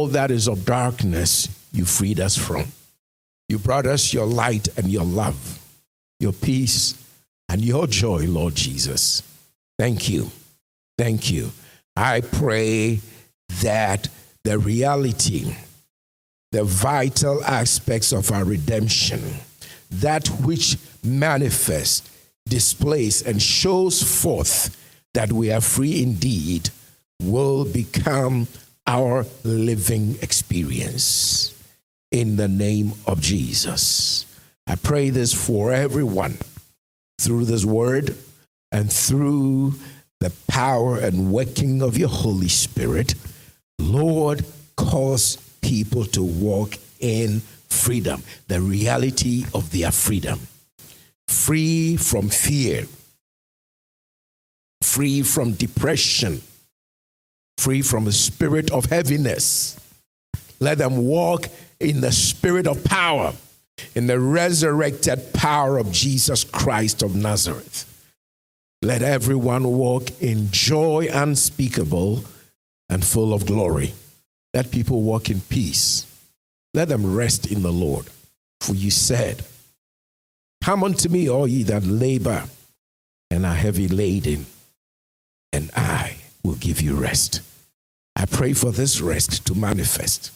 all 0.00 0.06
that 0.06 0.30
is 0.30 0.48
of 0.48 0.64
darkness, 0.64 1.46
you 1.72 1.84
freed 1.84 2.20
us 2.20 2.34
from. 2.34 2.64
You 3.50 3.58
brought 3.58 3.84
us 3.84 4.14
your 4.14 4.24
light 4.24 4.66
and 4.78 4.86
your 4.86 5.04
love, 5.04 5.58
your 6.18 6.32
peace 6.32 6.94
and 7.50 7.60
your 7.62 7.86
joy, 7.86 8.24
Lord 8.26 8.54
Jesus. 8.54 9.22
Thank 9.78 10.08
you. 10.08 10.30
Thank 10.96 11.30
you. 11.30 11.50
I 11.96 12.22
pray 12.22 13.00
that 13.60 14.08
the 14.42 14.58
reality, 14.58 15.54
the 16.50 16.64
vital 16.64 17.44
aspects 17.44 18.10
of 18.10 18.32
our 18.32 18.44
redemption, 18.44 19.20
that 19.90 20.28
which 20.28 20.78
manifests, 21.04 22.08
displays, 22.48 23.20
and 23.20 23.42
shows 23.42 24.02
forth 24.02 24.74
that 25.12 25.30
we 25.30 25.52
are 25.52 25.60
free 25.60 26.02
indeed, 26.02 26.70
will 27.20 27.66
become 27.66 28.48
our 28.86 29.24
living 29.44 30.16
experience. 30.22 31.54
In 32.10 32.36
the 32.36 32.48
name 32.48 32.92
of 33.06 33.20
Jesus. 33.20 34.26
I 34.66 34.74
pray 34.74 35.10
this 35.10 35.32
for 35.32 35.72
everyone 35.72 36.38
through 37.20 37.44
this 37.44 37.64
word 37.64 38.16
and 38.72 38.92
through 38.92 39.74
the 40.20 40.32
power 40.48 40.98
and 40.98 41.32
working 41.32 41.82
of 41.82 41.96
your 41.96 42.08
Holy 42.08 42.48
Spirit. 42.48 43.14
Lord, 43.78 44.44
cause 44.76 45.36
people 45.60 46.04
to 46.06 46.22
walk 46.22 46.76
in 47.00 47.40
freedom, 47.68 48.22
the 48.48 48.60
reality 48.60 49.44
of 49.54 49.70
their 49.70 49.90
freedom, 49.90 50.40
free 51.28 51.96
from 51.96 52.28
fear, 52.28 52.86
free 54.82 55.22
from 55.22 55.52
depression, 55.52 56.42
free 57.60 57.82
from 57.82 58.04
the 58.04 58.12
spirit 58.12 58.70
of 58.70 58.86
heaviness. 58.86 59.78
Let 60.60 60.78
them 60.78 60.96
walk 61.06 61.46
in 61.78 62.00
the 62.00 62.12
spirit 62.12 62.66
of 62.66 62.82
power, 62.84 63.32
in 63.94 64.06
the 64.06 64.18
resurrected 64.18 65.32
power 65.32 65.78
of 65.78 65.92
Jesus 65.92 66.44
Christ 66.44 67.02
of 67.02 67.14
Nazareth. 67.14 67.86
Let 68.82 69.02
everyone 69.02 69.64
walk 69.64 70.22
in 70.22 70.50
joy 70.50 71.08
unspeakable 71.12 72.24
and 72.88 73.04
full 73.04 73.34
of 73.34 73.46
glory. 73.46 73.92
Let 74.54 74.70
people 74.70 75.02
walk 75.02 75.30
in 75.30 75.40
peace. 75.42 76.06
Let 76.72 76.88
them 76.88 77.14
rest 77.14 77.50
in 77.50 77.62
the 77.62 77.72
Lord. 77.72 78.06
For 78.60 78.74
you 78.74 78.90
said, 78.90 79.44
Come 80.62 80.84
unto 80.84 81.08
me, 81.08 81.28
all 81.28 81.46
ye 81.46 81.62
that 81.64 81.84
labor 81.84 82.44
and 83.30 83.46
are 83.46 83.54
heavy 83.54 83.88
laden, 83.88 84.46
and 85.52 85.70
I 85.74 86.16
will 86.42 86.56
give 86.56 86.80
you 86.80 86.94
rest. 86.94 87.40
I 88.16 88.26
pray 88.26 88.52
for 88.52 88.70
this 88.70 89.00
rest 89.00 89.46
to 89.46 89.54
manifest 89.54 90.32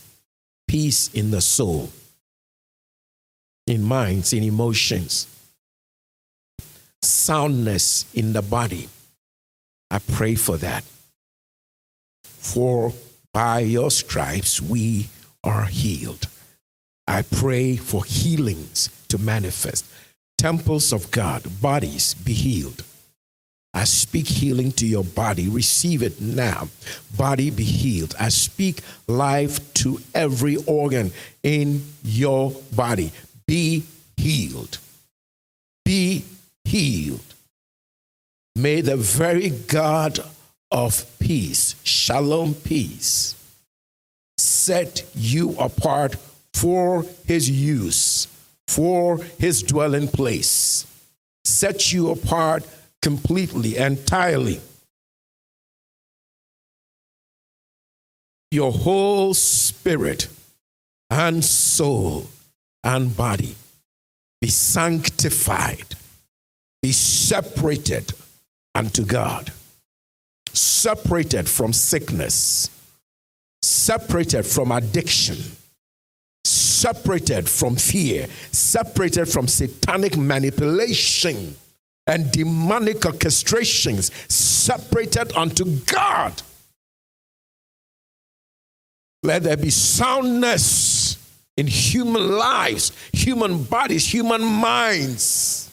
peace 0.67 1.12
in 1.12 1.30
the 1.30 1.41
soul, 1.41 1.91
in 3.66 3.83
minds, 3.83 4.33
in 4.33 4.42
emotions, 4.42 5.27
soundness 7.03 8.06
in 8.14 8.33
the 8.33 8.42
body. 8.42 8.89
I 9.91 9.98
pray 9.98 10.34
for 10.34 10.56
that. 10.58 10.84
For 12.25 12.92
by 13.33 13.61
your 13.61 13.91
stripes 13.91 14.61
we 14.61 15.09
are 15.42 15.66
healed. 15.66 16.28
I 17.06 17.22
pray 17.22 17.77
for 17.77 18.05
healings 18.05 18.88
to 19.09 19.19
manifest. 19.19 19.84
Temples 20.38 20.92
of 20.92 21.11
God, 21.11 21.61
bodies 21.61 22.14
be 22.14 22.33
healed. 22.33 22.83
I 23.75 23.84
speak 23.84 24.28
healing 24.28 24.70
to 24.72 24.86
your 24.86 25.03
body. 25.03 25.48
Receive 25.48 26.03
it 26.03 26.20
now. 26.20 26.69
Body 27.17 27.50
be 27.50 27.64
healed. 27.64 28.14
I 28.19 28.28
speak 28.28 28.81
life 29.08 29.75
to 29.75 30.00
every 30.14 30.56
organ 30.64 31.12
in 31.42 31.84
your 32.05 32.53
body. 32.75 33.11
Be 33.47 33.84
healed. 34.16 34.78
Be 35.84 36.25
healed. 36.65 37.34
May 38.54 38.81
the 38.81 38.97
very 38.97 39.50
God 39.50 40.21
of 40.71 41.04
peace, 41.19 41.75
shalom 41.82 42.54
peace, 42.54 43.34
set 44.38 45.04
you 45.15 45.56
apart 45.59 46.15
for 46.53 47.04
his 47.27 47.50
use, 47.50 48.28
for 48.69 49.19
his 49.38 49.62
dwelling 49.65 50.06
place. 50.06 50.87
Set 51.44 51.93
you 51.93 52.10
apart 52.10 52.65
completely, 53.04 53.76
entirely. 53.76 54.62
Your 58.50 58.72
whole 58.72 59.34
spirit 59.34 60.28
and 61.10 61.44
soul 61.44 62.26
and 62.82 63.15
body 63.15 63.56
be 64.41 64.48
sanctified, 64.48 65.97
be 66.81 66.92
separated 66.92 68.15
unto 68.75 69.04
God, 69.04 69.53
separated 70.54 71.47
from 71.47 71.75
sickness, 71.75 72.71
separated 73.60 74.47
from 74.47 74.72
addiction, 74.72 75.36
separated 76.44 77.50
from 77.50 77.76
fear, 77.76 78.28
separated 78.50 79.26
from 79.26 79.47
satanic 79.47 80.16
manipulation 80.16 81.54
and 82.06 82.31
demonic 82.31 82.98
orchestrations, 82.98 84.10
separated 84.31 85.32
unto 85.37 85.65
God. 85.87 86.42
Let 89.22 89.44
there 89.44 89.56
be 89.56 89.70
soundness 89.70 91.16
in 91.56 91.66
human 91.66 92.37
lives, 92.37 92.92
human 93.12 93.62
bodies, 93.62 94.12
human 94.12 94.44
minds. 94.44 95.70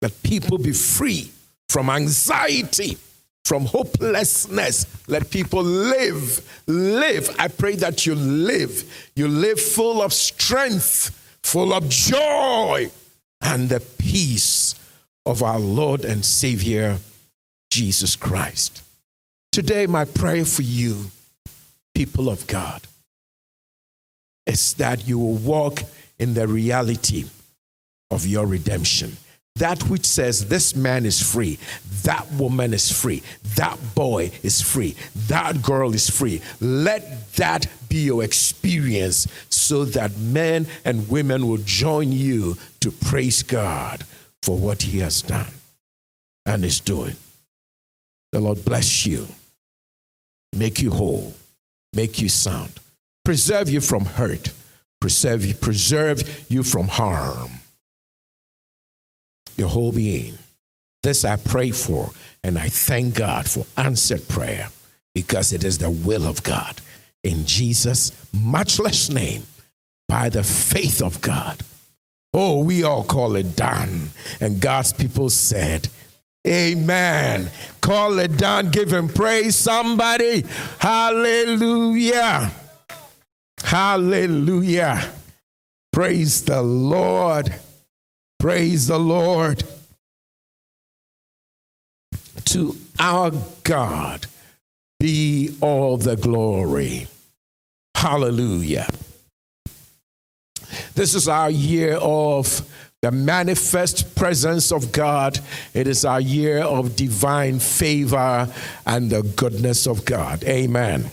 Let 0.00 0.22
people 0.22 0.58
be 0.58 0.72
free 0.72 1.30
from 1.68 1.90
anxiety, 1.90 2.98
from 3.44 3.66
hopelessness. 3.66 4.86
Let 5.08 5.30
people 5.30 5.64
live. 5.64 6.62
Live. 6.66 7.34
I 7.38 7.48
pray 7.48 7.74
that 7.76 8.06
you 8.06 8.14
live. 8.14 9.10
You 9.16 9.26
live 9.26 9.60
full 9.60 10.02
of 10.02 10.12
strength, 10.12 11.38
full 11.42 11.72
of 11.72 11.88
joy, 11.88 12.90
and 13.40 13.68
the 13.68 13.80
peace 13.80 14.61
of 15.24 15.42
our 15.42 15.58
Lord 15.58 16.04
and 16.04 16.24
Savior, 16.24 16.98
Jesus 17.70 18.16
Christ. 18.16 18.82
Today, 19.50 19.86
my 19.86 20.04
prayer 20.04 20.44
for 20.44 20.62
you, 20.62 21.10
people 21.94 22.28
of 22.28 22.46
God, 22.46 22.82
is 24.46 24.74
that 24.74 25.06
you 25.06 25.18
will 25.18 25.34
walk 25.34 25.82
in 26.18 26.34
the 26.34 26.48
reality 26.48 27.24
of 28.10 28.26
your 28.26 28.46
redemption. 28.46 29.16
That 29.56 29.82
which 29.90 30.06
says 30.06 30.48
this 30.48 30.74
man 30.74 31.04
is 31.04 31.20
free, 31.20 31.58
that 32.04 32.30
woman 32.32 32.72
is 32.72 32.90
free, 32.90 33.22
that 33.56 33.78
boy 33.94 34.32
is 34.42 34.62
free, 34.62 34.96
that 35.28 35.60
girl 35.62 35.94
is 35.94 36.08
free. 36.08 36.40
Let 36.60 37.34
that 37.34 37.66
be 37.88 37.98
your 37.98 38.24
experience 38.24 39.28
so 39.50 39.84
that 39.84 40.16
men 40.16 40.66
and 40.86 41.08
women 41.10 41.46
will 41.46 41.58
join 41.58 42.12
you 42.12 42.56
to 42.80 42.90
praise 42.90 43.42
God 43.42 44.04
for 44.42 44.56
what 44.56 44.82
he 44.82 44.98
has 44.98 45.22
done 45.22 45.52
and 46.46 46.64
is 46.64 46.80
doing. 46.80 47.16
The 48.32 48.40
Lord 48.40 48.64
bless 48.64 49.06
you, 49.06 49.28
make 50.56 50.80
you 50.80 50.90
whole, 50.90 51.34
make 51.92 52.20
you 52.20 52.28
sound, 52.28 52.80
preserve 53.24 53.68
you 53.68 53.80
from 53.80 54.04
hurt, 54.04 54.52
preserve 55.00 55.44
you, 55.44 55.54
preserve 55.54 56.46
you 56.50 56.62
from 56.62 56.88
harm 56.88 57.50
your 59.56 59.68
whole 59.68 59.92
being. 59.92 60.38
This 61.02 61.24
I 61.24 61.36
pray 61.36 61.70
for, 61.70 62.10
and 62.42 62.58
I 62.58 62.68
thank 62.68 63.14
God 63.14 63.48
for 63.48 63.66
answered 63.76 64.28
prayer 64.28 64.68
because 65.14 65.52
it 65.52 65.64
is 65.64 65.78
the 65.78 65.90
will 65.90 66.26
of 66.26 66.42
God. 66.42 66.80
In 67.22 67.44
Jesus' 67.44 68.12
matchless 68.32 69.10
name, 69.10 69.42
by 70.08 70.28
the 70.28 70.42
faith 70.42 71.00
of 71.00 71.20
God. 71.20 71.62
Oh, 72.34 72.64
we 72.64 72.82
all 72.82 73.04
call 73.04 73.36
it 73.36 73.56
done. 73.56 74.10
And 74.40 74.60
God's 74.60 74.92
people 74.92 75.28
said, 75.28 75.88
Amen. 76.46 77.50
Call 77.80 78.18
it 78.18 78.36
done. 78.36 78.70
Give 78.70 78.92
him 78.92 79.08
praise, 79.08 79.54
somebody. 79.54 80.44
Hallelujah. 80.78 82.50
Hallelujah. 83.62 85.12
Praise 85.92 86.44
the 86.44 86.62
Lord. 86.62 87.54
Praise 88.40 88.88
the 88.88 88.98
Lord. 88.98 89.62
To 92.46 92.76
our 92.98 93.30
God 93.62 94.26
be 94.98 95.56
all 95.60 95.96
the 95.96 96.16
glory. 96.16 97.06
Hallelujah. 97.94 98.88
This 100.94 101.14
is 101.14 101.28
our 101.28 101.50
year 101.50 101.94
of 101.94 102.68
the 103.00 103.10
manifest 103.10 104.14
presence 104.14 104.70
of 104.70 104.92
God. 104.92 105.38
It 105.74 105.88
is 105.88 106.04
our 106.04 106.20
year 106.20 106.58
of 106.58 106.94
divine 106.94 107.58
favor 107.58 108.48
and 108.86 109.10
the 109.10 109.22
goodness 109.22 109.86
of 109.86 110.04
God. 110.04 110.44
Amen. 110.44 111.10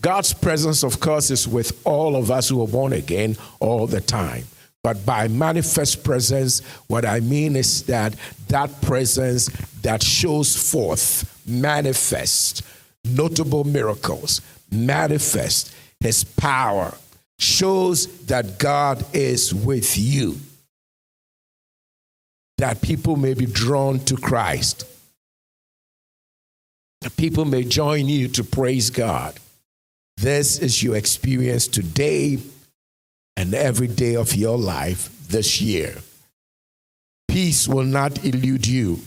God's 0.00 0.32
presence, 0.32 0.82
of 0.82 0.98
course, 0.98 1.30
is 1.30 1.46
with 1.46 1.80
all 1.86 2.16
of 2.16 2.30
us 2.30 2.48
who 2.48 2.62
are 2.62 2.68
born 2.68 2.92
again 2.92 3.36
all 3.60 3.86
the 3.86 4.00
time. 4.00 4.44
But 4.82 5.04
by 5.04 5.28
manifest 5.28 6.02
presence, 6.02 6.60
what 6.88 7.04
I 7.04 7.20
mean 7.20 7.54
is 7.54 7.84
that 7.84 8.14
that 8.48 8.80
presence 8.80 9.48
that 9.82 10.02
shows 10.02 10.56
forth, 10.70 11.42
manifest, 11.46 12.62
notable 13.04 13.64
miracles, 13.64 14.40
manifest 14.72 15.72
his 16.00 16.24
power, 16.24 16.94
shows 17.40 18.06
that 18.26 18.58
God 18.58 19.04
is 19.14 19.54
with 19.54 19.96
you, 19.96 20.36
that 22.58 22.82
people 22.82 23.16
may 23.16 23.34
be 23.34 23.46
drawn 23.46 23.98
to 24.00 24.16
Christ. 24.16 24.84
People 27.16 27.46
may 27.46 27.64
join 27.64 28.06
you 28.06 28.28
to 28.28 28.44
praise 28.44 28.90
God. 28.90 29.38
This 30.18 30.58
is 30.58 30.82
your 30.82 30.96
experience 30.96 31.66
today 31.66 32.38
and 33.38 33.54
every 33.54 33.88
day 33.88 34.16
of 34.16 34.34
your 34.34 34.58
life 34.58 35.08
this 35.28 35.62
year. 35.62 35.96
Peace 37.26 37.66
will 37.66 37.84
not 37.84 38.22
elude 38.22 38.66
you. 38.66 39.00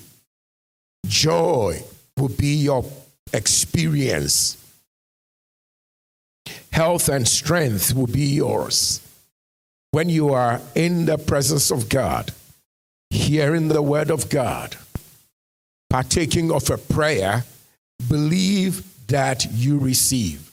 Joy 1.06 1.84
will 2.18 2.30
be 2.30 2.56
your 2.56 2.84
experience. 3.32 4.58
Health 6.72 7.10
and 7.10 7.28
strength 7.28 7.94
will 7.94 8.08
be 8.08 8.26
yours. 8.26 9.00
When 9.92 10.10
you 10.10 10.30
are 10.34 10.62
in 10.76 11.06
the 11.06 11.18
presence 11.18 11.72
of 11.72 11.90
God, 11.90 12.32
hearing 13.10 13.68
the 13.68 13.82
word 13.82 14.10
of 14.10 14.30
God, 14.30 14.76
partaking 15.90 16.52
of 16.52 16.70
a 16.70 16.78
prayer, 16.78 17.46
believe 18.10 18.84
that 19.08 19.46
you 19.52 19.78
receive. 19.78 20.52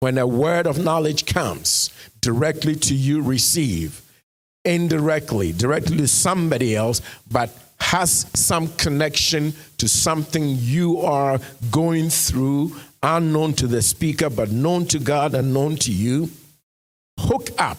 When 0.00 0.18
a 0.18 0.26
word 0.26 0.66
of 0.66 0.84
knowledge 0.84 1.24
comes 1.24 1.90
directly 2.20 2.74
to 2.74 2.94
you, 2.94 3.22
receive. 3.22 4.02
Indirectly, 4.66 5.52
directly 5.52 5.96
to 5.98 6.08
somebody 6.08 6.76
else, 6.76 7.00
but 7.30 7.50
has 7.78 8.26
some 8.34 8.68
connection 8.68 9.54
to 9.78 9.88
something 9.88 10.56
you 10.58 11.00
are 11.00 11.38
going 11.70 12.10
through, 12.10 12.74
unknown 13.04 13.52
to 13.54 13.66
the 13.66 13.82
speaker, 13.82 14.30
but 14.30 14.50
known 14.50 14.86
to 14.86 14.98
God 14.98 15.34
and 15.34 15.52
known 15.52 15.76
to 15.76 15.92
you. 15.92 16.30
Hook 17.20 17.50
up, 17.58 17.78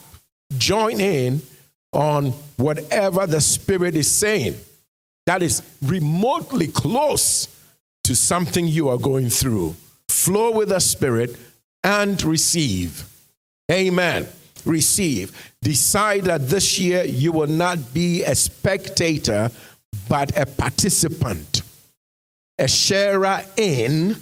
join 0.57 1.01
in 1.01 1.41
on 1.91 2.27
whatever 2.57 3.25
the 3.25 3.41
Spirit 3.41 3.95
is 3.95 4.09
saying 4.09 4.55
that 5.25 5.41
is 5.41 5.63
remotely 5.81 6.67
close 6.67 7.47
to 8.03 8.15
something 8.15 8.67
you 8.67 8.89
are 8.89 8.97
going 8.97 9.29
through. 9.29 9.75
Flow 10.09 10.51
with 10.51 10.69
the 10.69 10.79
Spirit 10.79 11.35
and 11.83 12.21
receive. 12.23 13.05
Amen. 13.71 14.27
Receive. 14.63 15.53
Decide 15.61 16.25
that 16.25 16.47
this 16.47 16.79
year 16.79 17.03
you 17.03 17.31
will 17.31 17.47
not 17.47 17.93
be 17.93 18.23
a 18.23 18.35
spectator, 18.35 19.49
but 20.07 20.37
a 20.37 20.45
participant, 20.45 21.63
a 22.59 22.67
sharer 22.67 23.43
in 23.57 24.15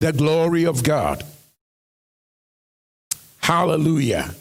the 0.00 0.12
glory 0.12 0.64
of 0.64 0.82
God. 0.82 1.24
Hallelujah. 3.38 4.34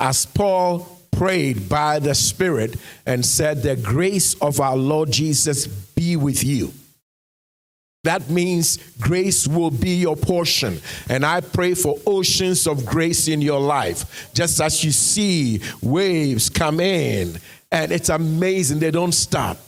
As 0.00 0.24
Paul 0.26 0.98
prayed 1.10 1.68
by 1.68 1.98
the 1.98 2.14
Spirit 2.14 2.76
and 3.04 3.26
said, 3.26 3.62
The 3.62 3.76
grace 3.76 4.34
of 4.34 4.60
our 4.60 4.76
Lord 4.76 5.10
Jesus 5.10 5.66
be 5.66 6.16
with 6.16 6.44
you. 6.44 6.72
That 8.04 8.30
means 8.30 8.78
grace 9.00 9.48
will 9.48 9.72
be 9.72 9.96
your 9.96 10.16
portion. 10.16 10.80
And 11.08 11.26
I 11.26 11.40
pray 11.40 11.74
for 11.74 11.98
oceans 12.06 12.66
of 12.66 12.86
grace 12.86 13.26
in 13.26 13.42
your 13.42 13.60
life. 13.60 14.30
Just 14.34 14.60
as 14.60 14.84
you 14.84 14.92
see 14.92 15.60
waves 15.82 16.48
come 16.48 16.78
in, 16.78 17.38
and 17.72 17.92
it's 17.92 18.08
amazing, 18.08 18.78
they 18.78 18.92
don't 18.92 19.12
stop. 19.12 19.58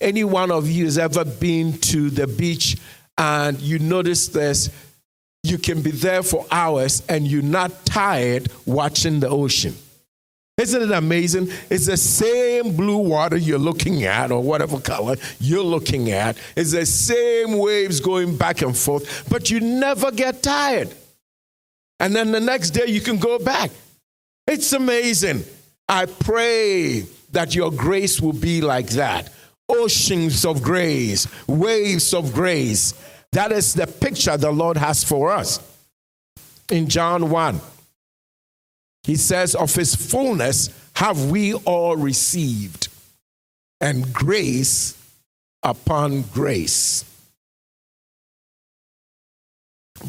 Any 0.00 0.24
one 0.24 0.50
of 0.50 0.68
you 0.68 0.84
has 0.86 0.98
ever 0.98 1.24
been 1.24 1.78
to 1.78 2.10
the 2.10 2.26
beach 2.26 2.76
and 3.18 3.60
you 3.60 3.78
notice 3.78 4.28
this, 4.28 4.70
you 5.42 5.58
can 5.58 5.80
be 5.80 5.90
there 5.90 6.22
for 6.22 6.46
hours 6.50 7.02
and 7.08 7.26
you're 7.26 7.42
not 7.42 7.86
tired 7.86 8.48
watching 8.66 9.20
the 9.20 9.28
ocean. 9.28 9.74
Isn't 10.58 10.82
it 10.82 10.90
amazing? 10.90 11.48
It's 11.68 11.84
the 11.86 11.98
same 11.98 12.74
blue 12.74 12.96
water 12.96 13.36
you're 13.36 13.58
looking 13.58 14.04
at, 14.04 14.32
or 14.32 14.42
whatever 14.42 14.80
color 14.80 15.16
you're 15.38 15.62
looking 15.62 16.10
at. 16.10 16.38
It's 16.56 16.72
the 16.72 16.86
same 16.86 17.58
waves 17.58 18.00
going 18.00 18.38
back 18.38 18.62
and 18.62 18.76
forth, 18.76 19.28
but 19.28 19.50
you 19.50 19.60
never 19.60 20.10
get 20.10 20.42
tired. 20.42 20.94
And 22.00 22.16
then 22.16 22.32
the 22.32 22.40
next 22.40 22.70
day 22.70 22.86
you 22.86 23.02
can 23.02 23.18
go 23.18 23.38
back. 23.38 23.70
It's 24.46 24.72
amazing. 24.72 25.44
I 25.88 26.06
pray 26.06 27.02
that 27.32 27.54
your 27.54 27.70
grace 27.70 28.20
will 28.20 28.32
be 28.32 28.62
like 28.62 28.88
that 28.90 29.30
oceans 29.68 30.44
of 30.44 30.62
grace, 30.62 31.26
waves 31.46 32.14
of 32.14 32.32
grace. 32.32 32.94
That 33.32 33.52
is 33.52 33.74
the 33.74 33.86
picture 33.86 34.36
the 34.36 34.50
Lord 34.50 34.76
has 34.76 35.04
for 35.04 35.30
us. 35.30 35.60
In 36.70 36.88
John 36.88 37.30
1, 37.30 37.60
he 39.04 39.16
says, 39.16 39.54
Of 39.54 39.74
his 39.74 39.94
fullness 39.94 40.70
have 40.94 41.30
we 41.30 41.54
all 41.54 41.96
received, 41.96 42.88
and 43.80 44.12
grace 44.12 44.96
upon 45.62 46.22
grace. 46.22 47.04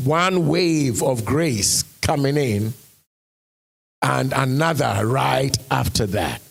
One 0.03 0.47
wave 0.47 1.03
of 1.03 1.25
grace 1.25 1.83
coming 2.01 2.37
in, 2.37 2.73
and 4.01 4.33
another 4.33 5.05
right 5.05 5.57
after 5.69 6.05
that. 6.07 6.41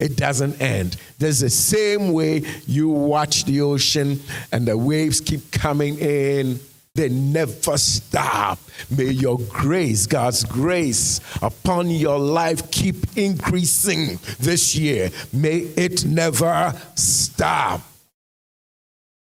It 0.00 0.16
doesn't 0.16 0.60
end. 0.60 0.96
There's 1.18 1.40
the 1.40 1.50
same 1.50 2.12
way 2.12 2.42
you 2.66 2.88
watch 2.88 3.44
the 3.44 3.60
ocean 3.60 4.20
and 4.50 4.66
the 4.66 4.76
waves 4.76 5.20
keep 5.20 5.50
coming 5.52 5.98
in 5.98 6.58
they 6.94 7.08
never 7.08 7.78
stop. 7.78 8.58
May 8.90 9.10
your 9.10 9.38
grace, 9.38 10.06
God's 10.06 10.44
grace 10.44 11.20
upon 11.40 11.88
your 11.88 12.18
life 12.18 12.70
keep 12.70 13.16
increasing 13.16 14.18
this 14.40 14.74
year. 14.74 15.10
May 15.32 15.58
it 15.76 16.04
never 16.04 16.74
stop. 16.96 17.82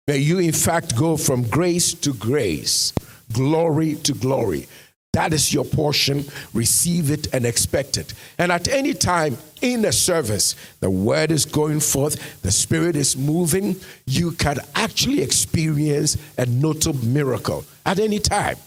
May 0.06 0.18
you, 0.18 0.38
in 0.38 0.52
fact, 0.52 0.96
go 0.96 1.16
from 1.16 1.42
grace 1.48 1.92
to 1.94 2.14
grace, 2.14 2.92
glory 3.32 3.96
to 3.96 4.14
glory. 4.14 4.68
That 5.18 5.32
is 5.32 5.52
your 5.52 5.64
portion. 5.64 6.24
Receive 6.54 7.10
it 7.10 7.34
and 7.34 7.44
expect 7.44 7.96
it. 7.96 8.14
And 8.38 8.52
at 8.52 8.68
any 8.68 8.94
time 8.94 9.36
in 9.60 9.82
the 9.82 9.90
service, 9.90 10.54
the 10.78 10.90
word 10.90 11.32
is 11.32 11.44
going 11.44 11.80
forth, 11.80 12.40
the 12.42 12.52
spirit 12.52 12.94
is 12.94 13.16
moving, 13.16 13.74
you 14.06 14.30
can 14.30 14.58
actually 14.76 15.20
experience 15.20 16.18
a 16.38 16.46
notable 16.46 17.04
miracle 17.04 17.64
at 17.84 17.98
any 17.98 18.20
time. 18.20 18.58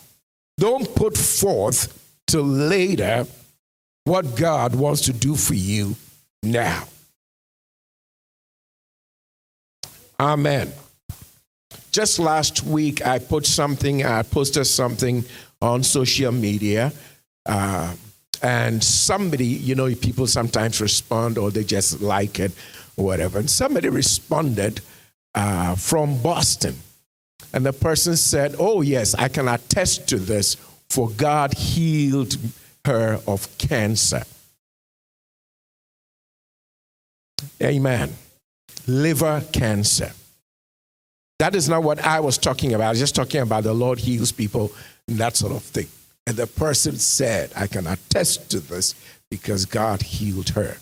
Don't 0.57 0.93
put 0.93 1.15
forth 1.15 1.97
till 2.27 2.43
later 2.43 3.25
what 4.03 4.35
God 4.35 4.75
wants 4.75 5.03
to 5.03 5.13
do 5.13 5.35
for 5.35 5.53
you 5.53 5.95
now. 6.43 6.83
Amen. 10.19 10.73
Just 11.93 12.19
last 12.19 12.63
week, 12.63 13.05
I 13.05 13.19
put 13.19 13.45
something, 13.45 14.05
I 14.05 14.23
posted 14.23 14.67
something 14.67 15.23
on 15.61 15.83
social 15.83 16.31
media. 16.31 16.91
Uh, 17.45 17.93
and 18.41 18.83
somebody, 18.83 19.45
you 19.45 19.75
know, 19.75 19.93
people 19.95 20.25
sometimes 20.25 20.81
respond 20.81 21.37
or 21.37 21.51
they 21.51 21.63
just 21.63 22.01
like 22.01 22.39
it 22.39 22.51
or 22.97 23.05
whatever. 23.05 23.39
And 23.39 23.49
somebody 23.49 23.89
responded 23.89 24.81
uh, 25.35 25.75
from 25.75 26.21
Boston. 26.21 26.75
And 27.53 27.65
the 27.65 27.73
person 27.73 28.15
said, 28.15 28.55
Oh, 28.57 28.81
yes, 28.81 29.13
I 29.15 29.27
can 29.27 29.47
attest 29.47 30.07
to 30.09 30.17
this, 30.17 30.55
for 30.89 31.09
God 31.09 31.53
healed 31.53 32.37
her 32.85 33.19
of 33.27 33.47
cancer. 33.57 34.23
Amen. 37.61 38.15
Liver 38.87 39.43
cancer. 39.51 40.11
That 41.39 41.55
is 41.55 41.67
not 41.67 41.83
what 41.83 41.99
I 41.99 42.19
was 42.19 42.37
talking 42.37 42.73
about. 42.73 42.87
I 42.87 42.89
was 42.91 42.99
just 42.99 43.15
talking 43.15 43.41
about 43.41 43.63
the 43.63 43.73
Lord 43.73 43.99
heals 43.99 44.31
people 44.31 44.71
and 45.11 45.19
that 45.19 45.35
sort 45.35 45.53
of 45.53 45.61
thing. 45.63 45.87
And 46.25 46.37
the 46.37 46.47
person 46.47 46.97
said, 46.97 47.51
I 47.55 47.67
can 47.67 47.85
attest 47.87 48.49
to 48.51 48.59
this 48.59 48.95
because 49.29 49.65
God 49.65 50.01
healed 50.01 50.49
her. 50.49 50.77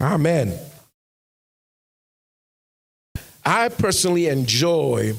Amen. 0.00 0.58
I 3.44 3.68
personally 3.68 4.26
enjoy 4.26 5.14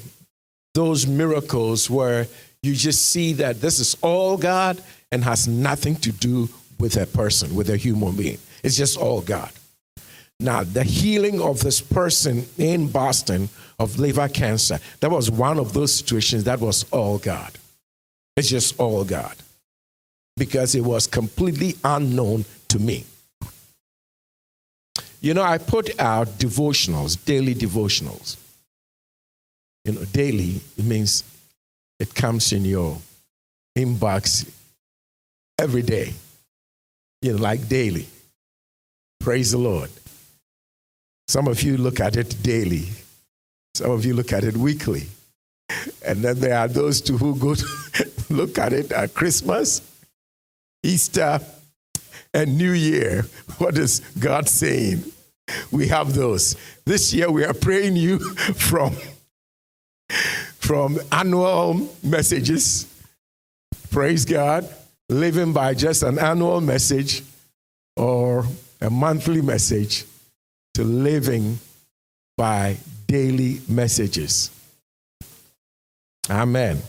those 0.74 1.08
miracles 1.08 1.90
where 1.90 2.28
you 2.62 2.76
just 2.76 3.06
see 3.06 3.34
that 3.34 3.62
this 3.62 3.80
is 3.80 3.96
all 4.02 4.38
God 4.38 4.82
and 5.12 5.24
has 5.24 5.48
nothing 5.48 5.96
to 5.98 6.12
do 6.12 6.50
with 6.80 6.98
a 6.98 7.06
person, 7.06 7.56
with 7.56 7.70
a 7.70 7.78
human 7.78 8.16
being. 8.16 8.38
It's 8.64 8.76
just 8.76 8.98
all 8.98 9.22
God. 9.22 9.52
Now, 10.40 10.64
the 10.64 10.84
healing 10.84 11.42
of 11.42 11.62
this 11.62 11.82
person 11.82 12.46
in 12.58 12.90
Boston 12.90 13.50
of 13.80 14.00
liver 14.00 14.28
cancer, 14.28 14.80
that 15.00 15.12
was 15.12 15.30
one 15.30 15.60
of 15.60 15.74
those 15.74 15.94
situations 15.94 16.44
that 16.46 16.60
was 16.60 16.86
all 16.92 17.18
God. 17.18 17.52
It's 18.36 18.50
just 18.50 18.80
all 18.80 19.04
God. 19.04 19.36
Because 20.36 20.76
it 20.76 20.82
was 20.82 21.08
completely 21.08 21.76
unknown 21.84 22.46
to 22.70 22.80
me. 22.80 23.06
You 25.20 25.34
know, 25.34 25.44
I 25.44 25.58
put 25.58 26.00
out 26.00 26.28
devotionals, 26.38 27.24
daily 27.26 27.56
devotionals. 27.56 28.38
You 29.86 29.94
know, 29.94 30.06
daily, 30.06 30.62
it 30.78 30.86
means 30.86 31.24
it 32.00 32.14
comes 32.14 32.52
in 32.54 32.66
your 32.66 32.98
inbox 33.78 34.50
every 35.58 35.82
day. 35.82 36.14
You 37.22 37.34
know, 37.34 37.40
like 37.40 37.68
daily. 37.68 38.08
Praise 39.20 39.52
the 39.52 39.58
Lord. 39.58 39.90
Some 41.28 41.48
of 41.48 41.64
you 41.64 41.78
look 41.78 42.00
at 42.00 42.16
it 42.16 42.42
daily, 42.44 42.90
some 43.78 43.92
of 43.92 44.06
you 44.06 44.16
look 44.16 44.34
at 44.34 44.44
it 44.44 44.58
weekly. 44.58 45.08
And 46.04 46.24
then 46.24 46.40
there 46.40 46.58
are 46.58 46.68
those 46.68 47.00
two 47.00 47.18
who 47.18 47.36
go 47.36 47.54
to 47.56 47.66
look 48.30 48.58
at 48.58 48.74
it 48.74 48.92
at 48.92 49.14
Christmas, 49.14 49.82
Easter, 50.82 51.40
and 52.34 52.58
New 52.58 52.72
Year. 52.72 53.26
What 53.60 53.78
is 53.78 54.00
God 54.20 54.50
saying? 54.50 55.04
We 55.72 55.88
have 55.90 56.14
those. 56.14 56.56
This 56.86 57.14
year 57.14 57.30
we 57.32 57.46
are 57.46 57.54
praying 57.54 57.96
you 57.96 58.20
from, 58.56 58.96
from 60.58 61.00
annual 61.12 61.88
messages. 62.04 62.88
Praise 63.92 64.26
God. 64.26 64.68
Living 65.08 65.54
by 65.54 65.76
just 65.76 66.02
an 66.02 66.18
annual 66.18 66.62
message 66.62 67.22
or 67.96 68.44
a 68.82 68.90
monthly 68.90 69.42
message 69.42 70.04
to 70.74 70.84
living 70.84 71.60
by 72.36 72.78
daily 73.08 73.62
messages. 73.68 74.52
Amen. 76.30 76.82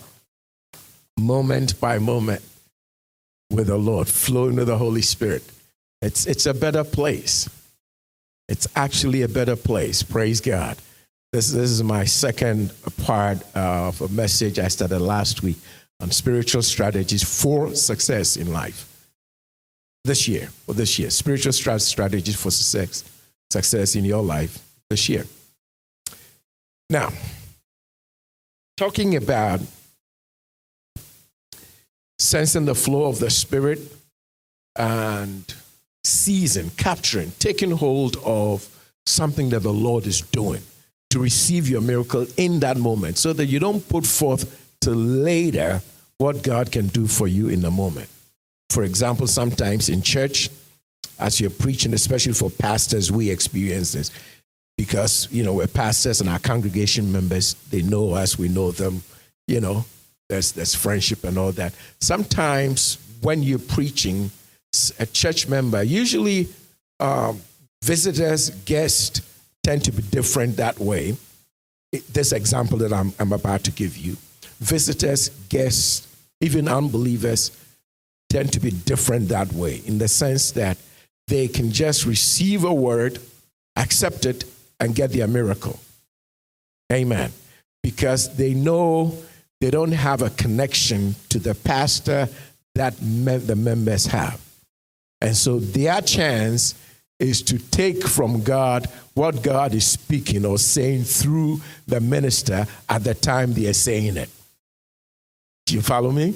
Moment 1.19 1.81
by 1.81 1.99
moment 1.99 2.43
with 3.51 3.69
the 3.69 3.79
Lord, 3.79 4.09
flowing 4.09 4.57
with 4.57 4.67
the 4.67 4.77
Holy 4.77 5.03
Spirit. 5.03 5.43
It's, 6.03 6.27
it's 6.27 6.47
a 6.47 6.55
better 6.55 6.85
place. 6.85 7.49
It's 8.49 8.67
actually 8.77 9.23
a 9.23 9.29
better 9.29 9.57
place. 9.57 10.03
Praise 10.03 10.41
God. 10.41 10.77
This, 11.33 11.51
this 11.51 11.71
is 11.71 11.83
my 11.83 12.05
second 12.05 12.73
part 13.05 13.39
of 13.55 14.01
a 14.01 14.09
message 14.09 14.59
I 14.59 14.69
started 14.69 15.01
last 15.01 15.43
week 15.43 15.57
on 16.01 16.11
spiritual 16.11 16.63
strategies 16.63 17.23
for 17.23 17.75
success 17.75 18.37
in 18.37 18.53
life. 18.53 18.87
This 20.05 20.27
year, 20.27 20.49
or 20.67 20.75
this 20.75 20.99
year, 20.99 21.11
spiritual 21.11 21.53
strategies 21.53 22.41
for 22.41 22.51
success, 22.51 23.05
success 23.51 23.95
in 23.95 24.05
your 24.05 24.23
life 24.23 24.59
this 24.89 25.09
year. 25.09 25.25
Now, 26.91 27.13
talking 28.77 29.15
about 29.17 29.61
sensing 32.19 32.65
the 32.65 32.75
flow 32.75 33.05
of 33.05 33.19
the 33.19 33.31
Spirit 33.31 33.81
and 34.77 35.45
seizing, 36.05 36.71
capturing, 36.71 37.33
taking 37.39 37.73
hold 37.73 38.17
of 38.25 38.69
something 39.05 39.51
that 39.51 39.61
the 39.61 39.73
Lord 39.73 40.07
is 40.07 40.23
doing 40.23 40.63
to 41.11 41.19
receive 41.19 41.69
your 41.69 41.81
miracle 41.81 42.27
in 42.37 42.61
that 42.61 42.77
moment 42.77 43.19
so 43.19 43.33
that 43.33 43.47
you 43.47 43.59
don't 43.59 43.87
put 43.89 44.07
forth 44.07 44.77
to 44.83 44.91
later 44.91 45.83
what 46.19 46.43
God 46.43 46.73
can 46.73 46.89
do 46.89 47.07
for 47.07 47.29
you 47.29 47.49
in 47.49 47.61
the 47.61 47.71
moment. 47.71 48.09
For 48.71 48.83
example, 48.83 49.27
sometimes 49.27 49.89
in 49.89 50.03
church, 50.03 50.51
as 51.19 51.41
you're 51.41 51.51
preaching, 51.51 51.95
especially 51.95 52.35
for 52.35 52.51
pastors, 52.51 53.11
we 53.11 53.31
experience 53.31 53.93
this 53.93 54.11
because, 54.79 55.29
you 55.33 55.43
know, 55.43 55.55
we're 55.55 55.67
pastors 55.67 56.21
and 56.21 56.31
our 56.31 56.39
congregation 56.39 57.11
members, 57.13 57.55
they 57.71 57.83
know 57.83 58.13
us, 58.13 58.39
we 58.39 58.49
know 58.49 58.71
them, 58.71 59.03
you 59.49 59.61
know, 59.61 59.85
there's, 60.29 60.53
there's 60.53 60.75
friendship 60.75 61.25
and 61.25 61.37
all 61.37 61.51
that. 61.53 61.75
Sometimes 62.01 62.97
when 63.21 63.43
you're 63.43 63.59
preaching, 63.59 64.31
a 65.01 65.07
church 65.07 65.49
member, 65.49 65.83
usually 65.83 66.49
um, 67.01 67.41
visitors, 67.83 68.51
guests 68.51 69.21
tend 69.65 69.85
to 69.85 69.91
be 69.91 70.03
different 70.03 70.57
that 70.59 70.79
way. 70.79 71.17
This 72.13 72.31
example 72.31 72.79
that 72.79 72.93
I'm, 72.93 73.13
I'm 73.19 73.33
about 73.33 73.65
to 73.65 73.73
give 73.73 73.97
you 73.97 74.17
visitors, 74.61 75.31
guests, 75.49 76.07
even 76.41 76.69
unbelievers 76.69 77.51
tend 78.31 78.53
to 78.53 78.61
be 78.61 78.71
different 78.71 79.31
that 79.31 79.53
way 79.53 79.83
in 79.87 79.99
the 79.99 80.07
sense 80.07 80.53
that 80.53 80.79
they 81.27 81.49
can 81.49 81.73
just 81.73 82.07
receive 82.07 82.63
a 82.63 82.73
word, 82.73 83.19
accept 83.75 84.25
it, 84.25 84.45
and 84.81 84.95
get 84.95 85.13
their 85.13 85.27
miracle. 85.27 85.79
Amen. 86.93 87.33
Because 87.83 88.35
they 88.37 88.55
know 88.55 89.15
they 89.61 89.71
don't 89.71 89.93
have 89.93 90.23
a 90.23 90.31
connection 90.31 91.15
to 91.31 91.39
the 91.39 91.55
pastor 91.55 92.29
that 92.75 92.95
the 92.99 93.57
members 93.57 94.07
have. 94.07 94.41
And 95.21 95.37
so 95.37 95.59
their 95.59 96.01
chance 96.01 96.75
is 97.19 97.43
to 97.43 97.59
take 97.59 98.07
from 98.07 98.43
God 98.45 98.87
what 99.15 99.43
God 99.43 99.75
is 99.75 99.87
speaking 99.87 100.45
or 100.45 100.59
saying 100.59 101.05
through 101.05 101.61
the 101.87 102.01
minister 102.01 102.67
at 102.89 103.03
the 103.03 103.15
time 103.15 103.53
they 103.53 103.67
are 103.67 103.73
saying 103.73 104.17
it. 104.17 104.31
Do 105.67 105.75
you 105.75 105.83
follow 105.83 106.13
me? 106.13 106.35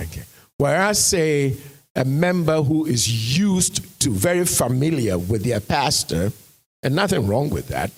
Okay. 0.00 0.24
Where 0.58 0.82
I 0.82 0.92
say, 0.92 1.56
a 1.94 2.04
member 2.04 2.62
who 2.62 2.84
is 2.84 3.38
used 3.38 4.00
to, 4.00 4.10
very 4.10 4.44
familiar 4.44 5.18
with 5.18 5.44
their 5.44 5.60
pastor, 5.60 6.30
and 6.86 6.94
nothing 6.94 7.26
wrong 7.26 7.50
with 7.50 7.68
that, 7.68 7.90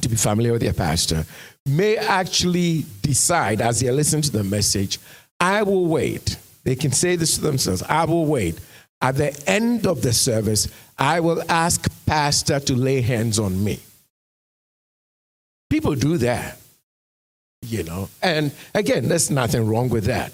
to 0.00 0.08
be 0.08 0.16
familiar 0.16 0.52
with 0.52 0.62
their 0.62 0.72
pastor, 0.72 1.24
may 1.66 1.96
actually 1.96 2.84
decide 3.02 3.60
as 3.60 3.80
they 3.80 3.90
listen 3.90 4.22
to 4.22 4.30
the 4.30 4.44
message, 4.44 4.98
I 5.40 5.62
will 5.62 5.86
wait 5.86 6.36
they 6.64 6.76
can 6.76 6.92
say 6.92 7.16
this 7.16 7.36
to 7.36 7.40
themselves 7.40 7.82
I 7.82 8.04
will 8.04 8.26
wait. 8.26 8.58
At 9.00 9.16
the 9.16 9.36
end 9.48 9.86
of 9.86 10.02
the 10.02 10.12
service, 10.12 10.68
I 10.96 11.20
will 11.20 11.42
ask 11.48 11.90
Pastor 12.06 12.60
to 12.60 12.74
lay 12.74 13.00
hands 13.00 13.38
on 13.38 13.62
me. 13.64 13.80
People 15.68 15.96
do 15.96 16.18
that, 16.18 16.58
you 17.62 17.82
know. 17.82 18.08
And 18.22 18.52
again, 18.74 19.08
there's 19.08 19.28
nothing 19.28 19.66
wrong 19.66 19.88
with 19.88 20.04
that. 20.04 20.32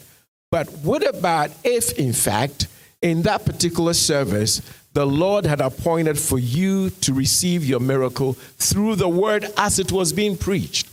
But 0.50 0.70
what 0.82 1.06
about 1.06 1.50
if, 1.64 1.98
in 1.98 2.12
fact, 2.12 2.66
in 3.00 3.22
that 3.22 3.46
particular 3.46 3.94
service, 3.94 4.60
the 4.98 5.06
Lord 5.06 5.46
had 5.46 5.60
appointed 5.60 6.18
for 6.18 6.40
you 6.40 6.90
to 6.90 7.14
receive 7.14 7.64
your 7.64 7.78
miracle 7.78 8.32
through 8.32 8.96
the 8.96 9.08
word 9.08 9.46
as 9.56 9.78
it 9.78 9.92
was 9.92 10.12
being 10.12 10.36
preached? 10.36 10.88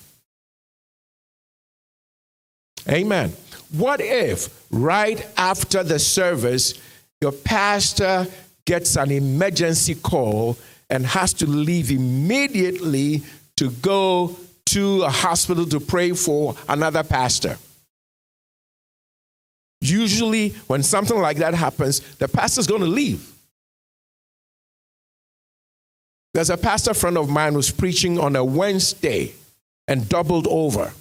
Amen. 2.88 3.34
What 3.72 4.02
if 4.02 4.68
right 4.70 5.28
after 5.38 5.82
the 5.82 5.98
service, 5.98 6.76
your 7.20 7.32
pastor 7.32 8.28
gets 8.66 8.96
an 8.96 9.10
emergency 9.10 9.96
call 9.96 10.56
and 10.88 11.04
has 11.08 11.34
to 11.34 11.48
leave 11.48 11.90
immediately 11.90 13.24
to 13.58 13.72
go 13.72 14.38
to 14.68 15.02
a 15.02 15.10
hospital 15.10 15.66
to 15.66 15.80
pray 15.80 16.12
for 16.12 16.56
another 16.70 17.02
pastor? 17.02 17.58
Usually, 19.82 20.50
when 20.68 20.84
something 20.84 21.18
like 21.18 21.38
that 21.38 21.56
happens, 21.56 22.02
the 22.18 22.28
pastor's 22.28 22.68
going 22.68 22.82
to 22.82 22.88
leave. 22.88 23.32
There's 26.36 26.50
a 26.50 26.58
pastor 26.58 26.94
friend 26.94 27.18
of 27.18 27.30
mine 27.30 27.54
who's 27.54 27.72
preaching 27.72 28.20
on 28.20 28.36
a 28.36 28.44
Wednesday 28.44 29.32
and 29.88 30.10
doubled 30.10 30.48
over 30.48 30.92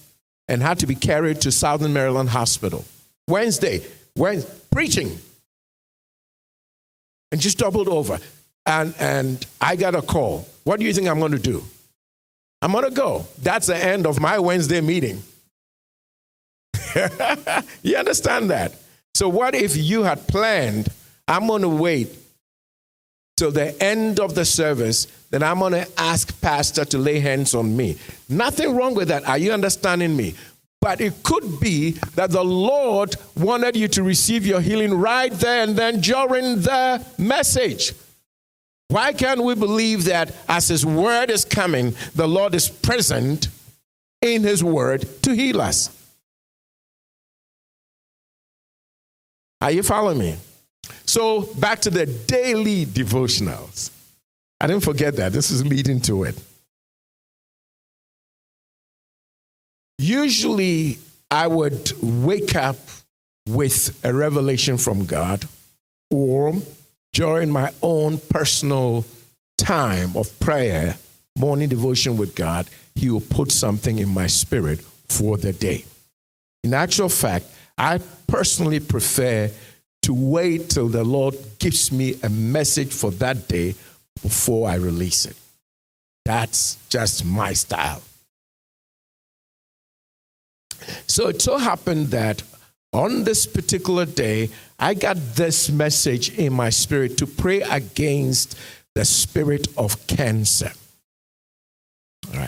and 0.47 0.63
had 0.63 0.79
to 0.79 0.87
be 0.87 0.95
carried 0.95 1.41
to 1.41 1.51
Southern 1.51 1.93
Maryland 1.93 2.29
Hospital. 2.29 2.85
Wednesday, 3.27 3.85
Wednesday 4.15 4.49
preaching. 4.71 5.19
And 7.33 7.41
just 7.41 7.59
doubled 7.59 7.89
over. 7.89 8.21
And, 8.65 8.95
and 9.01 9.45
I 9.61 9.75
got 9.75 9.97
a 9.97 10.03
call. 10.03 10.47
What 10.63 10.79
do 10.79 10.87
you 10.87 10.95
think 10.95 11.09
I'm 11.09 11.19
going 11.19 11.33
to 11.33 11.39
do? 11.41 11.65
I'm 12.63 12.71
going 12.71 12.85
to 12.85 12.93
go. 12.93 13.27
That's 13.43 13.67
the 13.67 13.77
end 13.77 14.07
of 14.07 14.21
my 14.21 14.39
Wednesday 14.39 14.81
meeting. 14.81 15.21
you 17.83 17.97
understand 17.97 18.51
that? 18.51 18.77
So, 19.15 19.29
what 19.29 19.57
if 19.57 19.77
you 19.77 20.05
had 20.05 20.29
planned, 20.29 20.91
I'm 21.27 21.49
going 21.49 21.63
to 21.63 21.69
wait 21.69 22.17
till 23.37 23.51
the 23.51 23.81
end 23.83 24.21
of 24.21 24.35
the 24.35 24.45
service, 24.45 25.07
then 25.31 25.43
I'm 25.43 25.59
going 25.59 25.73
to 25.73 25.89
ask 25.99 26.41
Pastor 26.41 26.85
to 26.87 26.99
lay 26.99 27.19
hands 27.21 27.55
on 27.55 27.77
me. 27.77 27.99
Nothing 28.29 28.77
wrong 28.77 28.95
with 28.95 29.09
that. 29.09 29.29
Are 29.29 29.39
you 29.39 29.53
understanding 29.53 30.17
me? 30.17 30.35
But 30.81 31.01
it 31.01 31.23
could 31.23 31.61
be 31.61 31.93
that 32.15 32.31
the 32.31 32.45
Lord 32.45 33.17
wanted 33.37 33.75
you 33.75 33.89
to 33.89 34.03
receive 34.03 34.47
your 34.47 34.61
healing 34.61 34.93
right 34.95 35.33
there 35.33 35.63
and 35.63 35.75
then 35.75 36.01
during 36.01 36.61
the 36.61 37.05
message. 37.17 37.95
Why 38.89 39.13
can't 39.13 39.43
we 39.43 39.55
believe 39.55 40.05
that 40.05 40.35
as 40.49 40.69
His 40.69 40.85
word 40.85 41.31
is 41.31 41.45
coming, 41.45 41.97
the 42.15 42.29
Lord 42.29 42.55
is 42.55 42.69
present 42.69 43.49
in 44.21 44.43
His 44.43 44.63
word 44.63 45.07
to 45.23 45.35
heal 45.35 45.61
us? 45.61 45.89
Are 49.63 49.71
you 49.71 49.83
following 49.83 50.19
me? 50.19 50.37
So, 51.07 51.43
back 51.43 51.81
to 51.83 51.91
the 51.91 52.07
daily 52.07 52.87
devotionals. 52.87 53.91
I 54.61 54.67
didn't 54.67 54.85
forget 54.85 55.17
that. 55.17 55.33
This 55.33 55.51
is 55.51 55.65
leading 55.67 56.01
to 56.03 56.25
it. 56.25 56.41
Usually, 59.99 60.99
I 61.31 61.47
would 61.47 61.93
wake 62.03 62.57
up 62.57 62.77
with 63.47 63.99
a 64.05 64.13
revelation 64.13 64.79
from 64.79 65.05
God 65.05 65.47
or 66.11 66.55
during 67.13 67.51
my 67.51 67.73
own 67.83 68.19
personal 68.19 69.05
time 69.57 70.17
of 70.17 70.39
prayer, 70.41 70.97
morning 71.37 71.69
devotion 71.69 72.17
with 72.17 72.35
God, 72.35 72.67
He 72.95 73.11
will 73.11 73.21
put 73.21 73.53
something 73.53 73.99
in 73.99 74.09
my 74.09 74.27
spirit 74.27 74.81
for 75.09 75.37
the 75.37 75.53
day. 75.53 75.85
In 76.63 76.75
actual 76.75 77.09
fact, 77.09 77.47
I 77.77 78.01
personally 78.27 78.81
prefer 78.81 79.51
to 80.05 80.13
wait 80.13 80.71
till 80.71 80.89
the 80.89 81.03
Lord 81.05 81.35
gives 81.59 81.91
me 81.91 82.17
a 82.23 82.29
message 82.29 82.93
for 82.93 83.11
that 83.13 83.49
day 83.49 83.75
before 84.23 84.69
I 84.69 84.75
release 84.75 85.25
it. 85.25 85.37
That's 86.25 86.77
just 86.89 87.25
my 87.25 87.55
style. 87.55 88.03
So 91.07 91.29
it 91.29 91.41
so 91.41 91.57
happened 91.57 92.09
that 92.09 92.43
on 92.93 93.25
this 93.25 93.47
particular 93.47 94.05
day, 94.05 94.51
I 94.79 94.95
got 94.95 95.17
this 95.17 95.71
message 95.71 96.39
in 96.39 96.53
my 96.53 96.71
spirit 96.71 97.17
to 97.19 97.27
pray 97.27 97.63
against 97.63 98.59
the 98.95 99.05
spirit 99.05 99.69
of 99.77 100.07
cancer. 100.07 100.73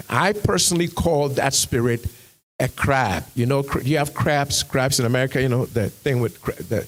I 0.09 0.33
personally 0.33 0.89
call 0.89 1.31
that 1.31 1.55
spirit 1.55 2.07
a 2.59 2.69
crab. 2.69 3.25
You 3.35 3.47
know, 3.47 3.65
you 3.83 3.99
have 3.99 4.15
crabs, 4.15 4.63
crabs 4.63 5.01
in 5.01 5.07
America, 5.07 5.41
you 5.41 5.49
know, 5.49 5.67
the 5.67 5.91
thing 5.91 6.21
with 6.21 6.41
the, 6.69 6.87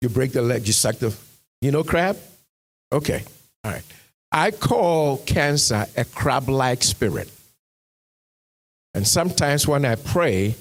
you 0.00 0.08
break 0.08 0.32
the 0.32 0.42
leg, 0.42 0.66
you 0.66 0.72
suck 0.72 0.96
the, 0.96 1.14
you 1.60 1.70
know, 1.70 1.82
crab? 1.82 2.16
Okay. 2.92 3.22
All 3.64 3.72
right. 3.72 3.82
I 4.30 4.50
call 4.50 5.18
cancer 5.18 5.86
a 5.96 6.04
crab 6.04 6.48
like 6.48 6.82
spirit. 6.82 7.30
And 8.94 9.06
sometimes 9.06 9.66
when 9.66 9.84
I 9.84 9.94
pray, 9.94 10.54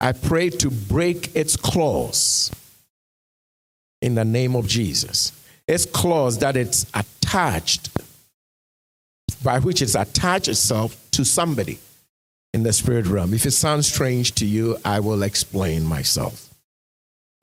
I 0.00 0.12
pray 0.12 0.50
to 0.50 0.70
break 0.70 1.34
its 1.34 1.56
claws 1.56 2.50
in 4.02 4.14
the 4.14 4.24
name 4.24 4.54
of 4.56 4.66
Jesus. 4.66 5.32
Its 5.66 5.86
claws 5.86 6.38
that 6.38 6.56
it's 6.56 6.86
attached, 6.94 7.90
by 9.42 9.58
which 9.60 9.80
it's 9.80 9.94
attached 9.94 10.48
itself 10.48 10.96
to 11.12 11.24
somebody 11.24 11.78
in 12.52 12.62
the 12.62 12.72
spirit 12.72 13.06
realm. 13.06 13.32
If 13.32 13.46
it 13.46 13.52
sounds 13.52 13.90
strange 13.90 14.34
to 14.36 14.46
you, 14.46 14.76
I 14.84 15.00
will 15.00 15.22
explain 15.22 15.84
myself. 15.84 16.43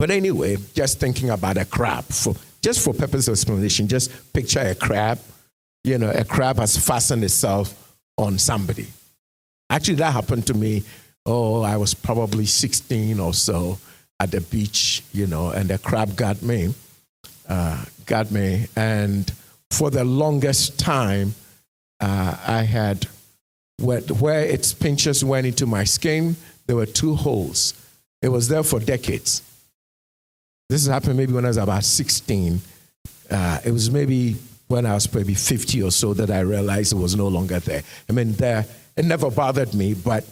But 0.02 0.10
anyway, 0.10 0.56
just 0.74 0.98
thinking 0.98 1.30
about 1.30 1.58
a 1.58 1.64
crab, 1.64 2.02
for, 2.06 2.34
just 2.60 2.84
for 2.84 2.92
purpose 2.92 3.28
of 3.28 3.34
explanation, 3.34 3.86
just 3.86 4.10
picture 4.32 4.58
a 4.58 4.74
crab. 4.74 5.20
You 5.84 5.96
know, 5.96 6.10
a 6.10 6.24
crab 6.24 6.56
has 6.56 6.76
fastened 6.76 7.22
itself 7.22 7.96
on 8.18 8.36
somebody. 8.36 8.88
Actually, 9.70 9.98
that 9.98 10.12
happened 10.12 10.48
to 10.48 10.54
me 10.54 10.82
oh, 11.24 11.62
I 11.62 11.76
was 11.76 11.94
probably 11.94 12.46
16 12.46 13.20
or 13.20 13.32
so 13.32 13.78
at 14.18 14.32
the 14.32 14.40
beach, 14.40 15.04
you 15.12 15.28
know, 15.28 15.50
and 15.50 15.70
the 15.70 15.78
crab 15.78 16.16
got 16.16 16.42
me, 16.42 16.74
uh, 17.48 17.84
got 18.04 18.32
me. 18.32 18.66
And 18.74 19.32
for 19.70 19.88
the 19.88 20.02
longest 20.02 20.80
time, 20.80 21.36
uh, 22.00 22.36
I 22.44 22.62
had, 22.62 23.06
where, 23.78 24.00
where 24.00 24.40
its 24.40 24.74
pinches 24.74 25.24
went 25.24 25.46
into 25.46 25.64
my 25.64 25.84
skin, 25.84 26.34
there 26.66 26.74
were 26.74 26.86
two 26.86 27.14
holes. 27.14 27.74
It 28.20 28.30
was 28.30 28.48
there 28.48 28.64
for 28.64 28.80
decades. 28.80 29.42
This 30.72 30.86
happened 30.86 31.18
maybe 31.18 31.34
when 31.34 31.44
I 31.44 31.48
was 31.48 31.58
about 31.58 31.84
16. 31.84 32.58
Uh, 33.30 33.58
it 33.62 33.70
was 33.70 33.90
maybe 33.90 34.36
when 34.68 34.86
I 34.86 34.94
was 34.94 35.12
maybe 35.12 35.34
50 35.34 35.82
or 35.82 35.90
so 35.90 36.14
that 36.14 36.30
I 36.30 36.40
realized 36.40 36.94
it 36.94 36.96
was 36.96 37.14
no 37.14 37.28
longer 37.28 37.58
there. 37.60 37.82
I 38.08 38.12
mean, 38.14 38.32
there, 38.32 38.64
it 38.96 39.04
never 39.04 39.30
bothered 39.30 39.74
me, 39.74 39.92
but 39.92 40.24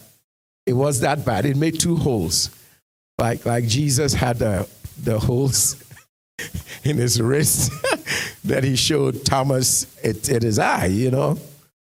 it 0.64 0.72
was 0.72 1.00
that 1.00 1.26
bad. 1.26 1.44
It 1.44 1.58
made 1.58 1.78
two 1.78 1.94
holes. 1.94 2.48
Like, 3.18 3.44
like 3.44 3.66
Jesus 3.66 4.14
had 4.14 4.38
the, 4.38 4.66
the 5.02 5.18
holes 5.18 5.76
in 6.84 6.96
his 6.96 7.20
wrist 7.20 7.70
that 8.44 8.64
he 8.64 8.76
showed 8.76 9.26
Thomas 9.26 9.94
at, 10.02 10.26
at 10.30 10.42
his 10.42 10.58
eye, 10.58 10.86
you 10.86 11.10
know. 11.10 11.38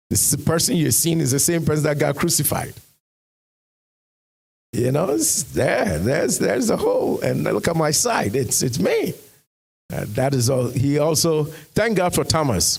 This 0.08 0.36
person 0.36 0.76
you're 0.76 0.92
seeing 0.92 1.18
is 1.18 1.32
the 1.32 1.40
same 1.40 1.64
person 1.64 1.82
that 1.82 1.98
got 1.98 2.14
crucified. 2.14 2.74
You 4.76 4.92
know, 4.92 5.08
it's 5.10 5.42
there. 5.42 5.98
There's, 5.98 6.38
there's 6.38 6.68
a 6.68 6.76
hole. 6.76 7.20
And 7.20 7.44
look 7.44 7.66
at 7.66 7.76
my 7.76 7.90
side. 7.92 8.36
It's, 8.36 8.62
it's 8.62 8.78
me. 8.78 9.14
Uh, 9.90 10.04
that 10.08 10.34
is 10.34 10.50
all. 10.50 10.68
He 10.68 10.98
also, 10.98 11.44
thank 11.44 11.96
God 11.96 12.14
for 12.14 12.24
Thomas. 12.24 12.78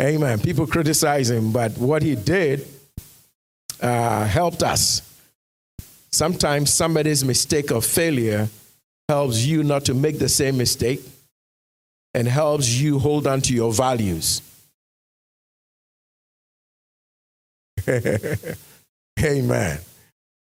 Amen. 0.00 0.38
People 0.38 0.66
criticize 0.66 1.30
him, 1.30 1.50
but 1.50 1.76
what 1.78 2.02
he 2.02 2.14
did 2.14 2.66
uh, 3.80 4.26
helped 4.26 4.62
us. 4.62 5.02
Sometimes 6.12 6.72
somebody's 6.72 7.24
mistake 7.24 7.72
or 7.72 7.82
failure 7.82 8.48
helps 9.08 9.44
you 9.44 9.64
not 9.64 9.84
to 9.86 9.94
make 9.94 10.20
the 10.20 10.28
same 10.28 10.56
mistake 10.56 11.00
and 12.14 12.28
helps 12.28 12.68
you 12.68 13.00
hold 13.00 13.26
on 13.26 13.40
to 13.40 13.52
your 13.52 13.72
values. 13.72 14.40
Amen. 19.20 19.80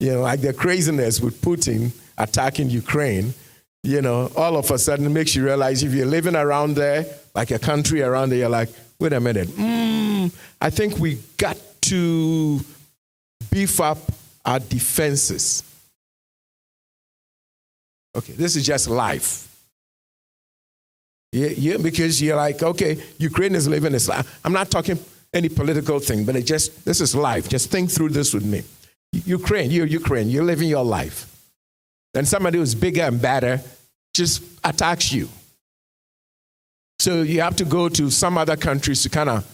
You 0.02 0.14
know, 0.14 0.22
like 0.22 0.42
the 0.42 0.52
craziness 0.52 1.22
with 1.22 1.40
Putin 1.44 1.92
attacking 2.18 2.72
Ukraine, 2.72 3.36
you 3.84 4.02
know, 4.02 4.32
all 4.36 4.58
of 4.58 4.72
a 4.72 4.80
sudden 4.80 5.14
makes 5.14 5.36
you 5.36 5.46
realize 5.46 5.84
if 5.84 5.94
you're 5.94 6.08
living 6.08 6.36
around 6.36 6.74
there, 6.74 7.06
like 7.36 7.52
a 7.52 7.60
country 7.60 8.02
around 8.02 8.32
there, 8.32 8.40
you're 8.40 8.50
like, 8.50 8.70
wait 9.00 9.14
a 9.14 9.20
minute, 9.20 9.48
mm, 9.50 10.34
I 10.60 10.72
think 10.72 10.98
we 10.98 11.20
got 11.38 11.56
to 11.82 12.60
beef 13.52 13.80
up 13.80 14.00
our 14.44 14.60
defenses. 14.60 15.64
Okay, 18.18 18.34
this 18.34 18.56
is 18.56 18.66
just 18.66 18.90
life. 18.90 19.56
Yeah, 21.32 21.50
yeah, 21.50 21.78
because 21.78 22.20
you're 22.20 22.38
like, 22.38 22.64
okay, 22.64 23.04
Ukraine 23.20 23.54
is 23.54 23.68
living 23.68 23.92
this 23.92 24.10
life. 24.10 24.40
I'm 24.44 24.52
not 24.52 24.72
talking 24.72 24.98
any 25.32 25.48
political 25.48 26.00
thing, 26.00 26.26
but 26.26 26.36
it 26.36 26.48
just 26.48 26.86
this 26.86 27.02
is 27.02 27.14
life. 27.14 27.48
Just 27.48 27.70
think 27.70 27.92
through 27.92 28.10
this 28.10 28.34
with 28.34 28.44
me. 28.44 28.64
Ukraine, 29.14 29.72
you're 29.72 29.86
Ukraine, 29.86 30.30
you're 30.30 30.44
living 30.44 30.70
your 30.70 30.86
life. 30.86 31.28
Then 32.14 32.26
somebody 32.26 32.58
who's 32.58 32.76
bigger 32.76 33.04
and 33.04 33.22
better 33.22 33.62
just 34.14 34.44
attacks 34.64 35.12
you. 35.12 35.30
So 37.00 37.22
you 37.22 37.42
have 37.42 37.56
to 37.58 37.66
go 37.66 37.90
to 37.90 38.10
some 38.10 38.38
other 38.38 38.56
countries 38.56 39.04
to 39.04 39.10
kind 39.10 39.30
of 39.30 39.46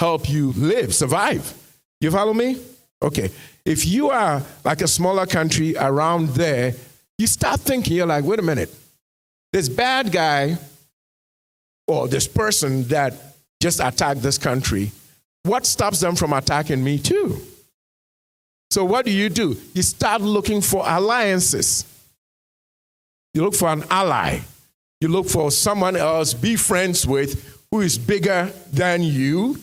help 0.00 0.28
you 0.28 0.52
live, 0.52 0.94
survive. 0.94 1.54
You 2.00 2.10
follow 2.10 2.34
me? 2.34 2.60
Okay. 3.02 3.30
If 3.64 3.86
you 3.86 4.10
are 4.10 4.42
like 4.64 4.82
a 4.82 4.88
smaller 4.88 5.26
country 5.26 5.76
around 5.76 6.30
there, 6.30 6.74
you 7.18 7.26
start 7.26 7.60
thinking, 7.60 7.96
you're 7.96 8.06
like, 8.06 8.24
wait 8.24 8.38
a 8.38 8.42
minute, 8.42 8.74
this 9.52 9.68
bad 9.68 10.10
guy 10.10 10.58
or 11.86 12.08
this 12.08 12.26
person 12.26 12.84
that 12.88 13.14
just 13.62 13.80
attacked 13.80 14.20
this 14.20 14.36
country, 14.36 14.90
what 15.44 15.64
stops 15.64 16.00
them 16.00 16.16
from 16.16 16.32
attacking 16.32 16.82
me 16.82 16.98
too? 16.98 17.40
So, 18.74 18.84
what 18.84 19.04
do 19.04 19.12
you 19.12 19.28
do? 19.28 19.56
You 19.72 19.82
start 19.82 20.20
looking 20.20 20.60
for 20.60 20.82
alliances. 20.84 21.84
You 23.32 23.42
look 23.44 23.54
for 23.54 23.68
an 23.68 23.84
ally. 23.88 24.40
You 25.00 25.06
look 25.06 25.28
for 25.28 25.52
someone 25.52 25.94
else, 25.94 26.34
be 26.34 26.56
friends 26.56 27.06
with, 27.06 27.56
who 27.70 27.82
is 27.82 27.96
bigger 27.96 28.52
than 28.72 29.04
you. 29.04 29.60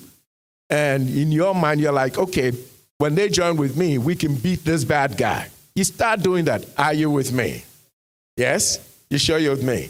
And 0.69 1.09
in 1.09 1.29
your 1.33 1.53
mind, 1.53 1.81
you're 1.81 1.91
like, 1.91 2.17
okay, 2.17 2.53
when 2.99 3.15
they 3.15 3.27
join 3.27 3.57
with 3.57 3.75
me, 3.75 3.97
we 3.97 4.15
can 4.15 4.35
beat 4.35 4.63
this 4.63 4.85
bad 4.85 5.17
guy. 5.17 5.49
You 5.75 5.83
start 5.83 6.21
doing 6.21 6.45
that. 6.45 6.65
Are 6.77 6.93
you 6.93 7.11
with 7.11 7.33
me? 7.33 7.65
Yes? 8.37 8.79
You 9.09 9.17
sure 9.17 9.39
you're 9.39 9.57
with 9.57 9.63
me? 9.65 9.89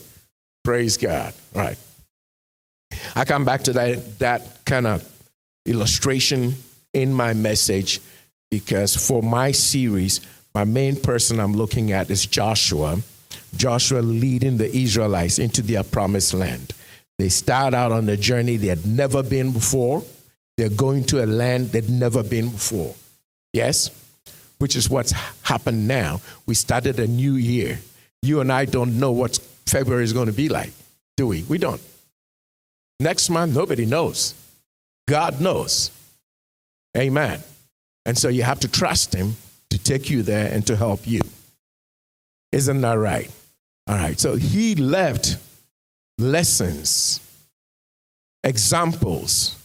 Praise 0.63 0.97
God. 0.97 1.31
All 1.55 1.61
right. 1.61 1.77
I 3.15 3.25
come 3.25 3.45
back 3.45 3.61
to 3.65 3.73
that, 3.73 4.17
that 4.17 4.65
kind 4.65 4.87
of 4.87 5.07
illustration 5.67 6.55
in 6.91 7.13
my 7.13 7.33
message 7.33 8.01
because 8.51 8.95
for 8.95 9.23
my 9.23 9.51
series, 9.51 10.21
my 10.53 10.65
main 10.65 10.95
person 10.97 11.39
I'm 11.39 11.53
looking 11.53 11.91
at 11.93 12.11
is 12.11 12.27
Joshua. 12.27 12.99
Joshua 13.55 14.01
leading 14.01 14.57
the 14.57 14.69
Israelites 14.75 15.39
into 15.39 15.63
their 15.63 15.83
promised 15.83 16.33
land. 16.35 16.73
They 17.17 17.29
start 17.29 17.73
out 17.73 17.91
on 17.91 18.07
a 18.09 18.17
journey 18.17 18.57
they 18.57 18.67
had 18.67 18.85
never 18.85 19.23
been 19.23 19.51
before. 19.51 20.03
They're 20.57 20.69
going 20.69 21.05
to 21.05 21.23
a 21.23 21.25
land 21.25 21.71
they'd 21.71 21.89
never 21.89 22.23
been 22.23 22.49
before. 22.49 22.93
Yes? 23.53 23.89
Which 24.59 24.75
is 24.75 24.89
what's 24.89 25.11
happened 25.43 25.87
now. 25.87 26.21
We 26.45 26.53
started 26.53 26.99
a 26.99 27.07
new 27.07 27.33
year. 27.33 27.79
You 28.21 28.41
and 28.41 28.51
I 28.51 28.65
don't 28.65 28.99
know 28.99 29.11
what 29.11 29.37
February 29.65 30.03
is 30.03 30.13
going 30.13 30.27
to 30.27 30.33
be 30.33 30.49
like, 30.49 30.71
do 31.15 31.27
we? 31.27 31.43
We 31.43 31.57
don't. 31.57 31.81
Next 32.99 33.29
month, 33.29 33.55
nobody 33.55 33.85
knows. 33.85 34.35
God 35.07 35.41
knows. 35.41 35.91
Amen. 36.95 37.41
And 38.05 38.17
so 38.17 38.29
you 38.29 38.43
have 38.43 38.59
to 38.61 38.67
trust 38.67 39.13
Him 39.13 39.35
to 39.69 39.77
take 39.77 40.09
you 40.09 40.21
there 40.23 40.51
and 40.51 40.65
to 40.67 40.75
help 40.75 41.07
you. 41.07 41.21
Isn't 42.51 42.81
that 42.81 42.97
right? 42.97 43.29
All 43.87 43.95
right. 43.95 44.19
So 44.19 44.35
He 44.35 44.75
left 44.75 45.37
lessons 46.17 47.19
examples, 48.43 49.55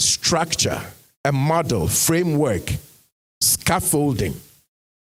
structure, 0.00 0.80
a 1.24 1.32
model, 1.32 1.88
framework, 1.88 2.74
scaffolding, 3.40 4.34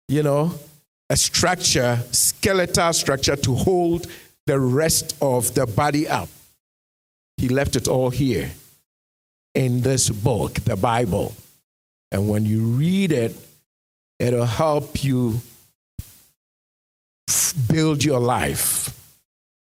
you 0.08 0.22
know, 0.22 0.52
a 1.08 1.16
structure, 1.16 1.98
skeletal 2.12 2.92
structure 2.92 3.36
to 3.36 3.54
hold 3.54 4.06
the 4.46 4.58
rest 4.58 5.16
of 5.20 5.54
the 5.54 5.66
body 5.66 6.08
up. 6.08 6.28
He 7.36 7.48
left 7.48 7.74
it 7.76 7.88
all 7.88 8.10
here 8.10 8.50
in 9.54 9.80
this 9.80 10.10
book, 10.10 10.54
the 10.54 10.76
Bible. 10.76 11.34
And 12.12 12.28
when 12.28 12.44
you 12.44 12.60
read 12.60 13.12
it, 13.12 13.36
it'll 14.18 14.44
help 14.44 15.04
you 15.04 15.40
build 17.68 18.02
your 18.02 18.20
life 18.20 18.96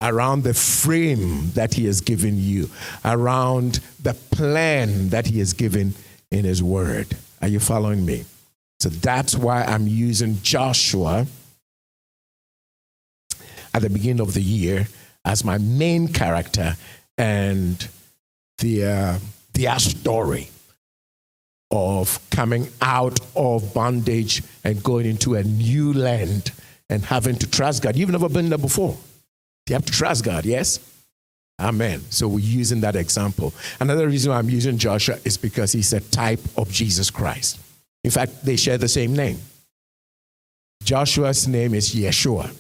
around 0.02 0.44
the 0.44 0.54
frame 0.54 1.50
that 1.52 1.74
He 1.74 1.86
has 1.86 2.00
given 2.00 2.38
you, 2.38 2.70
around 3.04 3.80
the 4.02 4.14
plan 4.14 5.08
that 5.08 5.26
He 5.26 5.38
has 5.38 5.52
given 5.52 5.94
in 6.30 6.44
His 6.44 6.62
Word. 6.62 7.16
Are 7.42 7.48
you 7.48 7.58
following 7.58 8.04
me? 8.04 8.24
So 8.80 8.88
that's 8.88 9.34
why 9.34 9.64
I'm 9.64 9.86
using 9.86 10.40
Joshua 10.42 11.26
at 13.74 13.82
the 13.82 13.90
beginning 13.90 14.20
of 14.20 14.34
the 14.34 14.42
year 14.42 14.86
as 15.24 15.44
my 15.44 15.58
main 15.58 16.08
character 16.08 16.76
and 17.18 17.88
the, 18.58 18.84
uh, 18.84 19.18
their 19.54 19.78
story 19.78 20.48
of 21.70 22.20
coming 22.30 22.68
out 22.80 23.18
of 23.34 23.74
bondage 23.74 24.42
and 24.64 24.82
going 24.82 25.06
into 25.06 25.34
a 25.34 25.42
new 25.42 25.92
land 25.92 26.52
and 26.88 27.04
having 27.04 27.36
to 27.36 27.50
trust 27.50 27.82
God. 27.82 27.96
You've 27.96 28.10
never 28.10 28.28
been 28.28 28.48
there 28.48 28.58
before. 28.58 28.96
You 29.68 29.74
have 29.74 29.84
to 29.84 29.92
trust 29.92 30.24
God, 30.24 30.46
yes? 30.46 30.78
Amen. 31.58 32.02
So 32.10 32.28
we're 32.28 32.40
using 32.40 32.80
that 32.82 32.96
example. 32.96 33.52
Another 33.80 34.06
reason 34.06 34.30
I'm 34.30 34.50
using 34.50 34.78
Joshua 34.78 35.18
is 35.24 35.36
because 35.36 35.72
he's 35.72 35.92
a 35.92 36.00
type 36.00 36.40
of 36.56 36.70
Jesus 36.70 37.10
Christ. 37.10 37.58
In 38.04 38.10
fact, 38.10 38.44
they 38.44 38.56
share 38.56 38.78
the 38.78 38.88
same 38.88 39.16
name. 39.16 39.38
Joshua's 40.84 41.48
name 41.48 41.74
is 41.74 41.94
Yeshua. 41.94 42.54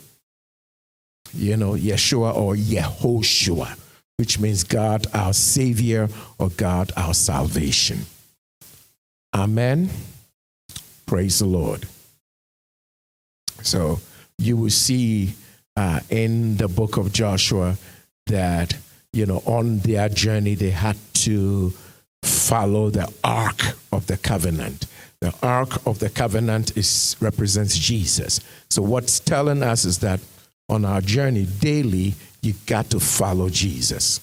You 1.34 1.56
know, 1.56 1.72
Yeshua 1.72 2.34
or 2.34 2.54
Yehoshua, 2.54 3.78
which 4.16 4.40
means 4.40 4.64
God 4.64 5.06
our 5.14 5.32
Savior 5.32 6.08
or 6.38 6.48
God 6.48 6.90
our 6.96 7.14
salvation. 7.14 8.06
Amen. 9.36 9.90
Praise 11.04 11.40
the 11.40 11.44
Lord. 11.44 11.86
So 13.60 14.00
you 14.38 14.56
will 14.56 14.70
see 14.70 15.34
uh, 15.76 16.00
in 16.08 16.56
the 16.56 16.68
book 16.68 16.96
of 16.96 17.12
Joshua 17.12 17.76
that, 18.28 18.78
you 19.12 19.26
know, 19.26 19.42
on 19.44 19.80
their 19.80 20.08
journey, 20.08 20.54
they 20.54 20.70
had 20.70 20.96
to 21.26 21.74
follow 22.22 22.88
the 22.88 23.12
Ark 23.22 23.76
of 23.92 24.06
the 24.06 24.16
Covenant. 24.16 24.86
The 25.20 25.34
Ark 25.42 25.86
of 25.86 25.98
the 25.98 26.08
Covenant 26.08 26.74
is, 26.74 27.14
represents 27.20 27.76
Jesus. 27.76 28.40
So, 28.70 28.80
what's 28.80 29.20
telling 29.20 29.62
us 29.62 29.84
is 29.84 29.98
that 29.98 30.20
on 30.70 30.86
our 30.86 31.02
journey 31.02 31.44
daily, 31.44 32.14
you 32.40 32.54
got 32.64 32.88
to 32.88 33.00
follow 33.00 33.50
Jesus. 33.50 34.18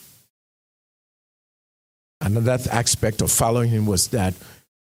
Another 2.20 2.58
aspect 2.72 3.22
of 3.22 3.32
following 3.32 3.70
him 3.70 3.86
was 3.86 4.08
that 4.08 4.34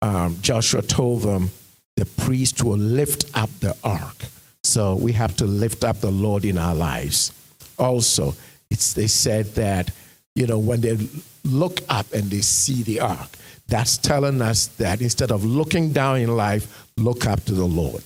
um, 0.05 0.37
Joshua 0.43 0.83
told 0.83 1.23
them 1.23 1.51
the 1.97 2.05
priest 2.05 2.63
will 2.63 2.77
lift 2.77 3.25
up 3.35 3.49
the 3.61 3.75
ark. 3.83 4.27
So 4.63 4.97
we 4.97 5.13
have 5.13 5.35
to 5.37 5.47
lift 5.47 5.83
up 5.83 6.01
the 6.01 6.11
Lord 6.11 6.45
in 6.45 6.59
our 6.59 6.75
lives. 6.75 7.33
Also, 7.79 8.35
it's, 8.71 8.93
they 8.93 9.07
said 9.07 9.47
that, 9.55 9.91
you 10.35 10.47
know, 10.47 10.59
when 10.59 10.83
they 10.83 10.99
look 11.45 11.81
up 11.89 12.13
and 12.13 12.25
they 12.25 12.43
see 12.43 12.83
the 12.83 13.01
ark, 13.01 13.31
that's 13.67 13.97
telling 13.97 14.43
us 14.43 14.67
that 14.77 15.01
instead 15.01 15.33
of 15.33 15.43
looking 15.43 15.93
down 15.95 16.19
in 16.19 16.37
life, 16.37 16.87
look 16.99 17.27
up 17.27 17.43
to 17.45 17.55
the 17.55 17.65
Lord. 17.65 18.05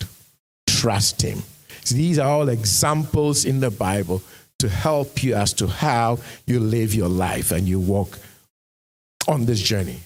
Trust 0.68 1.20
Him. 1.22 1.42
So 1.82 1.96
these 1.96 2.20
are 2.20 2.28
all 2.28 2.48
examples 2.48 3.44
in 3.44 3.58
the 3.58 3.70
Bible 3.70 4.22
to 4.60 4.68
help 4.68 5.24
you 5.24 5.34
as 5.34 5.52
to 5.54 5.66
how 5.66 6.18
you 6.46 6.60
live 6.60 6.94
your 6.94 7.08
life 7.08 7.50
and 7.50 7.66
you 7.66 7.80
walk 7.80 8.20
on 9.26 9.46
this 9.46 9.60
journey. 9.60 9.98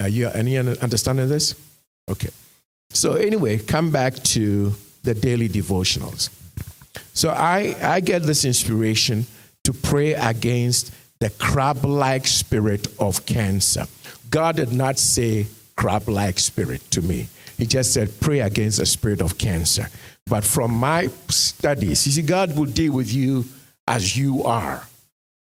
Are 0.00 0.08
you 0.08 0.28
any 0.28 0.56
understanding 0.56 1.28
this? 1.28 1.54
Okay. 2.10 2.30
So 2.90 3.14
anyway, 3.14 3.58
come 3.58 3.90
back 3.90 4.14
to 4.34 4.74
the 5.02 5.14
daily 5.14 5.48
devotionals. 5.48 6.30
So 7.12 7.30
I, 7.30 7.76
I 7.82 8.00
get 8.00 8.22
this 8.22 8.44
inspiration 8.44 9.26
to 9.64 9.72
pray 9.72 10.14
against 10.14 10.92
the 11.20 11.30
crab 11.30 11.84
like 11.84 12.26
spirit 12.26 12.88
of 12.98 13.26
cancer. 13.26 13.86
God 14.30 14.56
did 14.56 14.72
not 14.72 14.98
say 14.98 15.46
crab 15.76 16.08
like 16.08 16.38
spirit 16.38 16.82
to 16.90 17.02
me, 17.02 17.28
He 17.58 17.66
just 17.66 17.94
said 17.94 18.20
pray 18.20 18.40
against 18.40 18.78
the 18.78 18.86
spirit 18.86 19.20
of 19.20 19.38
cancer. 19.38 19.88
But 20.26 20.44
from 20.44 20.72
my 20.72 21.08
studies, 21.28 22.06
you 22.06 22.12
see, 22.12 22.22
God 22.22 22.56
will 22.56 22.66
deal 22.66 22.92
with 22.92 23.12
you 23.12 23.44
as 23.88 24.16
you 24.16 24.44
are. 24.44 24.86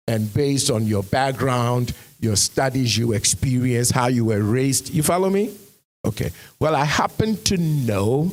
And 0.07 0.33
based 0.35 0.71
on 0.71 0.85
your 0.87 1.03
background, 1.03 1.95
your 2.21 2.37
studies, 2.37 2.97
your 2.97 3.15
experience, 3.15 3.91
how 3.91 4.09
you 4.09 4.25
were 4.25 4.43
raised. 4.43 4.91
You 4.91 5.03
follow 5.03 5.31
me? 5.31 5.57
Okay. 6.05 6.31
Well, 6.61 6.77
I 6.77 6.85
happen 6.85 7.37
to 7.45 7.57
know 7.57 8.31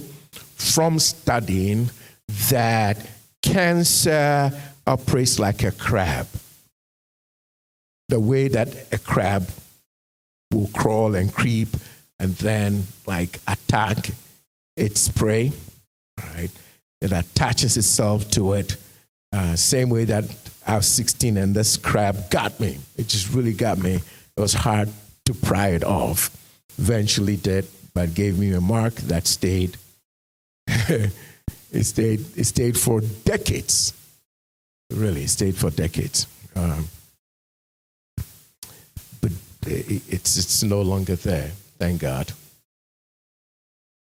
from 0.56 1.00
studying 1.00 1.90
that 2.50 2.98
cancer 3.42 4.52
operates 4.86 5.40
like 5.40 5.64
a 5.64 5.72
crab. 5.72 6.28
The 8.10 8.20
way 8.20 8.50
that 8.50 8.94
a 8.94 8.98
crab 8.98 9.48
will 10.52 10.70
crawl 10.74 11.16
and 11.16 11.34
creep 11.34 11.70
and 12.20 12.36
then 12.36 12.86
like 13.08 13.40
attack 13.48 14.12
its 14.76 15.08
prey, 15.10 15.52
right? 16.18 16.50
It 17.02 17.12
attaches 17.12 17.78
itself 17.78 18.30
to 18.32 18.54
it. 18.54 18.76
Uh, 19.34 19.56
same 19.56 19.90
way 19.90 20.04
that 20.06 20.26
I 20.68 20.78
was 20.78 20.88
16 20.88 21.38
and 21.38 21.56
this 21.56 21.78
crab 21.78 22.30
got 22.30 22.60
me. 22.60 22.78
It 22.98 23.08
just 23.08 23.34
really 23.34 23.54
got 23.54 23.78
me. 23.78 23.96
It 23.96 24.40
was 24.40 24.54
hard 24.54 24.90
to 25.26 25.34
pry 25.34 25.70
it 25.70 25.84
off. 25.84 26.30
Eventually 26.78 27.36
did, 27.36 27.68
but 27.94 28.14
gave 28.14 28.38
me 28.40 28.54
a 28.54 28.62
mark 28.62 28.96
that 28.96 29.28
stayed 29.28 29.78
it 31.72 31.84
stayed. 31.84 32.26
It 32.38 32.46
stayed 32.46 32.78
for 32.78 33.02
decades. 33.02 33.94
Really, 34.92 35.24
it 35.24 35.30
stayed 35.30 35.56
for 35.56 35.70
decades. 35.70 36.28
Um, 36.56 36.88
but 39.22 39.32
it, 39.68 40.04
it's 40.08 40.38
it's 40.38 40.64
no 40.64 40.82
longer 40.82 41.16
there. 41.16 41.52
Thank 41.80 42.02
God. 42.02 42.32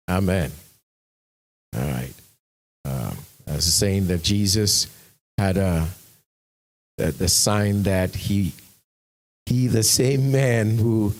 Amen. 0.09 0.51
All 1.75 1.81
right. 1.81 2.13
Um, 2.85 3.17
I 3.47 3.55
was 3.55 3.73
saying 3.73 4.07
that 4.07 4.23
Jesus 4.23 4.87
had 5.37 5.57
a 5.57 5.87
the, 6.97 7.11
the 7.11 7.27
sign 7.27 7.83
that 7.83 8.15
he 8.15 8.53
he 9.45 9.67
the 9.67 9.83
same 9.83 10.31
man 10.31 10.77
who 10.77 11.13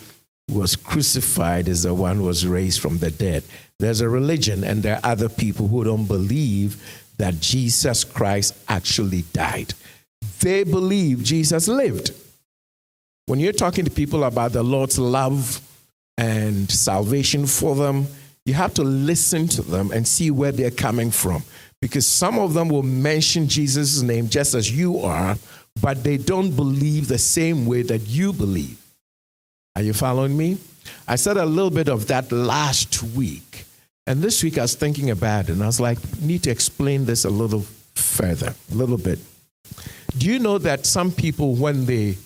was 0.49 0.75
crucified 0.75 1.67
is 1.67 1.83
the 1.83 1.93
one 1.93 2.17
who 2.17 2.23
was 2.23 2.45
raised 2.45 2.81
from 2.81 2.97
the 2.97 3.11
dead. 3.11 3.43
There's 3.79 4.01
a 4.01 4.09
religion, 4.09 4.63
and 4.63 4.83
there 4.83 4.95
are 4.95 5.11
other 5.11 5.29
people 5.29 5.67
who 5.67 5.83
don't 5.83 6.05
believe 6.05 6.81
that 7.17 7.39
Jesus 7.39 8.03
Christ 8.03 8.53
actually 8.67 9.23
died. 9.33 9.73
They 10.39 10.63
believe 10.63 11.23
Jesus 11.23 11.67
lived. 11.67 12.11
When 13.27 13.39
you're 13.39 13.53
talking 13.53 13.85
to 13.85 13.91
people 13.91 14.23
about 14.23 14.53
the 14.53 14.63
Lord's 14.63 14.97
love 14.97 15.61
and 16.17 16.69
salvation 16.71 17.45
for 17.45 17.75
them, 17.75 18.07
you 18.45 18.53
have 18.53 18.73
to 18.75 18.83
listen 18.83 19.47
to 19.49 19.61
them 19.61 19.91
and 19.91 20.07
see 20.07 20.31
where 20.31 20.53
they're 20.53 20.71
coming 20.71 21.11
from. 21.11 21.43
Because 21.81 22.07
some 22.07 22.39
of 22.39 22.53
them 22.53 22.69
will 22.69 22.83
mention 22.83 23.47
Jesus' 23.47 24.01
name 24.01 24.29
just 24.29 24.53
as 24.53 24.71
you 24.71 25.01
are, 25.01 25.37
but 25.81 26.03
they 26.03 26.17
don't 26.17 26.55
believe 26.55 27.07
the 27.07 27.17
same 27.17 27.65
way 27.65 27.81
that 27.83 28.07
you 28.07 28.33
believe. 28.33 28.81
Are 29.75 29.81
you 29.81 29.93
following 29.93 30.35
me? 30.35 30.57
I 31.07 31.15
said 31.15 31.37
a 31.37 31.45
little 31.45 31.69
bit 31.69 31.89
of 31.89 32.07
that 32.07 32.31
last 32.31 33.03
week. 33.03 33.65
And 34.05 34.21
this 34.21 34.41
week 34.43 34.57
I 34.57 34.61
was 34.61 34.75
thinking 34.75 35.09
about 35.09 35.49
it 35.49 35.53
and 35.53 35.63
I 35.63 35.65
was 35.65 35.79
like, 35.79 35.99
need 36.21 36.43
to 36.43 36.49
explain 36.49 37.05
this 37.05 37.25
a 37.25 37.29
little 37.29 37.65
further, 37.93 38.55
a 38.71 38.75
little 38.75 38.97
bit. 38.97 39.19
Do 40.17 40.27
you 40.27 40.39
know 40.39 40.57
that 40.59 40.85
some 40.85 41.11
people, 41.11 41.55
when 41.55 41.85
they 41.85 42.17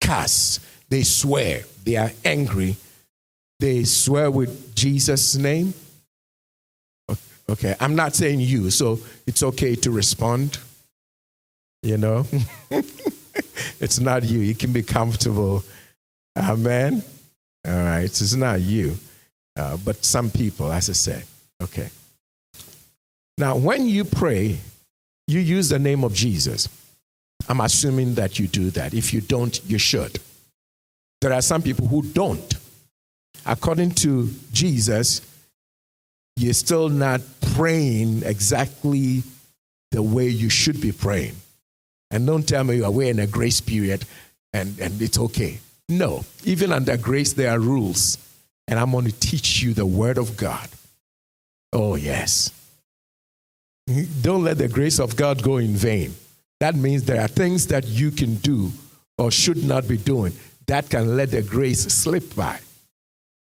curse, 0.00 0.60
they 0.90 1.02
swear, 1.02 1.62
they 1.84 1.96
are 1.96 2.12
angry, 2.24 2.76
they 3.58 3.84
swear 3.84 4.30
with 4.30 4.74
Jesus' 4.74 5.34
name? 5.34 5.72
Okay, 7.48 7.74
I'm 7.80 7.94
not 7.94 8.14
saying 8.14 8.40
you, 8.40 8.70
so 8.70 9.00
it's 9.26 9.42
okay 9.42 9.74
to 9.76 9.90
respond. 9.90 10.58
You 11.84 11.98
know? 11.98 12.26
it's 13.80 14.00
not 14.00 14.24
you. 14.24 14.40
You 14.40 14.54
can 14.56 14.72
be 14.72 14.82
comfortable 14.82 15.62
Amen. 16.36 17.02
All 17.66 17.72
right. 17.72 18.04
It's 18.04 18.34
not 18.34 18.60
you, 18.60 18.96
uh, 19.56 19.76
but 19.84 20.04
some 20.04 20.30
people, 20.30 20.70
as 20.72 20.90
I 20.90 20.94
said. 20.94 21.24
Okay. 21.62 21.88
Now, 23.38 23.56
when 23.56 23.86
you 23.86 24.04
pray, 24.04 24.58
you 25.26 25.40
use 25.40 25.68
the 25.68 25.78
name 25.78 26.04
of 26.04 26.12
Jesus. 26.12 26.68
I'm 27.48 27.60
assuming 27.60 28.14
that 28.14 28.38
you 28.38 28.48
do 28.48 28.70
that. 28.70 28.94
If 28.94 29.12
you 29.12 29.20
don't, 29.20 29.60
you 29.64 29.78
should. 29.78 30.18
there 31.20 31.32
are 31.32 31.42
some 31.42 31.62
people 31.62 31.86
who 31.86 32.02
don't. 32.02 32.54
According 33.46 33.92
to 33.92 34.30
Jesus, 34.52 35.20
you're 36.36 36.54
still 36.54 36.88
not 36.88 37.20
praying 37.54 38.22
exactly 38.24 39.22
the 39.90 40.02
way 40.02 40.28
you 40.28 40.48
should 40.48 40.80
be 40.80 40.92
praying. 40.92 41.34
And 42.14 42.28
don't 42.28 42.46
tell 42.48 42.62
me 42.62 42.76
you're 42.76 42.86
away 42.86 43.08
in 43.08 43.18
a 43.18 43.26
grace 43.26 43.60
period 43.60 44.04
and, 44.52 44.78
and 44.78 45.02
it's 45.02 45.18
okay. 45.18 45.58
No, 45.88 46.24
even 46.44 46.70
under 46.70 46.96
grace, 46.96 47.32
there 47.32 47.50
are 47.50 47.58
rules. 47.58 48.18
And 48.68 48.78
I'm 48.78 48.92
going 48.92 49.06
to 49.06 49.12
teach 49.12 49.64
you 49.64 49.74
the 49.74 49.84
word 49.84 50.16
of 50.16 50.36
God. 50.36 50.68
Oh, 51.72 51.96
yes. 51.96 52.52
Don't 54.22 54.44
let 54.44 54.58
the 54.58 54.68
grace 54.68 55.00
of 55.00 55.16
God 55.16 55.42
go 55.42 55.56
in 55.56 55.74
vain. 55.74 56.14
That 56.60 56.76
means 56.76 57.02
there 57.02 57.20
are 57.20 57.26
things 57.26 57.66
that 57.66 57.84
you 57.88 58.12
can 58.12 58.36
do 58.36 58.70
or 59.18 59.32
should 59.32 59.64
not 59.64 59.88
be 59.88 59.96
doing 59.96 60.34
that 60.68 60.88
can 60.88 61.16
let 61.16 61.32
the 61.32 61.42
grace 61.42 61.80
slip 61.92 62.36
by. 62.36 62.60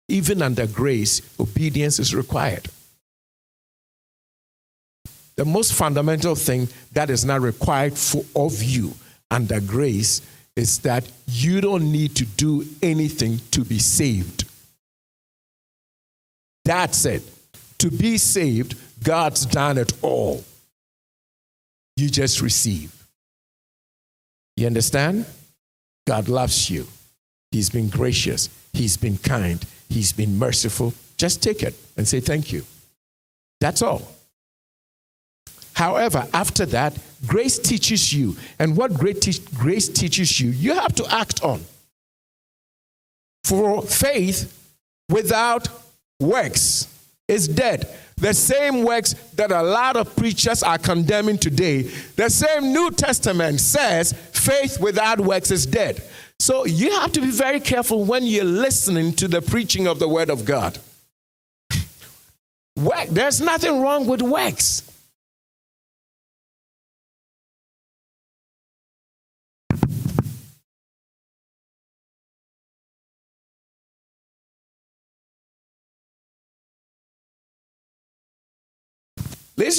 Even 0.10 0.42
under 0.42 0.66
grace, 0.66 1.22
obedience 1.40 2.00
is 2.00 2.16
required. 2.16 2.68
The 5.36 5.46
most 5.46 5.74
fundamental 5.74 6.36
thing 6.36 6.68
that 6.92 7.10
is 7.10 7.26
not 7.26 7.42
required 7.42 7.98
for, 7.98 8.24
of 8.36 8.62
you 8.62 8.94
under 9.32 9.60
grace 9.60 10.22
is 10.56 10.80
that 10.80 11.10
you 11.28 11.60
don't 11.62 11.92
need 11.92 12.16
to 12.18 12.26
do 12.26 12.66
anything 12.82 13.40
to 13.52 13.66
be 13.66 13.80
saved. 13.80 14.46
That's 16.66 17.06
it. 17.06 17.24
To 17.80 17.90
be 17.90 18.18
saved, 18.18 18.76
God's 19.04 19.46
done 19.46 19.78
it 19.78 19.94
all. 20.02 20.44
You 21.98 22.10
just 22.10 22.42
receive. 22.42 22.92
You 24.56 24.68
understand? 24.68 25.26
God 26.06 26.30
loves 26.30 26.70
you. 26.70 26.88
He's 27.52 27.70
been 27.70 27.90
gracious. 27.90 28.50
He's 28.72 28.98
been 28.98 29.18
kind. 29.18 29.64
He's 29.90 30.14
been 30.14 30.38
merciful. 30.38 30.94
Just 31.18 31.42
take 31.44 31.64
it 31.64 31.76
and 31.98 32.08
say 32.08 32.20
thank 32.20 32.52
you. 32.52 32.64
That's 33.60 33.82
all. 33.82 34.13
However, 35.74 36.28
after 36.34 36.66
that, 36.68 36.98
grace 37.26 37.58
teaches 37.60 38.14
you. 38.14 38.36
And 38.60 38.78
what 38.78 38.94
grace 38.94 39.90
teaches 39.90 40.40
you, 40.40 40.50
you 40.50 40.74
have 40.74 40.94
to 40.96 41.14
act 41.14 41.44
on. 41.44 41.62
For 43.44 43.82
faith 43.82 44.58
without 45.10 45.68
works 46.20 46.88
is 47.28 47.48
dead. 47.48 47.88
The 48.18 48.34
same 48.34 48.84
works 48.84 49.14
that 49.36 49.52
a 49.52 49.62
lot 49.62 49.98
of 49.98 50.16
preachers 50.16 50.64
are 50.64 50.78
condemning 50.78 51.38
today, 51.38 51.82
the 52.16 52.30
same 52.30 52.72
New 52.72 52.92
Testament 52.92 53.60
says 53.60 54.14
faith 54.14 54.80
without 54.80 55.20
works 55.20 55.52
is 55.52 55.66
dead. 55.66 56.02
So 56.40 56.66
you 56.66 56.92
have 56.92 57.12
to 57.14 57.22
be 57.22 57.32
very 57.32 57.60
careful 57.60 58.06
when 58.06 58.24
you're 58.26 58.44
listening 58.44 59.14
to 59.14 59.28
the 59.28 59.42
preaching 59.42 59.88
of 59.88 60.00
the 60.00 60.08
Word 60.08 60.30
of 60.30 60.46
God. 60.46 60.78
Work, 62.78 63.08
There's 63.10 63.42
nothing 63.42 63.82
wrong 63.82 64.08
with 64.08 64.22
works. 64.22 64.93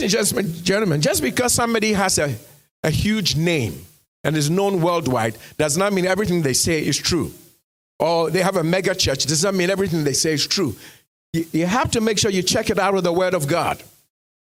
Ladies 0.00 0.32
and 0.32 0.64
gentlemen, 0.64 1.00
just 1.00 1.22
because 1.22 1.52
somebody 1.52 1.92
has 1.92 2.18
a, 2.18 2.34
a 2.82 2.90
huge 2.90 3.36
name 3.36 3.86
and 4.24 4.36
is 4.36 4.50
known 4.50 4.80
worldwide 4.80 5.38
does 5.56 5.76
not 5.76 5.92
mean 5.92 6.04
everything 6.04 6.42
they 6.42 6.52
say 6.52 6.84
is 6.84 6.96
true. 6.96 7.30
Or 8.00 8.28
they 8.28 8.42
have 8.42 8.56
a 8.56 8.64
mega 8.64 8.94
church 8.94 9.24
does 9.26 9.44
not 9.44 9.54
mean 9.54 9.70
everything 9.70 10.02
they 10.02 10.12
say 10.12 10.32
is 10.32 10.48
true. 10.48 10.74
You, 11.32 11.46
you 11.52 11.66
have 11.66 11.92
to 11.92 12.00
make 12.00 12.18
sure 12.18 12.32
you 12.32 12.42
check 12.42 12.70
it 12.70 12.78
out 12.78 12.94
with 12.94 13.04
the 13.04 13.12
Word 13.12 13.34
of 13.34 13.46
God. 13.46 13.84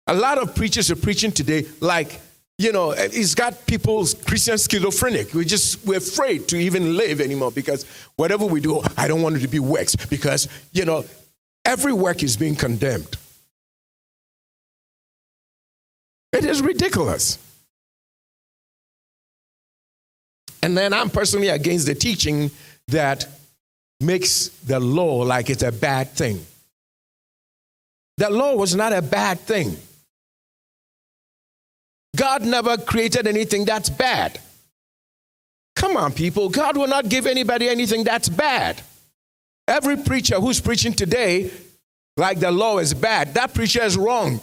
A 0.06 0.14
lot 0.14 0.38
of 0.38 0.54
preachers 0.54 0.90
are 0.90 0.96
preaching 0.96 1.32
today 1.32 1.66
like, 1.80 2.18
you 2.56 2.72
know, 2.72 2.92
it's 2.92 3.34
got 3.34 3.66
people's 3.66 4.14
Christian 4.14 4.56
schizophrenic. 4.56 5.34
We 5.34 5.44
just, 5.44 5.84
we're 5.84 5.98
afraid 5.98 6.48
to 6.48 6.56
even 6.56 6.96
live 6.96 7.20
anymore 7.20 7.52
because 7.52 7.84
whatever 8.16 8.46
we 8.46 8.62
do, 8.62 8.80
I 8.96 9.06
don't 9.06 9.20
want 9.20 9.36
it 9.36 9.40
to 9.40 9.48
be 9.48 9.58
works 9.58 9.96
because, 9.96 10.48
you 10.72 10.86
know, 10.86 11.04
every 11.66 11.92
work 11.92 12.22
is 12.22 12.38
being 12.38 12.56
condemned. 12.56 13.18
It 16.36 16.44
is 16.44 16.60
ridiculous. 16.60 17.38
And 20.62 20.76
then 20.76 20.92
I'm 20.92 21.08
personally 21.08 21.48
against 21.48 21.86
the 21.86 21.94
teaching 21.94 22.50
that 22.88 23.26
makes 24.00 24.48
the 24.48 24.78
law 24.78 25.22
like 25.22 25.48
it's 25.48 25.62
a 25.62 25.72
bad 25.72 26.10
thing. 26.10 26.44
The 28.18 28.28
law 28.28 28.54
was 28.54 28.74
not 28.74 28.92
a 28.92 29.00
bad 29.00 29.40
thing. 29.40 29.76
God 32.14 32.44
never 32.44 32.76
created 32.76 33.26
anything 33.26 33.64
that's 33.64 33.88
bad. 33.88 34.38
Come 35.74 35.96
on, 35.96 36.12
people. 36.12 36.50
God 36.50 36.76
will 36.76 36.86
not 36.86 37.08
give 37.08 37.26
anybody 37.26 37.68
anything 37.68 38.04
that's 38.04 38.28
bad. 38.28 38.82
Every 39.66 39.96
preacher 39.96 40.38
who's 40.38 40.60
preaching 40.60 40.92
today, 40.92 41.50
like 42.18 42.40
the 42.40 42.50
law 42.50 42.78
is 42.78 42.92
bad, 42.92 43.34
that 43.34 43.54
preacher 43.54 43.82
is 43.82 43.96
wrong. 43.96 44.42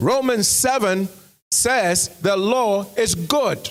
Romans 0.00 0.48
7 0.48 1.08
says 1.50 2.08
the 2.20 2.36
law 2.36 2.86
is 2.96 3.14
good. 3.14 3.70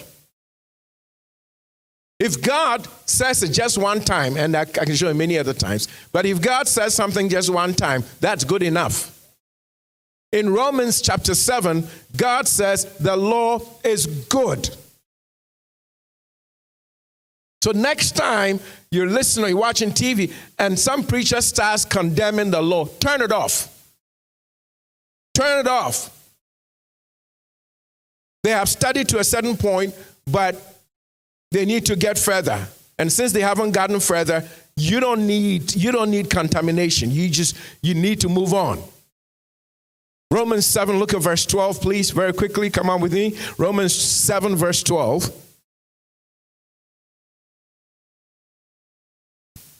If 2.20 2.42
God 2.42 2.88
says 3.06 3.44
it 3.44 3.50
just 3.50 3.78
one 3.78 4.02
time, 4.02 4.38
and 4.38 4.56
I 4.56 4.66
can 4.66 4.96
show 4.96 5.10
you 5.10 5.14
many 5.14 5.38
other 5.38 5.54
times, 5.54 5.88
but 6.12 6.26
if 6.26 6.42
God 6.42 6.68
says 6.68 6.96
something 6.96 7.30
just 7.30 7.50
one 7.50 7.74
time, 7.74 8.04
that's 8.20 8.44
good 8.44 8.64
enough. 8.64 9.14
In 10.32 10.52
Romans 10.52 11.00
chapter 11.02 11.36
7, 11.36 11.88
God 12.18 12.48
says 12.48 12.86
the 12.98 13.16
law 13.16 13.62
is 13.84 14.08
good. 14.08 14.70
So 17.64 17.72
next 17.72 18.12
time 18.12 18.60
you're 18.92 19.10
listening 19.10 19.46
or 19.46 19.50
you're 19.50 19.58
watching 19.58 19.92
TV 19.92 20.34
and 20.58 20.78
some 20.78 21.04
preacher 21.04 21.42
starts 21.42 21.86
condemning 21.86 22.52
the 22.52 22.62
law, 22.62 22.86
turn 22.86 23.22
it 23.22 23.32
off. 23.32 23.74
Turn 25.34 25.60
it 25.60 25.68
off. 25.68 26.17
They 28.44 28.52
have 28.52 28.70
studied 28.70 29.10
to 29.10 29.20
a 29.20 29.24
certain 29.24 29.58
point, 29.58 29.94
but 30.26 30.56
they 31.52 31.66
need 31.66 31.86
to 31.88 31.96
get 31.96 32.18
further. 32.18 32.68
And 33.00 33.12
since 33.12 33.32
they 33.32 33.42
haven't 33.42 33.72
gotten 33.72 34.00
further, 34.00 34.48
you 34.76 35.00
don't 35.00 35.26
need 35.26 35.76
you 35.76 35.92
don't 35.92 36.12
need 36.12 36.30
contamination. 36.30 37.12
You 37.12 37.30
just 37.30 37.58
you 37.82 37.94
need 37.94 38.22
to 38.22 38.30
move 38.30 38.54
on. 38.54 38.82
Romans 40.30 40.66
7, 40.66 41.00
look 41.00 41.14
at 41.14 41.22
verse 41.22 41.46
12, 41.46 41.80
please, 41.82 42.12
very 42.12 42.34
quickly. 42.34 42.70
Come 42.70 42.90
on 42.90 43.00
with 43.00 43.14
me. 43.14 43.38
Romans 43.58 43.96
7, 43.96 44.58
verse 44.58 44.84
12. 44.84 45.32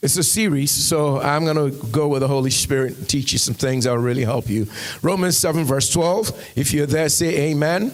It's 0.00 0.16
a 0.16 0.22
series, 0.22 0.70
so 0.70 1.20
I'm 1.20 1.44
going 1.44 1.70
to 1.70 1.86
go 1.88 2.08
with 2.08 2.20
the 2.20 2.28
Holy 2.28 2.50
Spirit 2.50 2.96
and 2.96 3.08
teach 3.08 3.32
you 3.32 3.38
some 3.38 3.54
things 3.54 3.84
that 3.84 3.90
will 3.90 3.98
really 3.98 4.24
help 4.24 4.48
you. 4.48 4.68
Romans 5.02 5.36
7, 5.36 5.64
verse 5.64 5.90
12. 5.90 6.52
If 6.56 6.72
you're 6.72 6.86
there, 6.86 7.08
say 7.10 7.50
amen. 7.50 7.92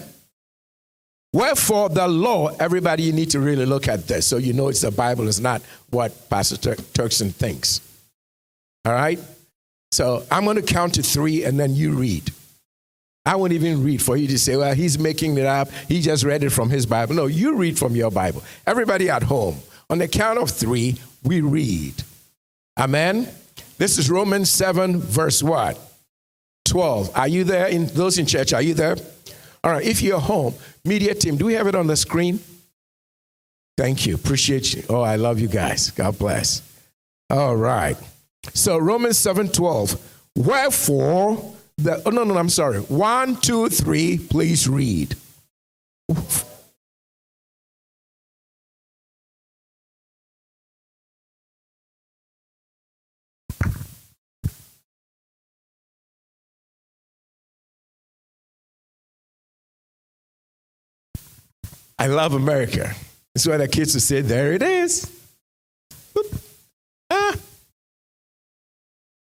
Wherefore, 1.35 1.89
the 1.89 2.07
law, 2.07 2.55
everybody, 2.61 3.03
you 3.03 3.11
need 3.11 3.31
to 3.31 3.41
really 3.41 3.65
look 3.65 3.89
at 3.89 4.07
this 4.07 4.25
so 4.25 4.37
you 4.37 4.53
know 4.53 4.69
it's 4.69 4.79
the 4.79 4.89
Bible, 4.89 5.27
is 5.27 5.41
not 5.41 5.61
what 5.89 6.29
Pastor 6.29 6.55
Tur- 6.55 6.75
Turkson 6.93 7.29
thinks. 7.29 7.81
All 8.85 8.93
right? 8.93 9.19
So 9.91 10.25
I'm 10.31 10.45
going 10.45 10.55
to 10.55 10.61
count 10.61 10.93
to 10.93 11.03
three 11.03 11.43
and 11.43 11.59
then 11.59 11.75
you 11.75 11.91
read. 11.91 12.31
I 13.25 13.35
won't 13.35 13.51
even 13.51 13.83
read 13.83 14.01
for 14.01 14.15
you 14.15 14.29
to 14.29 14.39
say, 14.39 14.55
well, 14.55 14.73
he's 14.73 14.97
making 14.97 15.37
it 15.37 15.45
up. 15.45 15.69
He 15.89 15.99
just 15.99 16.23
read 16.23 16.41
it 16.41 16.51
from 16.51 16.69
his 16.69 16.85
Bible. 16.85 17.15
No, 17.15 17.25
you 17.25 17.57
read 17.57 17.77
from 17.77 17.97
your 17.97 18.11
Bible. 18.11 18.41
Everybody 18.65 19.09
at 19.09 19.23
home, 19.23 19.57
on 19.89 19.97
the 19.97 20.07
count 20.07 20.39
of 20.39 20.49
three, 20.49 20.95
we 21.21 21.41
read. 21.41 21.95
Amen? 22.79 23.27
This 23.77 23.97
is 23.97 24.09
Romans 24.09 24.49
7, 24.51 25.01
verse 25.01 25.43
what? 25.43 25.77
12. 26.63 27.11
Are 27.13 27.27
you 27.27 27.43
there? 27.43 27.67
In 27.67 27.87
those 27.87 28.17
in 28.17 28.25
church, 28.25 28.53
are 28.53 28.61
you 28.61 28.73
there? 28.73 28.95
All 29.65 29.71
right, 29.71 29.83
if 29.83 30.03
you're 30.03 30.19
home, 30.19 30.53
media 30.85 31.15
team, 31.15 31.37
do 31.37 31.45
we 31.45 31.53
have 31.53 31.65
it 31.65 31.73
on 31.73 31.87
the 31.87 31.95
screen? 31.95 32.39
Thank 33.75 34.05
you. 34.05 34.13
Appreciate 34.13 34.75
you. 34.75 34.83
Oh, 34.89 35.01
I 35.01 35.15
love 35.15 35.39
you 35.39 35.47
guys. 35.47 35.89
God 35.89 36.19
bless. 36.19 36.61
All 37.31 37.55
right. 37.55 37.97
So 38.53 38.77
Romans 38.77 39.17
7:12. 39.17 39.99
Wherefore 40.37 41.55
the 41.77 42.01
oh 42.05 42.11
no 42.11 42.23
no 42.23 42.37
I'm 42.37 42.49
sorry. 42.49 42.79
One, 42.79 43.37
two, 43.37 43.69
three, 43.69 44.19
please 44.19 44.69
read. 44.69 45.15
I 61.97 62.07
love 62.07 62.33
America. 62.33 62.93
That's 63.33 63.47
why 63.47 63.57
the 63.57 63.67
kids 63.67 63.93
will 63.93 64.01
say, 64.01 64.21
There 64.21 64.53
it 64.53 64.63
is. 64.63 65.11
Ah. 67.09 67.35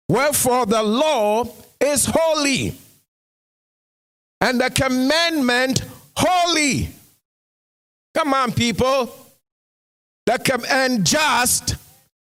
Wherefore 0.09 0.67
the 0.67 0.83
law 0.83 1.47
is 1.81 2.07
holy, 2.07 2.77
and 4.41 4.61
the 4.61 4.71
commandment 4.71 5.83
holy. 6.17 6.89
Come 8.15 8.33
on, 8.33 8.53
people. 8.53 9.15
The 10.27 10.39
com- 10.39 10.65
and 10.71 11.05
just 11.05 11.77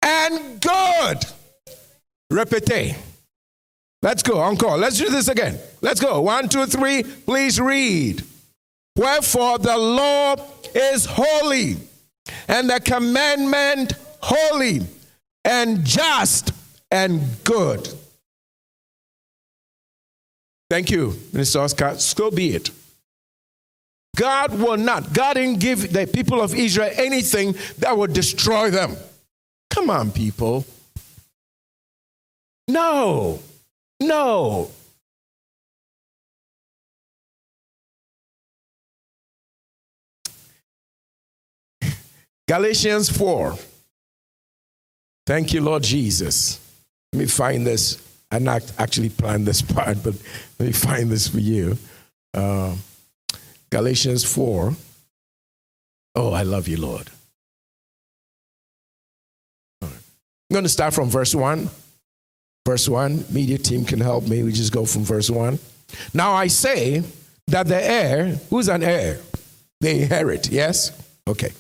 and 0.02 0.62
good. 0.62 1.26
Repete. 2.32 2.96
Let's 4.02 4.24
go, 4.24 4.40
encore. 4.40 4.78
Let's 4.78 4.98
do 4.98 5.10
this 5.10 5.28
again. 5.28 5.60
Let's 5.82 6.00
go. 6.00 6.22
One, 6.22 6.50
two, 6.50 6.66
three. 6.66 7.04
Please 7.04 7.60
read. 7.60 8.24
Wherefore 8.96 9.58
the 9.60 9.78
law 9.78 10.36
is 10.74 11.06
holy, 11.06 11.78
and 12.48 12.70
the 12.70 12.80
commandment 12.80 13.94
holy, 14.22 14.82
and 15.44 15.84
just 15.84 16.52
and 16.92 17.22
good. 17.44 17.90
Thank 20.70 20.92
you, 20.92 21.10
Mr. 21.32 21.62
Oscar. 21.62 21.96
So 22.00 22.32
be 22.32 22.56
it. 22.56 22.70
God 24.16 24.60
will 24.60 24.78
not, 24.78 25.12
God 25.12 25.34
didn't 25.34 25.60
give 25.60 25.92
the 25.92 26.06
people 26.06 26.42
of 26.42 26.54
Israel 26.54 26.92
anything 26.96 27.56
that 27.80 27.98
would 27.98 28.14
destroy 28.14 28.70
them. 28.70 28.96
Come 29.72 29.90
on, 29.90 30.12
people. 30.12 30.66
No. 32.68 33.40
No. 34.00 34.70
Galatians 42.48 43.10
4. 43.10 43.58
Thank 45.26 45.54
you, 45.54 45.62
Lord 45.62 45.84
Jesus. 45.84 46.60
Let 47.14 47.20
me 47.20 47.26
find 47.26 47.66
this. 47.66 48.02
I 48.32 48.40
not 48.40 48.64
actually 48.78 49.10
planned 49.10 49.46
this 49.46 49.62
part, 49.74 50.04
but 50.04 50.16
let 50.60 50.66
me 50.66 50.72
find 50.72 51.10
this 51.10 51.28
for 51.28 51.40
you. 51.40 51.78
Uh, 52.34 52.76
Galatians 53.70 54.24
4. 54.24 54.74
Oh, 56.16 56.34
I 56.34 56.44
love 56.44 56.68
you, 56.68 56.78
Lord. 56.78 57.10
I'm 59.82 59.92
going 60.52 60.64
to 60.64 60.70
start 60.70 60.94
from 60.94 61.10
verse 61.10 61.34
1. 61.34 61.70
Verse 62.66 62.88
1, 62.88 63.26
media 63.30 63.58
team 63.58 63.84
can 63.84 64.00
help 64.00 64.26
me. 64.26 64.42
We 64.42 64.54
just 64.54 64.72
go 64.72 64.86
from 64.86 65.04
verse 65.04 65.30
1. 65.30 65.60
Now 66.14 66.34
I 66.34 66.48
say 66.48 67.04
that 67.48 67.68
the 67.68 67.84
heir, 67.84 68.40
who's 68.50 68.70
an 68.70 68.84
heir? 68.84 69.20
They 69.82 70.04
inherit, 70.04 70.50
yes? 70.50 70.92
Okay. 71.28 71.52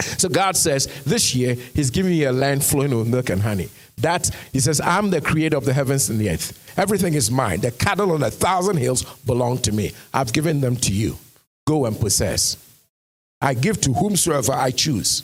So 0.00 0.28
God 0.28 0.56
says, 0.56 0.86
this 1.04 1.34
year, 1.34 1.54
He's 1.54 1.90
giving 1.90 2.12
you 2.12 2.30
a 2.30 2.32
land 2.32 2.64
flowing 2.64 2.96
with 2.96 3.08
milk 3.08 3.30
and 3.30 3.42
honey. 3.42 3.68
That, 3.98 4.30
He 4.52 4.60
says, 4.60 4.80
I'm 4.80 5.10
the 5.10 5.20
creator 5.20 5.56
of 5.56 5.64
the 5.64 5.72
heavens 5.72 6.08
and 6.10 6.18
the 6.18 6.30
earth. 6.30 6.56
Everything 6.78 7.14
is 7.14 7.30
mine. 7.30 7.60
The 7.60 7.70
cattle 7.70 8.12
on 8.12 8.22
a 8.22 8.30
thousand 8.30 8.76
hills 8.78 9.02
belong 9.26 9.58
to 9.58 9.72
me. 9.72 9.92
I've 10.14 10.32
given 10.32 10.60
them 10.60 10.76
to 10.76 10.92
you. 10.92 11.18
Go 11.66 11.86
and 11.86 11.98
possess. 11.98 12.56
I 13.40 13.54
give 13.54 13.80
to 13.82 13.92
whomsoever 13.92 14.52
I 14.52 14.70
choose. 14.70 15.22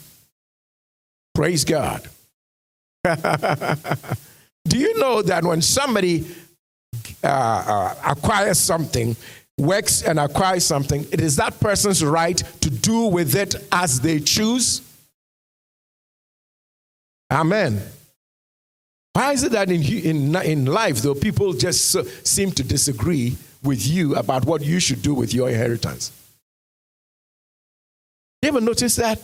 Praise 1.35 1.65
God. 1.65 2.09
Do 3.05 4.79
you 4.79 4.99
know 4.99 5.23
that 5.23 5.45
when 5.45 5.62
somebody 5.62 6.27
uh, 7.23 7.27
uh, 7.27 7.95
acquires 8.07 8.59
something, 8.59 9.15
works 9.59 10.03
and 10.03 10.19
acquires 10.19 10.64
something, 10.64 11.07
it 11.12 11.21
is 11.21 11.37
that 11.37 11.59
person's 11.61 12.05
right 12.05 12.37
to 12.61 12.71
do 12.71 13.07
with 13.07 13.35
it 13.35 13.55
as 13.73 14.01
they 14.01 14.21
choose? 14.21 14.83
Amen. 17.31 17.83
Why 19.14 19.33
is 19.33 19.45
it 19.45 19.53
that 19.53 19.71
in, 19.71 19.83
in, 19.83 20.37
in 20.37 20.66
life, 20.66 20.99
though, 20.99 21.14
people 21.14 21.55
just 21.55 21.97
seem 22.27 22.51
to 22.53 22.62
disagree 22.62 23.37
with 23.62 23.87
you 23.87 24.14
about 24.14 24.45
what 24.45 24.62
you 24.62 24.79
should 24.79 25.01
do 25.01 25.14
with 25.14 25.33
your 25.33 25.49
inheritance? 25.49 26.12
You 28.42 28.51
ever 28.51 28.61
notice 28.61 28.97
that? 28.97 29.19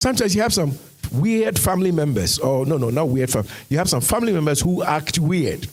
Sometimes 0.00 0.34
you 0.34 0.42
have 0.42 0.54
some 0.54 0.78
weird 1.12 1.58
family 1.58 1.90
members, 1.90 2.38
or 2.38 2.64
no, 2.64 2.76
no, 2.76 2.90
not 2.90 3.08
weird. 3.08 3.34
You 3.68 3.78
have 3.78 3.88
some 3.88 4.00
family 4.00 4.32
members 4.32 4.60
who 4.60 4.84
act 4.84 5.18
weird. 5.18 5.66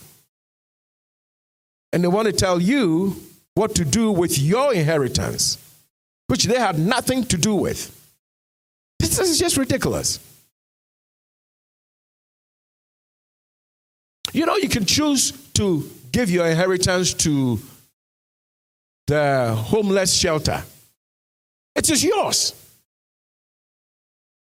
And 1.95 2.03
they 2.03 2.09
want 2.09 2.25
to 2.25 2.33
tell 2.33 2.61
you 2.61 3.15
what 3.53 3.75
to 3.75 3.85
do 3.85 4.11
with 4.11 4.37
your 4.37 4.73
inheritance, 4.73 5.57
which 6.27 6.43
they 6.43 6.59
had 6.59 6.77
nothing 6.77 7.23
to 7.23 7.37
do 7.37 7.55
with. 7.55 7.89
This 8.99 9.17
is 9.17 9.39
just 9.39 9.55
ridiculous. 9.55 10.19
You 14.33 14.45
know, 14.45 14.57
you 14.57 14.67
can 14.67 14.83
choose 14.83 15.31
to 15.53 15.89
give 16.11 16.29
your 16.29 16.45
inheritance 16.45 17.13
to 17.13 17.59
the 19.07 19.55
homeless 19.55 20.13
shelter. 20.13 20.65
It 21.77 21.89
is 21.89 22.03
yours. 22.03 22.53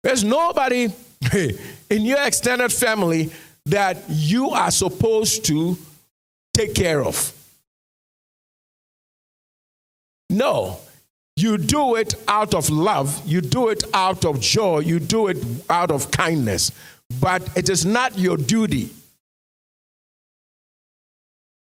There's 0.03 0.23
nobody 0.23 0.93
in 1.33 2.03
your 2.03 2.23
extended 2.23 2.71
family 2.71 3.31
that 3.65 3.97
you 4.11 4.51
are 4.51 4.71
supposed 4.71 5.47
to 5.47 5.79
take 6.55 6.75
care 6.75 7.05
of. 7.05 7.33
No, 10.29 10.79
you 11.37 11.59
do 11.59 11.97
it 11.97 12.15
out 12.29 12.55
of 12.55 12.71
love, 12.71 13.21
you 13.27 13.41
do 13.41 13.69
it 13.69 13.83
out 13.93 14.25
of 14.25 14.41
joy, 14.41 14.81
you 14.81 15.01
do 15.01 15.27
it 15.27 15.39
out 15.69 15.91
of 15.91 16.11
kindness, 16.11 16.71
but 17.21 17.57
it 17.57 17.69
is 17.69 17.85
not 17.85 18.19
your 18.19 18.37
duty. 18.37 18.91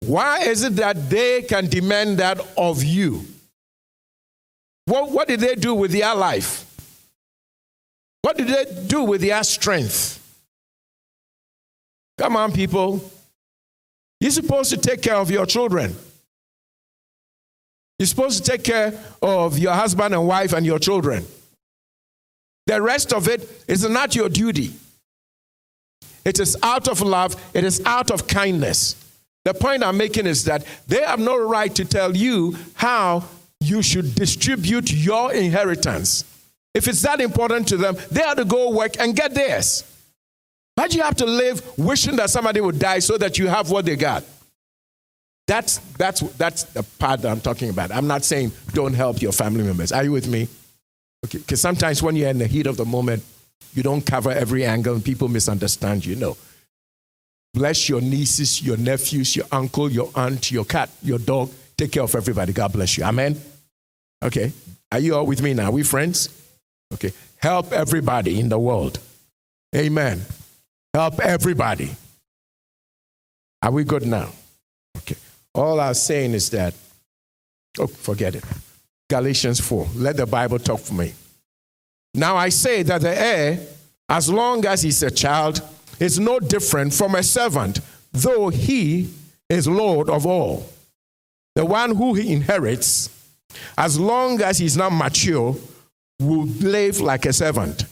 Why 0.01 0.39
is 0.41 0.63
it 0.63 0.75
that 0.75 1.09
they 1.09 1.41
can 1.41 1.67
demand 1.67 2.17
that 2.19 2.39
of 2.57 2.83
you? 2.83 3.25
What, 4.85 5.11
what 5.11 5.27
did 5.27 5.39
they 5.39 5.55
do 5.55 5.73
with 5.75 5.91
their 5.91 6.15
life? 6.15 6.65
What 8.21 8.37
did 8.37 8.47
they 8.47 8.65
do 8.87 9.03
with 9.03 9.21
their 9.21 9.43
strength? 9.43 10.15
Come 12.17 12.35
on, 12.35 12.51
people. 12.51 13.11
You're 14.19 14.31
supposed 14.31 14.69
to 14.71 14.77
take 14.77 15.01
care 15.01 15.15
of 15.15 15.31
your 15.31 15.45
children. 15.45 15.95
You're 17.97 18.07
supposed 18.07 18.43
to 18.43 18.51
take 18.51 18.63
care 18.63 18.97
of 19.21 19.59
your 19.59 19.73
husband 19.73 20.13
and 20.13 20.27
wife 20.27 20.53
and 20.53 20.65
your 20.65 20.79
children. 20.79 21.25
The 22.65 22.81
rest 22.81 23.13
of 23.13 23.27
it 23.27 23.49
is 23.67 23.87
not 23.87 24.15
your 24.15 24.29
duty. 24.29 24.73
It 26.25 26.39
is 26.39 26.57
out 26.61 26.87
of 26.87 27.01
love, 27.01 27.35
it 27.53 27.63
is 27.63 27.81
out 27.85 28.11
of 28.11 28.27
kindness. 28.27 28.95
The 29.45 29.53
point 29.53 29.83
I'm 29.83 29.97
making 29.97 30.27
is 30.27 30.43
that 30.45 30.65
they 30.87 31.01
have 31.01 31.19
no 31.19 31.37
right 31.37 31.73
to 31.75 31.85
tell 31.85 32.15
you 32.15 32.57
how 32.75 33.23
you 33.61 33.81
should 33.81 34.15
distribute 34.15 34.91
your 34.91 35.33
inheritance. 35.33 36.23
If 36.73 36.87
it's 36.87 37.01
that 37.01 37.19
important 37.19 37.67
to 37.69 37.77
them, 37.77 37.97
they 38.11 38.21
have 38.21 38.37
to 38.37 38.45
go 38.45 38.69
work 38.69 38.99
and 38.99 39.15
get 39.15 39.33
theirs. 39.33 39.83
Why 40.79 40.87
do 40.87 40.95
you 40.95 41.03
have 41.03 41.17
to 41.17 41.25
live 41.25 41.77
wishing 41.77 42.15
that 42.15 42.29
somebody 42.29 42.61
would 42.61 42.79
die 42.79 42.99
so 42.99 43.17
that 43.17 43.37
you 43.37 43.47
have 43.47 43.69
what 43.69 43.83
they 43.83 43.97
got? 43.97 44.23
That's, 45.45 45.79
that's, 45.97 46.21
that's 46.37 46.63
the 46.63 46.83
part 46.83 47.21
that 47.21 47.29
I'm 47.29 47.41
talking 47.41 47.69
about. 47.69 47.91
I'm 47.91 48.07
not 48.07 48.23
saying 48.23 48.53
don't 48.71 48.93
help 48.93 49.21
your 49.21 49.33
family 49.33 49.65
members. 49.65 49.91
Are 49.91 50.05
you 50.05 50.13
with 50.13 50.29
me? 50.29 50.47
Okay, 51.25 51.39
because 51.39 51.59
sometimes 51.59 52.01
when 52.01 52.15
you're 52.15 52.29
in 52.29 52.37
the 52.37 52.47
heat 52.47 52.65
of 52.65 52.77
the 52.77 52.85
moment, 52.85 53.23
you 53.73 53.83
don't 53.83 54.05
cover 54.05 54.31
every 54.31 54.63
angle 54.63 54.95
and 54.95 55.03
people 55.03 55.27
misunderstand 55.27 56.05
you. 56.05 56.15
No. 56.15 56.37
Bless 57.53 57.89
your 57.89 57.99
nieces, 57.99 58.63
your 58.63 58.77
nephews, 58.77 59.35
your 59.35 59.47
uncle, 59.51 59.91
your 59.91 60.09
aunt, 60.15 60.49
your 60.49 60.63
cat, 60.63 60.89
your 61.03 61.19
dog. 61.19 61.51
Take 61.75 61.91
care 61.91 62.03
of 62.03 62.15
everybody. 62.15 62.53
God 62.53 62.71
bless 62.71 62.97
you. 62.97 63.03
Amen. 63.03 63.37
Okay. 64.23 64.53
Are 64.93 64.99
you 64.99 65.17
all 65.17 65.25
with 65.25 65.41
me 65.41 65.53
now? 65.53 65.65
Are 65.65 65.71
we 65.71 65.83
friends? 65.83 66.29
Okay. 66.93 67.11
Help 67.35 67.73
everybody 67.73 68.39
in 68.39 68.47
the 68.47 68.57
world. 68.57 68.97
Amen. 69.75 70.21
Help 70.93 71.19
everybody. 71.19 71.91
Are 73.61 73.71
we 73.71 73.83
good 73.83 74.05
now? 74.05 74.29
Okay. 74.97 75.15
All 75.53 75.79
I'm 75.79 75.93
saying 75.93 76.33
is 76.33 76.49
that, 76.51 76.73
oh, 77.77 77.87
forget 77.87 78.35
it. 78.35 78.43
Galatians 79.09 79.59
4. 79.59 79.87
Let 79.95 80.17
the 80.17 80.25
Bible 80.25 80.59
talk 80.59 80.79
for 80.79 80.93
me. 80.93 81.13
Now 82.13 82.35
I 82.37 82.49
say 82.49 82.83
that 82.83 83.01
the 83.01 83.15
heir, 83.15 83.59
as 84.07 84.29
long 84.29 84.65
as 84.65 84.81
he's 84.81 85.03
a 85.03 85.11
child, 85.11 85.61
is 85.99 86.19
no 86.19 86.39
different 86.39 86.93
from 86.93 87.15
a 87.15 87.23
servant, 87.23 87.81
though 88.11 88.49
he 88.49 89.09
is 89.49 89.67
Lord 89.67 90.09
of 90.09 90.25
all. 90.25 90.67
The 91.55 91.65
one 91.65 91.95
who 91.95 92.13
he 92.13 92.31
inherits, 92.33 93.09
as 93.77 93.99
long 93.99 94.41
as 94.41 94.57
he's 94.57 94.77
not 94.77 94.91
mature, 94.91 95.55
will 96.19 96.45
live 96.45 96.99
like 96.99 97.25
a 97.25 97.33
servant. 97.33 97.85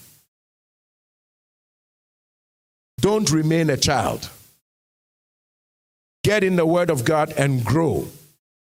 Don't 3.00 3.30
remain 3.32 3.70
a 3.70 3.78
child. 3.78 4.30
Get 6.24 6.44
in 6.44 6.56
the 6.56 6.66
Word 6.66 6.90
of 6.90 7.06
God 7.06 7.34
and 7.38 7.64
grow 7.64 8.08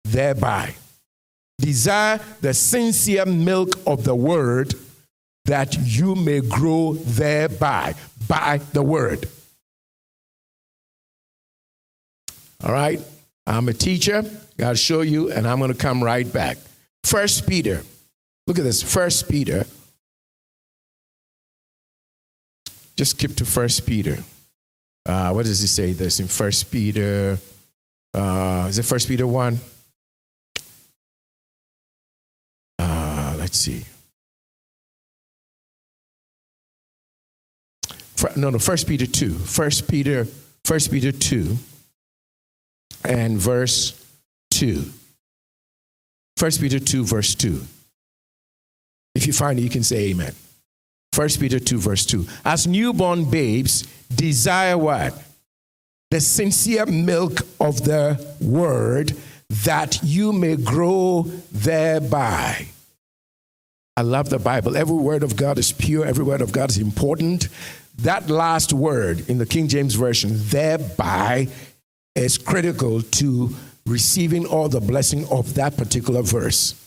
thereby. 0.03 0.75
Desire 1.59 2.19
the 2.41 2.53
sincere 2.53 3.25
milk 3.25 3.79
of 3.85 4.03
the 4.03 4.15
word 4.15 4.73
that 5.45 5.77
you 5.77 6.15
may 6.15 6.41
grow 6.41 6.93
thereby, 6.93 7.93
by 8.27 8.59
the 8.73 8.81
word. 8.81 9.27
All 12.63 12.71
right? 12.71 12.99
I'm 13.45 13.67
a 13.69 13.73
teacher. 13.73 14.23
I'll 14.59 14.75
show 14.75 15.01
you, 15.01 15.31
and 15.31 15.47
I'm 15.47 15.59
going 15.59 15.71
to 15.71 15.77
come 15.77 16.03
right 16.03 16.31
back. 16.31 16.57
First 17.03 17.47
Peter. 17.47 17.83
Look 18.47 18.57
at 18.57 18.63
this. 18.63 18.81
First 18.81 19.29
Peter. 19.29 19.65
Just 23.01 23.17
skip 23.17 23.35
to 23.37 23.45
First 23.45 23.87
Peter. 23.87 24.19
Uh, 25.07 25.31
what 25.31 25.47
does 25.47 25.59
he 25.59 25.65
say 25.65 25.91
this 25.91 26.19
in 26.19 26.27
First 26.27 26.69
Peter? 26.69 27.39
Uh, 28.13 28.67
is 28.69 28.77
it 28.77 28.85
First 28.85 29.07
Peter 29.07 29.25
1? 29.25 29.59
Uh, 32.77 33.35
let's 33.39 33.57
see. 33.57 33.85
no, 38.35 38.51
no, 38.51 38.59
First 38.59 38.87
Peter 38.87 39.07
2. 39.07 39.33
First 39.33 39.87
Peter, 39.87 40.27
First 40.63 40.91
Peter 40.91 41.11
2 41.11 41.57
and 43.03 43.39
verse 43.39 43.99
2. 44.51 44.83
First 46.37 46.61
Peter 46.61 46.77
2, 46.77 47.03
verse 47.03 47.33
2. 47.33 47.61
If 49.15 49.25
you 49.25 49.33
find 49.33 49.57
it, 49.57 49.63
you 49.63 49.71
can 49.71 49.81
say 49.81 50.11
amen. 50.11 50.35
First 51.13 51.41
Peter 51.41 51.59
2, 51.59 51.77
verse 51.77 52.05
2. 52.05 52.25
As 52.45 52.67
newborn 52.67 53.29
babes, 53.29 53.81
desire 54.15 54.77
what? 54.77 55.13
The 56.09 56.21
sincere 56.21 56.85
milk 56.85 57.39
of 57.59 57.83
the 57.83 58.35
word 58.39 59.13
that 59.65 59.99
you 60.03 60.31
may 60.31 60.55
grow 60.55 61.23
thereby. 61.51 62.67
I 63.97 64.01
love 64.03 64.29
the 64.29 64.39
Bible. 64.39 64.77
Every 64.77 64.95
word 64.95 65.23
of 65.23 65.35
God 65.35 65.57
is 65.57 65.73
pure, 65.73 66.05
every 66.05 66.23
word 66.23 66.41
of 66.41 66.53
God 66.53 66.69
is 66.69 66.77
important. 66.77 67.49
That 67.99 68.29
last 68.29 68.71
word 68.71 69.29
in 69.29 69.37
the 69.37 69.45
King 69.45 69.67
James 69.67 69.95
Version, 69.95 70.31
thereby, 70.33 71.49
is 72.15 72.37
critical 72.37 73.01
to 73.01 73.49
receiving 73.85 74.45
all 74.45 74.69
the 74.69 74.79
blessing 74.79 75.27
of 75.29 75.55
that 75.55 75.75
particular 75.75 76.21
verse. 76.21 76.80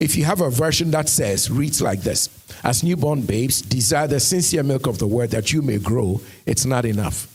If 0.00 0.16
you 0.16 0.24
have 0.24 0.40
a 0.40 0.48
version 0.48 0.90
that 0.92 1.10
says, 1.10 1.50
reads 1.50 1.82
like 1.82 2.00
this 2.00 2.30
As 2.64 2.82
newborn 2.82 3.20
babes, 3.20 3.60
desire 3.60 4.06
the 4.06 4.18
sincere 4.18 4.62
milk 4.62 4.86
of 4.86 4.98
the 4.98 5.06
word 5.06 5.30
that 5.30 5.52
you 5.52 5.60
may 5.60 5.78
grow, 5.78 6.22
it's 6.46 6.64
not 6.64 6.86
enough. 6.86 7.28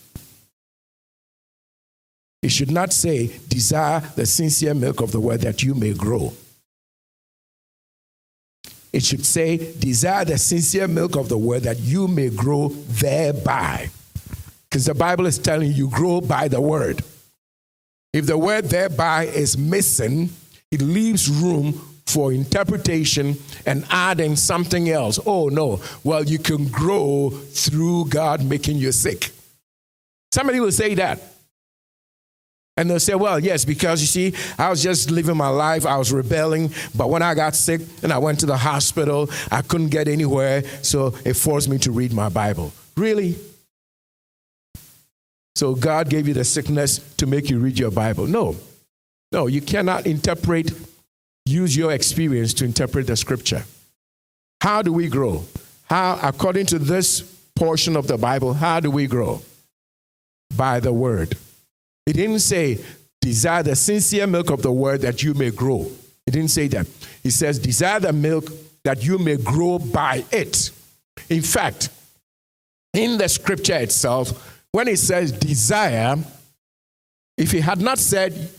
It 2.41 2.49
should 2.49 2.71
not 2.71 2.91
say, 2.91 3.31
desire 3.47 4.01
the 4.15 4.25
sincere 4.25 4.73
milk 4.73 5.01
of 5.01 5.11
the 5.11 5.19
word 5.19 5.41
that 5.41 5.63
you 5.63 5.73
may 5.73 5.93
grow. 5.93 6.33
It 8.93 9.03
should 9.03 9.25
say, 9.25 9.73
desire 9.79 10.25
the 10.25 10.37
sincere 10.37 10.87
milk 10.87 11.15
of 11.15 11.27
the 11.27 11.37
word 11.37 11.63
that 11.63 11.79
you 11.79 12.07
may 12.07 12.29
grow 12.29 12.69
thereby. 12.69 13.89
Because 14.69 14.85
the 14.85 14.93
Bible 14.93 15.25
is 15.25 15.37
telling 15.37 15.71
you, 15.71 15.89
grow 15.89 16.21
by 16.21 16.47
the 16.47 16.61
word. 16.61 17.03
If 18.13 18.27
the 18.27 18.37
word 18.37 18.65
thereby 18.65 19.25
is 19.25 19.57
missing, 19.57 20.29
it 20.71 20.81
leaves 20.81 21.29
room 21.29 21.94
for 22.07 22.31
interpretation 22.31 23.35
and 23.65 23.85
adding 23.89 24.35
something 24.35 24.89
else. 24.89 25.19
Oh, 25.25 25.49
no. 25.49 25.81
Well, 26.03 26.23
you 26.23 26.39
can 26.39 26.67
grow 26.67 27.29
through 27.29 28.05
God 28.05 28.43
making 28.43 28.77
you 28.77 28.91
sick. 28.91 29.31
Somebody 30.31 30.59
will 30.59 30.71
say 30.71 30.95
that. 30.95 31.21
And 32.77 32.89
they'll 32.89 32.99
say, 32.99 33.15
well, 33.15 33.39
yes, 33.39 33.63
because 33.63 34.01
you 34.01 34.07
see, 34.07 34.33
I 34.59 34.69
was 34.69 34.83
just 34.83 35.09
living 35.09 35.37
my 35.37 35.47
life, 35.47 35.85
I 35.85 35.95
was 35.95 36.11
rebelling, 36.11 36.71
but 36.93 37.09
when 37.09 37.21
I 37.21 37.33
got 37.33 37.55
sick 37.55 37.79
and 38.03 38.11
I 38.11 38.17
went 38.17 38.41
to 38.41 38.45
the 38.45 38.57
hospital, 38.57 39.29
I 39.49 39.61
couldn't 39.61 39.89
get 39.89 40.09
anywhere, 40.09 40.63
so 40.83 41.15
it 41.23 41.35
forced 41.35 41.69
me 41.69 41.77
to 41.79 41.91
read 41.91 42.11
my 42.11 42.27
Bible. 42.27 42.73
Really? 42.97 43.37
So 45.55 45.73
God 45.73 46.09
gave 46.09 46.27
you 46.27 46.33
the 46.33 46.43
sickness 46.43 46.97
to 47.15 47.25
make 47.25 47.49
you 47.49 47.59
read 47.59 47.79
your 47.79 47.91
Bible. 47.91 48.27
No. 48.27 48.57
No, 49.31 49.47
you 49.47 49.61
cannot 49.61 50.05
interpret, 50.05 50.73
use 51.45 51.75
your 51.75 51.91
experience 51.91 52.53
to 52.55 52.65
interpret 52.65 53.07
the 53.07 53.15
scripture. 53.15 53.63
How 54.61 54.81
do 54.81 54.91
we 54.91 55.07
grow? 55.07 55.43
How, 55.83 56.19
according 56.21 56.65
to 56.67 56.79
this 56.79 57.21
portion 57.55 57.95
of 57.95 58.07
the 58.07 58.17
Bible, 58.17 58.53
how 58.53 58.79
do 58.79 58.89
we 58.89 59.07
grow? 59.07 59.41
By 60.55 60.79
the 60.79 60.91
word. 60.91 61.37
It 62.05 62.13
didn't 62.13 62.39
say, 62.39 62.79
desire 63.21 63.63
the 63.63 63.75
sincere 63.75 64.27
milk 64.27 64.49
of 64.49 64.61
the 64.61 64.71
word 64.71 65.01
that 65.01 65.23
you 65.23 65.33
may 65.33 65.51
grow. 65.51 65.91
It 66.25 66.31
didn't 66.31 66.49
say 66.49 66.67
that. 66.69 66.87
It 67.23 67.31
says, 67.31 67.59
desire 67.59 67.99
the 67.99 68.13
milk 68.13 68.49
that 68.83 69.03
you 69.03 69.17
may 69.17 69.37
grow 69.37 69.79
by 69.79 70.23
it. 70.31 70.71
In 71.29 71.41
fact, 71.41 71.89
in 72.93 73.17
the 73.17 73.27
scripture 73.27 73.77
itself, 73.77 74.63
when 74.71 74.87
it 74.87 74.99
says 74.99 75.31
desire, 75.31 76.15
if 77.37 77.51
he 77.51 77.59
had 77.59 77.81
not 77.81 77.97
said 77.97 78.49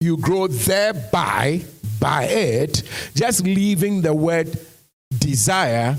you 0.00 0.16
grow 0.16 0.46
thereby, 0.46 1.62
by 2.02 2.24
it, 2.24 2.82
just 3.14 3.44
leaving 3.44 4.02
the 4.02 4.12
word 4.12 4.58
desire, 5.18 5.96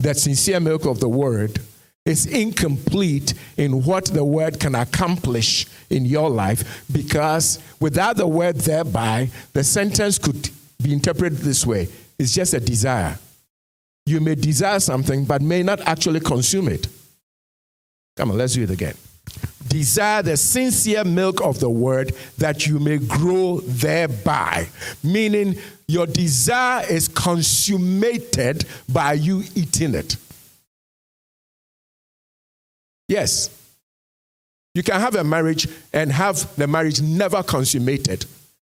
that 0.00 0.18
sincere 0.18 0.60
milk 0.60 0.84
of 0.84 1.00
the 1.00 1.08
word, 1.08 1.58
is 2.04 2.26
incomplete 2.26 3.32
in 3.56 3.82
what 3.82 4.04
the 4.04 4.22
word 4.22 4.60
can 4.60 4.74
accomplish 4.74 5.66
in 5.90 6.04
your 6.04 6.28
life 6.28 6.86
because 6.92 7.58
without 7.80 8.16
the 8.16 8.26
word 8.26 8.56
thereby, 8.56 9.28
the 9.54 9.64
sentence 9.64 10.18
could 10.18 10.50
be 10.82 10.92
interpreted 10.92 11.38
this 11.38 11.66
way 11.66 11.88
it's 12.18 12.32
just 12.32 12.54
a 12.54 12.60
desire. 12.60 13.18
You 14.06 14.20
may 14.20 14.36
desire 14.36 14.80
something, 14.80 15.24
but 15.24 15.42
may 15.42 15.62
not 15.62 15.80
actually 15.80 16.20
consume 16.20 16.68
it. 16.68 16.86
Come 18.16 18.30
on, 18.30 18.38
let's 18.38 18.54
do 18.54 18.62
it 18.62 18.70
again. 18.70 18.94
Desire 19.68 20.22
the 20.22 20.36
sincere 20.36 21.04
milk 21.04 21.40
of 21.42 21.60
the 21.60 21.70
word 21.70 22.14
that 22.38 22.66
you 22.66 22.78
may 22.78 22.98
grow 22.98 23.60
thereby. 23.60 24.68
Meaning, 25.02 25.56
your 25.88 26.06
desire 26.06 26.84
is 26.88 27.08
consummated 27.08 28.64
by 28.88 29.14
you 29.14 29.44
eating 29.54 29.94
it. 29.94 30.16
Yes. 33.08 33.50
You 34.74 34.82
can 34.82 35.00
have 35.00 35.14
a 35.14 35.24
marriage 35.24 35.68
and 35.92 36.12
have 36.12 36.54
the 36.56 36.66
marriage 36.66 37.00
never 37.00 37.42
consummated. 37.42 38.26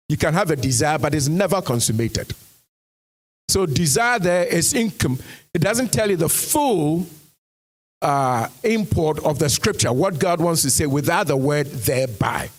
You 0.08 0.16
can 0.16 0.32
have 0.34 0.50
a 0.50 0.56
desire, 0.56 0.98
but 0.98 1.14
it's 1.14 1.28
never 1.28 1.60
consummated. 1.60 2.34
So, 3.48 3.66
desire 3.66 4.18
there 4.18 4.44
is 4.44 4.74
income. 4.74 5.18
It 5.54 5.60
doesn't 5.60 5.92
tell 5.92 6.10
you 6.10 6.16
the 6.16 6.28
full 6.28 7.06
uh, 8.02 8.48
import 8.62 9.18
of 9.24 9.38
the 9.38 9.48
scripture, 9.48 9.92
what 9.92 10.18
God 10.18 10.40
wants 10.40 10.62
to 10.62 10.70
say 10.70 10.86
without 10.86 11.26
the 11.26 11.36
word 11.36 11.66
thereby. 11.66 12.50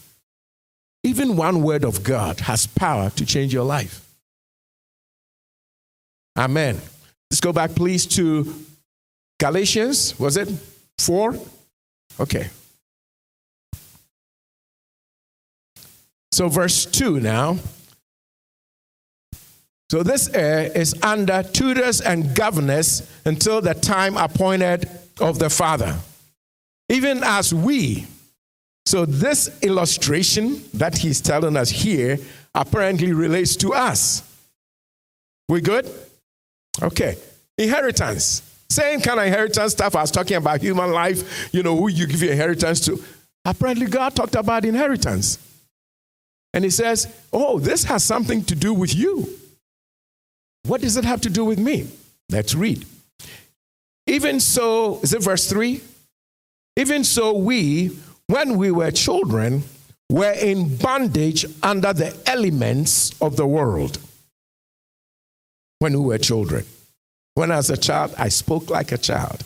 Even 1.03 1.37
one 1.37 1.63
word 1.63 1.85
of 1.85 2.03
God 2.03 2.41
has 2.41 2.67
power 2.67 3.09
to 3.11 3.25
change 3.25 3.53
your 3.53 3.63
life. 3.63 4.05
Amen. 6.37 6.79
Let's 7.31 7.41
go 7.41 7.53
back, 7.53 7.71
please, 7.71 8.05
to 8.07 8.53
Galatians. 9.39 10.19
Was 10.19 10.35
it 10.35 10.49
four? 10.97 11.35
Okay. 12.19 12.49
So, 16.31 16.47
verse 16.47 16.85
2 16.85 17.19
now. 17.19 17.57
So, 19.91 20.03
this 20.03 20.29
heir 20.29 20.71
is 20.75 20.95
under 21.01 21.43
tutors 21.43 22.01
and 22.01 22.35
governors 22.35 23.09
until 23.25 23.61
the 23.61 23.73
time 23.73 24.15
appointed 24.17 24.89
of 25.21 25.39
the 25.39 25.49
Father. 25.49 25.97
Even 26.89 27.23
as 27.23 27.53
we, 27.53 28.07
so 28.85 29.05
this 29.05 29.59
illustration 29.61 30.63
that 30.73 30.97
he's 30.97 31.21
telling 31.21 31.55
us 31.55 31.69
here 31.69 32.17
apparently 32.55 33.13
relates 33.13 33.55
to 33.57 33.73
us. 33.73 34.23
We 35.47 35.61
good? 35.61 35.89
Okay. 36.81 37.17
Inheritance. 37.57 38.41
Same 38.69 39.01
kind 39.01 39.19
of 39.19 39.25
inheritance 39.25 39.73
stuff 39.73 39.95
I 39.95 40.01
was 40.01 40.11
talking 40.11 40.37
about 40.37 40.61
human 40.61 40.91
life, 40.91 41.49
you 41.53 41.63
know, 41.63 41.75
who 41.75 41.89
you 41.89 42.07
give 42.07 42.21
your 42.21 42.31
inheritance 42.31 42.85
to. 42.85 43.03
Apparently, 43.45 43.87
God 43.87 44.15
talked 44.15 44.35
about 44.35 44.65
inheritance. 44.65 45.39
And 46.53 46.63
he 46.63 46.69
says, 46.69 47.13
Oh, 47.31 47.59
this 47.59 47.83
has 47.85 48.03
something 48.03 48.43
to 48.45 48.55
do 48.55 48.73
with 48.73 48.95
you. 48.95 49.27
What 50.65 50.81
does 50.81 50.97
it 50.97 51.05
have 51.05 51.21
to 51.21 51.29
do 51.29 51.45
with 51.45 51.59
me? 51.59 51.87
Let's 52.29 52.53
read. 52.53 52.85
Even 54.09 54.39
so, 54.39 54.99
is 55.03 55.13
it 55.13 55.21
verse 55.21 55.47
3? 55.47 55.81
Even 56.77 57.03
so, 57.03 57.37
we, 57.37 57.95
when 58.25 58.57
we 58.57 58.71
were 58.71 58.89
children, 58.89 59.63
were 60.09 60.31
in 60.31 60.77
bondage 60.77 61.45
under 61.61 61.93
the 61.93 62.17
elements 62.25 63.13
of 63.21 63.35
the 63.35 63.45
world. 63.45 63.99
When 65.77 65.93
we 65.93 65.99
were 65.99 66.17
children. 66.17 66.65
When 67.35 67.51
I 67.51 67.57
was 67.57 67.69
a 67.69 67.77
child, 67.77 68.15
I 68.17 68.29
spoke 68.29 68.71
like 68.71 68.91
a 68.91 68.97
child. 68.97 69.43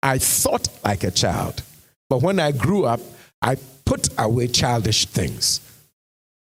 I 0.00 0.18
thought 0.18 0.68
like 0.84 1.02
a 1.02 1.10
child. 1.10 1.64
But 2.08 2.22
when 2.22 2.38
I 2.38 2.52
grew 2.52 2.84
up, 2.84 3.00
I 3.42 3.56
put 3.84 4.08
away 4.16 4.46
childish 4.46 5.06
things. 5.06 5.60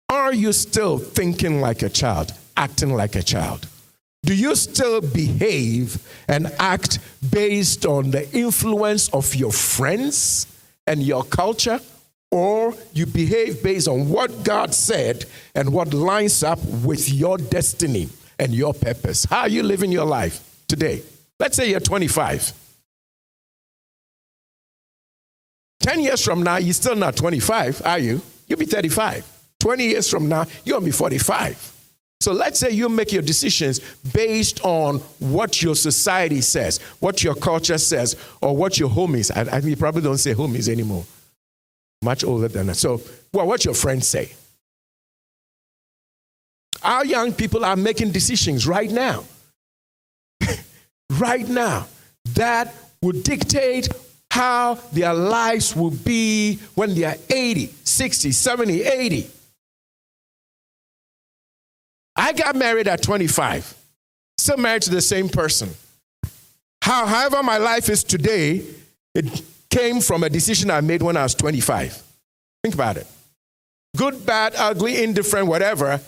Are 0.08 0.32
you 0.32 0.54
still 0.54 0.96
thinking 0.96 1.60
like 1.60 1.82
a 1.82 1.90
child, 1.90 2.32
acting 2.56 2.94
like 2.94 3.14
a 3.14 3.22
child? 3.22 3.68
Do 4.22 4.34
you 4.34 4.54
still 4.56 5.00
behave 5.00 6.06
and 6.28 6.52
act 6.58 6.98
based 7.30 7.86
on 7.86 8.10
the 8.10 8.30
influence 8.36 9.08
of 9.10 9.34
your 9.34 9.52
friends 9.52 10.46
and 10.86 11.02
your 11.02 11.24
culture? 11.24 11.80
Or 12.30 12.74
you 12.92 13.06
behave 13.06 13.62
based 13.62 13.88
on 13.88 14.10
what 14.10 14.44
God 14.44 14.74
said 14.74 15.24
and 15.54 15.72
what 15.72 15.94
lines 15.94 16.42
up 16.42 16.62
with 16.62 17.08
your 17.10 17.38
destiny 17.38 18.10
and 18.38 18.54
your 18.54 18.74
purpose? 18.74 19.24
How 19.24 19.40
are 19.40 19.48
you 19.48 19.62
living 19.62 19.90
your 19.90 20.04
life 20.04 20.44
today? 20.66 21.02
Let's 21.40 21.56
say 21.56 21.70
you're 21.70 21.80
25. 21.80 22.52
10 25.80 26.00
years 26.00 26.22
from 26.22 26.42
now, 26.42 26.58
you're 26.58 26.74
still 26.74 26.96
not 26.96 27.16
25, 27.16 27.82
are 27.86 27.98
you? 27.98 28.20
You'll 28.46 28.58
be 28.58 28.66
35. 28.66 29.24
20 29.60 29.84
years 29.84 30.10
from 30.10 30.28
now, 30.28 30.44
you'll 30.64 30.82
be 30.82 30.90
45. 30.90 31.77
So 32.20 32.32
let's 32.32 32.58
say 32.58 32.70
you 32.70 32.88
make 32.88 33.12
your 33.12 33.22
decisions 33.22 33.80
based 34.12 34.64
on 34.64 34.98
what 35.20 35.62
your 35.62 35.76
society 35.76 36.40
says, 36.40 36.78
what 36.98 37.22
your 37.22 37.34
culture 37.34 37.78
says, 37.78 38.16
or 38.40 38.56
what 38.56 38.78
your 38.78 38.90
homies. 38.90 39.30
I, 39.34 39.56
I 39.56 39.60
you 39.60 39.76
probably 39.76 40.02
don't 40.02 40.18
say 40.18 40.34
homies 40.34 40.68
anymore. 40.68 41.04
Much 42.02 42.24
older 42.24 42.48
than 42.48 42.66
that. 42.68 42.76
So, 42.76 43.00
well, 43.32 43.46
what 43.46 43.64
your 43.64 43.74
friends 43.74 44.08
say. 44.08 44.32
Our 46.82 47.04
young 47.04 47.32
people 47.32 47.64
are 47.64 47.76
making 47.76 48.12
decisions 48.12 48.66
right 48.66 48.90
now. 48.90 49.24
right 51.10 51.48
now. 51.48 51.86
That 52.34 52.74
would 53.00 53.22
dictate 53.22 53.88
how 54.30 54.74
their 54.92 55.14
lives 55.14 55.74
will 55.74 55.90
be 55.90 56.56
when 56.74 56.94
they 56.94 57.04
are 57.04 57.16
80, 57.30 57.66
60, 57.84 58.32
70, 58.32 58.82
80. 58.82 59.30
I 62.18 62.32
got 62.32 62.56
married 62.56 62.88
at 62.88 63.00
25, 63.00 63.76
still 64.36 64.56
married 64.56 64.82
to 64.82 64.90
the 64.90 65.00
same 65.00 65.28
person. 65.28 65.70
How, 66.82 67.06
however, 67.06 67.44
my 67.44 67.58
life 67.58 67.88
is 67.88 68.02
today, 68.02 68.64
it 69.14 69.42
came 69.70 70.00
from 70.00 70.24
a 70.24 70.28
decision 70.28 70.68
I 70.70 70.80
made 70.80 71.00
when 71.00 71.16
I 71.16 71.22
was 71.22 71.36
25. 71.36 72.02
Think 72.64 72.74
about 72.74 72.96
it. 72.96 73.06
Good, 73.96 74.26
bad, 74.26 74.54
ugly, 74.56 75.02
indifferent, 75.02 75.46
whatever, 75.46 76.00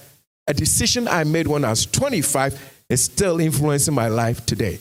a 0.48 0.54
decision 0.54 1.06
I 1.06 1.22
made 1.22 1.46
when 1.46 1.64
I 1.64 1.70
was 1.70 1.86
25 1.86 2.84
is 2.88 3.04
still 3.04 3.38
influencing 3.38 3.94
my 3.94 4.08
life 4.08 4.44
today. 4.44 4.80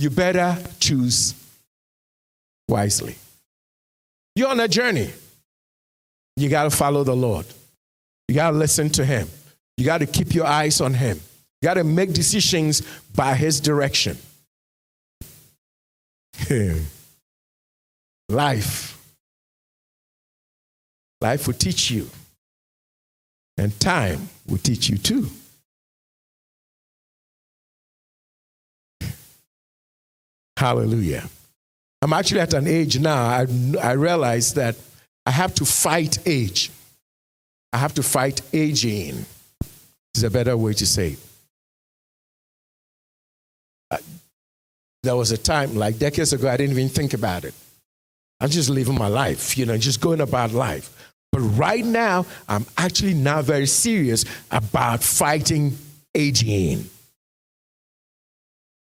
You 0.00 0.10
better 0.10 0.58
choose 0.80 1.32
wisely. 2.68 3.14
You're 4.34 4.48
on 4.48 4.58
a 4.58 4.66
journey. 4.66 5.12
You 6.36 6.48
got 6.48 6.64
to 6.64 6.70
follow 6.70 7.04
the 7.04 7.14
Lord. 7.14 7.46
You 8.26 8.34
got 8.34 8.50
to 8.50 8.56
listen 8.56 8.90
to 8.90 9.04
Him. 9.04 9.28
You 9.76 9.84
got 9.84 9.98
to 9.98 10.06
keep 10.06 10.34
your 10.34 10.46
eyes 10.46 10.80
on 10.80 10.94
Him. 10.94 11.20
You 11.60 11.66
got 11.68 11.74
to 11.74 11.84
make 11.84 12.12
decisions 12.12 12.82
by 13.14 13.34
His 13.34 13.60
direction. 13.60 14.16
Life. 18.28 18.92
Life 21.20 21.46
will 21.46 21.54
teach 21.54 21.90
you, 21.90 22.08
and 23.56 23.78
time 23.80 24.28
will 24.46 24.58
teach 24.58 24.90
you 24.90 24.98
too. 24.98 25.28
Hallelujah. 30.58 31.28
I'm 32.02 32.12
actually 32.12 32.40
at 32.40 32.52
an 32.52 32.66
age 32.66 32.98
now, 32.98 33.22
I, 33.24 33.46
I 33.82 33.92
realize 33.92 34.52
that 34.54 34.76
I 35.24 35.30
have 35.30 35.54
to 35.54 35.64
fight 35.64 36.18
age. 36.26 36.70
I 37.72 37.78
have 37.78 37.94
to 37.94 38.02
fight 38.02 38.42
aging 38.52 39.24
is 40.14 40.22
a 40.22 40.30
better 40.30 40.56
way 40.56 40.72
to 40.74 40.86
say 40.86 41.08
it. 41.10 41.18
there 45.04 45.14
was 45.14 45.30
a 45.30 45.38
time, 45.38 45.76
like 45.76 45.98
decades 45.98 46.32
ago, 46.32 46.48
I 46.48 46.56
didn't 46.56 46.76
even 46.76 46.88
think 46.88 47.14
about 47.14 47.44
it. 47.44 47.54
I'm 48.40 48.48
just 48.48 48.70
living 48.70 48.98
my 48.98 49.06
life, 49.06 49.56
you 49.56 49.66
know, 49.66 49.76
just 49.76 50.00
going 50.00 50.20
about 50.20 50.52
life. 50.52 51.12
But 51.30 51.40
right 51.40 51.84
now, 51.84 52.26
I'm 52.48 52.66
actually 52.76 53.14
now 53.14 53.42
very 53.42 53.66
serious 53.66 54.24
about 54.50 55.02
fighting 55.02 55.76
aging. 56.14 56.88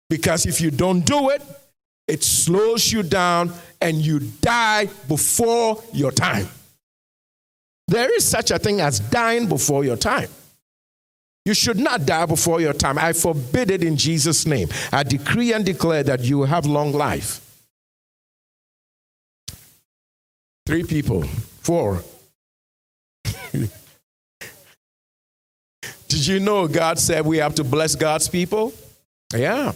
Because 0.09 0.45
if 0.45 0.61
you 0.61 0.71
don't 0.71 1.01
do 1.01 1.29
it, 1.29 1.41
it 2.07 2.23
slows 2.23 2.91
you 2.91 3.03
down 3.03 3.53
and 3.79 3.97
you 3.97 4.19
die 4.19 4.87
before 5.07 5.81
your 5.93 6.11
time. 6.11 6.47
There 7.87 8.13
is 8.15 8.25
such 8.25 8.51
a 8.51 8.59
thing 8.59 8.81
as 8.81 8.99
dying 8.99 9.47
before 9.47 9.83
your 9.83 9.97
time. 9.97 10.29
You 11.45 11.53
should 11.53 11.79
not 11.79 12.05
die 12.05 12.25
before 12.27 12.61
your 12.61 12.73
time. 12.73 12.97
I 12.99 13.13
forbid 13.13 13.71
it 13.71 13.83
in 13.83 13.97
Jesus' 13.97 14.45
name. 14.45 14.69
I 14.91 15.03
decree 15.03 15.53
and 15.53 15.65
declare 15.65 16.03
that 16.03 16.21
you 16.21 16.43
have 16.43 16.65
long 16.65 16.91
life. 16.91 17.41
Three 20.67 20.83
people, 20.83 21.23
four. 21.23 22.03
Did 26.07 26.27
you 26.27 26.39
know 26.39 26.67
God 26.67 26.99
said 26.99 27.25
we 27.25 27.37
have 27.37 27.55
to 27.55 27.63
bless 27.63 27.95
God's 27.95 28.29
people? 28.29 28.73
Yeah. 29.33 29.71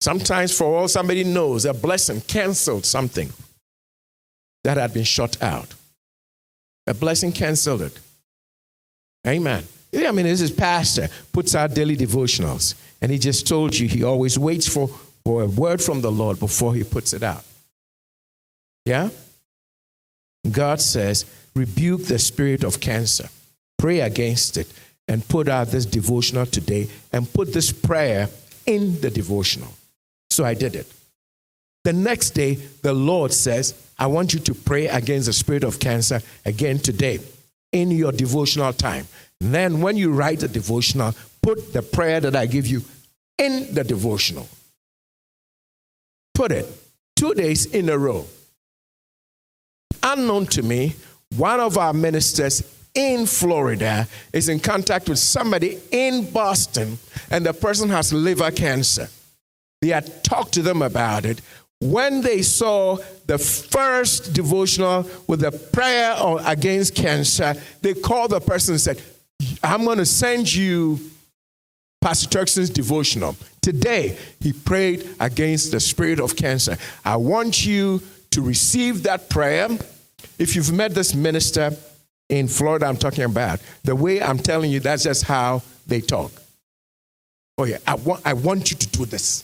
Sometimes, 0.00 0.56
for 0.56 0.76
all 0.76 0.88
somebody 0.88 1.24
knows, 1.24 1.64
a 1.64 1.72
blessing 1.72 2.20
canceled 2.20 2.84
something 2.84 3.32
that 4.64 4.76
had 4.76 4.92
been 4.92 5.04
shut 5.04 5.40
out. 5.42 5.74
A 6.86 6.92
blessing 6.94 7.32
canceled 7.32 7.82
it. 7.82 7.98
Amen. 9.26 9.64
I 10.04 10.10
mean, 10.10 10.26
this 10.26 10.40
is 10.40 10.50
pastor, 10.50 11.08
puts 11.32 11.54
out 11.54 11.74
daily 11.74 11.96
devotionals, 11.96 12.74
and 13.00 13.10
he 13.10 13.18
just 13.18 13.46
told 13.46 13.76
you 13.76 13.88
he 13.88 14.02
always 14.02 14.38
waits 14.38 14.68
for, 14.68 14.88
for 15.24 15.42
a 15.42 15.46
word 15.46 15.80
from 15.80 16.00
the 16.00 16.10
Lord 16.10 16.38
before 16.38 16.74
he 16.74 16.84
puts 16.84 17.12
it 17.12 17.22
out. 17.22 17.44
Yeah? 18.84 19.10
God 20.50 20.80
says, 20.80 21.24
rebuke 21.54 22.04
the 22.04 22.18
spirit 22.18 22.64
of 22.64 22.80
cancer, 22.80 23.28
pray 23.78 24.00
against 24.00 24.56
it, 24.56 24.72
and 25.08 25.26
put 25.28 25.48
out 25.48 25.68
this 25.68 25.86
devotional 25.86 26.46
today, 26.46 26.88
and 27.12 27.32
put 27.32 27.52
this 27.52 27.72
prayer 27.72 28.28
in 28.66 29.00
the 29.00 29.10
devotional. 29.10 29.72
So 30.30 30.44
I 30.44 30.54
did 30.54 30.74
it. 30.74 30.92
The 31.84 31.92
next 31.92 32.30
day, 32.30 32.54
the 32.54 32.92
Lord 32.92 33.32
says, 33.32 33.74
I 33.98 34.08
want 34.08 34.34
you 34.34 34.40
to 34.40 34.54
pray 34.54 34.88
against 34.88 35.26
the 35.26 35.32
spirit 35.32 35.62
of 35.62 35.78
cancer 35.78 36.20
again 36.44 36.78
today 36.78 37.20
in 37.72 37.90
your 37.90 38.12
devotional 38.12 38.72
time. 38.72 39.06
Then, 39.40 39.80
when 39.80 39.96
you 39.96 40.12
write 40.12 40.40
the 40.40 40.48
devotional, 40.48 41.14
put 41.42 41.72
the 41.72 41.82
prayer 41.82 42.20
that 42.20 42.34
I 42.34 42.46
give 42.46 42.66
you 42.66 42.82
in 43.38 43.74
the 43.74 43.84
devotional. 43.84 44.48
Put 46.34 46.52
it 46.52 46.66
two 47.14 47.34
days 47.34 47.66
in 47.66 47.88
a 47.88 47.98
row. 47.98 48.26
Unknown 50.02 50.46
to 50.46 50.62
me, 50.62 50.94
one 51.36 51.60
of 51.60 51.76
our 51.76 51.92
ministers 51.92 52.62
in 52.94 53.26
Florida 53.26 54.08
is 54.32 54.48
in 54.48 54.58
contact 54.58 55.08
with 55.08 55.18
somebody 55.18 55.78
in 55.90 56.30
Boston, 56.30 56.98
and 57.30 57.44
the 57.44 57.52
person 57.52 57.88
has 57.90 58.12
liver 58.12 58.50
cancer. 58.50 59.08
They 59.82 59.88
had 59.88 60.24
talked 60.24 60.54
to 60.54 60.62
them 60.62 60.82
about 60.82 61.26
it. 61.26 61.42
When 61.80 62.22
they 62.22 62.40
saw 62.40 62.96
the 63.26 63.36
first 63.38 64.32
devotional 64.32 65.08
with 65.26 65.40
the 65.40 65.52
prayer 65.52 66.16
against 66.46 66.94
cancer, 66.94 67.54
they 67.82 67.92
called 67.92 68.30
the 68.30 68.40
person 68.40 68.74
and 68.74 68.80
said, 68.80 69.02
I'm 69.62 69.84
going 69.84 69.98
to 69.98 70.06
send 70.06 70.52
you 70.52 70.98
Pastor 72.00 72.28
Turkson's 72.28 72.70
devotional. 72.70 73.36
Today, 73.62 74.16
he 74.40 74.52
prayed 74.52 75.08
against 75.18 75.72
the 75.72 75.80
spirit 75.80 76.20
of 76.20 76.36
cancer. 76.36 76.76
I 77.04 77.16
want 77.16 77.66
you 77.66 78.02
to 78.30 78.42
receive 78.42 79.02
that 79.04 79.28
prayer. 79.30 79.68
If 80.38 80.54
you've 80.54 80.72
met 80.72 80.94
this 80.94 81.14
minister 81.14 81.76
in 82.28 82.48
Florida, 82.48 82.86
I'm 82.86 82.96
talking 82.96 83.24
about, 83.24 83.60
the 83.82 83.96
way 83.96 84.20
I'm 84.22 84.38
telling 84.38 84.70
you, 84.70 84.80
that's 84.80 85.04
just 85.04 85.24
how 85.24 85.62
they 85.86 86.00
talk. 86.00 86.32
Oh, 87.58 87.64
yeah, 87.64 87.78
I 87.86 87.94
want, 87.94 88.20
I 88.26 88.34
want 88.34 88.70
you 88.70 88.76
to 88.76 88.86
do 88.88 89.06
this. 89.06 89.42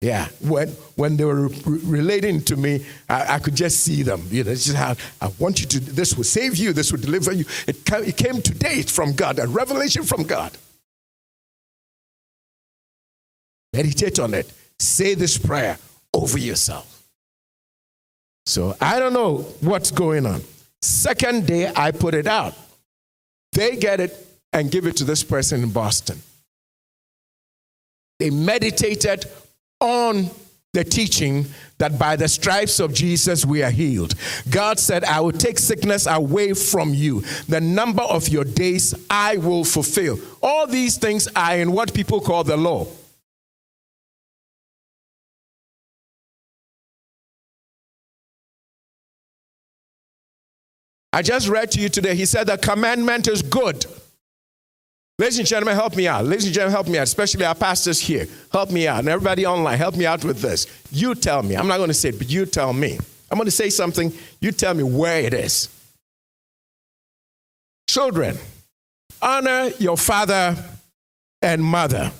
Yeah, 0.00 0.28
when, 0.40 0.68
when 0.96 1.16
they 1.18 1.24
were 1.26 1.48
re- 1.48 1.80
relating 1.84 2.40
to 2.44 2.56
me, 2.56 2.86
I, 3.08 3.34
I, 3.34 3.38
could 3.38 3.54
just 3.54 3.80
see 3.80 4.02
them. 4.02 4.22
You 4.30 4.44
know, 4.44 4.54
just 4.54 4.74
how 4.74 4.96
I 5.20 5.30
want 5.38 5.60
you 5.60 5.66
to, 5.66 5.80
this 5.80 6.16
will 6.16 6.24
save 6.24 6.56
you, 6.56 6.72
this 6.72 6.90
will 6.90 7.00
deliver 7.00 7.32
you. 7.32 7.44
It, 7.66 7.76
it 7.86 8.16
came 8.16 8.40
today 8.40 8.80
from 8.82 9.12
God, 9.12 9.38
a 9.38 9.46
revelation 9.46 10.04
from 10.04 10.22
God. 10.22 10.56
Meditate 13.74 14.18
on 14.18 14.32
it. 14.32 14.50
Say 14.78 15.12
this 15.12 15.36
prayer 15.36 15.78
over 16.14 16.38
yourself. 16.38 17.04
So 18.46 18.74
I 18.80 18.98
don't 18.98 19.12
know 19.12 19.38
what's 19.60 19.90
going 19.90 20.24
on. 20.24 20.40
Second 20.80 21.46
day, 21.46 21.70
I 21.76 21.92
put 21.92 22.14
it 22.14 22.26
out. 22.26 22.54
They 23.52 23.76
get 23.76 24.00
it 24.00 24.16
and 24.52 24.70
give 24.70 24.86
it 24.86 24.96
to 24.96 25.04
this 25.04 25.22
person 25.22 25.62
in 25.62 25.70
Boston. 25.70 26.20
They 28.18 28.30
meditated 28.30 29.24
on 29.80 30.30
the 30.72 30.84
teaching 30.84 31.46
that 31.78 31.98
by 31.98 32.14
the 32.14 32.28
stripes 32.28 32.78
of 32.78 32.94
Jesus 32.94 33.44
we 33.44 33.62
are 33.62 33.70
healed. 33.70 34.14
God 34.50 34.78
said, 34.78 35.02
I 35.04 35.20
will 35.20 35.32
take 35.32 35.58
sickness 35.58 36.06
away 36.06 36.52
from 36.52 36.94
you. 36.94 37.22
The 37.48 37.60
number 37.60 38.02
of 38.02 38.28
your 38.28 38.44
days 38.44 38.94
I 39.08 39.38
will 39.38 39.64
fulfill. 39.64 40.18
All 40.42 40.66
these 40.66 40.96
things 40.96 41.28
are 41.34 41.56
in 41.56 41.72
what 41.72 41.92
people 41.92 42.20
call 42.20 42.44
the 42.44 42.56
law. 42.56 42.86
I 51.12 51.22
just 51.22 51.48
read 51.48 51.72
to 51.72 51.80
you 51.80 51.88
today, 51.88 52.14
he 52.14 52.24
said 52.24 52.46
the 52.46 52.56
commandment 52.56 53.26
is 53.26 53.42
good. 53.42 53.84
Ladies 55.20 55.38
and 55.38 55.46
gentlemen, 55.46 55.74
help 55.74 55.96
me 55.96 56.08
out. 56.08 56.24
Ladies 56.24 56.46
and 56.46 56.54
gentlemen, 56.54 56.72
help 56.72 56.88
me 56.88 56.96
out, 56.96 57.02
especially 57.02 57.44
our 57.44 57.54
pastors 57.54 58.00
here. 58.00 58.26
Help 58.50 58.70
me 58.70 58.88
out. 58.88 59.00
And 59.00 59.08
everybody 59.10 59.44
online, 59.44 59.76
help 59.76 59.94
me 59.94 60.06
out 60.06 60.24
with 60.24 60.40
this. 60.40 60.66
You 60.90 61.14
tell 61.14 61.42
me. 61.42 61.58
I'm 61.58 61.68
not 61.68 61.76
going 61.76 61.90
to 61.90 61.94
say 61.94 62.08
it, 62.08 62.16
but 62.16 62.30
you 62.30 62.46
tell 62.46 62.72
me. 62.72 62.98
I'm 63.30 63.36
going 63.36 63.44
to 63.44 63.50
say 63.50 63.68
something. 63.68 64.14
You 64.40 64.50
tell 64.50 64.72
me 64.72 64.82
where 64.82 65.20
it 65.20 65.34
is. 65.34 65.68
Children, 67.86 68.38
honor 69.20 69.68
your 69.78 69.98
father 69.98 70.56
and 71.42 71.62
mother. 71.62 72.10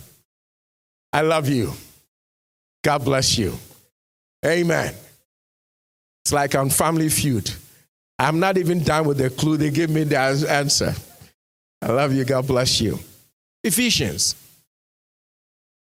I 1.11 1.22
love 1.22 1.48
you. 1.48 1.72
God 2.84 3.03
bless 3.03 3.38
you. 3.38 3.55
Amen. 4.44 4.94
It's 6.26 6.34
like 6.34 6.55
on 6.55 6.68
Family 6.68 7.09
Feud. 7.09 7.51
I'm 8.18 8.40
not 8.40 8.59
even 8.59 8.84
done 8.84 9.07
with 9.07 9.16
the 9.16 9.30
clue. 9.30 9.57
They 9.57 9.70
give 9.70 9.88
me 9.88 10.05
the 10.05 10.18
answer. 10.18 10.94
I 11.83 11.93
love 11.93 12.12
you. 12.12 12.24
God 12.24 12.47
bless 12.47 12.81
you. 12.81 12.99
Ephesians. 13.64 14.35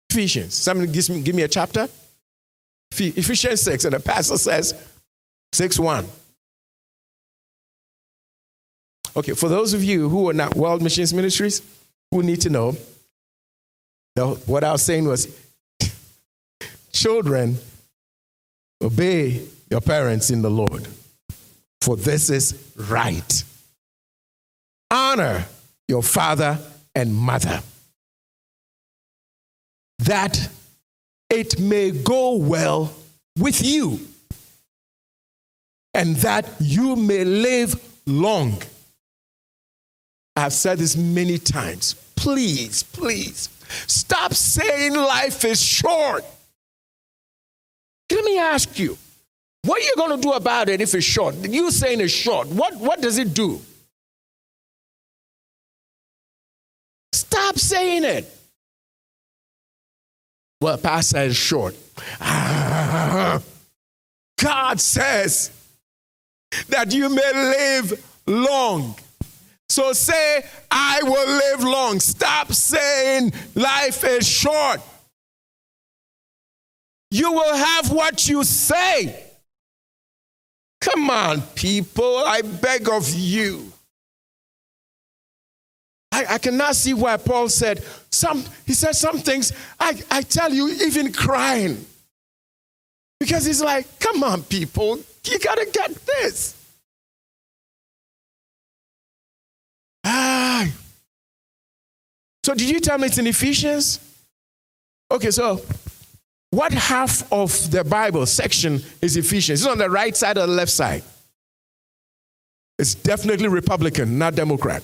Ephesians. 0.10 0.54
Somebody 0.54 0.92
gives 0.92 1.10
me, 1.10 1.22
give 1.22 1.36
me 1.36 1.44
a 1.44 1.48
chapter. 1.48 1.88
Ephesians 2.92 3.62
6, 3.62 3.86
and 3.86 3.94
the 3.96 4.00
pastor 4.00 4.38
says 4.38 4.74
6 5.54 5.80
1. 5.80 6.08
Okay, 9.16 9.34
for 9.34 9.50
those 9.50 9.74
of 9.74 9.84
you 9.84 10.10
who 10.10 10.30
are 10.30 10.34
not 10.34 10.56
World 10.56 10.82
Missions 10.82 11.14
Ministries, 11.14 11.62
who 12.12 12.24
need 12.24 12.42
to 12.42 12.50
know, 12.50 12.76
what 14.46 14.64
I 14.64 14.72
was 14.72 14.84
saying 14.84 15.08
was 15.08 15.28
children, 16.92 17.58
obey 18.82 19.42
your 19.70 19.82
parents 19.82 20.30
in 20.30 20.42
the 20.42 20.52
Lord 20.52 20.88
for 21.84 21.98
this 21.98 22.30
is 22.30 22.58
right. 22.78 23.44
Honor 24.90 25.46
your 25.88 26.04
father 26.04 26.58
and 26.96 27.14
mother, 27.14 27.62
that 30.00 30.50
it 31.30 31.60
may 31.60 31.92
go 31.92 32.36
well 32.36 32.94
with 33.38 33.64
you, 33.64 34.00
and 35.94 36.16
that 36.18 36.48
you 36.60 36.96
may 36.96 37.24
live 37.24 37.76
long. 38.06 38.62
I've 40.36 40.54
said 40.54 40.80
this 40.80 40.98
many 40.98 41.38
times. 41.38 41.94
Please, 42.16 42.84
please, 42.84 43.50
stop 43.88 44.34
saying 44.34 44.94
life 44.94 45.46
is 45.46 45.62
short. 45.62 46.26
Let 48.12 48.24
me 48.26 48.38
ask 48.38 48.78
you 48.78 48.98
what 49.64 49.82
are 49.82 49.86
you 49.86 49.94
going 49.96 50.18
to 50.18 50.22
do 50.22 50.34
about 50.34 50.68
it 50.68 50.82
if 50.82 50.94
it's 50.94 51.06
short? 51.06 51.36
You 51.36 51.72
saying 51.72 52.02
it's 52.02 52.12
short. 52.12 52.48
What, 52.50 52.76
what 52.76 53.02
does 53.02 53.18
it 53.18 53.34
do? 53.34 53.62
Stop 57.54 57.60
saying 57.60 58.04
it. 58.04 58.26
Well, 60.60 60.78
Pastor 60.78 61.20
is 61.20 61.36
short. 61.36 61.76
God 62.20 63.42
says 64.80 65.52
that 66.70 66.92
you 66.92 67.10
may 67.10 67.34
live 67.34 68.22
long. 68.26 68.96
So 69.70 69.94
say, 69.94 70.46
I 70.72 71.02
will 71.04 71.28
live 71.28 71.64
long. 71.64 72.00
Stop 72.00 72.52
saying 72.54 73.34
life 73.54 74.04
is 74.04 74.28
short. 74.28 74.82
You 77.12 77.34
will 77.34 77.56
have 77.56 77.92
what 77.92 78.28
you 78.28 78.44
say. 78.44 79.26
Come 80.82 81.10
on, 81.12 81.42
people, 81.56 82.18
I 82.18 82.42
beg 82.42 82.90
of 82.90 83.08
you. 83.14 83.73
I, 86.14 86.36
I 86.36 86.38
cannot 86.38 86.76
see 86.76 86.94
why 86.94 87.18
Paul 87.18 87.50
said 87.50 87.84
some, 88.12 88.44
he 88.68 88.76
said 88.76 88.94
some 88.94 89.18
things, 89.18 89.52
I, 89.80 90.00
I 90.12 90.22
tell 90.22 90.54
you, 90.54 90.70
even 90.70 91.12
crying. 91.12 91.84
Because 93.20 93.46
he's 93.46 93.64
like, 93.64 94.00
come 94.00 94.24
on, 94.24 94.44
people, 94.44 95.00
you 95.26 95.40
gotta 95.40 95.66
get 95.74 95.96
this. 96.06 96.56
Ah. 100.04 100.70
So 102.46 102.54
did 102.54 102.70
you 102.70 102.80
tell 102.80 103.00
me 103.00 103.08
it's 103.08 103.18
in 103.18 103.26
Ephesians? 103.26 104.00
Okay, 105.10 105.32
so 105.32 105.62
what 106.52 106.74
half 106.74 107.32
of 107.34 107.72
the 107.72 107.84
Bible 107.84 108.28
section 108.28 108.84
is 109.02 109.18
Ephesians? 109.18 109.62
It's 109.62 109.68
on 109.68 109.80
the 109.80 109.90
right 109.90 110.16
side 110.16 110.38
or 110.38 110.42
the 110.42 110.54
left 110.54 110.72
side? 110.72 111.02
It's 112.78 112.94
definitely 112.94 113.48
Republican, 113.48 114.20
not 114.20 114.36
Democrat. 114.36 114.84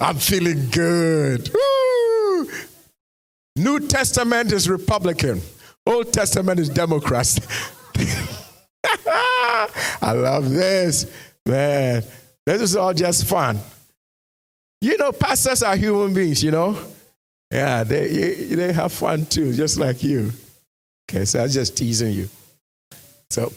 I'm 0.00 0.16
feeling 0.16 0.68
good. 0.70 1.50
Woo! 1.52 2.50
New 3.56 3.80
Testament 3.80 4.52
is 4.52 4.68
Republican, 4.68 5.42
Old 5.86 6.12
Testament 6.12 6.58
is 6.60 6.68
Democrat. 6.68 7.38
I 10.02 10.12
love 10.12 10.50
this, 10.50 11.06
man. 11.46 12.02
This 12.46 12.62
is 12.62 12.76
all 12.76 12.94
just 12.94 13.26
fun. 13.26 13.58
You 14.80 14.96
know, 14.96 15.12
pastors 15.12 15.62
are 15.62 15.76
human 15.76 16.14
beings, 16.14 16.42
you 16.42 16.50
know. 16.50 16.78
Yeah, 17.50 17.84
they, 17.84 18.08
they 18.54 18.72
have 18.72 18.92
fun 18.92 19.26
too, 19.26 19.52
just 19.52 19.78
like 19.78 20.02
you. 20.02 20.32
Okay, 21.10 21.24
so 21.24 21.40
I 21.40 21.42
was 21.42 21.54
just 21.54 21.76
teasing 21.76 22.12
you. 22.12 22.28
So, 23.28 23.52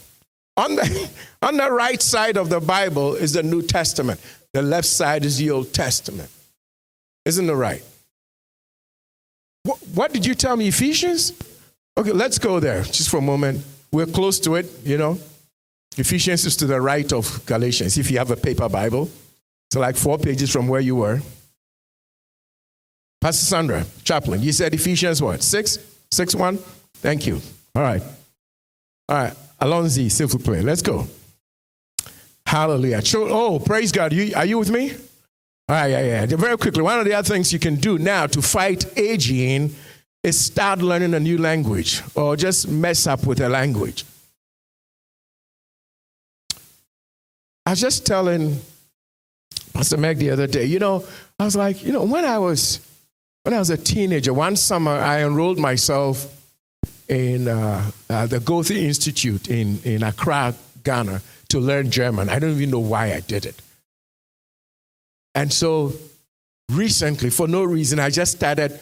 on 0.57 0.75
the, 0.75 1.09
on 1.41 1.55
the 1.57 1.71
right 1.71 2.01
side 2.01 2.35
of 2.35 2.49
the 2.49 2.59
Bible 2.59 3.15
is 3.15 3.33
the 3.33 3.43
New 3.43 3.61
Testament, 3.61 4.19
the 4.53 4.61
left 4.61 4.87
side 4.87 5.25
is 5.25 5.37
the 5.37 5.51
Old 5.51 5.73
Testament. 5.73 6.29
Isn't 7.25 7.49
it 7.49 7.53
right? 7.53 7.83
What, 9.63 9.79
what 9.93 10.13
did 10.13 10.25
you 10.25 10.35
tell 10.35 10.55
me, 10.55 10.67
Ephesians? 10.67 11.33
Okay, 11.97 12.11
let's 12.11 12.37
go 12.37 12.59
there 12.59 12.83
just 12.83 13.09
for 13.09 13.17
a 13.17 13.21
moment. 13.21 13.63
We're 13.91 14.05
close 14.05 14.39
to 14.41 14.55
it, 14.55 14.65
you 14.83 14.97
know. 14.97 15.17
Ephesians 15.97 16.45
is 16.45 16.55
to 16.57 16.65
the 16.65 16.81
right 16.81 17.11
of 17.13 17.45
Galatians, 17.45 17.97
if 17.97 18.09
you 18.09 18.17
have 18.17 18.31
a 18.31 18.35
paper 18.35 18.67
Bible. 18.67 19.09
it's 19.69 19.75
like 19.75 19.95
four 19.95 20.17
pages 20.17 20.51
from 20.51 20.67
where 20.67 20.81
you 20.81 20.95
were. 20.95 21.21
Pastor 23.21 23.45
Sandra, 23.45 23.85
chaplain, 24.03 24.41
you 24.41 24.51
said 24.51 24.73
Ephesians 24.73 25.21
what? 25.21 25.41
Six? 25.41 25.77
Six 26.11 26.35
one? 26.35 26.57
Thank 26.95 27.25
you. 27.25 27.41
All 27.75 27.83
right. 27.83 28.01
All 29.07 29.15
right. 29.17 29.33
Alonzi, 29.61 30.09
vous 30.25 30.39
plaît. 30.39 30.61
Let's 30.63 30.81
go. 30.81 31.07
Hallelujah. 32.53 33.01
Oh, 33.15 33.57
praise 33.57 33.91
God. 33.91 34.13
You, 34.13 34.31
are 34.35 34.45
you 34.45 34.59
with 34.59 34.69
me? 34.69 34.91
All 34.91 35.75
right, 35.75 35.87
yeah, 35.87 36.01
yeah. 36.01 36.25
Very 36.27 36.55
quickly, 36.55 36.83
one 36.83 36.99
of 36.99 37.05
the 37.05 37.15
other 37.15 37.27
things 37.27 37.51
you 37.51 37.57
can 37.57 37.77
do 37.77 37.97
now 37.97 38.27
to 38.27 38.43
fight 38.43 38.95
aging 38.95 39.73
is 40.21 40.39
start 40.39 40.77
learning 40.77 41.15
a 41.15 41.19
new 41.19 41.39
language 41.39 42.03
or 42.13 42.35
just 42.35 42.67
mess 42.67 43.07
up 43.07 43.25
with 43.25 43.41
a 43.41 43.49
language. 43.49 44.05
I 47.65 47.71
was 47.71 47.81
just 47.81 48.05
telling 48.05 48.59
Pastor 49.73 49.97
Meg 49.97 50.17
the 50.17 50.29
other 50.29 50.45
day, 50.45 50.65
you 50.65 50.77
know, 50.77 51.03
I 51.39 51.45
was 51.45 51.55
like, 51.55 51.83
you 51.83 51.91
know, 51.91 52.03
when 52.03 52.23
I 52.23 52.37
was 52.37 52.81
when 53.41 53.55
I 53.55 53.57
was 53.57 53.71
a 53.71 53.77
teenager, 53.77 54.31
one 54.31 54.57
summer 54.57 54.91
I 54.91 55.23
enrolled 55.23 55.57
myself 55.57 56.27
in 57.09 57.47
uh, 57.47 57.89
uh, 58.11 58.27
the 58.27 58.39
Goethe 58.39 58.69
Institute 58.69 59.49
in, 59.49 59.79
in 59.83 60.03
Accra, 60.03 60.53
Ghana, 60.83 61.19
to 61.53 61.59
learn 61.59 61.91
German. 61.91 62.29
I 62.29 62.39
don't 62.39 62.49
even 62.49 62.71
know 62.71 62.79
why 62.79 63.13
I 63.13 63.19
did 63.19 63.45
it. 63.45 63.61
And 65.35 65.53
so 65.53 65.93
recently, 66.71 67.29
for 67.29 67.47
no 67.47 67.63
reason, 67.63 67.99
I 67.99 68.09
just 68.09 68.31
started 68.31 68.79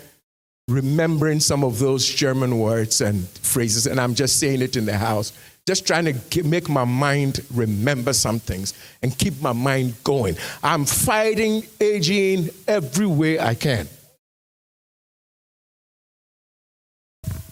remembering 0.69 1.41
some 1.41 1.65
of 1.65 1.79
those 1.79 2.07
German 2.07 2.59
words 2.59 3.01
and 3.01 3.27
phrases, 3.27 3.87
and 3.87 3.99
I'm 3.99 4.15
just 4.15 4.39
saying 4.39 4.61
it 4.61 4.77
in 4.77 4.85
the 4.85 4.97
house, 4.97 5.33
just 5.67 5.85
trying 5.85 6.05
to 6.17 6.43
make 6.43 6.69
my 6.69 6.85
mind 6.85 7.41
remember 7.53 8.13
some 8.13 8.39
things 8.39 8.73
and 9.01 9.17
keep 9.17 9.41
my 9.41 9.51
mind 9.51 9.93
going. 10.05 10.37
I'm 10.63 10.85
fighting 10.85 11.63
aging 11.81 12.51
every 12.69 13.05
way 13.05 13.37
I 13.37 13.53
can. 13.53 13.89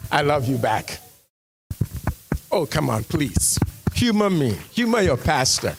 I 0.09 0.21
love 0.21 0.47
you 0.47 0.57
back. 0.57 0.99
Oh, 2.49 2.65
come 2.65 2.89
on, 2.89 3.03
please. 3.03 3.59
Humor 3.99 4.29
me. 4.29 4.55
Humor 4.71 5.01
your 5.01 5.17
pastor. 5.17 5.75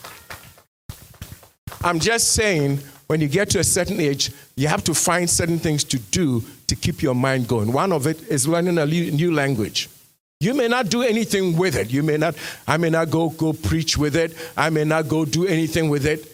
I'm 1.83 1.99
just 1.99 2.35
saying, 2.35 2.81
when 3.07 3.23
you 3.23 3.29
get 3.29 3.49
to 3.51 3.61
a 3.61 3.65
certain 3.65 3.99
age, 3.99 4.31
you 4.57 4.69
have 4.69 4.85
to 4.85 4.95
find 4.95 5.29
certain 5.29 5.59
things 5.59 5.85
to 5.85 5.99
do 5.99 6.45
to 6.67 6.77
keep 6.77 7.01
your 7.01 7.15
mind 7.15 7.49
going. 7.49 7.73
One 7.73 7.93
of 7.93 8.07
it 8.07 8.21
is 8.29 8.47
learning 8.47 8.77
a 8.77 8.85
new 8.85 9.33
language. 9.33 9.89
You 10.39 10.53
may 10.53 10.69
not 10.69 10.91
do 10.91 11.01
anything 11.01 11.57
with 11.57 11.77
it. 11.77 11.91
You 11.91 12.03
may 12.03 12.19
not, 12.19 12.35
I 12.69 12.77
may 12.77 12.91
not 12.91 13.09
go, 13.09 13.31
go 13.31 13.55
preach 13.55 13.97
with 13.97 14.15
it. 14.17 14.37
I 14.55 14.69
may 14.69 14.85
not 14.85 15.09
go 15.09 15.25
do 15.25 15.47
anything 15.47 15.89
with 15.89 16.05
it. 16.05 16.31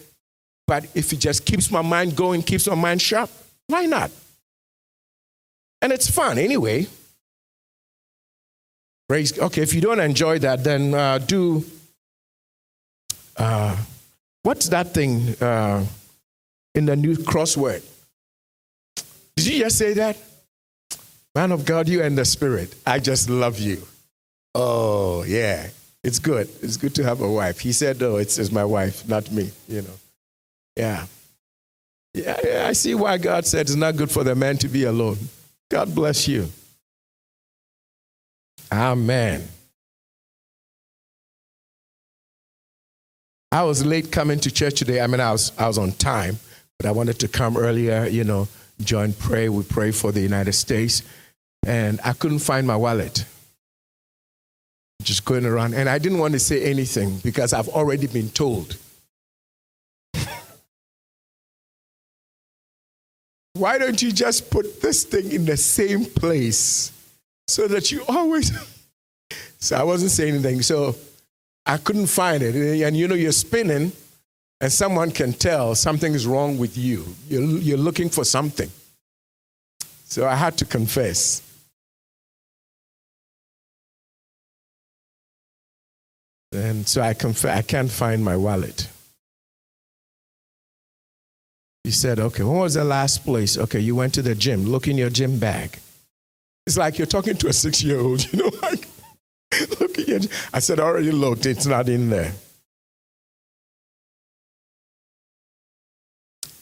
But 0.65 0.87
if 0.93 1.13
it 1.13 1.19
just 1.19 1.45
keeps 1.45 1.71
my 1.71 1.81
mind 1.81 2.17
going, 2.17 2.41
keeps 2.43 2.67
my 2.67 2.75
mind 2.75 3.01
sharp, 3.01 3.29
why 3.67 3.85
not? 3.85 4.11
And 5.81 5.93
it's 5.93 6.11
fun 6.11 6.37
anyway. 6.37 6.87
Okay, 9.09 9.61
if 9.61 9.73
you 9.73 9.79
don't 9.79 10.01
enjoy 10.01 10.39
that, 10.39 10.65
then 10.65 10.93
uh, 10.93 11.19
do. 11.19 11.63
Uh, 13.37 13.75
what's 14.43 14.69
that 14.69 14.93
thing 14.93 15.35
uh, 15.41 15.85
in 16.75 16.85
the 16.85 16.95
new 16.95 17.15
crossword? 17.15 17.83
Did 19.35 19.47
you 19.47 19.59
just 19.59 19.77
say 19.77 19.93
that? 19.93 20.17
Man 21.35 21.51
of 21.51 21.65
God, 21.65 21.87
you 21.87 22.01
and 22.01 22.17
the 22.17 22.25
Spirit, 22.25 22.73
I 22.85 22.97
just 22.99 23.29
love 23.29 23.59
you. 23.59 23.83
Oh, 24.55 25.23
yeah. 25.23 25.69
It's 26.03 26.19
good. 26.19 26.49
It's 26.63 26.77
good 26.77 26.95
to 26.95 27.03
have 27.03 27.21
a 27.21 27.29
wife. 27.31 27.59
He 27.59 27.71
said, 27.71 28.01
Oh, 28.01 28.15
it's, 28.15 28.39
it's 28.39 28.51
my 28.51 28.65
wife, 28.65 29.07
not 29.07 29.31
me, 29.31 29.51
you 29.67 29.83
know. 29.83 29.93
Yeah. 30.75 31.05
yeah. 32.13 32.39
Yeah, 32.43 32.67
I 32.67 32.73
see 32.73 32.95
why 32.95 33.17
God 33.17 33.45
said 33.45 33.61
it's 33.61 33.75
not 33.75 33.95
good 33.95 34.09
for 34.09 34.23
the 34.23 34.33
man 34.33 34.57
to 34.57 34.67
be 34.67 34.85
alone. 34.85 35.17
God 35.69 35.93
bless 35.93 36.27
you. 36.27 36.47
Amen. 38.71 39.47
I 43.51 43.63
was 43.63 43.85
late 43.85 44.11
coming 44.11 44.39
to 44.41 44.51
church 44.51 44.79
today. 44.79 45.01
I 45.01 45.07
mean, 45.07 45.21
I 45.21 45.31
was, 45.31 45.51
I 45.57 45.67
was 45.67 45.77
on 45.77 45.93
time, 45.93 46.37
but 46.77 46.85
I 46.85 46.91
wanted 46.91 47.19
to 47.19 47.27
come 47.27 47.55
earlier, 47.55 48.05
you 48.05 48.23
know, 48.23 48.47
join 48.81 49.13
pray. 49.13 49.49
We 49.49 49.63
pray 49.63 49.91
for 49.91 50.11
the 50.11 50.19
United 50.21 50.53
States. 50.53 51.03
And 51.65 51.99
I 52.03 52.13
couldn't 52.13 52.39
find 52.39 52.67
my 52.67 52.75
wallet 52.75 53.25
just 55.01 55.25
going 55.25 55.45
around. 55.45 55.73
And 55.75 55.87
I 55.87 55.97
didn't 55.97 56.19
want 56.19 56.33
to 56.33 56.39
say 56.39 56.65
anything 56.65 57.19
because 57.19 57.53
I've 57.53 57.69
already 57.69 58.07
been 58.07 58.29
told. 58.29 58.75
Why 63.53 63.77
don't 63.77 64.01
you 64.01 64.11
just 64.11 64.49
put 64.51 64.81
this 64.81 65.05
thing 65.05 65.31
in 65.31 65.45
the 65.45 65.55
same 65.57 66.03
place 66.05 66.91
so 67.47 67.67
that 67.67 67.91
you 67.91 68.03
always. 68.09 68.51
so 69.59 69.77
I 69.77 69.83
wasn't 69.83 70.11
saying 70.11 70.33
anything. 70.35 70.61
So 70.61 70.95
I 71.67 71.77
couldn't 71.77 72.07
find 72.07 72.41
it. 72.41 72.55
And 72.55 72.95
you 72.95 73.07
know, 73.07 73.15
you're 73.15 73.31
spinning, 73.33 73.91
and 74.61 74.71
someone 74.71 75.11
can 75.11 75.33
tell 75.33 75.75
something 75.75 76.13
is 76.13 76.25
wrong 76.25 76.57
with 76.57 76.77
you. 76.77 77.05
You're, 77.27 77.43
you're 77.43 77.77
looking 77.77 78.09
for 78.09 78.23
something. 78.23 78.71
So 80.05 80.25
I 80.25 80.35
had 80.35 80.57
to 80.59 80.65
confess. 80.65 81.41
And 86.53 86.87
so 86.87 87.01
I, 87.01 87.13
conf- 87.13 87.45
I 87.45 87.61
can't 87.61 87.91
find 87.91 88.23
my 88.23 88.37
wallet. 88.37 88.87
He 91.83 91.91
said, 91.91 92.19
Okay, 92.19 92.43
when 92.43 92.57
was 92.57 92.75
the 92.75 92.85
last 92.85 93.25
place? 93.25 93.57
Okay, 93.57 93.79
you 93.79 93.95
went 93.95 94.13
to 94.15 94.21
the 94.21 94.33
gym. 94.33 94.65
Look 94.65 94.87
in 94.87 94.97
your 94.97 95.09
gym 95.09 95.39
bag. 95.39 95.77
It's 96.65 96.77
like 96.77 96.97
you're 96.97 97.07
talking 97.07 97.35
to 97.37 97.47
a 97.47 97.53
six 97.53 97.83
year 97.83 97.99
old, 97.99 98.31
you 98.33 98.39
know, 98.39 98.51
look 99.79 99.97
at 99.99 100.07
your. 100.07 100.19
I 100.53 100.59
said, 100.59 100.79
I 100.79 100.83
already 100.83 101.11
looked, 101.11 101.45
it's 101.45 101.65
not 101.65 101.89
in 101.89 102.09
there. 102.09 102.33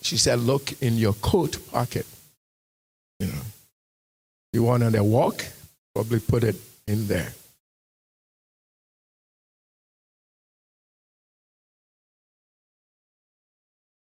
She 0.06 0.18
said, 0.18 0.40
Look 0.40 0.82
in 0.84 0.98
your 0.98 1.14
coat 1.14 1.58
pocket. 1.72 2.06
You 3.20 3.28
know, 3.28 3.42
you 4.54 4.64
want 4.64 4.84
on 4.84 4.94
a 4.94 5.04
walk? 5.04 5.44
Probably 5.96 6.20
put 6.20 6.44
it 6.44 6.56
in 6.88 7.08
there. 7.08 7.34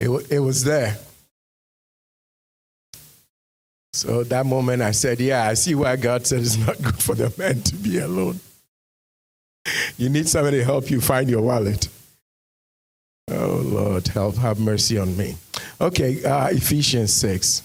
It, 0.00 0.08
it 0.30 0.38
was 0.38 0.64
there. 0.64 0.96
So 3.92 4.24
that 4.24 4.46
moment 4.46 4.80
I 4.80 4.92
said, 4.92 5.20
Yeah, 5.20 5.46
I 5.46 5.52
see 5.52 5.74
why 5.74 5.96
God 5.96 6.26
said 6.26 6.40
it's 6.40 6.56
not 6.56 6.80
good 6.80 7.02
for 7.02 7.14
the 7.14 7.30
man 7.36 7.60
to 7.60 7.74
be 7.76 7.98
alone. 7.98 8.40
You 9.96 10.08
need 10.08 10.28
somebody 10.28 10.58
to 10.58 10.64
help 10.64 10.90
you 10.90 11.00
find 11.00 11.28
your 11.28 11.42
wallet. 11.42 11.88
Oh, 13.30 13.62
Lord, 13.64 14.08
help, 14.08 14.36
have 14.36 14.58
mercy 14.58 14.98
on 14.98 15.16
me. 15.16 15.36
Okay, 15.80 16.24
uh, 16.24 16.48
Ephesians 16.48 17.12
6. 17.14 17.62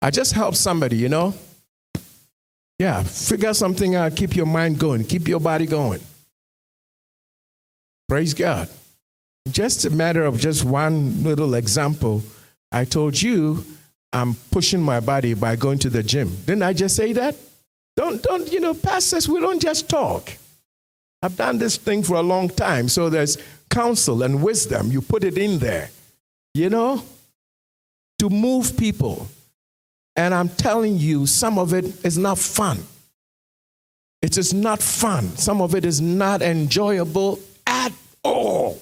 I 0.00 0.10
just 0.10 0.32
help 0.32 0.54
somebody, 0.54 0.96
you 0.96 1.08
know? 1.08 1.34
Yeah, 2.78 3.02
figure 3.02 3.54
something 3.54 3.94
out, 3.94 4.16
keep 4.16 4.36
your 4.36 4.46
mind 4.46 4.78
going, 4.78 5.04
keep 5.04 5.28
your 5.28 5.40
body 5.40 5.66
going. 5.66 6.00
Praise 8.08 8.34
God. 8.34 8.68
Just 9.50 9.84
a 9.84 9.90
matter 9.90 10.24
of 10.24 10.38
just 10.38 10.64
one 10.64 11.22
little 11.22 11.54
example. 11.54 12.22
I 12.70 12.84
told 12.84 13.20
you 13.20 13.64
I'm 14.12 14.34
pushing 14.50 14.82
my 14.82 15.00
body 15.00 15.34
by 15.34 15.56
going 15.56 15.78
to 15.80 15.90
the 15.90 16.02
gym. 16.02 16.36
Didn't 16.46 16.62
I 16.62 16.72
just 16.72 16.96
say 16.96 17.12
that? 17.14 17.36
Don't, 17.96 18.22
don't, 18.22 18.52
you 18.52 18.60
know, 18.60 18.74
pastors, 18.74 19.28
we 19.28 19.40
don't 19.40 19.60
just 19.60 19.88
talk. 19.88 20.32
I've 21.22 21.36
done 21.36 21.58
this 21.58 21.76
thing 21.76 22.02
for 22.02 22.16
a 22.16 22.22
long 22.22 22.48
time. 22.48 22.88
So 22.88 23.08
there's 23.08 23.38
counsel 23.70 24.22
and 24.22 24.42
wisdom. 24.42 24.90
You 24.90 25.00
put 25.00 25.24
it 25.24 25.38
in 25.38 25.58
there, 25.58 25.90
you 26.54 26.68
know, 26.68 27.02
to 28.18 28.28
move 28.28 28.76
people. 28.76 29.28
And 30.14 30.34
I'm 30.34 30.48
telling 30.48 30.96
you, 30.96 31.26
some 31.26 31.58
of 31.58 31.72
it 31.72 32.04
is 32.04 32.18
not 32.18 32.38
fun. 32.38 32.84
It 34.22 34.38
is 34.38 34.52
not 34.52 34.82
fun. 34.82 35.36
Some 35.36 35.60
of 35.60 35.74
it 35.74 35.84
is 35.84 36.00
not 36.00 36.42
enjoyable 36.42 37.38
at 37.66 37.92
all 38.22 38.80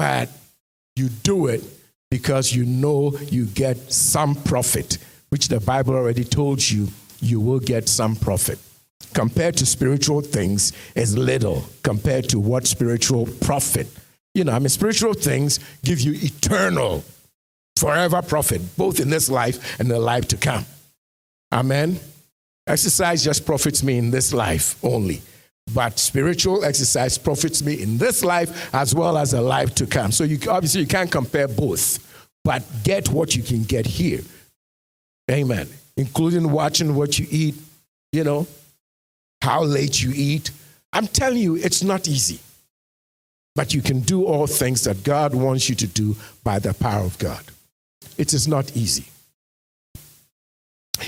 but 0.00 0.30
you 0.96 1.08
do 1.08 1.46
it 1.46 1.62
because 2.10 2.54
you 2.54 2.64
know 2.64 3.12
you 3.28 3.44
get 3.44 3.92
some 3.92 4.34
profit, 4.34 4.96
which 5.30 5.48
the 5.48 5.60
Bible 5.60 5.94
already 5.94 6.24
told 6.24 6.68
you 6.68 6.88
you 7.20 7.40
will 7.40 7.60
get 7.60 7.88
some 7.88 8.16
profit. 8.16 8.58
Compared 9.14 9.56
to 9.56 9.66
spiritual 9.66 10.20
things, 10.20 10.72
is 10.94 11.16
little 11.16 11.64
compared 11.82 12.28
to 12.28 12.38
what 12.38 12.66
spiritual 12.66 13.26
profit. 13.40 13.88
You 14.34 14.44
know, 14.44 14.52
I 14.52 14.58
mean, 14.58 14.68
spiritual 14.68 15.14
things 15.14 15.58
give 15.82 16.00
you 16.00 16.12
eternal, 16.14 17.04
forever 17.76 18.22
profit, 18.22 18.76
both 18.76 19.00
in 19.00 19.10
this 19.10 19.28
life 19.28 19.80
and 19.80 19.90
the 19.90 19.98
life 19.98 20.28
to 20.28 20.36
come. 20.36 20.64
Amen. 21.52 21.98
Exercise 22.66 23.24
just 23.24 23.44
profits 23.44 23.82
me 23.82 23.98
in 23.98 24.10
this 24.10 24.32
life 24.32 24.76
only. 24.84 25.22
But 25.74 25.98
spiritual 25.98 26.64
exercise 26.64 27.18
profits 27.18 27.62
me 27.62 27.82
in 27.82 27.98
this 27.98 28.24
life 28.24 28.72
as 28.74 28.94
well 28.94 29.16
as 29.18 29.34
a 29.34 29.40
life 29.40 29.74
to 29.76 29.86
come. 29.86 30.12
So 30.12 30.24
you 30.24 30.38
obviously 30.48 30.82
you 30.82 30.86
can't 30.86 31.10
compare 31.10 31.48
both, 31.48 31.98
but 32.44 32.62
get 32.84 33.08
what 33.08 33.34
you 33.34 33.42
can 33.42 33.64
get 33.64 33.86
here. 33.86 34.20
Amen. 35.30 35.68
Including 35.96 36.50
watching 36.50 36.94
what 36.94 37.18
you 37.18 37.26
eat, 37.30 37.54
you 38.12 38.24
know, 38.24 38.46
how 39.42 39.62
late 39.62 40.02
you 40.02 40.12
eat. 40.14 40.50
I'm 40.92 41.06
telling 41.06 41.38
you, 41.38 41.56
it's 41.56 41.82
not 41.82 42.08
easy. 42.08 42.40
But 43.54 43.74
you 43.74 43.82
can 43.82 44.00
do 44.00 44.24
all 44.24 44.46
things 44.46 44.84
that 44.84 45.04
God 45.04 45.34
wants 45.34 45.68
you 45.68 45.74
to 45.76 45.86
do 45.86 46.16
by 46.44 46.58
the 46.58 46.72
power 46.72 47.04
of 47.04 47.18
God. 47.18 47.44
It 48.16 48.32
is 48.32 48.46
not 48.46 48.76
easy. 48.76 49.04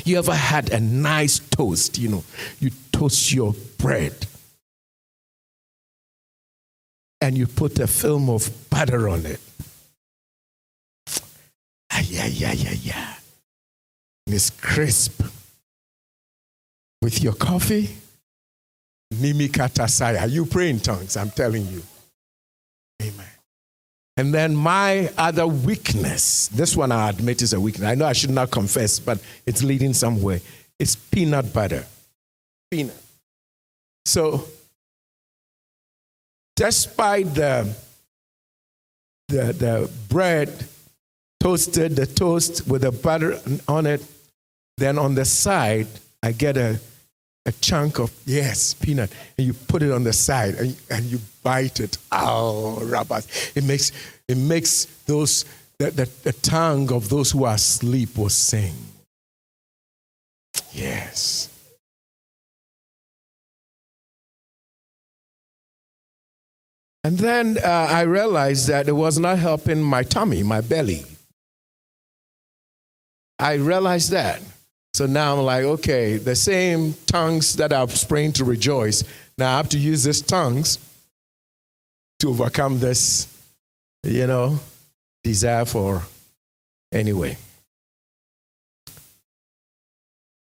You 0.05 0.19
ever 0.19 0.35
had 0.35 0.71
a 0.71 0.81
nice 0.81 1.39
toast? 1.39 1.99
You 1.99 2.09
know, 2.09 2.25
you 2.59 2.71
toast 2.93 3.33
your 3.33 3.55
bread 3.79 4.27
and 7.21 7.39
you 7.39 7.47
put 7.47 7.79
a 7.79 7.87
film 7.87 8.29
of 8.29 8.51
butter 8.69 9.09
on 9.09 9.25
it. 9.27 9.41
Ah, 11.93 12.03
yeah, 12.05 12.27
yeah, 12.27 12.53
yeah, 12.53 12.73
yeah. 12.73 13.15
And 14.27 14.35
it's 14.35 14.51
crisp. 14.51 15.23
With 17.01 17.23
your 17.23 17.33
coffee, 17.33 17.97
Nimi 19.15 19.49
Katasaya. 19.49 20.31
You 20.31 20.47
pray 20.47 20.71
in 20.71 20.79
tongues, 20.79 21.17
I'm 21.17 21.31
telling 21.31 21.67
you. 21.67 21.83
Amen. 23.03 23.27
And 24.17 24.33
then 24.33 24.55
my 24.55 25.11
other 25.17 25.47
weakness, 25.47 26.49
this 26.49 26.77
one 26.77 26.93
I 26.93 27.09
admit 27.09 27.43
is 27.43 27.55
a 27.55 27.61
weakness. 27.61 27.89
I 27.89 27.95
know 27.95 28.05
I 28.05 28.13
should 28.13 28.31
not 28.31 28.51
confess, 28.51 29.01
but 29.01 29.19
it's 29.47 29.63
leading 29.63 29.95
somewhere. 29.95 30.41
It's 30.79 30.95
peanut 30.95 31.53
butter. 31.53 31.85
Peanut. 32.71 32.97
So 34.05 34.47
despite 36.57 37.35
the, 37.35 37.75
the, 39.29 39.53
the 39.53 39.91
bread 40.09 40.69
toasted, 41.43 41.97
the 41.97 42.07
toast 42.07 42.69
with 42.69 42.83
the 42.83 42.93
butter 42.93 43.41
on 43.67 43.85
it, 43.85 44.01
then 44.77 44.97
on 44.97 45.17
the 45.17 45.25
side, 45.25 45.89
I 46.23 46.31
get 46.31 46.57
a, 46.57 46.79
a 47.45 47.53
chunk 47.53 47.99
of, 47.99 48.13
yes, 48.25 48.75
peanut, 48.75 49.11
and 49.37 49.49
you 49.49 49.53
put 49.53 49.83
it 49.83 49.91
on 49.91 50.05
the 50.05 50.13
side 50.13 50.55
and, 50.55 50.77
and 50.89 51.05
you 51.07 51.19
bite 51.43 51.81
it. 51.81 51.99
Oh, 52.13 52.79
rabbas. 52.85 53.27
It 53.57 53.65
makes, 53.65 53.91
it 54.29 54.37
makes 54.37 54.85
those, 55.07 55.45
the, 55.79 55.91
the, 55.91 56.09
the 56.23 56.33
tongue 56.33 56.93
of 56.93 57.09
those 57.09 57.33
who 57.33 57.45
are 57.45 57.55
asleep 57.55 58.17
will 58.17 58.29
sing. 58.29 58.75
Yes. 60.73 61.49
And 67.03 67.19
then 67.19 67.59
uh, 67.59 67.89
I 67.91 68.03
realized 68.03 68.69
that 68.69 68.87
it 68.87 68.93
was 68.93 69.19
not 69.19 69.39
helping 69.41 69.83
my 69.83 70.05
tummy, 70.05 70.45
my 70.45 70.61
belly. 70.61 71.05
I 73.43 73.55
realized 73.55 74.13
that. 74.13 74.41
So 74.95 75.07
now 75.07 75.35
I'm 75.35 75.43
like, 75.43 75.65
okay, 75.65 76.17
the 76.17 76.37
same 76.37 76.95
tongues 77.07 77.57
that 77.57 77.73
I've 77.73 77.91
sprained 77.91 78.37
to 78.37 78.45
rejoice, 78.45 79.03
now 79.37 79.55
I 79.55 79.57
have 79.57 79.69
to 79.71 79.79
use 79.79 80.05
these 80.05 80.23
tongues 80.23 80.79
to 82.21 82.29
overcome 82.29 82.79
this, 82.79 83.27
you 84.05 84.29
know, 84.29 84.61
desire 85.25 85.65
for 85.65 86.03
anyway. 86.93 87.37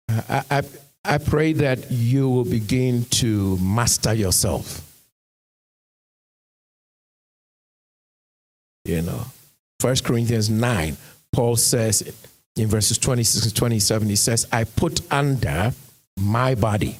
I, 0.07 0.43
I, 0.51 0.61
I 1.03 1.17
pray 1.17 1.53
that 1.53 1.89
you 1.89 2.29
will 2.29 2.45
begin 2.45 3.05
to 3.05 3.57
master 3.57 4.13
yourself. 4.13 4.81
You 8.83 9.01
know, 9.01 9.25
First 9.79 10.03
Corinthians 10.03 10.51
9, 10.51 10.97
Paul 11.31 11.55
says 11.55 12.13
in 12.55 12.67
verses 12.67 12.97
26 12.97 13.45
and 13.45 13.55
27, 13.55 14.07
he 14.07 14.15
says, 14.15 14.47
I 14.51 14.63
put 14.63 15.01
under 15.11 15.73
my 16.17 16.55
body. 16.55 16.97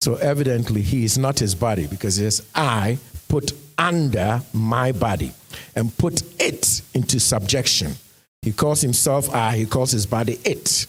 So 0.00 0.16
evidently, 0.16 0.82
he 0.82 1.04
is 1.04 1.18
not 1.18 1.38
his 1.38 1.54
body 1.54 1.86
because 1.86 2.16
he 2.16 2.24
says, 2.24 2.46
I 2.54 2.98
put 3.28 3.52
under 3.76 4.42
my 4.52 4.92
body 4.92 5.32
and 5.74 5.96
put 5.96 6.22
it 6.40 6.82
into 6.94 7.20
subjection. 7.20 7.94
He 8.42 8.52
calls 8.52 8.80
himself 8.80 9.32
I, 9.34 9.56
he 9.56 9.66
calls 9.66 9.90
his 9.90 10.06
body 10.06 10.38
it. 10.44 10.86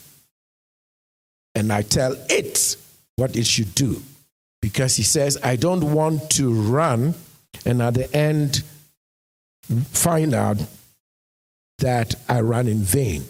And 1.55 1.73
I 1.73 1.81
tell 1.81 2.15
it 2.29 2.75
what 3.15 3.35
it 3.35 3.45
should 3.45 3.75
do 3.75 4.01
because 4.61 4.95
he 4.95 5.03
says, 5.03 5.37
I 5.43 5.55
don't 5.55 5.93
want 5.93 6.29
to 6.31 6.53
run 6.53 7.15
and 7.65 7.81
at 7.81 7.95
the 7.95 8.15
end 8.15 8.63
find 9.91 10.33
out 10.33 10.57
that 11.79 12.15
I 12.27 12.41
ran 12.41 12.67
in 12.67 12.79
vain. 12.79 13.23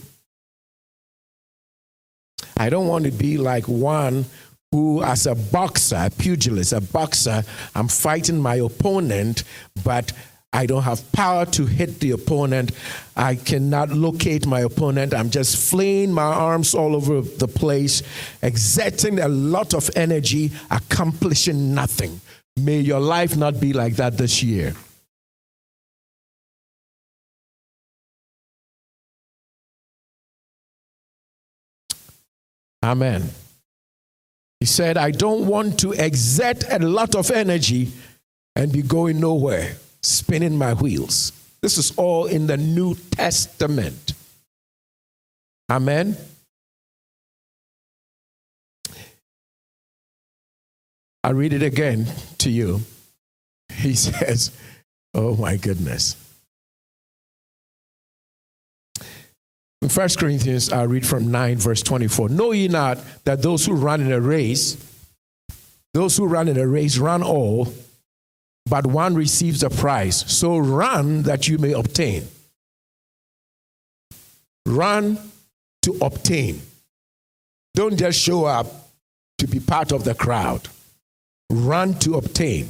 I 2.58 2.70
don't 2.70 2.88
want 2.88 3.06
to 3.06 3.12
be 3.12 3.38
like 3.38 3.68
one 3.68 4.26
who, 4.72 5.02
as 5.02 5.26
a 5.26 5.36
boxer, 5.36 5.96
a 5.96 6.10
pugilist, 6.10 6.74
a 6.74 6.82
boxer, 6.82 7.44
I'm 7.74 7.88
fighting 7.88 8.40
my 8.40 8.56
opponent, 8.56 9.44
but 9.84 10.12
I 10.52 10.66
don't 10.66 10.84
have 10.84 11.12
power 11.12 11.46
to 11.46 11.66
hit 11.66 12.00
the 12.00 12.12
opponent. 12.12 12.72
I 13.16 13.36
cannot 13.36 13.90
locate 13.90 14.46
my 14.46 14.62
opponent. 14.62 15.14
I'm 15.14 15.30
just 15.30 15.70
flinging 15.70 16.12
my 16.12 16.24
arms 16.24 16.74
all 16.74 16.96
over 16.96 17.22
the 17.22 17.48
place, 17.48 18.04
exerting 18.42 19.20
a 19.20 19.28
lot 19.28 19.74
of 19.74 19.90
energy, 19.96 20.52
accomplishing 20.72 21.74
nothing. 21.74 22.20
May 22.58 22.80
your 22.80 23.00
life 23.00 23.38
not 23.38 23.60
be 23.60 23.74
like 23.74 23.96
that 23.96 24.18
this 24.18 24.44
year. 24.44 24.74
Amen. 32.84 33.30
He 34.60 34.66
said, 34.66 34.98
I 34.98 35.12
don't 35.12 35.48
want 35.48 35.80
to 35.82 35.94
exert 35.94 36.64
a 36.70 36.80
lot 36.80 37.16
of 37.16 37.32
energy 37.32 37.92
and 38.56 38.72
be 38.72 38.82
going 38.82 39.20
nowhere, 39.20 39.76
spinning 40.02 40.58
my 40.58 40.74
wheels. 40.74 41.32
This 41.62 41.78
is 41.78 41.92
all 41.98 42.26
in 42.26 42.48
the 42.48 42.58
New 42.58 42.96
Testament. 43.12 44.14
Amen. 45.70 46.18
I 51.24 51.32
read 51.32 51.54
it 51.54 51.64
again 51.64 52.08
to 52.40 52.50
you. 52.50 52.82
He 53.74 53.94
says, 53.96 54.52
Oh 55.14 55.36
my 55.36 55.58
goodness. 55.58 56.16
In 59.82 59.88
1 59.88 60.10
Corinthians, 60.18 60.72
I 60.72 60.84
read 60.84 61.08
from 61.08 61.32
9, 61.32 61.58
verse 61.58 61.82
24. 61.82 62.30
Know 62.30 62.52
ye 62.52 62.68
not 62.68 63.00
that 63.24 63.42
those 63.42 63.66
who 63.66 63.74
run 63.74 64.02
in 64.02 64.12
a 64.12 64.20
race, 64.20 64.78
those 65.94 66.18
who 66.18 66.28
run 66.28 66.50
in 66.50 66.58
a 66.58 66.68
race 66.68 66.98
run 66.98 67.24
all, 67.24 67.74
but 68.66 68.86
one 68.86 69.16
receives 69.16 69.64
a 69.64 69.70
prize. 69.70 70.30
So 70.30 70.58
run 70.58 71.24
that 71.24 71.48
you 71.48 71.58
may 71.58 71.72
obtain. 71.72 72.28
Run 74.66 75.18
to 75.84 75.98
obtain. 76.02 76.62
Don't 77.74 77.98
just 77.98 78.20
show 78.20 78.46
up 78.46 78.68
to 79.38 79.48
be 79.48 79.62
part 79.62 79.94
of 79.94 80.04
the 80.04 80.14
crowd. 80.14 80.68
Run 81.50 81.94
to 82.00 82.16
obtain. 82.16 82.70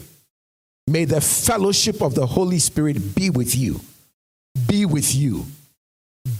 May 0.85 1.05
the 1.05 1.21
fellowship 1.21 2.01
of 2.01 2.13
the 2.13 2.27
Holy 2.27 2.59
Spirit 2.59 3.15
be 3.15 3.31
with 3.31 3.55
you. 3.55 3.81
Be 4.67 4.85
with 4.85 5.15
you 5.15 5.45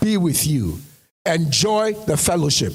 be 0.02 0.18
with 0.18 0.46
you. 0.48 0.80
Enjoy 1.26 1.94
the 1.94 2.18
fellowship. 2.18 2.74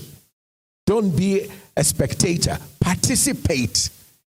Don't 0.87 1.17
be 1.17 1.51
a 1.77 1.85
spectator. 1.85 2.59
Participate 2.81 3.91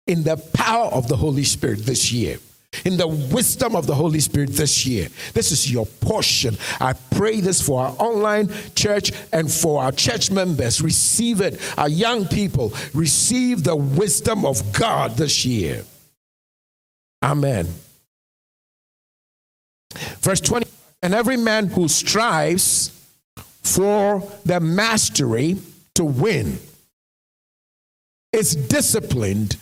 in 0.08 0.24
the 0.24 0.38
power 0.54 0.88
of 0.88 1.08
the 1.08 1.16
Holy 1.16 1.44
Spirit 1.44 1.86
this 1.86 2.12
year, 2.12 2.38
in 2.86 2.98
the 2.98 3.08
wisdom 3.08 3.76
of 3.76 3.88
the 3.88 3.96
Holy 3.96 4.20
Spirit 4.20 4.50
this 4.52 4.86
year. 4.86 5.08
This 5.34 5.52
is 5.52 5.72
your 5.72 5.86
portion. 5.86 6.58
I 6.80 6.94
pray 7.12 7.40
this 7.40 7.62
for 7.66 7.82
our 7.82 7.96
online 7.98 8.50
church 8.76 9.12
and 9.32 9.50
for 9.50 9.82
our 9.84 9.92
church 9.92 10.32
members. 10.32 10.82
Receive 10.82 11.42
it. 11.42 11.60
Our 11.78 11.90
young 11.90 12.26
people, 12.26 12.74
receive 12.94 13.64
the 13.64 13.76
wisdom 13.76 14.46
of 14.46 14.74
God 14.74 15.16
this 15.18 15.46
year. 15.46 15.86
Amen. 17.24 17.68
Verse 20.22 20.42
20. 20.42 20.68
And 21.04 21.14
every 21.14 21.38
man 21.38 21.68
who 21.68 21.88
strives 21.88 22.90
for 23.64 24.24
the 24.46 24.60
mastery 24.60 25.58
to 25.96 26.06
win 26.06 26.60
is 28.34 28.56
disciplined, 28.56 29.58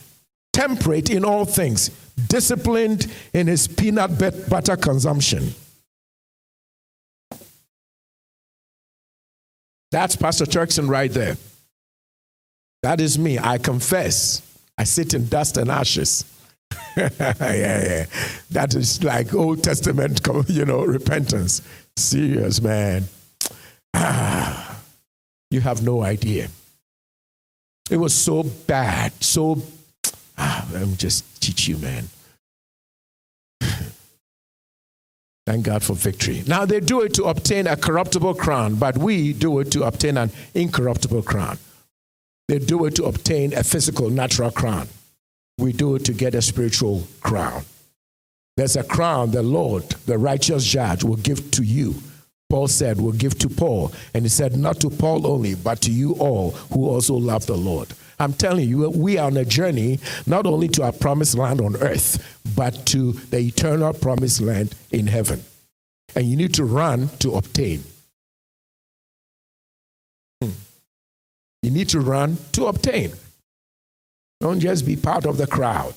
temperate 0.53 1.09
in 1.09 1.25
all 1.25 1.45
things, 1.45 1.89
disciplined 2.27 3.11
in 3.33 3.47
his 3.47 3.67
peanut 3.67 4.19
butter 4.49 4.75
consumption. 4.75 5.53
That's 9.91 10.15
Pastor 10.15 10.45
Turkson 10.45 10.87
right 10.87 11.11
there. 11.11 11.37
That 12.83 13.01
is 13.01 13.17
me. 13.17 13.39
I 13.39 13.57
confess. 13.57 14.41
I 14.77 14.83
sit 14.83 15.13
in 15.13 15.27
dust 15.27 15.57
and 15.57 15.71
ashes. 15.71 16.23
yeah, 16.97 17.34
yeah. 17.39 18.05
That 18.51 18.76
is 18.76 19.03
like 19.03 19.34
Old 19.34 19.63
Testament, 19.63 20.22
you 20.47 20.65
know, 20.65 20.84
repentance. 20.84 21.61
Serious, 21.95 22.61
man. 22.61 23.05
Ah, 23.93 24.80
you 25.51 25.61
have 25.61 25.82
no 25.84 26.03
idea. 26.03 26.49
It 27.89 27.97
was 27.97 28.13
so 28.13 28.43
bad, 28.43 29.13
so. 29.24 29.61
Ah, 30.38 30.67
let 30.74 30.88
me 30.88 30.95
just 30.95 31.41
teach 31.41 31.67
you, 31.67 31.78
man. 31.78 32.09
Thank 35.45 35.65
God 35.65 35.84
for 35.84 35.93
victory. 35.93 36.43
Now 36.47 36.65
they 36.65 36.80
do 36.80 37.01
it 37.01 37.13
to 37.15 37.24
obtain 37.26 37.65
a 37.65 37.76
corruptible 37.76 38.36
crown, 38.36 38.76
but 38.76 38.97
we 38.97 39.34
do 39.34 39.59
it 39.59 39.72
to 39.72 39.84
obtain 39.84 40.17
an 40.17 40.32
incorruptible 40.53 41.24
crown. 41.24 41.57
They 42.47 42.59
do 42.59 42.86
it 42.86 42.95
to 42.95 43.05
obtain 43.05 43.53
a 43.53 43.63
physical, 43.63 44.09
natural 44.09 44.51
crown 44.51 44.89
we 45.60 45.74
do 45.74 45.95
it 45.95 46.05
to 46.05 46.14
get 46.14 46.36
a 46.36 46.41
spiritual 46.41 47.07
crown. 47.22 47.64
There's 48.57 48.76
a 48.76 48.84
crown 48.84 49.32
the 49.32 49.43
Lord, 49.43 49.84
the 50.05 50.18
righteous 50.18 50.66
judge, 50.66 51.03
will 51.03 51.16
give 51.16 51.51
to 51.51 51.64
you. 51.64 51.95
Paul 52.49 52.68
said, 52.68 52.99
will 52.99 53.12
give 53.12 53.38
to 53.39 53.49
Paul. 53.49 53.93
And 54.14 54.26
he 54.26 54.30
said, 54.30 54.57
not 54.57 54.80
to 54.82 54.89
Paul 54.89 55.28
only, 55.28 55.55
but 55.55 55.82
to 55.82 55.91
you 55.91 56.14
all 56.14 56.51
who 56.74 56.89
also 56.89 57.14
love 57.14 57.45
the 57.45 57.55
Lord. 57.55 57.89
I'm 58.20 58.34
telling 58.34 58.68
you, 58.68 58.89
we 58.89 59.18
are 59.18 59.28
on 59.28 59.38
a 59.38 59.45
journey 59.45 59.99
not 60.28 60.45
only 60.45 60.68
to 60.70 60.84
our 60.84 60.91
promised 60.91 61.38
land 61.38 61.62
on 61.62 61.78
earth, 61.78 62.41
but 62.55 62.86
to 62.88 63.14
the 63.14 63.39
eternal 63.39 63.93
promised 63.93 64.41
land 64.41 64.76
in 64.91 65.07
heaven. 65.07 65.43
And 66.16 66.26
you 66.26 66.36
need 66.36 66.53
to 66.55 66.66
run 66.66 67.10
to 67.20 67.36
obtain. 67.36 67.84
Hmm. 70.41 70.49
You 71.62 71.72
need 71.72 71.89
to 71.89 72.01
run 72.01 72.39
to 72.53 72.66
obtain. 72.66 73.14
Don't 74.39 74.59
just 74.59 74.85
be 74.85 74.95
part 74.95 75.25
of 75.25 75.37
the 75.37 75.47
crowd. 75.47 75.95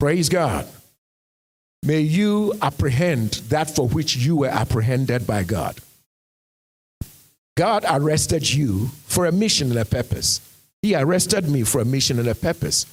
Praise 0.00 0.28
God. 0.28 0.66
May 1.84 2.00
you 2.00 2.54
apprehend 2.62 3.30
that 3.48 3.70
for 3.70 3.88
which 3.88 4.16
you 4.16 4.36
were 4.36 4.48
apprehended 4.48 5.26
by 5.26 5.42
God. 5.42 5.78
God 7.56 7.84
arrested 7.88 8.52
you 8.52 8.88
for 9.06 9.26
a 9.26 9.32
mission 9.32 9.70
and 9.70 9.78
a 9.78 9.84
purpose. 9.84 10.40
He 10.80 10.94
arrested 10.94 11.48
me 11.48 11.64
for 11.64 11.80
a 11.80 11.84
mission 11.84 12.18
and 12.18 12.28
a 12.28 12.34
purpose, 12.34 12.86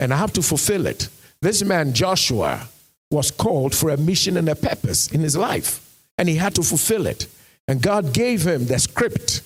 and 0.00 0.12
I 0.12 0.16
have 0.16 0.32
to 0.34 0.42
fulfill 0.42 0.86
it. 0.86 1.08
This 1.40 1.62
man, 1.62 1.92
Joshua, 1.92 2.68
was 3.10 3.30
called 3.30 3.74
for 3.74 3.90
a 3.90 3.96
mission 3.96 4.36
and 4.36 4.48
a 4.48 4.56
purpose 4.56 5.08
in 5.12 5.20
his 5.20 5.36
life, 5.36 5.80
and 6.18 6.28
he 6.28 6.36
had 6.36 6.54
to 6.56 6.62
fulfill 6.62 7.06
it. 7.06 7.26
And 7.68 7.80
God 7.80 8.12
gave 8.12 8.46
him 8.46 8.66
the 8.66 8.78
script. 8.78 9.42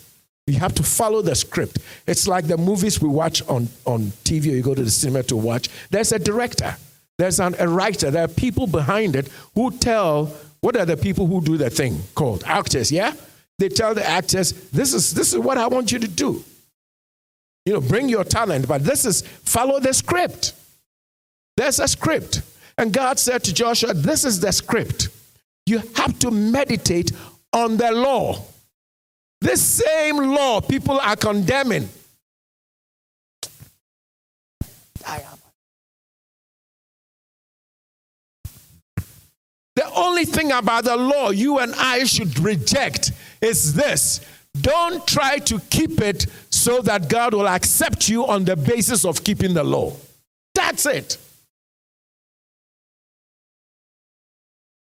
You 0.46 0.58
have 0.60 0.74
to 0.76 0.82
follow 0.82 1.22
the 1.22 1.34
script. 1.34 1.78
It's 2.06 2.28
like 2.28 2.46
the 2.46 2.56
movies 2.56 3.02
we 3.02 3.08
watch 3.08 3.42
on, 3.48 3.68
on 3.84 4.12
TV 4.24 4.52
or 4.52 4.56
you 4.56 4.62
go 4.62 4.74
to 4.74 4.82
the 4.82 4.90
cinema 4.90 5.24
to 5.24 5.36
watch. 5.36 5.68
There's 5.90 6.12
a 6.12 6.18
director, 6.18 6.76
there's 7.18 7.40
an, 7.40 7.56
a 7.58 7.68
writer, 7.68 8.10
there 8.10 8.24
are 8.24 8.28
people 8.28 8.66
behind 8.66 9.16
it 9.16 9.28
who 9.54 9.70
tell 9.72 10.26
what 10.60 10.76
are 10.76 10.84
the 10.84 10.96
people 10.96 11.26
who 11.26 11.40
do 11.40 11.56
the 11.56 11.70
thing 11.70 12.00
called? 12.14 12.44
Actors, 12.46 12.90
yeah? 12.90 13.14
They 13.58 13.68
tell 13.68 13.94
the 13.94 14.06
actors, 14.06 14.52
this 14.70 14.94
is, 14.94 15.14
this 15.14 15.32
is 15.32 15.38
what 15.38 15.58
I 15.58 15.66
want 15.66 15.92
you 15.92 15.98
to 15.98 16.08
do. 16.08 16.44
You 17.64 17.74
know, 17.74 17.80
bring 17.80 18.08
your 18.08 18.24
talent, 18.24 18.68
but 18.68 18.84
this 18.84 19.04
is 19.04 19.22
follow 19.22 19.80
the 19.80 19.92
script. 19.92 20.52
There's 21.56 21.80
a 21.80 21.88
script. 21.88 22.42
And 22.78 22.92
God 22.92 23.18
said 23.18 23.42
to 23.44 23.54
Joshua, 23.54 23.94
This 23.94 24.24
is 24.24 24.40
the 24.40 24.52
script. 24.52 25.08
You 25.64 25.78
have 25.96 26.18
to 26.20 26.30
meditate 26.30 27.12
on 27.52 27.76
the 27.76 27.90
law. 27.90 28.44
This 29.40 29.62
same 29.62 30.16
law 30.16 30.60
people 30.60 30.98
are 30.98 31.16
condemning. 31.16 31.88
The 39.76 39.92
only 39.94 40.24
thing 40.24 40.52
about 40.52 40.84
the 40.84 40.96
law 40.96 41.30
you 41.30 41.58
and 41.58 41.74
I 41.76 42.04
should 42.04 42.38
reject 42.38 43.12
is 43.42 43.74
this. 43.74 44.20
Don't 44.58 45.06
try 45.06 45.38
to 45.40 45.60
keep 45.70 46.00
it 46.00 46.26
so 46.48 46.80
that 46.80 47.10
God 47.10 47.34
will 47.34 47.46
accept 47.46 48.08
you 48.08 48.26
on 48.26 48.44
the 48.44 48.56
basis 48.56 49.04
of 49.04 49.22
keeping 49.22 49.52
the 49.52 49.62
law. 49.62 49.92
That's 50.54 50.86
it. 50.86 51.18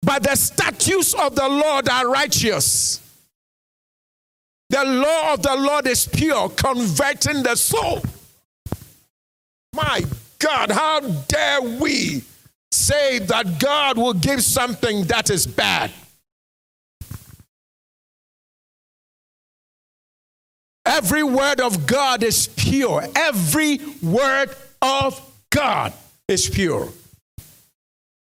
But 0.01 0.23
the 0.23 0.35
statutes 0.35 1.13
of 1.13 1.35
the 1.35 1.47
Lord 1.47 1.87
are 1.87 2.09
righteous. 2.09 2.99
The 4.71 4.85
law 4.85 5.33
of 5.33 5.41
the 5.41 5.53
Lord 5.53 5.85
is 5.85 6.07
pure, 6.07 6.47
converting 6.47 7.43
the 7.43 7.57
soul. 7.57 8.01
My 9.75 10.01
God, 10.39 10.71
how 10.71 11.01
dare 11.01 11.61
we 11.61 12.23
say 12.71 13.19
that 13.19 13.59
God 13.59 13.97
will 13.97 14.13
give 14.13 14.41
something 14.41 15.03
that 15.07 15.29
is 15.29 15.45
bad? 15.45 15.91
Every 20.85 21.23
word 21.23 21.59
of 21.59 21.85
God 21.85 22.23
is 22.23 22.47
pure. 22.47 23.05
Every 23.13 23.81
word 24.01 24.55
of 24.81 25.19
God 25.49 25.91
is 26.29 26.49
pure. 26.49 26.87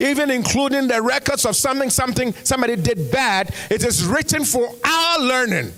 Even 0.00 0.30
including 0.30 0.88
the 0.88 1.02
records 1.02 1.44
of 1.44 1.56
something, 1.56 1.90
something 1.90 2.32
somebody 2.42 2.76
did 2.76 3.12
bad, 3.12 3.54
it 3.70 3.84
is 3.84 4.06
written 4.06 4.46
for 4.46 4.66
our 4.82 5.18
learning. 5.20 5.74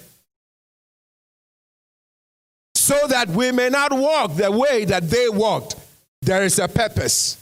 So 2.85 3.07
that 3.09 3.31
we 3.31 3.51
may 3.51 3.71
not 3.71 3.95
walk 3.95 4.37
the 4.37 4.53
way 4.53 4.85
that 4.85 5.09
they 5.09 5.31
walked. 5.31 5.77
There 6.21 6.43
is 6.43 6.59
a 6.59 6.69
purpose. 6.69 7.39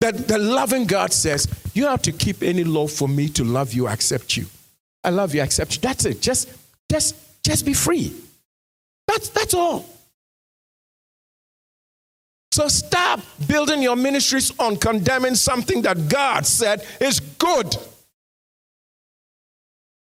That 0.00 0.26
the 0.26 0.36
loving 0.36 0.84
God 0.84 1.12
says, 1.12 1.46
You 1.72 1.86
have 1.86 2.02
to 2.02 2.10
keep 2.10 2.42
any 2.42 2.64
law 2.64 2.88
for 2.88 3.06
me 3.06 3.28
to 3.28 3.44
love 3.44 3.72
you, 3.72 3.86
accept 3.86 4.36
you. 4.36 4.46
I 5.04 5.10
love 5.10 5.32
you, 5.32 5.42
accept 5.42 5.76
you. 5.76 5.80
That's 5.80 6.04
it. 6.04 6.20
Just, 6.20 6.50
just, 6.90 7.14
just 7.44 7.64
be 7.64 7.72
free. 7.72 8.12
That's, 9.06 9.28
that's 9.28 9.54
all. 9.54 9.86
So 12.50 12.66
stop 12.66 13.20
building 13.46 13.80
your 13.80 13.94
ministries 13.94 14.52
on 14.58 14.76
condemning 14.76 15.36
something 15.36 15.82
that 15.82 16.08
God 16.08 16.46
said 16.46 16.84
is 17.00 17.20
good. 17.20 17.76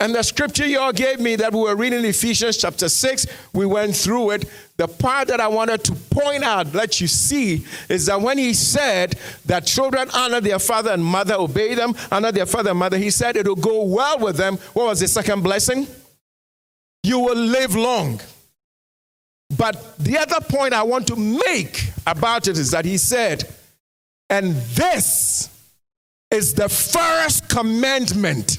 And 0.02 0.12
the 0.12 0.24
scripture 0.24 0.66
you 0.66 0.80
all 0.80 0.92
gave 0.92 1.20
me 1.20 1.36
that 1.36 1.52
we 1.52 1.60
were 1.60 1.76
reading 1.76 2.00
in 2.00 2.04
Ephesians 2.06 2.56
chapter 2.56 2.88
6, 2.88 3.24
we 3.52 3.66
went 3.66 3.94
through 3.94 4.32
it. 4.32 4.50
The 4.76 4.88
part 4.88 5.28
that 5.28 5.38
I 5.38 5.46
wanted 5.46 5.84
to 5.84 5.92
point 5.92 6.42
out, 6.42 6.74
let 6.74 7.00
you 7.00 7.06
see, 7.06 7.64
is 7.88 8.06
that 8.06 8.20
when 8.20 8.36
he 8.36 8.52
said 8.52 9.14
that 9.46 9.64
children 9.64 10.08
honor 10.12 10.40
their 10.40 10.58
father 10.58 10.90
and 10.90 11.04
mother, 11.04 11.34
obey 11.34 11.76
them, 11.76 11.94
honor 12.10 12.32
their 12.32 12.46
father 12.46 12.70
and 12.70 12.80
mother, 12.80 12.98
he 12.98 13.10
said 13.10 13.36
it 13.36 13.46
will 13.46 13.54
go 13.54 13.84
well 13.84 14.18
with 14.18 14.36
them. 14.36 14.56
What 14.72 14.86
was 14.86 14.98
the 14.98 15.06
second 15.06 15.42
blessing? 15.44 15.86
You 17.04 17.20
will 17.20 17.38
live 17.38 17.76
long. 17.76 18.20
But 19.56 19.96
the 19.98 20.18
other 20.18 20.40
point 20.40 20.74
I 20.74 20.82
want 20.82 21.06
to 21.06 21.16
make 21.16 21.92
about 22.08 22.48
it 22.48 22.58
is 22.58 22.72
that 22.72 22.84
he 22.84 22.98
said, 22.98 23.44
and 24.28 24.56
this 24.74 25.48
is 26.32 26.54
the 26.54 26.68
first 26.68 27.48
commandment 27.48 28.58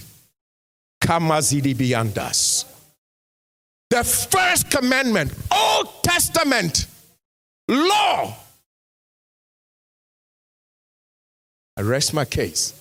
Kamazidi 1.04 1.76
Biandas. 1.76 2.64
The 3.90 4.04
first 4.06 4.72
commandment, 4.72 5.34
Old 5.52 6.02
Testament 6.02 6.88
law. 7.68 8.36
I 11.76 11.82
rest 11.82 12.14
my 12.14 12.24
case. 12.24 12.74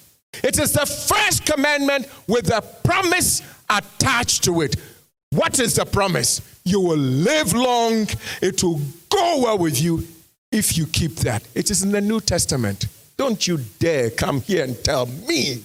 It 0.42 0.58
is 0.58 0.72
the 0.72 0.86
first 0.86 1.44
commandment 1.44 2.06
with 2.28 2.50
a 2.50 2.62
promise 2.84 3.42
attached 3.68 4.44
to 4.44 4.60
it. 4.62 4.76
What 5.30 5.58
is 5.58 5.74
the 5.74 5.84
promise? 5.84 6.40
You 6.64 6.80
will 6.80 6.96
live 6.96 7.52
long, 7.52 8.06
it 8.40 8.62
will 8.62 8.80
go 9.08 9.42
well 9.42 9.58
with 9.58 9.82
you 9.82 10.06
if 10.52 10.78
you 10.78 10.86
keep 10.86 11.16
that. 11.16 11.42
It 11.54 11.70
is 11.70 11.82
in 11.82 11.90
the 11.90 12.00
New 12.00 12.20
Testament. 12.20 12.86
Don't 13.16 13.46
you 13.48 13.58
dare 13.78 14.10
come 14.10 14.40
here 14.42 14.62
and 14.64 14.82
tell 14.84 15.06
me 15.06 15.64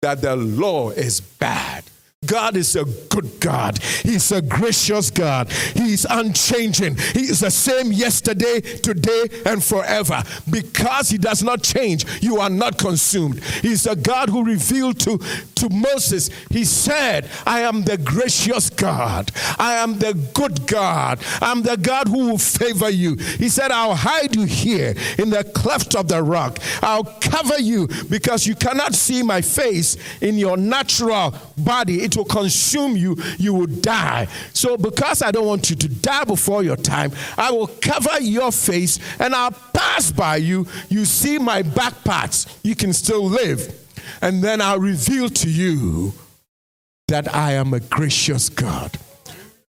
that 0.00 0.20
the 0.20 0.36
law 0.36 0.90
is 0.90 1.20
bad. 1.20 1.84
God 2.26 2.56
is 2.56 2.74
a 2.74 2.84
good 2.84 3.38
God. 3.38 3.80
He's 3.80 4.32
a 4.32 4.42
gracious 4.42 5.08
God. 5.08 5.52
He's 5.52 6.04
unchanging. 6.04 6.96
He 6.96 7.20
is 7.20 7.38
the 7.38 7.50
same 7.50 7.92
yesterday, 7.92 8.60
today, 8.60 9.28
and 9.46 9.62
forever. 9.62 10.24
Because 10.50 11.10
He 11.10 11.16
does 11.16 11.44
not 11.44 11.62
change, 11.62 12.04
you 12.20 12.38
are 12.38 12.50
not 12.50 12.76
consumed. 12.76 13.40
He's 13.62 13.86
a 13.86 13.94
God 13.94 14.30
who 14.30 14.42
revealed 14.42 14.98
to, 15.00 15.18
to 15.18 15.68
Moses, 15.68 16.28
He 16.50 16.64
said, 16.64 17.30
I 17.46 17.60
am 17.60 17.84
the 17.84 17.96
gracious 17.96 18.68
God. 18.68 19.30
I 19.56 19.74
am 19.74 20.00
the 20.00 20.14
good 20.34 20.66
God. 20.66 21.20
I'm 21.40 21.62
the 21.62 21.76
God 21.76 22.08
who 22.08 22.30
will 22.30 22.38
favor 22.38 22.90
you. 22.90 23.14
He 23.14 23.48
said, 23.48 23.70
I'll 23.70 23.94
hide 23.94 24.34
you 24.34 24.42
here 24.42 24.96
in 25.18 25.30
the 25.30 25.44
cleft 25.44 25.94
of 25.94 26.08
the 26.08 26.20
rock. 26.24 26.58
I'll 26.82 27.04
cover 27.04 27.60
you 27.60 27.86
because 28.10 28.44
you 28.44 28.56
cannot 28.56 28.96
see 28.96 29.22
my 29.22 29.40
face 29.40 29.96
in 30.20 30.36
your 30.36 30.56
natural 30.56 31.32
body 31.56 32.07
it 32.08 32.16
will 32.16 32.24
consume 32.24 32.96
you, 32.96 33.16
you 33.38 33.54
will 33.54 33.66
die. 33.66 34.26
So, 34.52 34.76
because 34.76 35.22
I 35.22 35.30
don't 35.30 35.46
want 35.46 35.70
you 35.70 35.76
to 35.76 35.88
die 35.88 36.24
before 36.24 36.62
your 36.62 36.76
time, 36.76 37.12
I 37.36 37.50
will 37.50 37.68
cover 37.68 38.20
your 38.20 38.50
face 38.50 38.98
and 39.20 39.34
I'll 39.34 39.52
pass 39.52 40.10
by 40.10 40.36
you. 40.36 40.66
You 40.88 41.04
see 41.04 41.38
my 41.38 41.62
back 41.62 42.02
parts, 42.04 42.46
you 42.64 42.74
can 42.74 42.92
still 42.92 43.24
live. 43.24 43.74
And 44.22 44.42
then 44.42 44.60
I'll 44.60 44.80
reveal 44.80 45.28
to 45.28 45.50
you 45.50 46.14
that 47.08 47.34
I 47.34 47.52
am 47.52 47.74
a 47.74 47.80
gracious 47.80 48.48
God. 48.48 48.98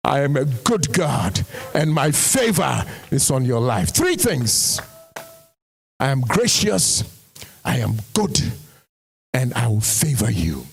I 0.05 0.21
am 0.21 0.37
a 0.37 0.45
good 0.45 0.93
God, 0.93 1.45
and 1.75 1.93
my 1.93 2.13
favor 2.13 2.85
is 3.11 3.29
on 3.31 3.45
your 3.45 3.61
life. 3.61 3.89
Three 3.93 4.15
things 4.15 4.81
I 5.99 6.11
am 6.11 6.21
gracious, 6.21 7.03
I 7.65 7.79
am 7.79 7.97
good, 8.15 8.41
and 9.35 9.53
I 9.55 9.67
will 9.67 9.81
favor 9.81 10.31
you. 10.31 10.67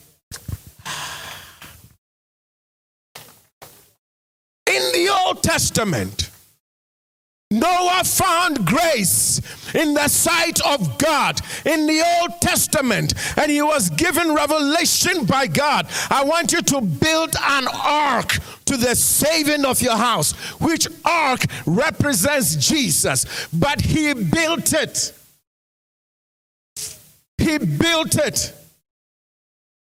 Old 5.26 5.44
Testament, 5.44 6.30
Noah 7.52 8.04
found 8.04 8.66
grace 8.66 9.40
in 9.76 9.94
the 9.94 10.08
sight 10.08 10.60
of 10.66 10.98
God 10.98 11.40
in 11.66 11.86
the 11.86 12.04
Old 12.20 12.42
Testament, 12.42 13.14
and 13.38 13.52
he 13.52 13.62
was 13.62 13.90
given 13.92 14.34
revelation 14.34 15.26
by 15.26 15.48
God. 15.48 15.88
I 16.10 16.24
want 16.24 16.52
you 16.52 16.62
to 16.62 16.82
build 16.82 17.36
an 17.40 17.68
ark 17.74 18.38
to 18.66 18.78
the 18.78 18.96
saving 18.96 19.66
of 19.66 19.82
your 19.82 19.98
house, 19.98 20.32
which 20.60 20.88
ark 21.06 21.42
represents 21.66 22.56
Jesus, 22.56 23.48
but 23.54 23.82
he 23.82 24.14
built 24.14 24.74
it. 24.74 25.14
He 27.38 27.58
built 27.58 28.16
it 28.16 28.54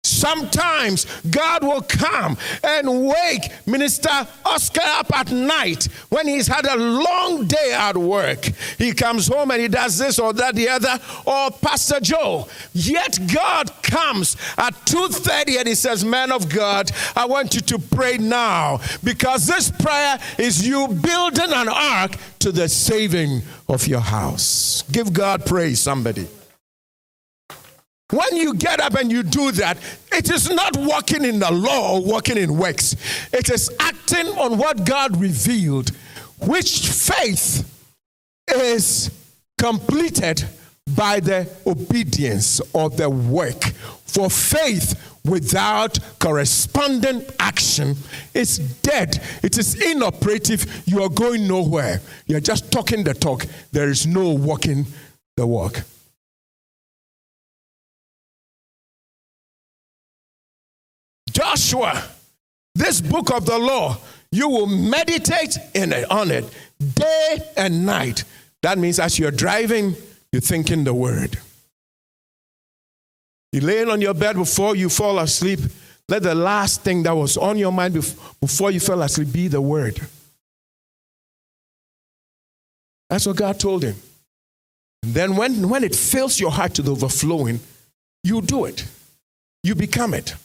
Sometimes 0.05 1.05
God 1.31 1.63
will 1.63 1.81
come 1.81 2.37
and 2.61 3.07
wake 3.07 3.51
Minister 3.65 4.09
Oscar 4.45 4.81
up 4.83 5.17
at 5.17 5.31
night 5.31 5.85
when 6.09 6.27
he's 6.27 6.45
had 6.45 6.65
a 6.65 6.75
long 6.75 7.47
day 7.47 7.73
at 7.73 7.95
work. 7.95 8.43
He 8.77 8.91
comes 8.91 9.27
home 9.27 9.51
and 9.51 9.61
he 9.61 9.69
does 9.69 9.97
this 9.97 10.19
or 10.19 10.33
that, 10.33 10.55
the 10.55 10.67
other, 10.67 10.99
or 11.25 11.51
Pastor 11.51 12.01
Joe. 12.01 12.49
Yet 12.73 13.17
God 13.33 13.71
comes 13.81 14.35
at 14.57 14.73
2:30 14.85 15.59
and 15.59 15.67
he 15.69 15.75
says, 15.75 16.03
Man 16.03 16.33
of 16.33 16.49
God, 16.49 16.91
I 17.15 17.25
want 17.25 17.55
you 17.55 17.61
to 17.61 17.79
pray 17.79 18.17
now 18.17 18.81
because 19.05 19.45
this 19.45 19.71
prayer 19.71 20.19
is 20.37 20.67
you 20.67 20.87
building 20.89 21.53
an 21.53 21.69
ark 21.69 22.17
to 22.39 22.51
the 22.51 22.67
saving 22.67 23.41
of 23.69 23.87
your 23.87 24.01
house. 24.01 24.83
Give 24.91 25.13
God 25.13 25.45
praise, 25.45 25.79
somebody. 25.79 26.27
When 28.13 28.35
you 28.35 28.53
get 28.53 28.79
up 28.79 28.93
and 28.93 29.11
you 29.11 29.23
do 29.23 29.51
that, 29.53 29.77
it 30.11 30.29
is 30.29 30.47
not 30.47 30.77
walking 30.77 31.25
in 31.25 31.39
the 31.39 31.51
law 31.51 31.95
or 31.95 32.05
walking 32.05 32.37
in 32.37 32.55
works. 32.57 32.95
It 33.33 33.49
is 33.49 33.71
acting 33.79 34.27
on 34.37 34.59
what 34.59 34.85
God 34.85 35.19
revealed, 35.19 35.89
which 36.39 36.89
faith 36.89 37.67
is 38.47 39.09
completed 39.57 40.47
by 40.95 41.21
the 41.21 41.49
obedience 41.65 42.59
of 42.75 42.97
the 42.97 43.09
work. 43.09 43.63
For 44.05 44.29
faith 44.29 45.19
without 45.25 45.97
corresponding 46.19 47.25
action 47.39 47.95
is 48.35 48.59
dead. 48.83 49.23
It 49.41 49.57
is 49.57 49.81
inoperative. 49.81 50.83
You 50.85 51.01
are 51.01 51.09
going 51.09 51.47
nowhere. 51.47 51.99
You're 52.27 52.41
just 52.41 52.71
talking 52.71 53.03
the 53.03 53.15
talk. 53.15 53.47
There 53.71 53.89
is 53.89 54.05
no 54.05 54.29
walking 54.29 54.85
the 55.35 55.47
walk. 55.47 55.81
Joshua, 61.33 62.03
this 62.75 63.01
book 63.01 63.31
of 63.33 63.45
the 63.45 63.57
law, 63.57 63.97
you 64.31 64.49
will 64.49 64.67
meditate 64.67 65.57
in 65.73 65.91
it, 65.91 66.09
on 66.09 66.31
it 66.31 66.45
day 66.95 67.37
and 67.57 67.85
night. 67.85 68.23
That 68.61 68.77
means 68.77 68.99
as 68.99 69.19
you're 69.19 69.31
driving, 69.31 69.95
you're 70.31 70.41
thinking 70.41 70.83
the 70.83 70.93
word. 70.93 71.37
You're 73.51 73.63
laying 73.63 73.89
on 73.89 74.01
your 74.01 74.13
bed 74.13 74.35
before 74.35 74.75
you 74.75 74.89
fall 74.89 75.19
asleep. 75.19 75.59
Let 76.09 76.23
the 76.23 76.35
last 76.35 76.81
thing 76.81 77.03
that 77.03 77.15
was 77.15 77.37
on 77.37 77.57
your 77.57 77.71
mind 77.71 77.93
before 77.93 78.71
you 78.71 78.79
fell 78.79 79.01
asleep 79.01 79.31
be 79.31 79.47
the 79.47 79.61
word. 79.61 79.99
That's 83.09 83.27
what 83.27 83.35
God 83.35 83.59
told 83.59 83.83
him. 83.83 83.95
And 85.03 85.13
then 85.13 85.35
when, 85.35 85.69
when 85.69 85.83
it 85.83 85.95
fills 85.95 86.39
your 86.39 86.51
heart 86.51 86.73
to 86.75 86.81
the 86.81 86.91
overflowing, 86.93 87.59
you 88.23 88.41
do 88.41 88.65
it. 88.65 88.87
You 89.61 89.75
become 89.75 90.13
it. 90.13 90.35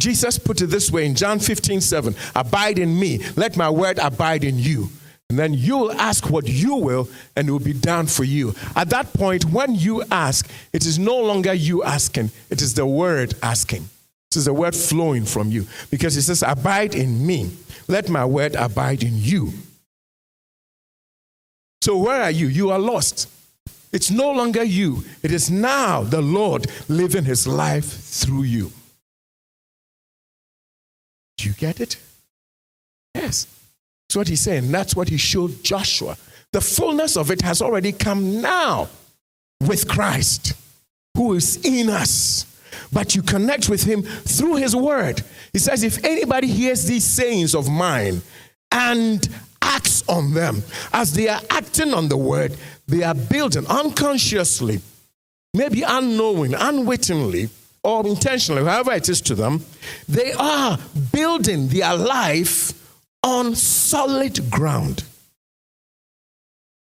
Jesus 0.00 0.38
put 0.38 0.60
it 0.62 0.66
this 0.66 0.90
way 0.90 1.06
in 1.06 1.14
John 1.14 1.38
15, 1.38 1.80
7 1.80 2.14
Abide 2.34 2.78
in 2.78 2.98
me, 2.98 3.20
let 3.36 3.56
my 3.56 3.70
word 3.70 3.98
abide 3.98 4.44
in 4.44 4.58
you. 4.58 4.88
And 5.28 5.38
then 5.38 5.54
you'll 5.54 5.92
ask 5.92 6.28
what 6.28 6.48
you 6.48 6.74
will, 6.74 7.08
and 7.36 7.48
it 7.48 7.52
will 7.52 7.60
be 7.60 7.72
done 7.72 8.08
for 8.08 8.24
you. 8.24 8.52
At 8.74 8.90
that 8.90 9.12
point, 9.12 9.44
when 9.44 9.76
you 9.76 10.02
ask, 10.10 10.50
it 10.72 10.84
is 10.84 10.98
no 10.98 11.16
longer 11.18 11.54
you 11.54 11.84
asking, 11.84 12.32
it 12.50 12.60
is 12.60 12.74
the 12.74 12.84
word 12.84 13.34
asking. 13.40 13.88
It 14.32 14.36
is 14.36 14.44
the 14.46 14.52
word 14.52 14.74
flowing 14.74 15.24
from 15.24 15.50
you. 15.50 15.66
Because 15.90 16.16
it 16.16 16.22
says, 16.22 16.42
Abide 16.42 16.96
in 16.96 17.24
me, 17.24 17.52
let 17.86 18.08
my 18.08 18.24
word 18.24 18.56
abide 18.56 19.04
in 19.04 19.12
you. 19.14 19.52
So, 21.82 21.96
where 21.96 22.22
are 22.22 22.30
you? 22.30 22.48
You 22.48 22.70
are 22.70 22.78
lost. 22.78 23.28
It's 23.92 24.10
no 24.10 24.32
longer 24.32 24.62
you, 24.62 25.04
it 25.22 25.32
is 25.32 25.50
now 25.50 26.02
the 26.02 26.22
Lord 26.22 26.66
living 26.88 27.24
his 27.24 27.46
life 27.46 27.86
through 27.86 28.42
you. 28.42 28.72
Do 31.40 31.48
you 31.48 31.54
get 31.54 31.80
it? 31.80 31.96
Yes. 33.14 33.46
That's 34.06 34.16
what 34.16 34.28
he's 34.28 34.42
saying. 34.42 34.70
That's 34.70 34.94
what 34.94 35.08
he 35.08 35.16
showed 35.16 35.62
Joshua. 35.62 36.18
The 36.52 36.60
fullness 36.60 37.16
of 37.16 37.30
it 37.30 37.40
has 37.40 37.62
already 37.62 37.92
come 37.92 38.42
now 38.42 38.88
with 39.66 39.88
Christ, 39.88 40.52
who 41.16 41.32
is 41.34 41.64
in 41.64 41.88
us. 41.88 42.44
But 42.92 43.14
you 43.14 43.22
connect 43.22 43.70
with 43.70 43.84
him 43.84 44.02
through 44.02 44.56
his 44.56 44.76
word. 44.76 45.22
He 45.54 45.58
says, 45.58 45.82
If 45.82 46.04
anybody 46.04 46.46
hears 46.46 46.84
these 46.84 47.04
sayings 47.04 47.54
of 47.54 47.70
mine 47.70 48.20
and 48.70 49.26
acts 49.62 50.06
on 50.08 50.34
them, 50.34 50.62
as 50.92 51.14
they 51.14 51.28
are 51.28 51.40
acting 51.48 51.94
on 51.94 52.08
the 52.08 52.18
word, 52.18 52.54
they 52.86 53.02
are 53.02 53.14
building 53.14 53.66
unconsciously, 53.66 54.80
maybe 55.54 55.82
unknowing, 55.82 56.52
unwittingly, 56.52 57.48
or 57.82 58.06
intentionally, 58.06 58.64
however 58.64 58.92
it 58.92 59.08
is 59.08 59.20
to 59.22 59.34
them, 59.34 59.64
they 60.08 60.32
are 60.32 60.78
building 61.12 61.68
their 61.68 61.96
life 61.96 62.72
on 63.22 63.54
solid 63.54 64.50
ground. 64.50 65.04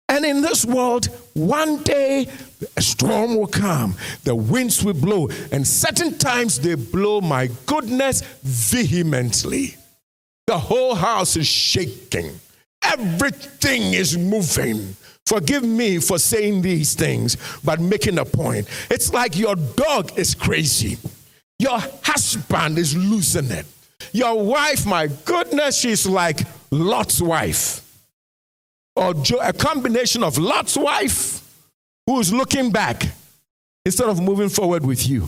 And 0.09 0.23
in 0.25 0.41
this 0.41 0.65
world, 0.65 1.07
one 1.33 1.83
day 1.83 2.27
a 2.77 2.81
storm 2.81 3.35
will 3.35 3.47
come, 3.47 3.95
the 4.23 4.33
winds 4.33 4.83
will 4.83 4.93
blow, 4.93 5.29
and 5.51 5.67
certain 5.67 6.17
times 6.17 6.59
they 6.59 6.75
blow, 6.75 7.19
my 7.19 7.49
goodness, 7.65 8.21
vehemently. 8.41 9.75
The 10.47 10.57
whole 10.57 10.95
house 10.95 11.35
is 11.35 11.45
shaking, 11.45 12.39
everything 12.81 13.93
is 13.93 14.17
moving. 14.17 14.95
Forgive 15.27 15.63
me 15.63 15.99
for 15.99 16.17
saying 16.17 16.61
these 16.61 16.93
things, 16.93 17.35
but 17.61 17.81
making 17.81 18.17
a 18.17 18.23
point. 18.23 18.65
It's 18.89 19.11
like 19.11 19.37
your 19.37 19.57
dog 19.57 20.17
is 20.17 20.33
crazy, 20.33 20.97
your 21.59 21.79
husband 22.01 22.77
is 22.77 22.95
losing 22.95 23.51
it. 23.51 23.65
Your 24.13 24.41
wife, 24.41 24.85
my 24.85 25.07
goodness, 25.25 25.77
she's 25.77 26.07
like 26.07 26.39
Lot's 26.71 27.21
wife. 27.21 27.81
Or 28.95 29.13
a 29.41 29.51
combination 29.51 30.23
of 30.23 30.37
Lot's 30.37 30.77
wife 30.77 31.43
who's 32.05 32.31
looking 32.31 32.71
back 32.71 33.03
instead 33.85 34.07
of 34.07 34.21
moving 34.21 34.47
forward 34.47 34.85
with 34.85 35.09
you. 35.09 35.27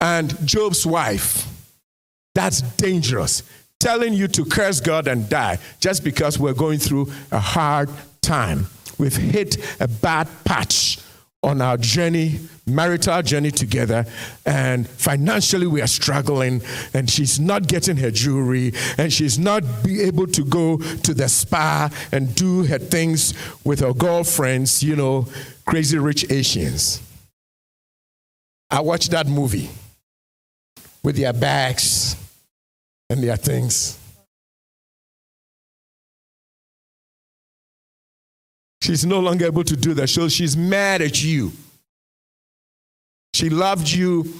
And 0.00 0.34
Job's 0.46 0.86
wife. 0.86 1.46
That's 2.34 2.62
dangerous. 2.62 3.42
Telling 3.80 4.14
you 4.14 4.28
to 4.28 4.46
curse 4.46 4.80
God 4.80 5.08
and 5.08 5.28
die 5.28 5.58
just 5.78 6.02
because 6.02 6.38
we're 6.38 6.54
going 6.54 6.78
through 6.78 7.12
a 7.30 7.38
hard 7.38 7.90
time. 8.26 8.66
We've 8.98 9.16
hit 9.16 9.56
a 9.80 9.86
bad 9.88 10.28
patch 10.44 10.98
on 11.42 11.60
our 11.60 11.76
journey, 11.76 12.40
marital 12.66 13.22
journey 13.22 13.52
together, 13.52 14.04
and 14.44 14.88
financially 14.88 15.66
we 15.66 15.80
are 15.80 15.86
struggling, 15.86 16.60
and 16.92 17.08
she's 17.08 17.38
not 17.38 17.68
getting 17.68 17.96
her 17.98 18.10
jewelry, 18.10 18.72
and 18.98 19.12
she's 19.12 19.38
not 19.38 19.62
be 19.84 20.02
able 20.02 20.26
to 20.26 20.42
go 20.44 20.78
to 20.78 21.14
the 21.14 21.28
spa 21.28 21.88
and 22.10 22.34
do 22.34 22.64
her 22.64 22.78
things 22.78 23.32
with 23.64 23.78
her 23.80 23.92
girlfriends, 23.92 24.82
you 24.82 24.96
know, 24.96 25.28
crazy 25.66 25.98
rich 25.98 26.28
Asians. 26.30 27.00
I 28.68 28.80
watched 28.80 29.12
that 29.12 29.28
movie 29.28 29.70
with 31.04 31.16
their 31.16 31.32
bags 31.32 32.16
and 33.08 33.22
their 33.22 33.36
things. 33.36 33.98
She's 38.86 39.04
no 39.04 39.18
longer 39.18 39.46
able 39.46 39.64
to 39.64 39.76
do 39.76 39.94
that. 39.94 40.06
So 40.06 40.28
she's 40.28 40.56
mad 40.56 41.02
at 41.02 41.20
you. 41.20 41.50
She 43.34 43.50
loved 43.50 43.90
you 43.90 44.32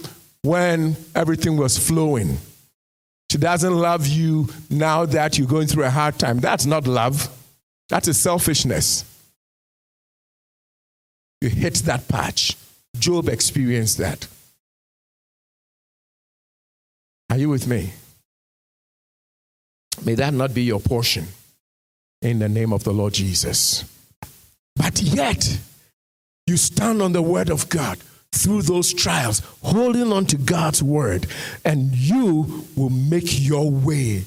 when 0.42 0.94
everything 1.16 1.56
was 1.56 1.76
flowing. 1.76 2.38
She 3.28 3.38
doesn't 3.38 3.74
love 3.74 4.06
you 4.06 4.46
now 4.70 5.04
that 5.04 5.36
you're 5.36 5.48
going 5.48 5.66
through 5.66 5.82
a 5.82 5.90
hard 5.90 6.20
time. 6.20 6.38
That's 6.38 6.64
not 6.64 6.86
love, 6.86 7.28
that 7.88 8.06
is 8.06 8.20
selfishness. 8.20 9.04
You 11.40 11.48
hit 11.48 11.74
that 11.86 12.06
patch. 12.06 12.56
Job 12.96 13.28
experienced 13.28 13.98
that. 13.98 14.28
Are 17.30 17.36
you 17.36 17.48
with 17.48 17.66
me? 17.66 17.92
May 20.04 20.14
that 20.14 20.32
not 20.32 20.54
be 20.54 20.62
your 20.62 20.78
portion 20.78 21.26
in 22.22 22.38
the 22.38 22.48
name 22.48 22.72
of 22.72 22.84
the 22.84 22.92
Lord 22.92 23.12
Jesus. 23.12 23.84
But 24.76 25.00
yet, 25.00 25.58
you 26.46 26.56
stand 26.56 27.02
on 27.02 27.12
the 27.12 27.22
word 27.22 27.50
of 27.50 27.68
God 27.68 27.98
through 28.32 28.62
those 28.62 28.92
trials, 28.92 29.42
holding 29.62 30.12
on 30.12 30.26
to 30.26 30.36
God's 30.36 30.82
word, 30.82 31.26
and 31.64 31.94
you 31.94 32.64
will 32.76 32.90
make 32.90 33.40
your 33.40 33.70
way 33.70 34.24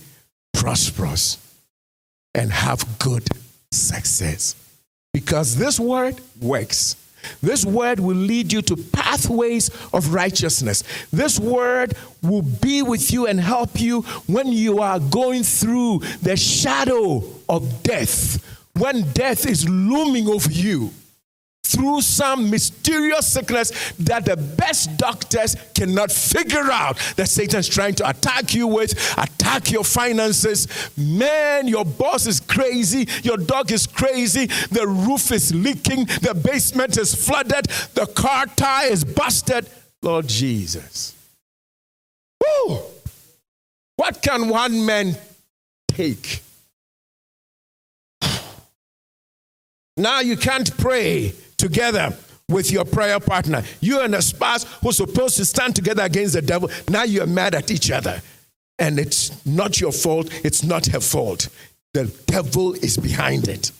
prosperous 0.53 1.37
and 2.33 2.51
have 2.51 2.99
good 2.99 3.27
success. 3.71 4.55
Because 5.13 5.55
this 5.55 5.79
word 5.79 6.19
works. 6.41 6.95
This 7.41 7.65
word 7.65 7.99
will 7.99 8.15
lead 8.15 8.53
you 8.53 8.61
to 8.63 8.77
pathways 8.77 9.69
of 9.93 10.13
righteousness. 10.13 10.83
This 11.11 11.39
word 11.39 11.93
will 12.21 12.41
be 12.41 12.81
with 12.81 13.11
you 13.11 13.27
and 13.27 13.39
help 13.39 13.79
you 13.79 14.01
when 14.27 14.47
you 14.47 14.79
are 14.79 14.99
going 14.99 15.43
through 15.43 15.99
the 16.21 16.37
shadow 16.37 17.23
of 17.49 17.83
death 17.83 18.58
when 18.73 19.11
death 19.11 19.45
is 19.45 19.67
looming 19.67 20.27
over 20.27 20.51
you, 20.51 20.91
through 21.69 22.01
some 22.01 22.49
mysterious 22.49 23.27
sickness 23.27 23.93
that 23.99 24.25
the 24.25 24.35
best 24.35 24.97
doctors 24.97 25.55
cannot 25.75 26.11
figure 26.11 26.71
out 26.71 26.97
that 27.15 27.29
Satan's 27.29 27.69
trying 27.69 27.93
to 27.95 28.09
attack 28.09 28.55
you 28.55 28.65
with, 28.65 28.93
attack 29.17 29.71
your 29.71 29.83
finances. 29.83 30.67
Man, 30.97 31.67
your 31.67 31.85
boss 31.85 32.25
is 32.25 32.39
crazy, 32.39 33.07
your 33.23 33.37
dog 33.37 33.71
is 33.71 33.85
crazy, 33.85 34.47
the 34.71 34.87
roof 34.87 35.31
is 35.31 35.53
leaking, 35.53 36.05
the 36.05 36.33
basement 36.33 36.97
is 36.97 37.13
flooded, 37.13 37.65
the 37.93 38.07
car 38.07 38.47
tire 38.47 38.89
is 38.89 39.03
busted. 39.03 39.69
Lord 40.01 40.27
Jesus. 40.27 41.15
Woo! 42.41 42.79
What 43.95 44.21
can 44.21 44.49
one 44.49 44.85
man 44.85 45.15
take? 45.87 46.41
Now 49.99 50.21
you 50.21 50.37
can't 50.37 50.75
pray 50.77 51.33
together 51.57 52.15
with 52.47 52.71
your 52.71 52.85
prayer 52.85 53.19
partner. 53.19 53.63
You 53.81 53.99
and 53.99 54.15
a 54.15 54.21
spouse 54.21 54.63
who's 54.81 54.95
supposed 54.95 55.35
to 55.37 55.45
stand 55.45 55.75
together 55.75 56.03
against 56.03 56.33
the 56.33 56.41
devil. 56.41 56.69
Now 56.89 57.03
you're 57.03 57.27
mad 57.27 57.53
at 57.53 57.69
each 57.69 57.91
other. 57.91 58.21
And 58.79 58.97
it's 58.97 59.45
not 59.45 59.81
your 59.81 59.91
fault, 59.91 60.29
it's 60.45 60.63
not 60.63 60.85
her 60.87 61.01
fault. 61.01 61.49
The 61.93 62.05
devil 62.27 62.73
is 62.75 62.97
behind 62.97 63.49
it. 63.49 63.71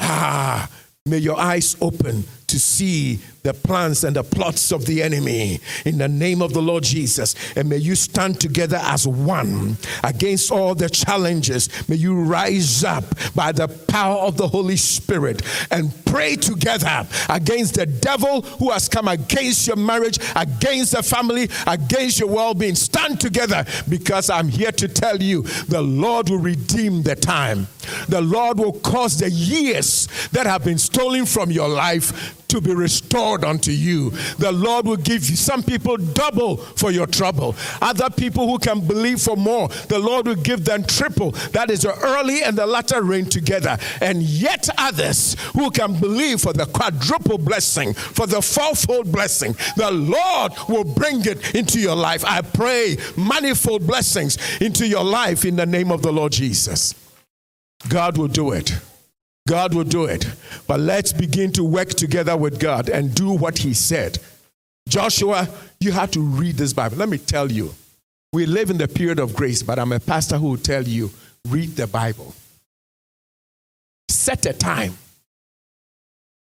Ah, 0.00 0.70
may 1.04 1.18
your 1.18 1.38
eyes 1.38 1.76
open 1.82 2.24
to 2.52 2.60
see 2.60 3.18
the 3.44 3.54
plans 3.54 4.04
and 4.04 4.14
the 4.14 4.22
plots 4.22 4.72
of 4.72 4.84
the 4.84 5.02
enemy 5.02 5.58
in 5.86 5.96
the 5.96 6.06
name 6.06 6.42
of 6.42 6.52
the 6.52 6.60
Lord 6.60 6.84
Jesus. 6.84 7.34
And 7.56 7.66
may 7.66 7.78
you 7.78 7.94
stand 7.94 8.40
together 8.40 8.78
as 8.82 9.08
one 9.08 9.78
against 10.04 10.52
all 10.52 10.74
the 10.74 10.90
challenges. 10.90 11.70
May 11.88 11.96
you 11.96 12.14
rise 12.14 12.84
up 12.84 13.04
by 13.34 13.52
the 13.52 13.68
power 13.68 14.18
of 14.18 14.36
the 14.36 14.46
Holy 14.46 14.76
Spirit 14.76 15.42
and 15.70 15.92
pray 16.04 16.36
together 16.36 17.06
against 17.30 17.74
the 17.76 17.86
devil 17.86 18.42
who 18.42 18.70
has 18.70 18.86
come 18.86 19.08
against 19.08 19.66
your 19.66 19.76
marriage, 19.76 20.18
against 20.36 20.92
the 20.92 21.02
family, 21.02 21.48
against 21.66 22.20
your 22.20 22.28
well 22.28 22.52
being. 22.52 22.74
Stand 22.74 23.18
together 23.18 23.64
because 23.88 24.28
I'm 24.28 24.48
here 24.48 24.72
to 24.72 24.88
tell 24.88 25.22
you 25.22 25.42
the 25.68 25.80
Lord 25.80 26.28
will 26.28 26.36
redeem 26.36 27.02
the 27.02 27.16
time. 27.16 27.66
The 28.08 28.20
Lord 28.20 28.58
will 28.58 28.74
cause 28.74 29.18
the 29.18 29.30
years 29.30 30.06
that 30.32 30.46
have 30.46 30.64
been 30.64 30.78
stolen 30.78 31.24
from 31.24 31.50
your 31.50 31.68
life 31.68 32.38
to 32.52 32.60
be 32.60 32.74
restored 32.74 33.44
unto 33.44 33.70
you. 33.70 34.10
The 34.38 34.52
Lord 34.52 34.86
will 34.86 34.96
give 34.96 35.28
you 35.28 35.36
some 35.36 35.62
people 35.62 35.96
double 35.96 36.58
for 36.58 36.90
your 36.90 37.06
trouble. 37.06 37.56
Other 37.80 38.10
people 38.10 38.46
who 38.46 38.58
can 38.58 38.86
believe 38.86 39.20
for 39.20 39.36
more, 39.36 39.68
the 39.88 39.98
Lord 39.98 40.26
will 40.26 40.34
give 40.36 40.64
them 40.64 40.84
triple. 40.84 41.32
That 41.52 41.70
is 41.70 41.82
the 41.82 41.98
early 41.98 42.42
and 42.42 42.56
the 42.56 42.66
latter 42.66 43.02
rain 43.02 43.26
together. 43.26 43.78
And 44.00 44.22
yet 44.22 44.68
others 44.78 45.36
who 45.54 45.70
can 45.70 45.98
believe 45.98 46.42
for 46.42 46.52
the 46.52 46.66
quadruple 46.66 47.38
blessing, 47.38 47.94
for 47.94 48.26
the 48.26 48.42
fourfold 48.42 49.10
blessing, 49.10 49.56
the 49.76 49.90
Lord 49.90 50.52
will 50.68 50.84
bring 50.84 51.24
it 51.24 51.54
into 51.54 51.80
your 51.80 51.96
life. 51.96 52.24
I 52.24 52.42
pray 52.42 52.98
manifold 53.16 53.86
blessings 53.86 54.38
into 54.60 54.86
your 54.86 55.04
life 55.04 55.44
in 55.44 55.56
the 55.56 55.66
name 55.66 55.90
of 55.90 56.02
the 56.02 56.12
Lord 56.12 56.32
Jesus. 56.32 56.94
God 57.88 58.18
will 58.18 58.28
do 58.28 58.52
it. 58.52 58.72
God 59.48 59.74
will 59.74 59.84
do 59.84 60.04
it. 60.04 60.26
But 60.66 60.80
let's 60.80 61.12
begin 61.12 61.52
to 61.52 61.64
work 61.64 61.88
together 61.90 62.36
with 62.36 62.60
God 62.60 62.88
and 62.88 63.14
do 63.14 63.32
what 63.32 63.58
He 63.58 63.74
said. 63.74 64.18
Joshua, 64.88 65.48
you 65.80 65.92
have 65.92 66.10
to 66.12 66.20
read 66.20 66.56
this 66.56 66.72
Bible. 66.72 66.96
Let 66.96 67.08
me 67.08 67.18
tell 67.18 67.50
you, 67.50 67.74
we 68.32 68.46
live 68.46 68.70
in 68.70 68.78
the 68.78 68.88
period 68.88 69.18
of 69.18 69.34
grace, 69.34 69.62
but 69.62 69.78
I'm 69.78 69.92
a 69.92 70.00
pastor 70.00 70.38
who 70.38 70.50
will 70.50 70.56
tell 70.56 70.82
you 70.82 71.10
read 71.48 71.70
the 71.76 71.86
Bible. 71.86 72.34
Set 74.08 74.46
a 74.46 74.52
time. 74.52 74.96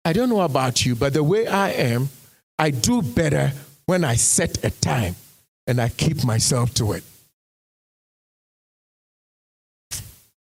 I 0.05 0.13
don't 0.13 0.29
know 0.29 0.41
about 0.41 0.85
you, 0.85 0.95
but 0.95 1.13
the 1.13 1.23
way 1.23 1.47
I 1.47 1.71
am, 1.71 2.09
I 2.57 2.71
do 2.71 3.01
better 3.01 3.51
when 3.85 4.03
I 4.03 4.15
set 4.15 4.63
a 4.63 4.69
time 4.69 5.15
and 5.67 5.81
I 5.81 5.89
keep 5.89 6.23
myself 6.23 6.73
to 6.75 6.93
it. 6.93 7.03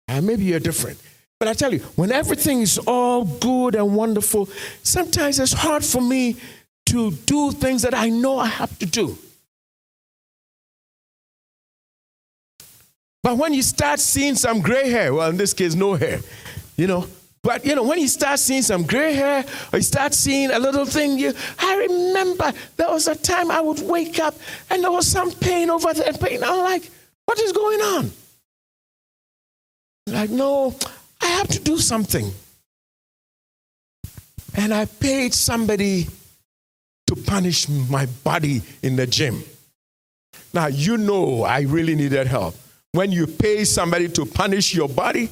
And 0.08 0.26
maybe 0.26 0.44
you're 0.44 0.60
different. 0.60 0.98
But 1.42 1.48
I 1.48 1.54
tell 1.54 1.74
you, 1.74 1.80
when 1.96 2.12
everything 2.12 2.60
is 2.60 2.78
all 2.86 3.24
good 3.24 3.74
and 3.74 3.96
wonderful, 3.96 4.48
sometimes 4.84 5.40
it's 5.40 5.52
hard 5.52 5.84
for 5.84 6.00
me 6.00 6.36
to 6.86 7.10
do 7.10 7.50
things 7.50 7.82
that 7.82 7.94
I 7.94 8.10
know 8.10 8.38
I 8.38 8.46
have 8.46 8.78
to 8.78 8.86
do. 8.86 9.18
But 13.24 13.38
when 13.38 13.54
you 13.54 13.62
start 13.62 13.98
seeing 13.98 14.36
some 14.36 14.60
gray 14.60 14.88
hair, 14.88 15.12
well, 15.12 15.30
in 15.30 15.36
this 15.36 15.52
case, 15.52 15.74
no 15.74 15.94
hair, 15.94 16.20
you 16.76 16.86
know, 16.86 17.08
but 17.42 17.66
you 17.66 17.74
know, 17.74 17.82
when 17.82 17.98
you 17.98 18.06
start 18.06 18.38
seeing 18.38 18.62
some 18.62 18.84
gray 18.84 19.14
hair 19.14 19.44
or 19.72 19.80
you 19.80 19.82
start 19.82 20.14
seeing 20.14 20.52
a 20.52 20.60
little 20.60 20.84
thing, 20.84 21.18
you 21.18 21.32
I 21.58 21.74
remember 21.88 22.52
there 22.76 22.88
was 22.88 23.08
a 23.08 23.16
time 23.16 23.50
I 23.50 23.60
would 23.60 23.80
wake 23.80 24.20
up 24.20 24.36
and 24.70 24.84
there 24.84 24.92
was 24.92 25.08
some 25.08 25.32
pain 25.32 25.70
over 25.70 25.92
there, 25.92 26.12
pain. 26.12 26.44
I'm 26.44 26.60
like, 26.60 26.88
what 27.24 27.40
is 27.40 27.50
going 27.50 27.80
on? 27.80 28.12
Like, 30.06 30.30
no, 30.30 30.76
I 31.22 31.26
have 31.26 31.48
to 31.48 31.60
do 31.60 31.78
something. 31.78 32.30
And 34.54 34.74
I 34.74 34.84
paid 34.84 35.32
somebody 35.32 36.08
to 37.06 37.16
punish 37.16 37.68
my 37.68 38.06
body 38.24 38.62
in 38.82 38.96
the 38.96 39.06
gym. 39.06 39.42
Now, 40.52 40.66
you 40.66 40.96
know 40.98 41.42
I 41.42 41.60
really 41.62 41.94
needed 41.94 42.26
help. 42.26 42.54
When 42.92 43.10
you 43.10 43.26
pay 43.26 43.64
somebody 43.64 44.08
to 44.08 44.26
punish 44.26 44.74
your 44.74 44.88
body, 44.88 45.30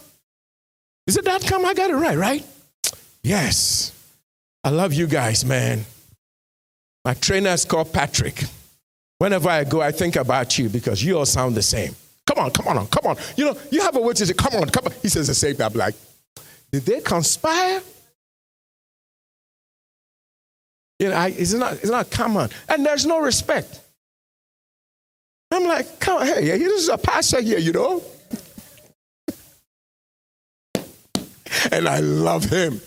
Is 1.06 1.18
it 1.18 1.26
dot 1.26 1.46
com? 1.46 1.66
I 1.66 1.74
got 1.76 1.90
it 1.92 1.96
right, 1.96 2.18
right? 2.18 2.44
Yes. 3.24 3.92
I 4.64 4.70
love 4.70 4.94
you 4.94 5.06
guys, 5.06 5.46
man. 5.46 5.86
My 7.04 7.14
trainer 7.14 7.52
is 7.52 7.66
called 7.66 7.94
Patrick. 7.94 8.46
Whenever 9.20 9.50
I 9.50 9.64
go, 9.64 9.82
I 9.82 9.92
think 9.92 10.16
about 10.16 10.58
you 10.58 10.70
because 10.70 11.04
you 11.04 11.20
all 11.20 11.26
sound 11.26 11.54
the 11.56 11.62
same. 11.62 11.96
Come 12.26 12.40
on, 12.44 12.50
come 12.52 12.68
on, 12.68 12.88
come 12.88 13.06
on. 13.06 13.18
You 13.38 13.46
know, 13.46 13.56
you 13.72 13.82
have 13.82 13.96
a 13.96 14.00
word 14.02 14.16
to 14.16 14.26
say, 14.26 14.34
come 14.34 14.56
on, 14.56 14.68
come 14.70 14.86
on. 14.88 14.94
He 15.04 15.10
says 15.10 15.28
the 15.28 15.36
same 15.36 15.56
thing. 15.56 15.66
I'm 15.68 15.74
like, 15.74 15.94
did 16.72 16.86
they 16.86 17.02
conspire? 17.02 17.82
You 21.00 21.10
know, 21.10 21.16
I, 21.16 21.28
it's, 21.28 21.54
not, 21.54 21.74
it's 21.74 21.90
not 21.90 22.10
common. 22.10 22.50
And 22.70 22.86
there's 22.86 23.06
no 23.06 23.20
respect. 23.20 23.82
I'm 25.52 25.66
like, 25.66 26.00
come 26.00 26.22
on, 26.22 26.28
hey, 26.28 26.58
this 26.58 26.84
is 26.84 26.90
a 26.90 26.98
pastor 26.98 27.42
here, 27.42 27.60
you 27.60 27.72
know? 27.72 28.04
and 31.72 31.88
I 31.88 32.00
love 32.00 32.46
him 32.46 32.82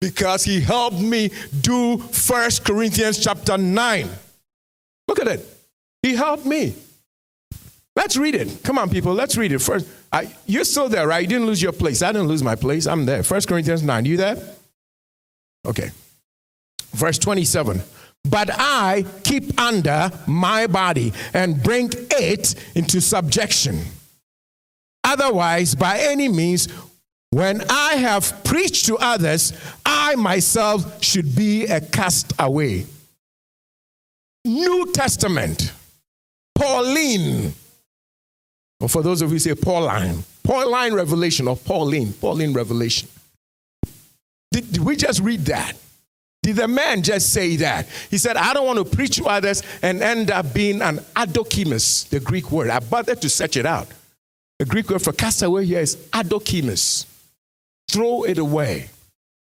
because 0.00 0.44
he 0.44 0.60
helped 0.60 1.00
me 1.00 1.30
do 1.60 1.98
First 1.98 2.64
Corinthians 2.64 3.18
chapter 3.18 3.58
9. 3.58 4.08
Look 5.08 5.20
at 5.20 5.28
it. 5.28 5.46
He 6.02 6.14
helped 6.14 6.46
me. 6.46 6.74
Let's 7.96 8.18
read 8.18 8.34
it. 8.34 8.62
Come 8.62 8.78
on, 8.78 8.90
people. 8.90 9.14
Let's 9.14 9.38
read 9.38 9.52
it 9.52 9.58
first. 9.58 9.88
I, 10.12 10.30
you're 10.46 10.64
still 10.64 10.90
there, 10.90 11.08
right? 11.08 11.22
You 11.22 11.28
didn't 11.28 11.46
lose 11.46 11.62
your 11.62 11.72
place. 11.72 12.02
I 12.02 12.12
didn't 12.12 12.28
lose 12.28 12.42
my 12.42 12.54
place. 12.54 12.86
I'm 12.86 13.06
there. 13.06 13.22
First 13.22 13.48
Corinthians 13.48 13.82
9. 13.82 14.04
You 14.04 14.18
there? 14.18 14.36
Okay. 15.66 15.90
Verse 16.92 17.18
27. 17.18 17.80
But 18.28 18.50
I 18.52 19.06
keep 19.24 19.58
under 19.58 20.10
my 20.26 20.66
body 20.66 21.14
and 21.32 21.62
bring 21.62 21.90
it 22.10 22.54
into 22.74 23.00
subjection. 23.00 23.80
Otherwise, 25.02 25.74
by 25.74 25.98
any 26.00 26.28
means, 26.28 26.68
when 27.30 27.62
I 27.70 27.94
have 27.94 28.44
preached 28.44 28.86
to 28.86 28.98
others, 28.98 29.52
I 29.86 30.16
myself 30.16 31.02
should 31.02 31.34
be 31.34 31.64
a 31.66 31.80
castaway. 31.80 32.84
New 34.44 34.92
Testament, 34.92 35.72
Pauline 36.54 37.54
or 38.80 38.88
for 38.88 39.02
those 39.02 39.22
of 39.22 39.30
you 39.30 39.34
who 39.34 39.38
say 39.38 39.54
Pauline, 39.54 40.22
Pauline 40.42 40.94
revelation 40.94 41.48
or 41.48 41.56
Pauline, 41.56 42.12
Pauline 42.12 42.52
revelation. 42.52 43.08
Did, 44.50 44.72
did, 44.72 44.84
we 44.84 44.96
just 44.96 45.20
read 45.20 45.40
that? 45.46 45.74
Did 46.42 46.56
the 46.56 46.68
man 46.68 47.02
just 47.02 47.32
say 47.32 47.56
that? 47.56 47.88
He 48.10 48.18
said, 48.18 48.36
I 48.36 48.54
don't 48.54 48.66
want 48.66 48.78
to 48.78 48.96
preach 48.96 49.16
to 49.16 49.24
others 49.26 49.62
and 49.82 50.02
end 50.02 50.30
up 50.30 50.54
being 50.54 50.80
an 50.80 50.98
adokimus, 51.16 52.08
the 52.08 52.20
Greek 52.20 52.52
word. 52.52 52.70
I 52.70 52.78
bothered 52.78 53.20
to 53.22 53.28
search 53.28 53.56
it 53.56 53.66
out. 53.66 53.88
The 54.58 54.64
Greek 54.64 54.88
word 54.88 55.02
for 55.02 55.12
castaway 55.12 55.66
here 55.66 55.80
is 55.80 55.96
adokimus. 56.12 57.06
throw 57.88 58.22
it 58.24 58.38
away. 58.38 58.90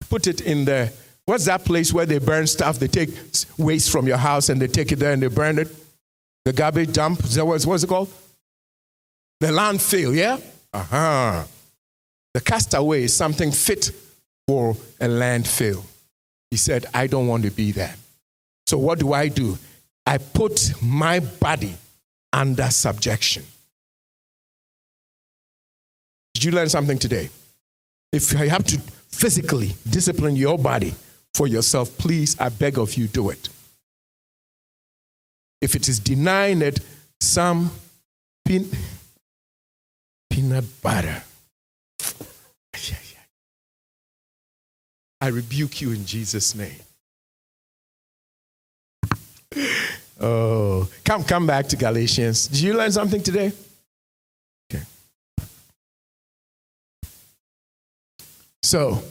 Put 0.10 0.28
it 0.28 0.42
in 0.42 0.66
the, 0.66 0.94
what's 1.26 1.46
that 1.46 1.66
place 1.66 1.92
where 1.92 2.06
they 2.06 2.20
burn 2.20 2.48
stuff? 2.48 2.80
They 2.80 2.88
take 2.88 3.10
waste 3.58 3.92
from 3.92 4.08
your 4.08 4.18
house 4.18 4.50
and 4.50 4.62
they 4.62 4.68
take 4.68 4.92
it 4.92 4.98
there 4.98 5.14
and 5.14 5.24
they 5.24 5.28
burn 5.28 5.58
it. 5.58 5.70
The 6.46 6.54
garbage 6.54 6.94
dump, 6.94 7.22
what's 7.24 7.84
it 7.84 7.88
called? 7.88 8.12
The 9.42 9.48
landfill, 9.48 10.16
yeah? 10.16 10.38
Uh-huh. 10.72 11.44
The 12.36 12.42
castaway 12.42 13.06
is 13.06 13.16
something 13.16 13.52
fit 13.52 13.90
for 14.48 14.78
a 15.00 15.08
landfill. 15.08 15.84
He 16.52 16.58
said, 16.58 16.86
I 16.94 17.08
don't 17.08 17.28
want 17.28 17.44
to 17.46 17.50
be 17.50 17.72
there. 17.72 17.96
So 18.68 18.78
what 18.78 19.00
do 19.00 19.14
I 19.14 19.30
do? 19.30 19.58
I 20.06 20.20
put 20.20 20.74
my 20.80 21.22
body 21.22 21.74
under 22.32 22.70
subjection. 22.70 23.44
Did 26.36 26.44
you 26.44 26.52
learn 26.52 26.70
something 26.70 27.00
today? 27.00 27.32
If 28.14 28.32
you 28.34 28.48
have 28.48 28.66
to 28.66 28.78
physically 29.10 29.74
discipline 29.90 30.36
your 30.36 30.60
body 30.60 30.94
for 31.34 31.48
yourself, 31.48 31.98
please, 31.98 32.40
I 32.40 32.50
beg 32.50 32.78
of 32.78 32.94
you, 32.94 33.08
do 33.08 33.32
it. 33.32 33.50
If 35.62 35.76
it 35.76 35.90
is 35.90 35.98
denying 35.98 36.62
it, 36.62 36.80
some 37.20 37.72
peanut 40.32 40.66
butter. 40.82 41.24
I 45.24 45.28
rebuke 45.28 45.82
you 45.82 45.92
in 45.92 46.04
Jesus' 46.04 46.56
name. 46.56 46.82
Oh, 50.20 50.90
come, 51.06 51.24
come 51.24 51.46
back 51.46 51.68
to 51.68 51.76
Galatians. 51.76 52.48
Did 52.48 52.62
you 52.62 52.74
learn 52.74 52.92
something 52.92 53.22
today? 53.22 53.52
Okay. 54.74 54.84
So, 58.64 59.04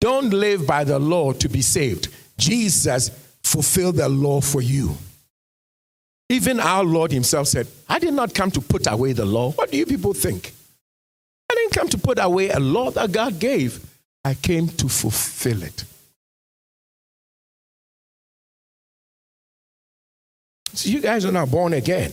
don't 0.00 0.30
live 0.30 0.66
by 0.66 0.84
the 0.84 1.00
law 1.00 1.32
to 1.32 1.48
be 1.48 1.62
saved. 1.62 2.08
Jesus 2.38 3.10
fulfilled 3.42 3.96
the 3.96 4.08
law 4.08 4.40
for 4.40 4.62
you. 4.62 4.96
Even 6.34 6.58
our 6.58 6.82
Lord 6.82 7.12
Himself 7.12 7.46
said, 7.46 7.68
I 7.88 8.00
did 8.00 8.12
not 8.12 8.34
come 8.34 8.50
to 8.50 8.60
put 8.60 8.90
away 8.90 9.12
the 9.12 9.24
law. 9.24 9.52
What 9.52 9.70
do 9.70 9.76
you 9.76 9.86
people 9.86 10.12
think? 10.12 10.52
I 11.48 11.54
didn't 11.54 11.74
come 11.74 11.88
to 11.90 11.98
put 11.98 12.18
away 12.18 12.48
a 12.50 12.58
law 12.58 12.90
that 12.90 13.12
God 13.12 13.38
gave, 13.38 13.78
I 14.24 14.34
came 14.34 14.66
to 14.66 14.88
fulfill 14.88 15.62
it. 15.62 15.84
So 20.72 20.88
you 20.88 21.00
guys 21.00 21.24
are 21.24 21.30
not 21.30 21.52
born 21.52 21.72
again. 21.72 22.12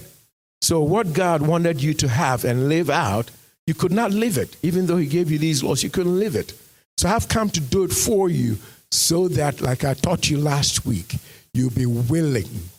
So, 0.61 0.81
what 0.81 1.14
God 1.14 1.41
wanted 1.41 1.81
you 1.81 1.95
to 1.95 2.07
have 2.07 2.45
and 2.45 2.69
live 2.69 2.91
out, 2.91 3.31
you 3.65 3.73
could 3.73 3.91
not 3.91 4.11
live 4.11 4.38
it. 4.38 4.56
Even 4.61 4.85
though 4.85 4.98
He 4.98 5.07
gave 5.07 5.31
you 5.31 5.39
these 5.39 5.64
laws, 5.64 5.81
you 5.81 5.89
couldn't 5.89 6.19
live 6.19 6.35
it. 6.35 6.53
So, 6.98 7.10
I've 7.10 7.27
come 7.27 7.49
to 7.49 7.60
do 7.60 7.84
it 7.85 7.91
for 7.91 8.30
you 8.30 8.60
so 8.91 9.27
that, 9.30 9.61
like 9.61 9.84
I 9.84 9.95
taught 9.95 10.30
you 10.30 10.38
last 10.38 10.85
week, 10.85 11.15
you'll 11.56 11.72
be 11.72 11.88
willing 11.88 12.69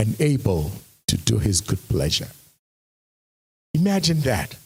and 0.00 0.18
able 0.18 0.72
to 1.06 1.18
do 1.18 1.36
His 1.36 1.60
good 1.60 1.86
pleasure. 1.90 2.28
Imagine 3.74 4.20
that. 4.20 4.56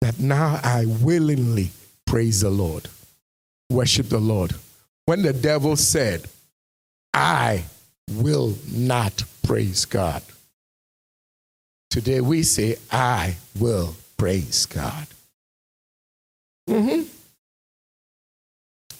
That 0.00 0.18
now 0.18 0.58
I 0.64 0.86
willingly 0.86 1.70
praise 2.06 2.40
the 2.40 2.48
Lord, 2.48 2.88
worship 3.68 4.08
the 4.08 4.18
Lord. 4.18 4.54
When 5.04 5.20
the 5.20 5.34
devil 5.34 5.76
said, 5.76 6.24
I 7.12 7.64
will 8.10 8.56
not 8.72 9.22
praise 9.42 9.84
God. 9.84 10.22
Today 11.90 12.22
we 12.22 12.42
say, 12.42 12.76
I 12.90 13.36
will 13.60 13.94
praise 14.16 14.64
God. 14.64 15.06
Mm-hmm. 16.66 17.02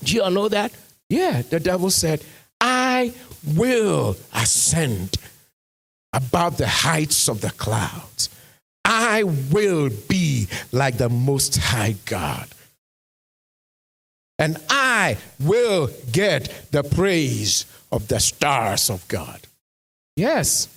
Do 0.05 0.15
you 0.15 0.23
all 0.23 0.31
know 0.31 0.51
that? 0.51 0.73
Yeah, 1.09 1.40
the 1.40 1.61
devil 1.61 1.89
said, 1.89 2.23
I 2.61 3.15
will 3.57 4.16
ascend 4.35 5.16
above 6.12 6.59
the 6.59 6.66
heights 6.66 7.28
of 7.28 7.40
the 7.40 7.51
clouds. 7.51 8.28
I 8.84 9.22
will 9.22 9.90
be 10.09 10.48
like 10.72 10.98
the 10.98 11.09
Most 11.09 11.56
High 11.56 11.97
God. 12.05 12.48
And 14.39 14.59
I 14.68 15.18
will 15.39 15.90
get 16.10 16.70
the 16.72 16.82
praise 16.82 17.64
of 17.93 18.09
the 18.09 18.18
stars 18.18 18.90
of 18.90 19.06
God. 19.09 19.40
Yes, 20.16 20.68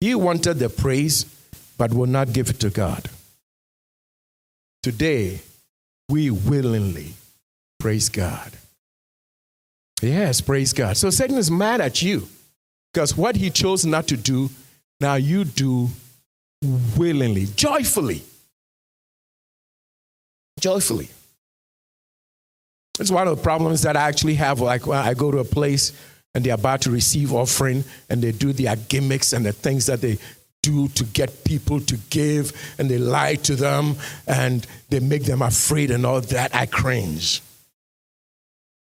he 0.00 0.14
wanted 0.14 0.54
the 0.54 0.70
praise, 0.70 1.26
but 1.76 1.92
will 1.92 2.06
not 2.06 2.32
give 2.32 2.48
it 2.50 2.60
to 2.60 2.70
God. 2.70 3.10
Today, 4.82 5.40
we 6.08 6.30
willingly 6.30 7.12
praise 7.78 8.08
God. 8.08 8.52
Yes, 10.00 10.40
praise 10.40 10.72
God. 10.72 10.96
So 10.96 11.10
Satan 11.10 11.36
is 11.36 11.50
mad 11.50 11.80
at 11.80 12.00
you 12.00 12.28
because 12.92 13.16
what 13.16 13.36
he 13.36 13.50
chose 13.50 13.86
not 13.86 14.08
to 14.08 14.16
do, 14.16 14.50
now 15.00 15.14
you 15.14 15.44
do 15.44 15.88
willingly, 16.96 17.46
joyfully. 17.56 18.22
Joyfully. 20.58 21.08
It's 22.98 23.10
one 23.10 23.28
of 23.28 23.36
the 23.36 23.42
problems 23.42 23.82
that 23.82 23.96
I 23.96 24.02
actually 24.08 24.34
have. 24.34 24.60
Like 24.60 24.86
when 24.86 24.98
I 24.98 25.14
go 25.14 25.30
to 25.30 25.38
a 25.38 25.44
place 25.44 25.92
and 26.34 26.44
they're 26.44 26.54
about 26.54 26.82
to 26.82 26.90
receive 26.90 27.32
offering 27.32 27.84
and 28.10 28.20
they 28.20 28.32
do 28.32 28.52
their 28.52 28.76
gimmicks 28.76 29.32
and 29.32 29.46
the 29.46 29.52
things 29.52 29.86
that 29.86 30.00
they 30.00 30.18
do 30.62 30.88
to 30.88 31.04
get 31.04 31.44
people 31.44 31.80
to 31.80 31.96
give 32.10 32.52
and 32.78 32.90
they 32.90 32.98
lie 32.98 33.36
to 33.36 33.56
them 33.56 33.96
and 34.26 34.66
they 34.90 35.00
make 35.00 35.24
them 35.24 35.40
afraid 35.40 35.90
and 35.90 36.04
all 36.04 36.20
that, 36.20 36.54
I 36.54 36.66
cringe. 36.66 37.40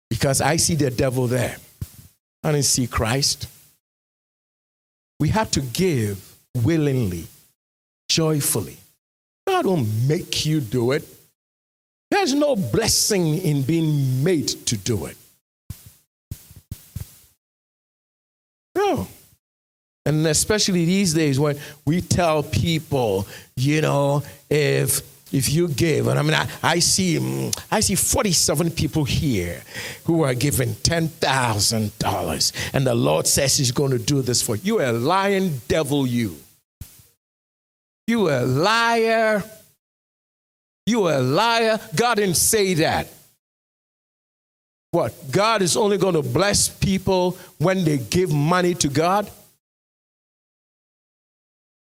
Because 0.10 0.42
I 0.42 0.56
see 0.56 0.76
the 0.76 0.90
devil 0.90 1.28
there. 1.28 1.58
I 2.44 2.52
don't 2.52 2.64
see 2.64 2.88
Christ. 2.88 3.48
We 5.22 5.30
have 5.30 5.52
to 5.52 5.62
give 5.62 6.36
willingly, 6.64 7.28
joyfully. 8.10 8.78
God 9.46 9.68
won't 9.68 9.88
make 10.08 10.48
you 10.48 10.60
do 10.60 10.94
it. 10.94 11.08
There's 12.10 12.34
no 12.34 12.56
blessing 12.56 13.38
in 13.38 13.62
being 13.62 14.24
made 14.24 14.48
to 14.48 14.76
do 14.76 15.06
it. 15.06 15.18
No. 18.76 19.08
And 20.08 20.26
especially 20.26 20.86
these 20.86 21.14
days 21.14 21.40
when 21.40 21.60
we 21.86 22.02
tell 22.02 22.42
people, 22.42 23.28
you 23.56 23.82
know, 23.82 24.24
if 24.50 25.02
if 25.32 25.50
you 25.50 25.70
give, 25.70 26.08
and 26.08 26.20
I 26.20 26.22
mean, 26.22 26.34
I, 26.34 26.48
I 26.62 26.80
see, 26.80 27.18
mm, 27.18 27.66
I 27.72 27.80
see 27.80 27.96
47 27.96 28.72
people 28.72 29.06
here 29.06 29.62
who 30.06 30.24
are 30.24 30.34
giving 30.34 30.70
$10,000, 30.70 32.72
and 32.74 32.88
the 32.88 32.96
Lord 32.96 33.28
says 33.28 33.58
He's 33.58 33.72
going 33.72 33.92
to 33.92 34.00
do 34.00 34.22
this 34.22 34.42
for 34.42 34.56
you. 34.56 34.80
You 34.80 34.82
a 34.82 34.92
lying 34.92 35.62
devil, 35.68 36.06
you. 36.06 36.38
You 38.08 38.30
a 38.30 38.42
liar. 38.42 39.44
You 40.86 41.08
a 41.08 41.20
liar. 41.20 41.80
God 41.96 42.16
didn't 42.16 42.38
say 42.38 42.74
that. 42.76 43.08
What? 44.92 45.14
God 45.32 45.62
is 45.62 45.78
only 45.78 45.98
going 45.98 46.16
to 46.16 46.22
bless 46.22 46.68
people 46.68 47.38
when 47.58 47.86
they 47.86 47.98
give 47.98 48.32
money 48.32 48.74
to 48.76 48.90
God? 48.90 49.30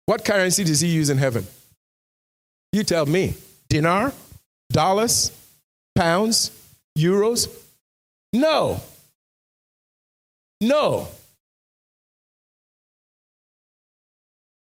What 0.06 0.24
currency 0.24 0.64
does 0.64 0.80
he 0.80 0.88
use 0.88 1.10
in 1.10 1.18
heaven? 1.18 1.46
You 2.77 2.85
tell 2.85 3.07
me. 3.07 3.32
Dinar? 3.70 4.12
Dollars? 4.70 5.32
Pounds? 5.94 6.51
Euros? 6.98 7.48
No. 8.35 8.82
No. 10.61 11.09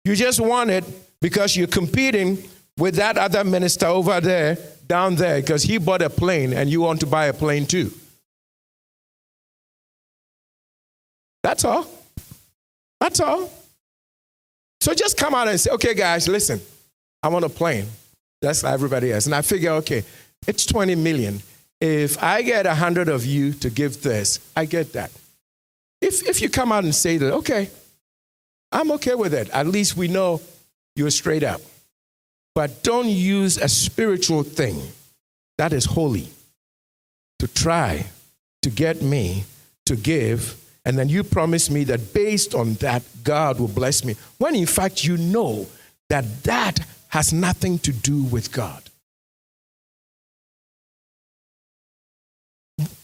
You 0.05 0.15
just 0.15 0.39
want 0.39 0.69
it 0.69 0.85
because 1.19 1.57
you're 1.57 1.67
competing 1.67 2.41
with 2.77 2.95
that 2.95 3.17
other 3.17 3.43
minister 3.43 3.87
over 3.87 4.21
there, 4.21 4.57
down 4.87 5.15
there, 5.15 5.41
because 5.41 5.63
he 5.63 5.77
bought 5.77 6.01
a 6.01 6.09
plane 6.09 6.53
and 6.53 6.69
you 6.69 6.79
want 6.79 7.01
to 7.01 7.07
buy 7.07 7.25
a 7.25 7.33
plane 7.33 7.65
too. 7.65 7.91
That's 11.43 11.65
all. 11.65 11.85
That's 13.01 13.19
all. 13.19 13.51
So 14.79 14.93
just 14.93 15.17
come 15.17 15.35
out 15.35 15.49
and 15.49 15.59
say, 15.59 15.71
okay, 15.71 15.93
guys, 15.93 16.29
listen, 16.29 16.61
I'm 17.21 17.35
on 17.35 17.43
a 17.43 17.49
plane. 17.49 17.87
That's 18.41 18.63
everybody 18.63 19.11
else. 19.11 19.25
And 19.25 19.35
I 19.35 19.41
figure, 19.41 19.71
okay, 19.71 20.03
it's 20.47 20.65
20 20.65 20.95
million. 20.95 21.41
If 21.81 22.21
I 22.21 22.41
get 22.41 22.65
100 22.65 23.09
of 23.09 23.25
you 23.25 23.53
to 23.53 23.69
give 23.69 24.01
this, 24.01 24.39
I 24.55 24.65
get 24.65 24.93
that. 24.93 25.11
If, 26.01 26.27
if 26.27 26.41
you 26.41 26.49
come 26.49 26.71
out 26.71 26.83
and 26.83 26.93
say 26.93 27.17
that, 27.17 27.33
okay, 27.33 27.69
I'm 28.71 28.91
okay 28.91 29.15
with 29.15 29.33
it. 29.33 29.49
At 29.49 29.67
least 29.67 29.97
we 29.97 30.07
know 30.07 30.41
you're 30.95 31.11
straight 31.11 31.43
up. 31.43 31.61
But 32.53 32.83
don't 32.83 33.09
use 33.09 33.57
a 33.57 33.67
spiritual 33.67 34.43
thing 34.43 34.81
that 35.57 35.73
is 35.73 35.85
holy 35.85 36.29
to 37.39 37.47
try 37.47 38.05
to 38.61 38.69
get 38.69 39.01
me 39.01 39.43
to 39.85 39.95
give 39.95 40.61
and 40.85 40.97
then 40.97 41.09
you 41.09 41.23
promise 41.23 41.69
me 41.71 41.83
that 41.85 42.13
based 42.13 42.53
on 42.53 42.75
that, 42.75 43.01
God 43.23 43.59
will 43.59 43.67
bless 43.67 44.05
me. 44.05 44.15
When 44.37 44.53
in 44.53 44.67
fact, 44.67 45.03
you 45.03 45.17
know 45.17 45.65
that 46.09 46.43
that 46.43 46.79
has 47.15 47.31
nothing 47.31 47.79
to 47.79 47.93
do 47.93 48.23
with 48.23 48.51
God. 48.51 48.83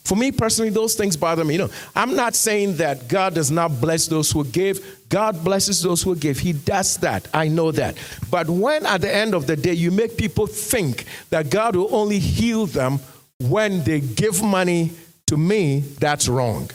For 0.03 0.17
me 0.17 0.33
personally, 0.33 0.69
those 0.69 0.95
things 0.95 1.15
bother 1.15 1.45
me. 1.45 1.53
You 1.53 1.59
know, 1.59 1.69
I'm 1.95 2.13
not 2.13 2.35
saying 2.35 2.75
that 2.75 3.07
God 3.07 3.35
does 3.35 3.49
not 3.49 3.79
bless 3.79 4.07
those 4.07 4.29
who 4.29 4.43
give. 4.43 4.85
God 5.07 5.41
blesses 5.45 5.81
those 5.81 6.03
who 6.03 6.13
give. 6.17 6.39
He 6.39 6.51
does 6.51 6.97
that. 6.97 7.25
I 7.33 7.47
know 7.47 7.71
that. 7.71 7.95
But 8.29 8.49
when 8.49 8.85
at 8.85 8.99
the 8.99 9.15
end 9.15 9.33
of 9.33 9.47
the 9.47 9.55
day 9.55 9.71
you 9.71 9.91
make 9.91 10.17
people 10.17 10.45
think 10.45 11.05
that 11.29 11.49
God 11.49 11.77
will 11.77 11.95
only 11.95 12.19
heal 12.19 12.65
them 12.65 12.99
when 13.39 13.81
they 13.85 14.01
give 14.01 14.43
money 14.43 14.91
to 15.27 15.37
me, 15.37 15.79
that's 15.79 16.27
wrong. 16.27 16.69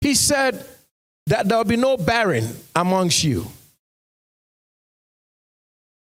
He 0.00 0.14
said 0.14 0.64
that 1.26 1.46
there 1.46 1.58
will 1.58 1.64
be 1.64 1.76
no 1.76 1.98
barren 1.98 2.56
amongst 2.74 3.22
you. 3.22 3.48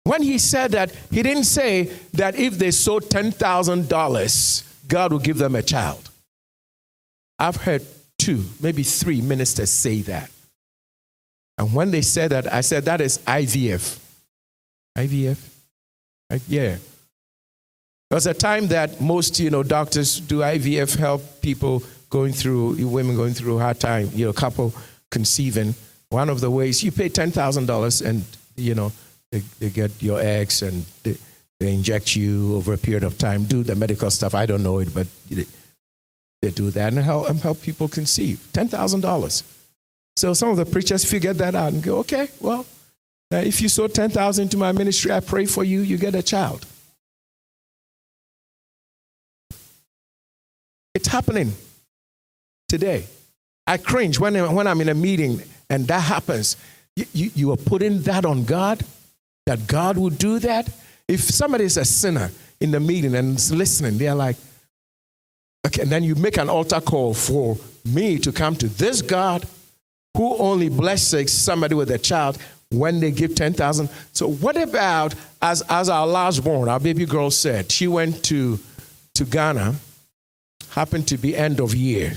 When 0.03 0.21
he 0.21 0.37
said 0.37 0.71
that, 0.71 0.93
he 1.11 1.23
didn't 1.23 1.45
say 1.45 1.83
that 2.13 2.35
if 2.35 2.57
they 2.57 2.71
sow 2.71 2.99
$10,000, 2.99 4.63
God 4.87 5.11
will 5.11 5.19
give 5.19 5.37
them 5.37 5.55
a 5.55 5.61
child. 5.61 6.09
I've 7.39 7.55
heard 7.57 7.85
two, 8.17 8.43
maybe 8.61 8.83
three 8.83 9.21
ministers 9.21 9.71
say 9.71 10.01
that. 10.01 10.29
And 11.57 11.73
when 11.73 11.91
they 11.91 12.01
said 12.01 12.31
that, 12.31 12.51
I 12.51 12.61
said, 12.61 12.85
that 12.85 12.99
is 12.99 13.19
IVF. 13.19 13.99
IVF? 14.97 15.37
I, 16.29 16.41
yeah. 16.47 16.77
There 18.09 18.17
was 18.17 18.27
a 18.27 18.33
time 18.33 18.67
that 18.67 18.99
most, 18.99 19.39
you 19.39 19.49
know, 19.49 19.63
doctors 19.63 20.19
do 20.19 20.39
IVF 20.39 20.97
help 20.97 21.41
people 21.41 21.83
going 22.09 22.33
through, 22.33 22.87
women 22.87 23.15
going 23.15 23.33
through 23.33 23.57
a 23.57 23.61
hard 23.61 23.79
time, 23.79 24.09
you 24.13 24.25
know, 24.25 24.33
couple 24.33 24.73
conceiving. 25.09 25.73
One 26.09 26.29
of 26.29 26.41
the 26.41 26.51
ways 26.51 26.83
you 26.83 26.91
pay 26.91 27.09
$10,000 27.09 28.05
and, 28.05 28.23
you 28.55 28.75
know, 28.75 28.91
they, 29.33 29.39
they 29.59 29.69
get 29.71 29.91
your 29.99 30.19
eggs 30.21 30.61
and 30.61 30.85
they, 31.01 31.17
they 31.59 31.73
inject 31.73 32.15
you 32.15 32.55
over 32.55 32.73
a 32.73 32.77
period 32.77 33.03
of 33.03 33.17
time, 33.17 33.45
do 33.45 33.63
the 33.63 33.75
medical 33.75 34.11
stuff. 34.11 34.35
I 34.35 34.45
don't 34.45 34.61
know 34.61 34.77
it, 34.77 34.93
but 34.93 35.07
they, 35.27 35.47
they 36.43 36.51
do 36.51 36.69
that 36.69 36.93
and 36.93 37.01
help, 37.03 37.27
and 37.29 37.39
help 37.39 37.59
people 37.63 37.87
conceive. 37.87 38.37
$10,000. 38.53 39.43
So 40.15 40.33
some 40.35 40.49
of 40.49 40.57
the 40.57 40.67
preachers 40.67 41.03
figure 41.03 41.33
that 41.33 41.55
out 41.55 41.73
and 41.73 41.81
go, 41.81 41.97
okay, 41.99 42.27
well, 42.39 42.67
uh, 43.33 43.37
if 43.37 43.59
you 43.59 43.69
sow 43.69 43.87
10,000 43.87 44.43
into 44.43 44.57
my 44.57 44.71
ministry, 44.71 45.11
I 45.11 45.19
pray 45.19 45.47
for 45.47 45.63
you, 45.63 45.81
you 45.81 45.97
get 45.97 46.13
a 46.13 46.21
child. 46.21 46.67
It's 50.93 51.07
happening 51.07 51.53
today. 52.69 53.07
I 53.65 53.77
cringe 53.77 54.19
when, 54.19 54.35
when 54.53 54.67
I'm 54.67 54.79
in 54.79 54.89
a 54.89 54.93
meeting 54.93 55.41
and 55.71 55.87
that 55.87 56.01
happens. 56.01 56.55
You, 56.95 57.05
you, 57.13 57.31
you 57.33 57.51
are 57.51 57.57
putting 57.57 58.03
that 58.03 58.25
on 58.25 58.43
God? 58.43 58.85
That 59.45 59.67
God 59.67 59.97
would 59.97 60.17
do 60.17 60.39
that? 60.39 60.69
If 61.07 61.21
somebody 61.21 61.65
is 61.65 61.77
a 61.77 61.85
sinner 61.85 62.31
in 62.59 62.71
the 62.71 62.79
meeting 62.79 63.15
and 63.15 63.35
is 63.35 63.53
listening, 63.53 63.97
they're 63.97 64.15
like, 64.15 64.37
okay, 65.67 65.81
and 65.81 65.91
then 65.91 66.03
you 66.03 66.15
make 66.15 66.37
an 66.37 66.49
altar 66.49 66.81
call 66.81 67.13
for 67.13 67.57
me 67.85 68.17
to 68.19 68.31
come 68.31 68.55
to 68.55 68.67
this 68.67 69.01
God 69.01 69.45
who 70.15 70.37
only 70.37 70.69
blesses 70.69 71.31
somebody 71.33 71.75
with 71.75 71.91
a 71.91 71.97
child 71.97 72.37
when 72.71 72.99
they 72.99 73.11
give 73.11 73.35
10,000. 73.35 73.89
So 74.13 74.27
what 74.27 74.57
about, 74.57 75.15
as, 75.41 75.61
as 75.69 75.89
our 75.89 76.07
last 76.07 76.43
born, 76.43 76.69
our 76.69 76.79
baby 76.79 77.05
girl 77.05 77.31
said, 77.31 77.71
she 77.71 77.87
went 77.87 78.23
to, 78.25 78.59
to 79.15 79.25
Ghana, 79.25 79.75
happened 80.71 81.07
to 81.09 81.17
be 81.17 81.35
end 81.35 81.59
of 81.59 81.75
year. 81.75 82.13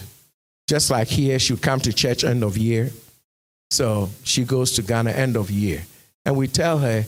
Just 0.69 0.91
like 0.91 1.09
here, 1.09 1.39
she 1.39 1.53
would 1.53 1.63
come 1.63 1.81
to 1.81 1.93
church 1.93 2.25
end 2.25 2.43
of 2.43 2.57
year. 2.57 2.91
So 3.71 4.11
she 4.25 4.45
goes 4.45 4.73
to 4.73 4.83
Ghana 4.83 5.11
end 5.11 5.37
of 5.37 5.51
year. 5.51 5.83
And 6.25 6.37
we 6.37 6.49
tell 6.49 6.79
her, 6.79 7.05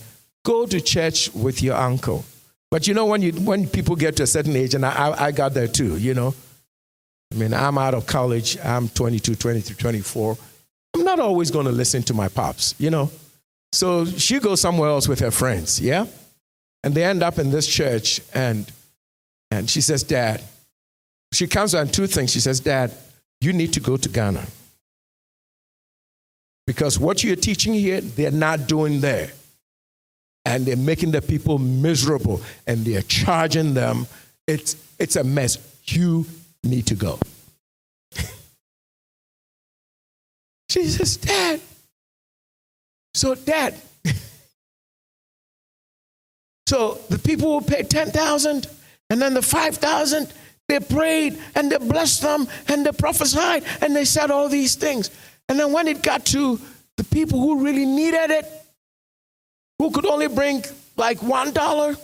Go 0.48 0.64
to 0.64 0.80
church 0.80 1.30
with 1.34 1.62
your 1.62 1.76
uncle. 1.76 2.24
But 2.70 2.86
you 2.86 2.94
know, 2.94 3.04
when, 3.04 3.20
you, 3.20 3.32
when 3.32 3.68
people 3.68 3.96
get 3.96 4.16
to 4.16 4.22
a 4.22 4.26
certain 4.26 4.56
age, 4.56 4.74
and 4.74 4.82
I, 4.82 5.26
I 5.26 5.30
got 5.30 5.52
there 5.52 5.68
too, 5.68 5.98
you 5.98 6.14
know. 6.14 6.34
I 7.30 7.34
mean, 7.34 7.52
I'm 7.52 7.76
out 7.76 7.92
of 7.92 8.06
college, 8.06 8.56
I'm 8.64 8.88
22, 8.88 9.34
23, 9.34 9.76
24. 9.76 10.38
I'm 10.94 11.04
not 11.04 11.20
always 11.20 11.50
going 11.50 11.66
to 11.66 11.72
listen 11.72 12.02
to 12.04 12.14
my 12.14 12.28
pops, 12.28 12.74
you 12.78 12.88
know. 12.88 13.10
So 13.72 14.06
she 14.06 14.38
goes 14.38 14.62
somewhere 14.62 14.88
else 14.88 15.06
with 15.06 15.20
her 15.20 15.30
friends, 15.30 15.82
yeah? 15.82 16.06
And 16.82 16.94
they 16.94 17.04
end 17.04 17.22
up 17.22 17.38
in 17.38 17.50
this 17.50 17.66
church, 17.66 18.22
and, 18.32 18.72
and 19.50 19.68
she 19.68 19.82
says, 19.82 20.02
Dad, 20.02 20.42
she 21.30 21.46
comes 21.46 21.74
on 21.74 21.88
two 21.88 22.06
things. 22.06 22.32
She 22.32 22.40
says, 22.40 22.58
Dad, 22.58 22.94
you 23.42 23.52
need 23.52 23.74
to 23.74 23.80
go 23.80 23.98
to 23.98 24.08
Ghana. 24.08 24.46
Because 26.66 26.98
what 26.98 27.22
you're 27.22 27.36
teaching 27.36 27.74
here, 27.74 28.00
they're 28.00 28.30
not 28.30 28.66
doing 28.66 29.02
there 29.02 29.30
and 30.48 30.64
they're 30.64 30.76
making 30.76 31.10
the 31.10 31.20
people 31.20 31.58
miserable 31.58 32.40
and 32.66 32.82
they're 32.84 33.02
charging 33.02 33.74
them. 33.74 34.06
It's, 34.46 34.76
it's 34.98 35.16
a 35.16 35.22
mess. 35.22 35.58
You 35.84 36.24
need 36.64 36.86
to 36.86 36.94
go. 36.94 37.18
Jesus, 40.70 41.18
Dad. 41.18 41.60
So, 43.12 43.34
Dad. 43.34 43.74
so 46.66 46.98
the 47.10 47.18
people 47.18 47.50
will 47.50 47.60
pay 47.60 47.82
10,000 47.82 48.66
and 49.10 49.20
then 49.20 49.34
the 49.34 49.42
5,000 49.42 50.32
they 50.68 50.80
prayed 50.80 51.38
and 51.54 51.70
they 51.70 51.78
blessed 51.78 52.22
them 52.22 52.48
and 52.68 52.86
they 52.86 52.92
prophesied 52.92 53.64
and 53.82 53.94
they 53.94 54.06
said 54.06 54.30
all 54.30 54.48
these 54.48 54.76
things. 54.76 55.10
And 55.48 55.58
then 55.58 55.72
when 55.72 55.88
it 55.88 56.02
got 56.02 56.24
to 56.26 56.58
the 56.96 57.04
people 57.04 57.38
who 57.38 57.64
really 57.64 57.86
needed 57.86 58.30
it, 58.30 58.44
who 59.78 59.90
could 59.90 60.06
only 60.06 60.28
bring 60.28 60.64
like 60.96 61.22
one 61.22 61.52
dollar. 61.52 61.96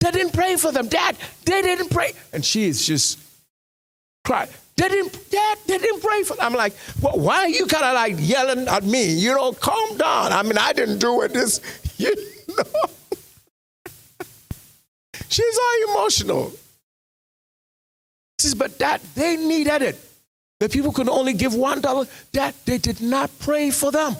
They 0.00 0.10
didn't 0.10 0.32
pray 0.32 0.56
for 0.56 0.72
them. 0.72 0.88
Dad, 0.88 1.16
they 1.44 1.62
didn't 1.62 1.90
pray. 1.90 2.12
And 2.32 2.44
she 2.44 2.64
is 2.64 2.84
just 2.84 3.18
crying. 4.24 4.48
They 4.76 4.88
didn't, 4.88 5.30
Dad, 5.30 5.58
they 5.66 5.78
didn't 5.78 6.02
pray 6.02 6.24
for 6.24 6.34
them. 6.34 6.46
I'm 6.46 6.54
like, 6.54 6.74
well, 7.00 7.18
why 7.18 7.38
are 7.38 7.48
you 7.48 7.66
kind 7.66 7.84
of 7.84 7.94
like 7.94 8.16
yelling 8.18 8.66
at 8.66 8.82
me? 8.82 9.14
You 9.14 9.34
know, 9.34 9.52
calm 9.52 9.96
down. 9.96 10.32
I 10.32 10.42
mean, 10.42 10.58
I 10.58 10.72
didn't 10.72 10.98
do 10.98 11.22
it. 11.22 11.32
This, 11.32 11.60
you 11.98 12.14
know. 12.48 12.64
She's 15.28 15.58
all 15.58 15.94
emotional. 15.94 16.50
She 18.40 18.48
says, 18.48 18.54
but 18.54 18.78
Dad, 18.78 19.00
they 19.14 19.36
needed 19.36 19.82
it. 19.82 20.00
The 20.58 20.68
people 20.68 20.92
could 20.92 21.08
only 21.08 21.32
give 21.32 21.54
one 21.54 21.80
dollar. 21.80 22.06
Dad, 22.32 22.54
they 22.64 22.78
did 22.78 23.00
not 23.00 23.30
pray 23.38 23.70
for 23.70 23.90
them. 23.92 24.16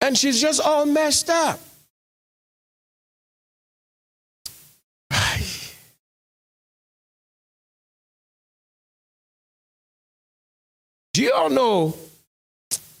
And 0.00 0.16
she's 0.16 0.40
just 0.40 0.60
all 0.60 0.86
messed 0.86 1.28
up. 1.30 1.60
Do 11.12 11.22
you 11.22 11.32
all 11.32 11.50
know? 11.50 11.96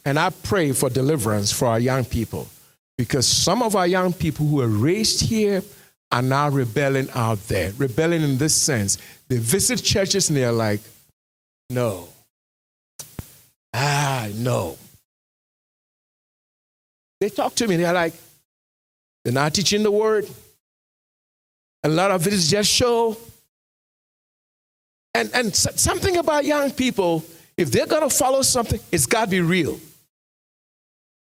And 0.04 0.18
I 0.18 0.30
pray 0.30 0.72
for 0.72 0.90
deliverance 0.90 1.52
for 1.52 1.68
our 1.68 1.78
young 1.78 2.04
people 2.04 2.48
because 2.96 3.28
some 3.28 3.62
of 3.62 3.76
our 3.76 3.86
young 3.86 4.12
people 4.12 4.46
who 4.46 4.56
were 4.56 4.66
raised 4.66 5.20
here 5.20 5.62
are 6.10 6.22
now 6.22 6.48
rebelling 6.48 7.08
out 7.14 7.38
there. 7.48 7.72
Rebelling 7.76 8.22
in 8.22 8.38
this 8.38 8.54
sense. 8.54 8.98
They 9.28 9.36
visit 9.36 9.82
churches 9.82 10.30
and 10.30 10.36
they're 10.38 10.50
like, 10.52 10.80
no. 11.70 12.08
Ah, 13.74 14.28
no. 14.34 14.78
They 17.20 17.28
talk 17.28 17.54
to 17.56 17.66
me, 17.66 17.76
they're 17.76 17.92
like, 17.92 18.14
they're 19.24 19.32
not 19.32 19.54
teaching 19.54 19.82
the 19.82 19.90
word. 19.90 20.28
A 21.84 21.88
lot 21.88 22.10
of 22.10 22.26
it 22.26 22.32
is 22.32 22.50
just 22.50 22.70
show. 22.70 23.16
And, 25.14 25.30
and 25.34 25.54
something 25.54 26.16
about 26.16 26.44
young 26.44 26.70
people, 26.70 27.24
if 27.56 27.70
they're 27.70 27.86
going 27.86 28.08
to 28.08 28.14
follow 28.14 28.42
something, 28.42 28.80
it's 28.92 29.06
got 29.06 29.24
to 29.24 29.30
be 29.30 29.40
real. 29.40 29.80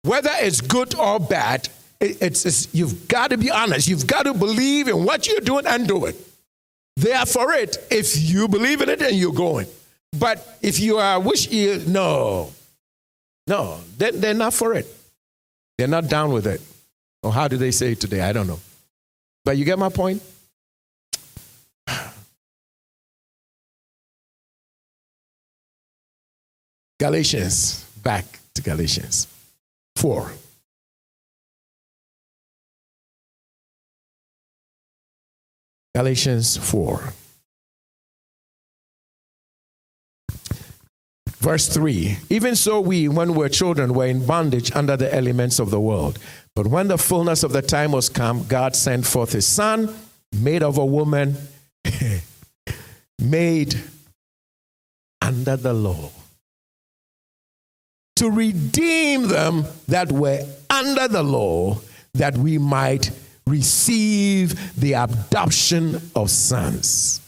Whether 0.04 0.32
it's 0.40 0.62
good 0.62 0.96
or 0.96 1.20
bad, 1.20 1.70
it's, 2.00 2.46
it's, 2.46 2.74
you've 2.74 3.08
got 3.08 3.30
to 3.30 3.38
be 3.38 3.50
honest. 3.50 3.88
You've 3.88 4.08
got 4.08 4.24
to 4.24 4.34
believe 4.34 4.88
in 4.88 5.04
what 5.04 5.28
you're 5.28 5.40
doing 5.40 5.66
and 5.66 5.88
do 5.88 6.06
it. 6.06 6.16
They 6.96 7.14
are 7.14 7.26
for 7.26 7.54
it 7.54 7.78
if 7.90 8.18
you 8.22 8.48
believe 8.48 8.82
in 8.82 8.90
it 8.90 9.02
and 9.02 9.16
you're 9.16 9.34
going. 9.34 9.68
But 10.18 10.58
if 10.62 10.80
you 10.80 10.98
are 10.98 11.20
wish 11.20 11.50
you 11.50 11.82
no, 11.88 12.52
no, 13.48 13.80
they, 13.98 14.12
they're 14.12 14.34
not 14.34 14.54
for 14.54 14.76
it. 14.76 14.86
They're 15.78 15.88
not 15.88 16.08
down 16.08 16.32
with 16.32 16.48
it. 16.48 16.62
Or 17.24 17.32
how 17.32 17.48
do 17.48 17.58
they 17.58 17.72
say 17.72 17.94
it 17.94 18.00
today? 18.00 18.22
I 18.22 18.34
don't 18.34 18.48
know. 18.48 18.60
But 19.46 19.58
you 19.58 19.66
get 19.66 19.80
my 19.80 19.90
point? 19.90 20.22
Galatians, 27.00 27.86
back 28.04 28.26
to 28.54 28.62
Galatians 28.62 29.28
4. 29.96 30.32
Galatians 35.96 36.58
4. 36.58 37.14
Verse 41.44 41.68
3 41.68 42.20
Even 42.30 42.56
so, 42.56 42.80
we, 42.80 43.10
when 43.10 43.34
we 43.34 43.40
were 43.40 43.50
children, 43.50 43.94
were 43.94 44.06
in 44.06 44.26
bondage 44.26 44.74
under 44.74 44.96
the 44.96 45.14
elements 45.14 45.60
of 45.60 45.72
the 45.72 45.80
world. 45.80 46.18
But 46.56 46.68
when 46.68 46.88
the 46.88 46.98
fullness 46.98 47.44
of 47.44 47.52
the 47.52 47.62
time 47.62 47.92
was 47.92 48.08
come, 48.08 48.48
God 48.48 48.78
sent 48.78 49.06
forth 49.06 49.34
his 49.34 49.46
son, 49.46 49.94
made 50.32 50.64
of 50.64 50.78
a 50.78 50.86
woman, 50.86 51.36
made 53.20 53.76
under 55.22 55.58
the 55.58 55.74
law, 55.74 56.12
to 58.16 58.32
redeem 58.32 59.28
them 59.28 59.66
that 59.90 60.14
were 60.14 60.40
under 60.70 61.10
the 61.10 61.24
law, 61.24 61.78
that 62.14 62.38
we 62.38 62.58
might 62.58 63.12
receive 63.46 64.80
the 64.80 64.94
adoption 64.94 66.02
of 66.16 66.30
sons. 66.30 67.20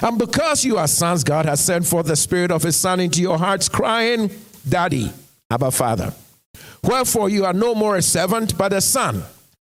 And 0.00 0.18
because 0.18 0.64
you 0.64 0.78
are 0.78 0.88
sons, 0.88 1.24
God 1.24 1.46
has 1.46 1.64
sent 1.64 1.86
forth 1.86 2.06
the 2.06 2.16
Spirit 2.16 2.50
of 2.50 2.62
His 2.62 2.76
Son 2.76 3.00
into 3.00 3.20
your 3.20 3.38
hearts, 3.38 3.68
crying, 3.68 4.30
Daddy, 4.68 5.12
Abba 5.50 5.70
Father. 5.70 6.14
Wherefore 6.82 7.28
you 7.28 7.44
are 7.44 7.52
no 7.52 7.74
more 7.74 7.96
a 7.96 8.02
servant, 8.02 8.56
but 8.56 8.72
a 8.72 8.80
son. 8.80 9.22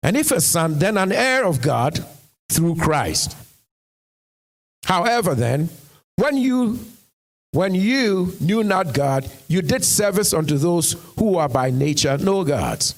And 0.02 0.16
if 0.16 0.30
a 0.30 0.40
son, 0.40 0.78
then 0.78 0.96
an 0.96 1.12
heir 1.12 1.44
of 1.44 1.62
God 1.62 2.04
through 2.48 2.76
Christ. 2.76 3.36
However, 4.84 5.34
then, 5.34 5.68
when 6.16 6.36
you 6.36 6.78
when 7.52 7.74
you 7.74 8.34
knew 8.40 8.62
not 8.62 8.92
God, 8.92 9.30
you 9.48 9.62
did 9.62 9.84
service 9.84 10.34
unto 10.34 10.58
those 10.58 10.92
who 11.18 11.36
are 11.36 11.48
by 11.48 11.70
nature 11.70 12.18
no 12.18 12.44
gods. 12.44 12.94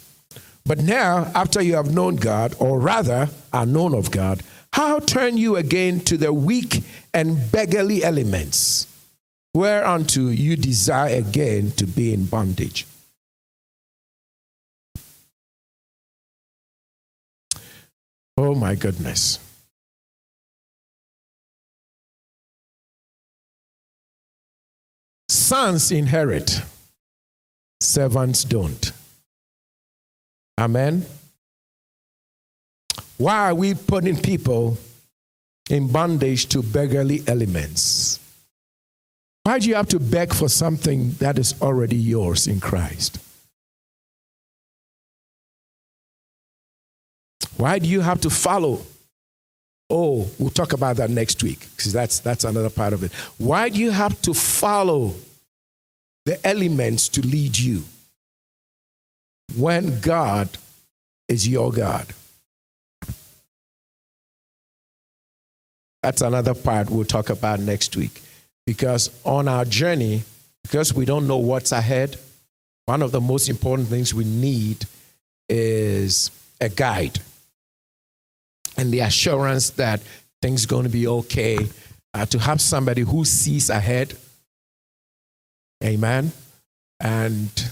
But 0.66 0.80
now, 0.80 1.30
after 1.34 1.62
you 1.62 1.76
have 1.76 1.94
known 1.94 2.16
God, 2.16 2.54
or 2.58 2.80
rather 2.80 3.28
are 3.52 3.64
known 3.64 3.94
of 3.94 4.10
God, 4.10 4.42
how 4.78 5.00
turn 5.00 5.36
you 5.36 5.56
again 5.56 5.98
to 5.98 6.16
the 6.16 6.32
weak 6.32 6.84
and 7.12 7.50
beggarly 7.50 8.04
elements, 8.04 8.86
whereunto 9.52 10.28
you 10.28 10.54
desire 10.54 11.16
again 11.16 11.72
to 11.72 11.84
be 11.84 12.14
in 12.14 12.26
bondage? 12.26 12.86
Oh 18.36 18.54
my 18.54 18.76
goodness. 18.76 19.40
Sons 25.28 25.90
inherit, 25.90 26.62
servants 27.80 28.44
don't. 28.44 28.92
Amen. 30.56 31.04
Why 33.16 33.50
are 33.50 33.54
we 33.54 33.74
putting 33.74 34.16
people 34.16 34.78
in 35.70 35.88
bondage 35.88 36.46
to 36.50 36.62
beggarly 36.62 37.22
elements? 37.26 38.20
Why 39.44 39.58
do 39.58 39.68
you 39.68 39.74
have 39.76 39.88
to 39.88 39.98
beg 39.98 40.34
for 40.34 40.48
something 40.48 41.12
that 41.12 41.38
is 41.38 41.54
already 41.62 41.96
yours 41.96 42.46
in 42.46 42.60
Christ? 42.60 43.18
Why 47.56 47.78
do 47.78 47.88
you 47.88 48.00
have 48.02 48.20
to 48.20 48.30
follow? 48.30 48.82
Oh, 49.90 50.28
we'll 50.38 50.50
talk 50.50 50.74
about 50.74 50.96
that 50.96 51.10
next 51.10 51.42
week 51.42 51.66
because 51.74 51.92
that's, 51.92 52.20
that's 52.20 52.44
another 52.44 52.70
part 52.70 52.92
of 52.92 53.02
it. 53.02 53.12
Why 53.38 53.68
do 53.68 53.78
you 53.78 53.90
have 53.90 54.20
to 54.22 54.34
follow 54.34 55.14
the 56.24 56.46
elements 56.46 57.08
to 57.08 57.22
lead 57.22 57.58
you 57.58 57.84
when 59.56 59.98
God 60.00 60.50
is 61.26 61.48
your 61.48 61.72
God? 61.72 62.06
That's 66.02 66.22
another 66.22 66.54
part 66.54 66.90
we'll 66.90 67.04
talk 67.04 67.30
about 67.30 67.60
next 67.60 67.96
week. 67.96 68.22
Because 68.66 69.10
on 69.24 69.48
our 69.48 69.64
journey, 69.64 70.22
because 70.62 70.94
we 70.94 71.04
don't 71.04 71.26
know 71.26 71.38
what's 71.38 71.72
ahead, 71.72 72.16
one 72.86 73.02
of 73.02 73.12
the 73.12 73.20
most 73.20 73.48
important 73.48 73.88
things 73.88 74.14
we 74.14 74.24
need 74.24 74.84
is 75.48 76.30
a 76.60 76.68
guide 76.68 77.20
and 78.76 78.92
the 78.92 79.00
assurance 79.00 79.70
that 79.70 80.00
things 80.40 80.64
are 80.64 80.68
going 80.68 80.84
to 80.84 80.88
be 80.88 81.06
okay. 81.06 81.58
Uh, 82.14 82.24
to 82.24 82.38
have 82.38 82.60
somebody 82.60 83.02
who 83.02 83.24
sees 83.24 83.68
ahead, 83.68 84.16
amen, 85.84 86.32
and 87.00 87.70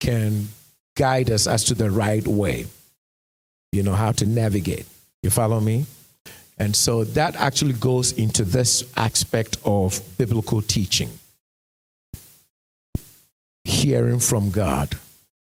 can 0.00 0.48
guide 0.96 1.30
us 1.30 1.46
as 1.46 1.64
to 1.64 1.74
the 1.74 1.90
right 1.90 2.26
way, 2.26 2.66
you 3.70 3.82
know, 3.82 3.92
how 3.92 4.10
to 4.10 4.26
navigate. 4.26 4.86
You 5.22 5.30
follow 5.30 5.60
me? 5.60 5.86
And 6.62 6.76
so 6.76 7.02
that 7.02 7.34
actually 7.34 7.72
goes 7.72 8.12
into 8.12 8.44
this 8.44 8.84
aspect 8.96 9.56
of 9.64 10.00
biblical 10.16 10.62
teaching 10.62 11.10
hearing 13.64 14.20
from 14.20 14.52
God. 14.52 14.96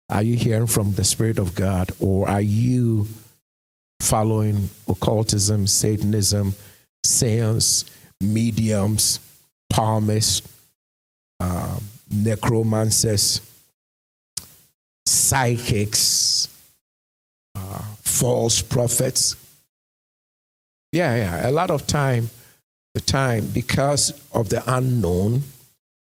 Are 0.10 0.24
you 0.24 0.36
hearing 0.36 0.66
from 0.66 0.94
the 0.94 1.04
Spirit 1.04 1.38
of 1.38 1.54
God, 1.54 1.92
or 2.00 2.28
are 2.28 2.42
you 2.42 3.08
following 4.00 4.72
occultism, 4.88 5.68
Satanism, 5.68 6.56
seance, 7.04 7.86
mediums, 8.20 9.20
palmists, 9.72 10.42
uh, 11.40 11.80
necromancers, 12.10 13.42
psychics, 15.06 16.48
uh, 17.54 17.84
false 18.02 18.64
prophets? 18.64 19.36
Yeah, 20.96 21.16
yeah. 21.18 21.50
A 21.50 21.52
lot 21.52 21.72
of 21.72 21.88
time, 21.88 22.30
the 22.94 23.02
time, 23.02 23.48
because 23.48 24.14
of 24.32 24.48
the 24.48 24.64
unknown, 24.66 25.44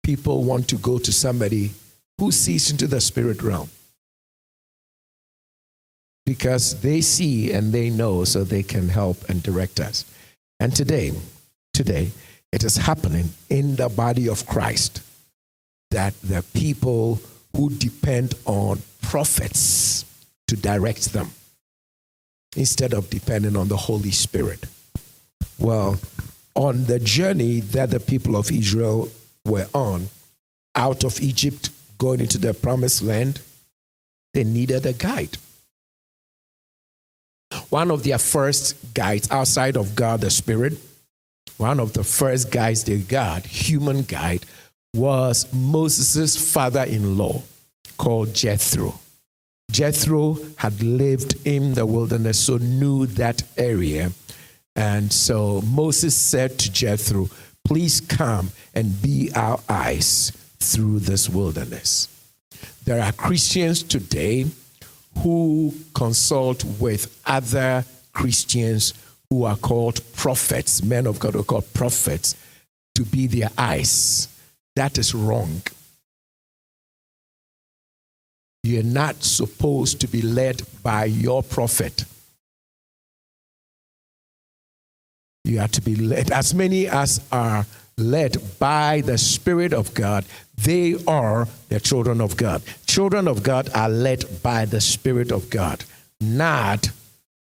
people 0.05 0.45
want 0.45 0.69
to 0.69 0.77
go 0.77 0.99
to 1.01 1.13
somebody 1.13 1.73
who 2.19 2.31
sees 2.31 2.71
into 2.71 2.87
the 2.87 3.01
spirit 3.01 3.43
realm. 3.43 3.71
Because 6.25 6.81
they 6.81 7.01
see 7.01 7.51
and 7.51 7.73
they 7.73 7.91
know, 7.91 8.23
so 8.23 8.45
they 8.45 8.63
can 8.63 8.89
help 8.89 9.29
and 9.29 9.43
direct 9.43 9.81
us. 9.81 10.05
And 10.61 10.73
today, 10.73 11.11
today, 11.75 12.13
it 12.53 12.63
is 12.63 12.77
happening 12.77 13.31
in 13.51 13.75
the 13.75 13.89
body 13.89 14.29
of 14.29 14.47
Christ 14.47 15.03
that 15.91 16.15
the 16.23 16.45
people 16.55 17.19
who 17.57 17.71
depend 17.71 18.35
on 18.45 18.83
prophets 19.03 20.05
to 20.47 20.55
direct 20.57 21.13
them 21.13 21.33
instead 22.59 22.93
of 22.93 23.09
depending 23.09 23.57
on 23.57 23.69
the 23.69 23.77
Holy 23.77 24.11
Spirit. 24.11 24.65
Well, 25.59 25.99
on 26.55 26.85
the 26.85 26.99
journey 26.99 27.61
that 27.61 27.91
the 27.91 28.01
people 28.01 28.37
of 28.37 28.51
Israel 28.51 29.09
were 29.45 29.69
on, 29.73 30.09
out 30.75 31.05
of 31.05 31.21
Egypt, 31.21 31.71
going 31.99 32.21
into 32.21 32.39
the 32.39 32.53
promised 32.55 33.03
land, 33.03 33.41
they 34.35 34.45
needed 34.45 34.87
a 34.87 34.93
guide. 34.93 35.39
One 37.71 37.91
of 37.91 38.03
their 38.03 38.19
first 38.19 38.77
guides 38.93 39.31
outside 39.31 39.77
of 39.77 39.95
God 39.95 40.21
the 40.21 40.31
Spirit, 40.31 40.75
one 41.57 41.81
of 41.81 41.93
the 41.93 42.05
first 42.05 42.51
guides 42.51 42.85
they 42.85 42.99
got, 42.99 43.47
human 43.47 44.03
guide, 44.03 44.45
was 44.95 45.53
Moses' 45.53 46.53
father 46.53 46.85
in 46.85 47.17
law 47.17 47.43
called 47.97 48.35
Jethro. 48.35 48.99
Jethro 49.71 50.39
had 50.57 50.83
lived 50.83 51.47
in 51.47 51.75
the 51.75 51.87
wilderness, 51.87 52.41
so 52.41 52.57
knew 52.57 53.07
that 53.07 53.43
area. 53.57 54.13
And 54.75 55.13
so 55.13 55.61
Moses 55.63 56.17
said 56.17 56.59
to 56.61 56.73
Jethro, 56.73 57.29
Please 57.65 58.01
come 58.01 58.51
and 58.75 59.03
be 59.03 59.31
our 59.35 59.61
eyes 59.69 60.33
through 60.59 61.01
this 61.01 61.29
wilderness. 61.29 62.09
There 62.85 63.03
are 63.03 63.13
Christians 63.13 63.83
today 63.83 64.47
who 65.19 65.75
consult 65.95 66.65
with 66.65 67.21
other 67.27 67.85
Christians 68.13 68.95
who 69.29 69.45
are 69.45 69.57
called 69.57 70.01
prophets, 70.15 70.83
men 70.83 71.07
of 71.07 71.19
God 71.19 71.35
who 71.35 71.41
are 71.41 71.45
called 71.45 71.73
prophets, 71.75 72.35
to 72.95 73.05
be 73.05 73.27
their 73.27 73.51
eyes. 73.59 74.29
That 74.77 74.97
is 74.97 75.15
wrong. 75.15 75.61
You're 78.63 78.83
not 78.83 79.23
supposed 79.23 80.01
to 80.01 80.09
be 80.09 80.23
led 80.23 80.63
by 80.83 81.05
your 81.05 81.43
prophet. 81.43 82.05
You 85.45 85.61
are 85.61 85.69
to 85.69 85.81
be 85.81 85.97
led. 85.97 86.31
As 86.31 86.55
many 86.55 86.87
as 86.87 87.21
are 87.33 87.67
led 87.97 88.37
by 88.59 89.01
the 89.01 89.17
Spirit 89.17 89.73
of 89.73 89.95
God, 89.95 90.25
they 90.57 90.97
are 91.07 91.49
the 91.69 91.81
children 91.81 92.21
of 92.21 92.37
God. 92.37 92.63
Children 92.87 93.29
of 93.29 93.43
God 93.43 93.71
are 93.75 93.89
led 93.89 94.25
by 94.43 94.65
the 94.65 94.81
Spirit 94.81 95.33
of 95.33 95.49
God, 95.51 95.85
not 96.21 96.91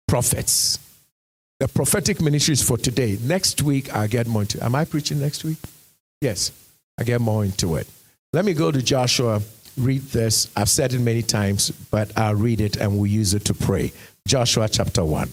prophets. 0.08 0.78
The 1.60 1.68
prophetic 1.68 2.20
ministry 2.20 2.54
is 2.54 2.62
for 2.62 2.76
today. 2.76 3.18
Next 3.22 3.62
week, 3.62 3.94
I'll 3.94 4.08
get 4.08 4.26
more 4.26 4.42
into 4.42 4.58
it. 4.58 4.64
Am 4.64 4.74
I 4.74 4.84
preaching 4.84 5.20
next 5.20 5.44
week? 5.44 5.58
Yes, 6.20 6.50
I 6.98 7.04
get 7.04 7.20
more 7.20 7.44
into 7.44 7.76
it. 7.76 7.86
Let 8.32 8.44
me 8.44 8.52
go 8.52 8.72
to 8.72 8.82
Joshua 8.82 9.40
read 9.76 10.02
this. 10.02 10.50
I've 10.56 10.68
said 10.68 10.92
it 10.92 11.00
many 11.00 11.22
times, 11.22 11.70
but 11.70 12.16
I'll 12.18 12.34
read 12.34 12.60
it 12.60 12.76
and 12.76 12.98
we'll 12.98 13.10
use 13.10 13.34
it 13.34 13.44
to 13.46 13.54
pray. 13.54 13.92
Joshua 14.26 14.68
chapter 14.68 15.04
1. 15.04 15.32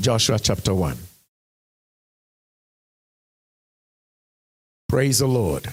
Joshua 0.00 0.38
chapter 0.38 0.74
1. 0.74 0.96
Praise 4.88 5.18
the 5.18 5.26
Lord. 5.26 5.72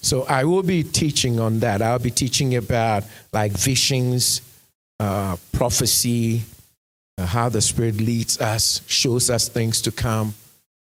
So 0.00 0.24
I 0.24 0.44
will 0.44 0.62
be 0.62 0.82
teaching 0.82 1.38
on 1.38 1.60
that. 1.60 1.80
I'll 1.80 1.98
be 1.98 2.10
teaching 2.10 2.56
about 2.56 3.04
like 3.32 3.52
visions, 3.52 4.42
uh, 4.98 5.36
prophecy, 5.52 6.42
uh, 7.18 7.26
how 7.26 7.48
the 7.48 7.60
Spirit 7.60 7.96
leads 7.96 8.40
us, 8.40 8.82
shows 8.86 9.30
us 9.30 9.48
things 9.48 9.82
to 9.82 9.92
come, 9.92 10.34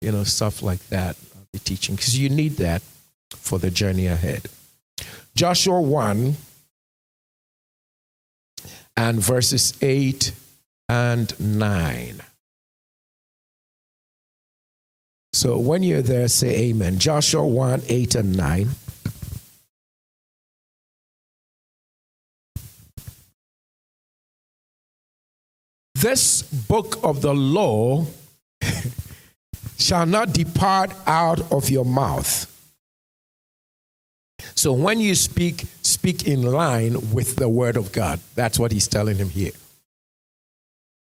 you 0.01 0.11
know, 0.11 0.23
stuff 0.23 0.61
like 0.61 0.85
that. 0.89 1.15
I'll 1.57 1.63
teaching 1.63 1.95
because 1.95 2.17
you 2.17 2.29
need 2.29 2.57
that 2.57 2.84
for 3.31 3.57
the 3.57 3.71
journey 3.71 4.05
ahead. 4.05 4.47
Joshua 5.35 5.81
1 5.81 6.35
and 8.95 9.19
verses 9.19 9.73
8 9.81 10.31
and 10.88 11.39
9. 11.39 12.21
So 15.34 15.57
when 15.57 15.81
you're 15.81 16.01
there, 16.01 16.27
say 16.27 16.69
amen. 16.69 16.99
Joshua 16.99 17.45
1 17.45 17.81
8 17.88 18.15
and 18.15 18.38
9. 18.38 18.69
This 25.95 26.43
book 26.43 26.99
of 27.03 27.21
the 27.21 27.34
law 27.34 28.05
shall 29.77 30.05
not 30.05 30.33
depart 30.33 30.91
out 31.05 31.51
of 31.51 31.69
your 31.69 31.85
mouth. 31.85 32.53
So 34.55 34.73
when 34.73 34.99
you 34.99 35.15
speak, 35.15 35.65
speak 35.81 36.27
in 36.27 36.41
line 36.41 37.11
with 37.11 37.35
the 37.35 37.49
word 37.49 37.77
of 37.77 37.91
God. 37.91 38.19
That's 38.35 38.59
what 38.59 38.71
he's 38.71 38.87
telling 38.87 39.17
him 39.17 39.29
here. 39.29 39.51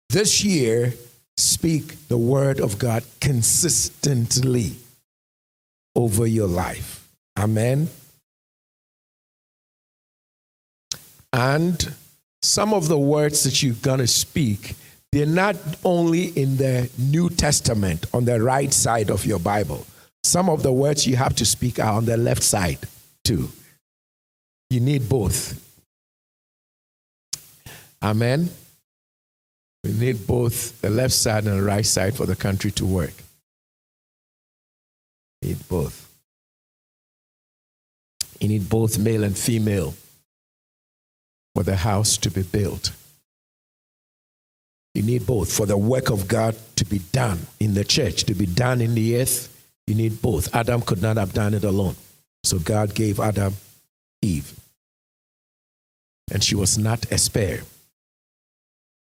This 0.10 0.44
year, 0.44 0.94
speak 1.38 2.08
the 2.08 2.18
word 2.18 2.60
of 2.60 2.78
God 2.78 3.04
consistently 3.20 4.74
over 5.96 6.26
your 6.26 6.48
life. 6.48 7.08
Amen. 7.38 7.90
And 11.34 11.94
some 12.42 12.74
of 12.74 12.88
the 12.88 12.98
words 12.98 13.44
that 13.44 13.62
you're 13.62 13.74
going 13.76 14.00
to 14.00 14.08
speak, 14.08 14.76
they're 15.16 15.26
not 15.26 15.56
only 15.86 16.26
in 16.26 16.58
the 16.58 16.90
New 16.98 17.30
Testament 17.30 18.06
on 18.14 18.26
the 18.26 18.44
right 18.44 18.74
side 18.74 19.10
of 19.10 19.26
your 19.26 19.40
Bible. 19.40 19.88
Some 20.26 20.50
of 20.50 20.62
the 20.62 20.74
words 20.74 21.08
you 21.08 21.16
have 21.16 21.34
to 21.36 21.46
speak 21.46 21.80
are 21.80 21.94
on 21.94 22.04
the 22.04 22.18
left 22.18 22.44
side 22.44 22.80
too. 23.24 23.48
You 24.70 24.82
need 24.82 25.08
both. 25.08 25.62
Amen. 28.04 28.50
We 29.86 29.94
need 29.94 30.28
both 30.28 30.82
the 30.82 30.90
left 30.90 31.14
side 31.14 31.46
and 31.46 31.60
the 31.60 31.64
right 31.64 31.86
side 31.86 32.18
for 32.18 32.26
the 32.26 32.36
country 32.36 32.72
to 32.72 32.86
work. 32.86 33.14
You 35.42 35.50
Need 35.50 35.70
both. 35.70 36.14
You 38.42 38.50
need 38.50 38.68
both 38.68 39.00
male 39.00 39.24
and 39.24 39.38
female 39.38 39.94
for 41.56 41.64
the 41.64 41.78
house 41.78 42.18
to 42.18 42.30
be 42.30 42.44
built. 42.44 42.92
You 44.96 45.04
need 45.04 45.28
both 45.28 45.52
for 45.52 45.66
the 45.66 45.78
work 45.78 46.10
of 46.10 46.28
God 46.28 46.56
to 46.78 46.86
be 46.86 47.00
done 47.12 47.40
in 47.60 47.74
the 47.74 47.84
church, 47.84 48.24
to 48.24 48.34
be 48.34 48.46
done 48.46 48.80
in 48.80 48.96
the 48.96 49.22
earth. 49.22 49.52
You 49.88 49.96
need 49.96 50.22
both. 50.22 50.56
Adam 50.56 50.82
could 50.82 51.02
not 51.02 51.18
have 51.18 51.34
done 51.34 51.54
it 51.54 51.66
alone. 51.66 51.96
So 52.46 52.60
God 52.60 52.96
gave 52.96 53.20
Adam 53.20 53.54
Eve. 54.22 54.58
And 56.32 56.42
she 56.42 56.56
was 56.56 56.78
not 56.78 57.12
a 57.12 57.18
spare. 57.18 57.62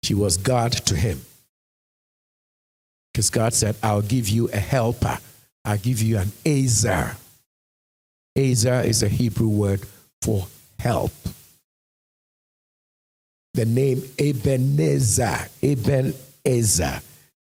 She 0.04 0.14
was 0.14 0.38
God 0.38 0.72
to 0.72 0.96
him. 0.96 1.22
Because 3.12 3.32
God 3.32 3.54
said, 3.54 3.76
I'll 3.82 4.04
give 4.04 4.30
you 4.30 4.48
a 4.50 4.58
helper. 4.58 5.18
I'll 5.66 5.78
give 5.78 6.02
you 6.02 6.20
an 6.20 6.32
Ezer. 6.46 7.18
Ezer 8.38 8.82
is 8.82 9.04
a 9.04 9.10
Hebrew 9.10 9.50
word 9.50 9.82
for 10.22 10.48
help. 10.78 11.12
The 13.60 13.66
name 13.66 14.02
Ebenezer, 14.18 15.38
Ebenezer 15.62 17.02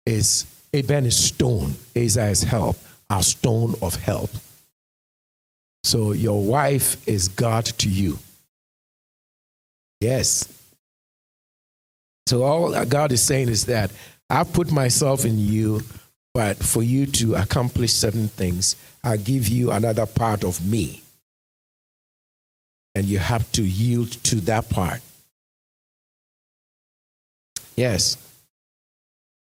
is 0.07 0.48
Eben 0.73 1.06
is 1.06 1.15
stone, 1.15 1.76
Ezer 1.95 2.30
is 2.30 2.41
help, 2.41 2.77
a 3.11 3.22
stone 3.22 3.76
of 3.84 3.94
help. 3.94 4.31
So 5.84 6.14
your 6.14 6.41
wife 6.44 7.07
is 7.07 7.27
God 7.27 7.65
to 7.65 7.88
you. 7.88 8.18
Yes, 10.02 10.52
so 12.26 12.41
all 12.41 12.86
God 12.86 13.11
is 13.11 13.22
saying 13.22 13.49
is 13.49 13.68
that 13.68 13.91
I 14.31 14.45
put 14.45 14.72
myself 14.72 15.26
in 15.26 15.38
you, 15.38 15.81
but 16.34 16.57
for 16.57 16.81
you 16.81 17.06
to 17.06 17.36
accomplish 17.36 17.94
certain 17.94 18.30
things, 18.30 18.76
I 19.03 19.18
give 19.18 19.48
you 19.48 19.69
another 19.69 20.07
part 20.07 20.44
of 20.44 20.65
me. 20.65 21.03
And 22.95 23.06
you 23.06 23.19
have 23.19 23.52
to 23.52 23.61
yield 23.61 24.10
to 24.23 24.38
that 24.38 24.72
part. 24.72 25.02
Yes. 27.80 28.18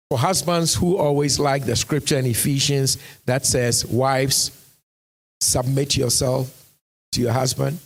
For 0.09 0.17
husbands 0.19 0.75
who 0.75 0.95
always 0.95 1.39
like 1.39 1.65
the 1.65 1.75
scripture 1.75 2.19
in 2.19 2.27
Ephesians 2.27 2.99
that 3.25 3.47
says, 3.47 3.83
Wives, 3.83 4.51
submit 5.41 5.97
yourself 5.97 6.65
to 7.13 7.21
your 7.21 7.31
husband. 7.31 7.79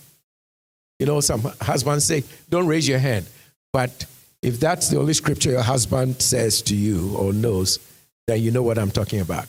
You 0.99 1.05
know, 1.05 1.21
some 1.21 1.41
husbands 1.61 2.03
say, 2.03 2.25
Don't 2.49 2.67
raise 2.67 2.85
your 2.85 2.99
hand. 2.99 3.27
But 3.71 4.05
if 4.41 4.59
that's 4.59 4.89
the 4.89 4.99
only 4.99 5.13
scripture 5.13 5.51
your 5.51 5.61
husband 5.61 6.21
says 6.21 6.61
to 6.63 6.75
you 6.75 7.15
or 7.15 7.31
knows, 7.31 7.79
then 8.27 8.41
you 8.41 8.51
know 8.51 8.61
what 8.61 8.77
I'm 8.77 8.91
talking 8.91 9.21
about. 9.21 9.47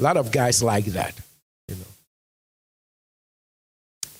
A 0.00 0.02
lot 0.02 0.18
of 0.18 0.30
guys 0.30 0.62
like 0.62 0.84
that, 0.86 1.14
you 1.66 1.76
know. 1.76 1.90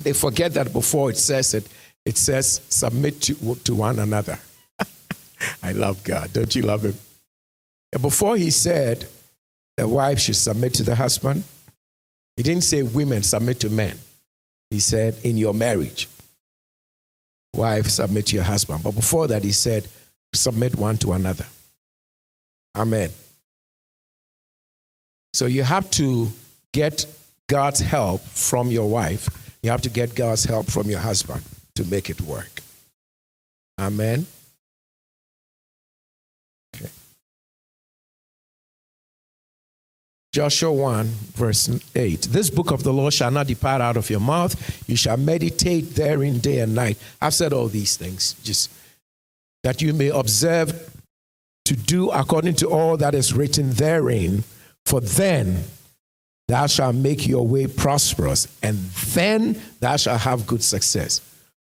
They 0.01 0.14
forget 0.14 0.55
that 0.55 0.72
before 0.72 1.10
it 1.10 1.18
says 1.18 1.52
it, 1.52 1.68
it 2.06 2.16
says 2.16 2.62
submit 2.70 3.20
to, 3.22 3.55
to 3.64 3.74
one 3.74 3.98
another. 3.98 4.39
I 5.62 5.72
love 5.72 6.02
God. 6.04 6.32
Don't 6.32 6.54
you 6.54 6.62
love 6.62 6.84
him? 6.84 6.94
And 7.92 8.02
before 8.02 8.36
he 8.36 8.50
said 8.50 9.06
the 9.76 9.88
wife 9.88 10.20
should 10.20 10.36
submit 10.36 10.74
to 10.74 10.82
the 10.82 10.94
husband, 10.94 11.44
he 12.36 12.42
didn't 12.42 12.64
say 12.64 12.82
women 12.82 13.22
submit 13.22 13.60
to 13.60 13.70
men. 13.70 13.98
He 14.70 14.80
said 14.80 15.16
in 15.24 15.36
your 15.36 15.54
marriage 15.54 16.08
wife, 17.54 17.86
submit 17.88 18.26
to 18.26 18.36
your 18.36 18.44
husband. 18.44 18.82
But 18.82 18.92
before 18.92 19.28
that, 19.28 19.42
he 19.42 19.52
said, 19.52 19.88
submit 20.32 20.76
one 20.76 20.96
to 20.98 21.12
another. 21.12 21.46
Amen. 22.76 23.10
So 25.32 25.46
you 25.46 25.62
have 25.62 25.90
to 25.92 26.28
get 26.72 27.06
God's 27.48 27.80
help 27.80 28.20
from 28.22 28.68
your 28.68 28.88
wife. 28.88 29.28
You 29.62 29.70
have 29.70 29.82
to 29.82 29.90
get 29.90 30.14
God's 30.14 30.44
help 30.44 30.66
from 30.66 30.88
your 30.88 31.00
husband 31.00 31.42
to 31.74 31.84
make 31.84 32.10
it 32.10 32.20
work. 32.20 32.60
Amen. 33.78 34.26
Joshua 40.32 40.73
1, 40.73 41.07
verse 41.35 41.69
8. 41.94 42.23
This 42.31 42.51
book 42.51 42.70
of 42.70 42.85
the 42.85 42.93
law 42.93 43.11
shall 43.11 43.32
not 43.32 43.48
depart 43.48 43.81
out 43.81 43.97
of 43.97 44.09
your 44.09 44.20
mouth. 44.20 44.89
You 44.89 44.94
shall 44.94 45.16
meditate 45.16 45.97
therein 45.97 46.39
day 46.39 46.61
and 46.61 46.74
night. 46.74 46.98
I've 47.20 47.35
said 47.35 47.52
all 47.52 47.66
these 47.66 47.97
things, 47.97 48.35
just 48.44 48.70
that 49.65 49.82
you 49.82 49.93
may 49.93 50.09
observe 50.09 50.97
to 51.65 51.74
do 51.74 52.11
according 52.11 52.55
to 52.57 52.69
all 52.69 52.97
that 52.97 53.15
is 53.15 53.35
written 53.35 53.70
therein. 53.70 54.44
For 54.86 55.01
then 55.01 55.65
thou 56.47 56.69
shalt 56.69 56.94
make 56.94 57.27
your 57.27 57.47
way 57.47 57.66
prosperous, 57.66 58.47
and 58.62 58.78
then 59.15 59.61
thou 59.81 59.97
shalt 59.97 60.20
have 60.20 60.47
good 60.47 60.62
success. 60.62 61.20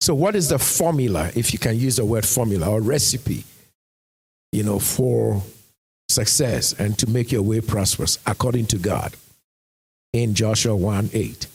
So, 0.00 0.14
what 0.14 0.34
is 0.34 0.48
the 0.48 0.58
formula, 0.58 1.30
if 1.36 1.52
you 1.52 1.60
can 1.60 1.76
use 1.76 1.96
the 1.96 2.04
word 2.04 2.26
formula 2.26 2.68
or 2.70 2.80
recipe, 2.80 3.44
you 4.50 4.64
know, 4.64 4.78
for 4.78 5.42
success 6.08 6.72
and 6.72 6.98
to 6.98 7.08
make 7.08 7.30
your 7.32 7.42
way 7.42 7.60
prosperous 7.60 8.18
according 8.26 8.66
to 8.66 8.78
God 8.78 9.14
in 10.12 10.34
Joshua 10.34 10.74
1 10.74 11.10
8. 11.12 11.46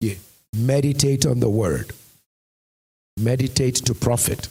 Yeah. 0.00 0.14
Meditate 0.56 1.26
on 1.26 1.40
the 1.40 1.48
word, 1.48 1.92
meditate 3.18 3.76
to 3.76 3.94
profit, 3.94 4.48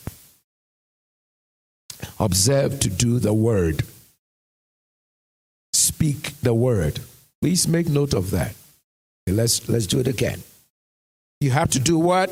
observe 2.19 2.79
to 2.81 2.89
do 2.89 3.19
the 3.19 3.33
word, 3.33 3.83
speak 5.71 6.39
the 6.41 6.53
word. 6.53 6.99
Please 7.41 7.67
make 7.67 7.89
note 7.89 8.13
of 8.13 8.31
that. 8.31 8.55
Let's, 9.27 9.67
let's 9.69 9.87
do 9.87 9.99
it 9.99 10.07
again. 10.07 10.43
You 11.39 11.51
have 11.51 11.69
to 11.71 11.79
do 11.79 11.97
what? 11.97 12.31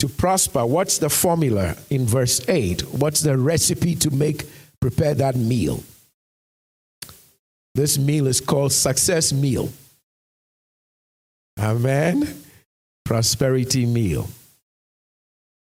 To 0.00 0.08
prosper. 0.08 0.64
What's 0.66 0.98
the 0.98 1.08
formula 1.08 1.76
in 1.88 2.06
verse 2.06 2.48
8? 2.48 2.82
What's 2.94 3.20
the 3.20 3.36
recipe 3.36 3.94
to 3.96 4.10
make 4.10 4.44
prepare 4.80 5.14
that 5.14 5.36
meal? 5.36 5.82
This 7.74 7.98
meal 7.98 8.26
is 8.26 8.40
called 8.40 8.72
success 8.72 9.32
meal. 9.32 9.70
Amen. 11.58 12.42
Prosperity 13.04 13.86
meal. 13.86 14.28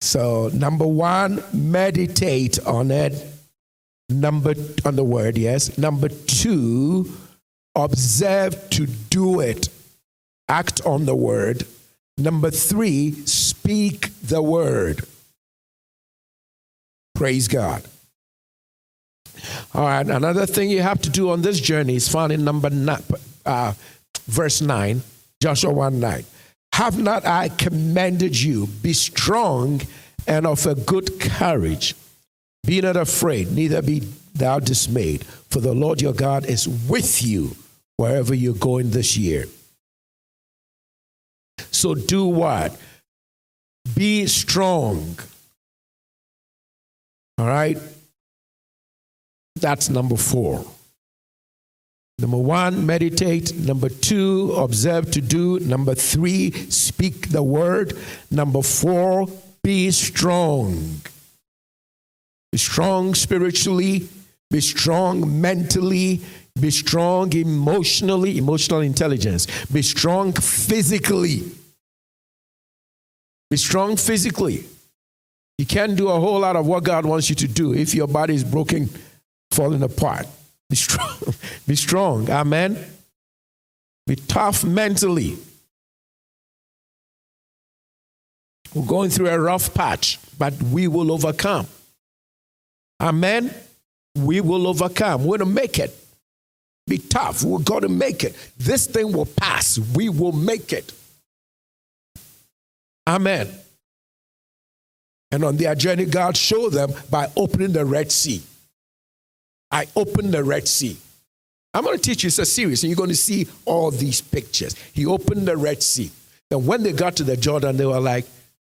So, 0.01 0.49
number 0.53 0.85
one, 0.85 1.43
meditate 1.53 2.59
on 2.65 2.91
it. 2.91 3.13
Number 4.09 4.53
on 4.85 4.95
the 4.95 5.03
word, 5.03 5.37
yes. 5.37 5.77
Number 5.77 6.07
two, 6.07 7.11
observe 7.75 8.69
to 8.71 8.85
do 8.85 9.39
it. 9.41 9.69
Act 10.47 10.81
on 10.85 11.05
the 11.05 11.15
word. 11.15 11.65
Number 12.17 12.51
three, 12.51 13.11
speak 13.25 14.09
the 14.21 14.41
word. 14.41 15.05
Praise 17.15 17.47
God. 17.47 17.83
All 19.73 19.83
right, 19.83 20.07
another 20.07 20.45
thing 20.45 20.69
you 20.69 20.81
have 20.81 21.01
to 21.01 21.09
do 21.09 21.29
on 21.29 21.41
this 21.41 21.59
journey 21.59 21.95
is 21.95 22.07
found 22.09 22.31
in 22.31 22.43
number 22.43 22.69
nine, 22.69 23.03
uh, 23.45 23.73
verse 24.25 24.61
9, 24.61 25.01
Joshua 25.41 25.71
1 25.71 25.99
9. 25.99 26.25
Have 26.73 27.01
not 27.01 27.25
I 27.25 27.49
commanded 27.49 28.39
you, 28.39 28.67
be 28.67 28.93
strong 28.93 29.81
and 30.27 30.45
of 30.45 30.65
a 30.65 30.75
good 30.75 31.19
courage? 31.19 31.95
Be 32.65 32.81
not 32.81 32.97
afraid, 32.97 33.51
neither 33.51 33.81
be 33.81 34.03
thou 34.35 34.59
dismayed, 34.59 35.25
for 35.25 35.59
the 35.59 35.73
Lord 35.73 36.01
your 36.01 36.13
God 36.13 36.45
is 36.45 36.67
with 36.67 37.23
you 37.23 37.55
wherever 37.95 38.33
you're 38.33 38.53
going 38.53 38.91
this 38.91 39.17
year. 39.17 39.45
So 41.71 41.95
do 41.95 42.25
what? 42.25 42.79
Be 43.95 44.27
strong. 44.27 45.17
All 47.37 47.47
right? 47.47 47.77
That's 49.59 49.89
number 49.89 50.15
four. 50.15 50.65
Number 52.19 52.37
one, 52.37 52.85
meditate. 52.85 53.55
Number 53.55 53.89
two, 53.89 54.53
observe 54.57 55.11
to 55.11 55.21
do. 55.21 55.59
Number 55.59 55.93
three, 55.93 56.51
speak 56.69 57.29
the 57.29 57.43
word. 57.43 57.95
Number 58.31 58.63
four, 58.63 59.27
be 59.63 59.91
strong. 59.91 61.01
Be 62.51 62.57
strong 62.57 63.13
spiritually, 63.13 64.07
be 64.49 64.61
strong 64.61 65.41
mentally, 65.41 66.21
be 66.59 66.71
strong 66.71 67.33
emotionally, 67.33 68.37
emotional 68.37 68.81
intelligence, 68.81 69.45
be 69.65 69.81
strong 69.81 70.31
physically. 70.33 71.51
Be 73.49 73.57
strong 73.57 73.95
physically. 73.95 74.65
You 75.57 75.65
can't 75.65 75.95
do 75.95 76.09
a 76.09 76.19
whole 76.19 76.39
lot 76.39 76.55
of 76.55 76.65
what 76.67 76.83
God 76.83 77.05
wants 77.05 77.29
you 77.29 77.35
to 77.35 77.47
do 77.47 77.73
if 77.73 77.93
your 77.93 78.07
body 78.07 78.35
is 78.35 78.43
broken, 78.43 78.89
falling 79.51 79.83
apart. 79.83 80.27
Be 80.69 80.75
strong. 80.75 81.17
Be 81.67 81.75
strong. 81.75 82.29
Amen. 82.29 82.77
Be 84.05 84.15
tough 84.15 84.63
mentally. 84.63 85.37
We're 88.73 88.85
going 88.85 89.09
through 89.09 89.29
a 89.29 89.39
rough 89.39 89.73
patch, 89.73 90.19
but 90.37 90.53
we 90.61 90.87
will 90.87 91.11
overcome. 91.11 91.67
Amen. 93.01 93.53
We 94.15 94.41
will 94.41 94.67
overcome. 94.67 95.25
We're 95.25 95.37
going 95.37 95.49
to 95.49 95.55
make 95.55 95.79
it. 95.79 95.95
Be 96.85 96.97
tough. 96.97 97.43
We're 97.43 97.59
going 97.59 97.81
to 97.81 97.89
make 97.89 98.23
it. 98.23 98.35
This 98.57 98.87
thing 98.87 99.11
will 99.11 99.25
pass. 99.25 99.77
We 99.77 100.09
will 100.09 100.31
make 100.31 100.73
it. 100.73 100.93
Amen. 103.07 103.49
And 105.31 105.43
on 105.43 105.57
their 105.57 105.75
journey, 105.75 106.05
God 106.05 106.37
showed 106.37 106.71
them 106.71 106.91
by 107.09 107.29
opening 107.35 107.73
the 107.73 107.85
Red 107.85 108.11
Sea. 108.11 108.41
I 109.71 109.87
opened 109.95 110.33
the 110.33 110.43
Red 110.43 110.67
Sea. 110.67 110.97
I'm 111.73 111.83
going 111.83 111.97
to 111.97 112.01
teach 112.01 112.23
you, 112.23 112.27
it's 112.27 112.39
a 112.39 112.45
series, 112.45 112.83
and 112.83 112.89
you're 112.89 112.97
going 112.97 113.09
to 113.09 113.15
see 113.15 113.47
all 113.65 113.91
these 113.91 114.21
pictures. 114.21 114.75
He 114.93 115.05
opened 115.05 115.47
the 115.47 115.57
Red 115.57 115.83
Sea. 115.83 116.11
And 116.49 116.65
when 116.65 116.83
they 116.83 116.93
got 116.93 117.17
to 117.17 117.23
the 117.23 117.37
Jordan, 117.37 117.77
they 117.77 117.85
were 117.85 117.99
like, 117.99 118.25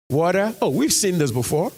Water? 0.10 0.53
Oh, 0.61 0.69
we've 0.69 0.94
seen 0.94 1.18
this 1.18 1.32
before. 1.32 1.72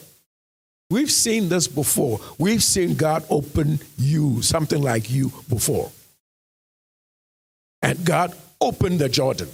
We've 0.89 1.11
seen 1.11 1.49
this 1.49 1.67
before. 1.67 2.19
We've 2.37 2.63
seen 2.63 2.95
God 2.95 3.23
open 3.29 3.79
you, 3.97 4.41
something 4.41 4.81
like 4.81 5.09
you, 5.09 5.31
before. 5.49 5.91
And 7.81 8.03
God 8.05 8.35
opened 8.59 8.99
the 8.99 9.09
Jordan. 9.09 9.49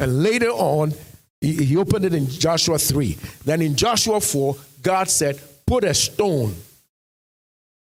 And 0.00 0.22
later 0.22 0.48
on, 0.48 0.94
he, 1.40 1.76
opened 1.76 2.04
it 2.04 2.14
in 2.14 2.28
Joshua 2.28 2.78
3. 2.78 3.16
Then 3.44 3.62
in 3.62 3.74
Joshua 3.74 4.20
4, 4.20 4.56
God 4.82 5.08
said, 5.10 5.40
Put 5.66 5.84
a 5.84 5.94
stone 5.94 6.54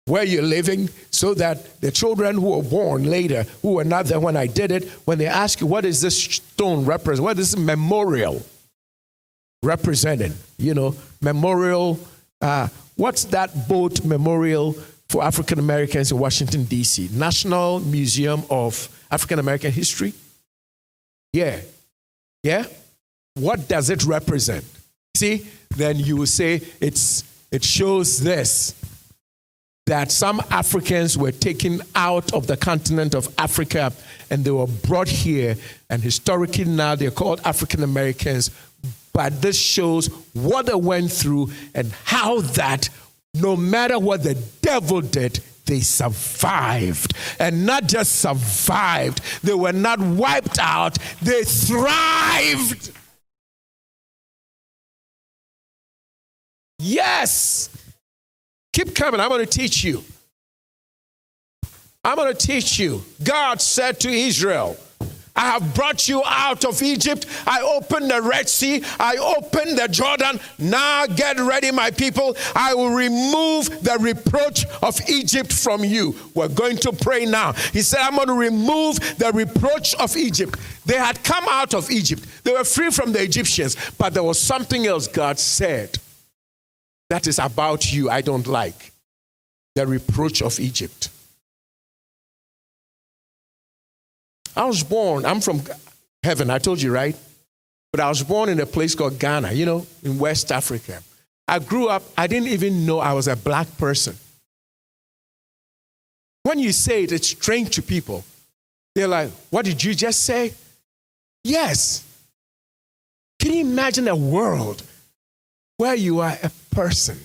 where 0.07 0.25
you're 0.25 0.43
living 0.43 0.89
so 1.11 1.35
that 1.35 1.81
the 1.81 1.91
children 1.91 2.37
who 2.37 2.57
were 2.57 2.63
born 2.63 3.05
later, 3.05 3.45
who 3.63 3.75
were 3.75 3.85
not 3.85 4.07
there 4.07 4.21
when 4.21 4.37
I 4.37 4.47
did 4.47 4.73
it, 4.73 4.89
when 5.05 5.19
they 5.19 5.27
ask 5.27 5.61
you, 5.61 5.67
What 5.67 5.85
is 5.85 6.01
this 6.01 6.23
stone 6.23 6.85
represent? 6.85 7.25
What 7.25 7.39
is 7.39 7.53
this 7.53 7.61
memorial 7.61 8.45
representing? 9.63 10.35
You 10.59 10.75
know, 10.75 10.97
memorial. 11.21 11.99
Uh, 12.41 12.69
what's 12.97 13.25
that 13.27 13.69
boat 13.69 14.05
memorial 14.05 14.73
for 15.09 15.23
African 15.23 15.59
Americans 15.59 16.11
in 16.11 16.19
Washington, 16.19 16.65
D.C.? 16.65 17.09
National 17.13 17.79
Museum 17.79 18.43
of 18.51 18.89
African 19.11 19.39
American 19.39 19.71
History? 19.71 20.13
Yeah. 21.33 21.61
Yeah? 22.43 22.65
What 23.35 23.69
does 23.69 23.89
it 23.91 24.05
represent? 24.05 24.65
See, 25.15 25.47
then 25.77 25.99
you 25.99 26.17
will 26.17 26.27
say 26.27 26.61
it's, 26.81 27.23
it 27.51 27.63
shows 27.63 28.21
this 28.21 28.75
that 29.87 30.13
some 30.13 30.41
Africans 30.51 31.19
were 31.19 31.33
taken 31.33 31.83
out 31.95 32.33
of 32.33 32.47
the 32.47 32.57
continent 32.57 33.15
of 33.15 33.33
Africa 33.37 33.93
and 34.31 34.45
they 34.45 34.51
were 34.51 34.67
brought 34.67 35.09
here, 35.09 35.57
and 35.91 36.03
historically 36.03 36.65
now 36.65 36.95
they're 36.95 37.11
called 37.11 37.41
African 37.45 37.83
Americans. 37.83 38.51
But 39.13 39.43
this 39.43 39.59
shows 39.59 40.07
what 40.33 40.67
they 40.67 40.75
went 40.75 41.13
through 41.13 41.51
and 41.75 41.93
how 42.05 42.41
that 42.41 42.89
no 43.35 43.57
matter 43.57 43.99
what 43.99 44.23
the 44.23 44.35
devil 44.61 45.01
did, 45.01 45.41
they 45.67 45.81
survived. 45.81 47.15
And 47.39 47.67
not 47.67 47.87
just 47.87 48.21
survived, 48.21 49.21
they 49.43 49.55
were 49.55 49.73
not 49.73 50.01
wiped 50.01 50.59
out, 50.59 50.99
they 51.23 51.45
thrived. 51.45 52.93
Yes. 56.79 57.71
Keep 58.73 58.95
coming. 58.95 59.21
I'm 59.21 59.29
going 59.29 59.45
to 59.45 59.59
teach 59.59 59.85
you. 59.85 60.03
I'm 62.05 62.17
going 62.17 62.35
to 62.35 62.47
teach 62.47 62.79
you. 62.79 63.03
God 63.23 63.61
said 63.61 64.01
to 64.01 64.09
Israel, 64.11 64.77
I 65.35 65.53
have 65.53 65.75
brought 65.75 66.09
you 66.09 66.23
out 66.27 66.65
of 66.65 66.83
Egypt. 66.83 67.27
I 67.47 67.63
opened 67.63 68.11
the 68.11 68.21
Red 68.21 68.49
Sea. 68.49 68.83
I 69.01 69.17
opened 69.17 69.79
the 69.79 69.89
Jordan. 69.89 70.39
Now 70.59 71.07
get 71.07 71.39
ready, 71.39 71.71
my 71.71 71.91
people. 71.91 72.37
I 72.55 72.75
will 72.75 72.91
remove 72.91 73.83
the 73.83 73.97
reproach 73.99 74.67
of 74.83 75.01
Egypt 75.09 75.53
from 75.53 75.85
you. 75.85 76.15
We're 76.35 76.49
going 76.49 76.77
to 76.79 76.93
pray 76.93 77.25
now. 77.25 77.53
He 77.73 77.81
said, 77.81 78.01
I'm 78.01 78.17
going 78.17 78.29
to 78.29 78.35
remove 78.35 78.99
the 79.19 79.33
reproach 79.33 79.95
of 79.95 80.17
Egypt. 80.17 80.59
They 80.85 80.99
had 80.99 81.23
come 81.25 81.45
out 81.49 81.73
of 81.73 81.91
Egypt, 81.91 82.27
they 82.45 82.53
were 82.53 82.65
free 82.65 82.91
from 82.91 83.13
the 83.13 83.23
Egyptians, 83.23 83.77
but 83.99 84.13
there 84.13 84.25
was 84.25 84.39
something 84.39 84.87
else 84.87 85.07
God 85.07 85.39
said 85.39 85.99
that 87.13 87.27
is 87.27 87.39
about 87.39 87.93
you 87.93 88.09
I 88.09 88.23
don't 88.23 88.47
like. 88.47 88.91
The 89.75 89.87
reproach 89.87 90.41
of 90.41 90.59
Egypt. 90.59 91.11
I 94.57 94.65
was 94.65 94.83
born, 94.83 95.27
I'm 95.27 95.43
from 95.43 95.61
heaven, 96.23 96.49
I 96.49 96.59
told 96.59 96.81
you, 96.81 96.91
right? 96.91 97.15
But 97.91 98.01
I 98.01 98.09
was 98.09 98.23
born 98.23 98.49
in 98.49 98.59
a 98.61 98.65
place 98.65 98.95
called 98.95 99.19
Ghana, 99.19 99.53
you 99.53 99.67
know, 99.67 99.87
in 100.03 100.19
West 100.19 100.51
Africa. 100.51 101.03
I 101.47 101.59
grew 101.59 101.89
up, 101.89 102.03
I 102.17 102.27
didn't 102.27 102.49
even 102.49 102.87
know 102.87 102.99
I 102.99 103.13
was 103.13 103.29
a 103.29 103.37
black 103.37 103.69
person. 103.77 104.17
When 106.45 106.59
you 106.59 106.73
say 106.73 107.05
it, 107.05 107.13
it's 107.13 107.29
strange 107.29 107.75
to 107.75 107.83
people. 107.83 108.25
They're 108.95 109.07
like, 109.07 109.31
What 109.51 109.67
did 109.67 109.85
you 109.85 109.95
just 109.95 110.25
say? 110.25 110.55
Yes. 111.45 112.07
Can 113.39 113.53
you 113.53 113.61
imagine 113.61 114.09
a 114.09 114.17
world 114.17 114.83
where 115.77 115.95
you 115.95 116.21
are 116.21 116.39
a 116.43 116.51
person? 116.73 117.19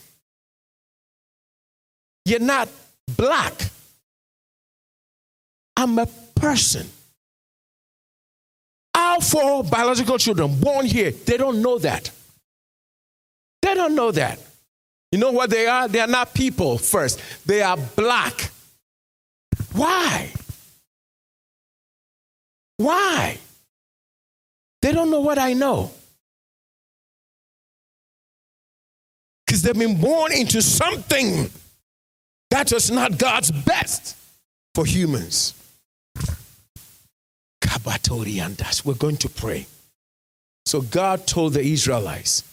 You're 2.26 2.40
not 2.40 2.70
black. 3.16 3.54
I'm 5.76 5.98
a 5.98 6.08
person. 6.36 6.88
Our 8.94 9.22
four 9.22 9.64
biological 9.64 10.18
children 10.18 10.60
born 10.60 10.86
here, 10.86 11.12
they 11.12 11.38
don't 11.38 11.62
know 11.62 11.78
that. 11.80 12.12
They 13.62 13.74
don't 13.74 13.96
know 13.96 14.12
that. 14.12 14.40
You 15.12 15.20
know 15.20 15.32
what 15.32 15.50
they 15.50 15.68
are? 15.68 15.88
They 15.88 16.00
are 16.00 16.08
not 16.08 16.34
people 16.34 16.78
first, 16.78 17.22
they 17.46 17.62
are 17.62 17.78
black. 17.96 18.52
Why? 19.74 20.34
Why? 22.78 23.38
They 24.82 24.92
don't 24.92 25.10
know 25.10 25.22
what 25.22 25.38
I 25.40 25.54
know. 25.54 25.92
Because 29.48 29.62
they've 29.62 29.74
been 29.80 30.00
born 30.00 30.34
into 30.34 30.62
something 30.62 31.50
that 32.52 32.72
was 32.72 32.92
not 32.92 33.18
God's 33.18 33.50
best 33.50 34.18
for 34.76 34.86
humans. 34.86 35.54
We're 38.84 38.94
going 38.96 39.18
to 39.18 39.30
pray. 39.30 39.66
So 40.66 40.82
God 40.82 41.26
told 41.26 41.54
the 41.54 41.62
Israelites, 41.62 42.44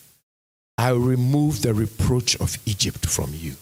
I 0.78 0.92
will 0.92 1.00
remove 1.00 1.62
the 1.62 1.74
reproach 1.74 2.36
of 2.40 2.56
Egypt 2.66 3.06
from 3.06 3.32
you. 3.34 3.54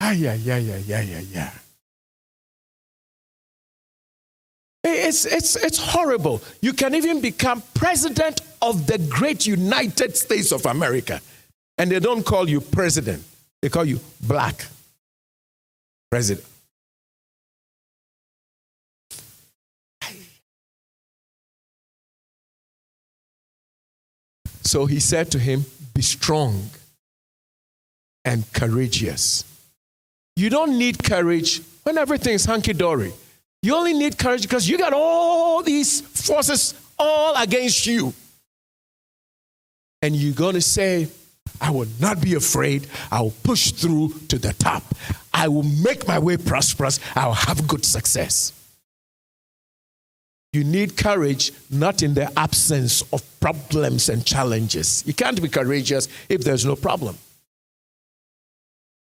Ah, 0.00 0.12
yeah, 0.12 0.34
yeah, 0.34 0.58
yeah, 0.58 0.78
yeah, 0.78 1.00
yeah, 1.02 1.20
yeah. 1.20 1.50
It's, 4.84 5.24
it's, 5.24 5.56
it's 5.56 5.78
horrible. 5.78 6.40
You 6.60 6.72
can 6.72 6.94
even 6.94 7.20
become 7.20 7.62
president 7.74 8.40
of 8.62 8.86
the 8.86 8.98
great 8.98 9.46
United 9.46 10.16
States 10.16 10.52
of 10.52 10.66
America. 10.66 11.20
And 11.76 11.90
they 11.90 12.00
don't 12.00 12.24
call 12.24 12.48
you 12.48 12.60
president, 12.60 13.22
they 13.62 13.68
call 13.68 13.84
you 13.84 14.00
black 14.20 14.66
president. 16.10 16.46
So 24.62 24.84
he 24.84 25.00
said 25.00 25.30
to 25.30 25.38
him, 25.38 25.64
Be 25.94 26.02
strong 26.02 26.68
and 28.22 28.44
courageous. 28.52 29.44
You 30.36 30.50
don't 30.50 30.78
need 30.78 31.02
courage 31.02 31.62
when 31.84 31.96
everything 31.96 32.34
is 32.34 32.44
hunky 32.44 32.74
dory. 32.74 33.14
You 33.62 33.74
only 33.74 33.94
need 33.94 34.18
courage 34.18 34.42
because 34.42 34.68
you 34.68 34.78
got 34.78 34.92
all 34.92 35.62
these 35.62 36.00
forces 36.00 36.74
all 36.98 37.34
against 37.36 37.86
you. 37.86 38.14
And 40.00 40.14
you're 40.14 40.34
going 40.34 40.54
to 40.54 40.60
say, 40.60 41.08
I 41.60 41.70
will 41.70 41.88
not 42.00 42.20
be 42.20 42.34
afraid. 42.34 42.86
I 43.10 43.20
will 43.20 43.34
push 43.42 43.72
through 43.72 44.14
to 44.28 44.38
the 44.38 44.52
top. 44.52 44.84
I 45.34 45.48
will 45.48 45.64
make 45.64 46.06
my 46.06 46.18
way 46.18 46.36
prosperous. 46.36 47.00
I 47.16 47.26
will 47.26 47.34
have 47.34 47.66
good 47.66 47.84
success. 47.84 48.52
You 50.52 50.64
need 50.64 50.96
courage 50.96 51.52
not 51.70 52.02
in 52.02 52.14
the 52.14 52.36
absence 52.38 53.02
of 53.12 53.22
problems 53.40 54.08
and 54.08 54.24
challenges. 54.24 55.04
You 55.06 55.14
can't 55.14 55.40
be 55.40 55.48
courageous 55.48 56.08
if 56.28 56.42
there's 56.42 56.64
no 56.64 56.74
problem. 56.74 57.18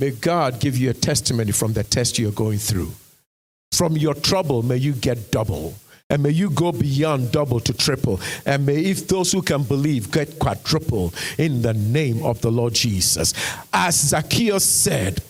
May 0.01 0.11
God 0.11 0.61
give 0.61 0.77
you 0.77 0.91
a 0.91 0.95
testimony 0.95 1.53
from 1.53 1.73
the 1.73 1.85
test 1.85 2.19
you're 2.19 2.33
going 2.33 2.59
through. 2.59 2.93
From 3.77 3.95
your 3.95 4.15
trouble, 4.15 4.63
may 4.63 4.79
you 4.79 4.95
get 4.95 5.31
double. 5.31 5.75
And 6.09 6.23
may 6.23 6.31
you 6.31 6.49
go 6.49 6.73
beyond 6.73 7.31
double 7.31 7.61
to 7.61 7.75
triple. 7.75 8.21
And 8.47 8.65
may, 8.65 8.77
if 8.77 9.07
those 9.07 9.33
who 9.33 9.43
can 9.43 9.65
believe, 9.65 10.11
get 10.11 10.39
quadruple 10.39 11.13
in 11.37 11.61
the 11.61 11.75
name 11.75 12.25
of 12.25 12.41
the 12.41 12.51
Lord 12.51 12.73
Jesus. 12.73 13.35
As 13.75 13.97
Zacchaeus 13.97 14.65
said, 14.65 15.21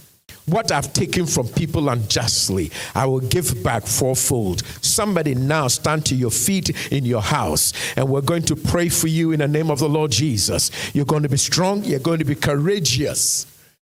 what 0.45 0.71
I've 0.71 0.93
taken 0.93 1.27
from 1.27 1.49
people 1.49 1.89
unjustly, 1.89 2.71
I 2.95 3.07
will 3.07 3.19
give 3.19 3.65
back 3.65 3.85
fourfold. 3.85 4.63
Somebody 4.81 5.35
now 5.35 5.67
stand 5.67 6.07
to 6.07 6.15
your 6.15 6.31
feet 6.31 6.71
in 6.93 7.05
your 7.05 7.23
house, 7.23 7.73
and 7.97 8.09
we're 8.09 8.21
going 8.21 8.45
to 8.45 8.55
pray 8.55 8.89
for 8.89 9.09
you 9.09 9.33
in 9.33 9.41
the 9.41 9.49
name 9.49 9.73
of 9.73 9.81
the 9.81 9.89
Lord 9.89 10.13
Jesus. 10.13 10.71
You're 10.95 11.05
going 11.05 11.25
to 11.25 11.29
be 11.29 11.37
strong, 11.37 11.83
you're 11.83 11.99
going 11.99 12.21
to 12.21 12.25
be 12.25 12.37
courageous. 12.37 13.47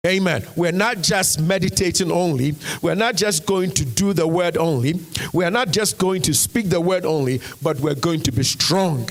Amen. 0.07 0.47
We're 0.55 0.73
not 0.73 1.03
just 1.03 1.41
meditating 1.41 2.13
only. 2.13 2.55
We're 2.81 2.95
not 2.95 3.17
just 3.17 3.45
going 3.45 3.73
to 3.73 3.85
do 3.85 4.13
the 4.13 4.27
word 4.27 4.57
only. 4.57 5.01
We're 5.33 5.51
not 5.51 5.73
just 5.73 5.99
going 5.99 6.23
to 6.23 6.35
speak 6.35 6.69
the 6.69 6.81
word 6.81 7.05
only, 7.05 7.41
but 7.61 7.81
we're 7.81 7.97
going 7.97 8.21
to 8.23 8.33
be 8.33 8.45
strong. 8.45 9.11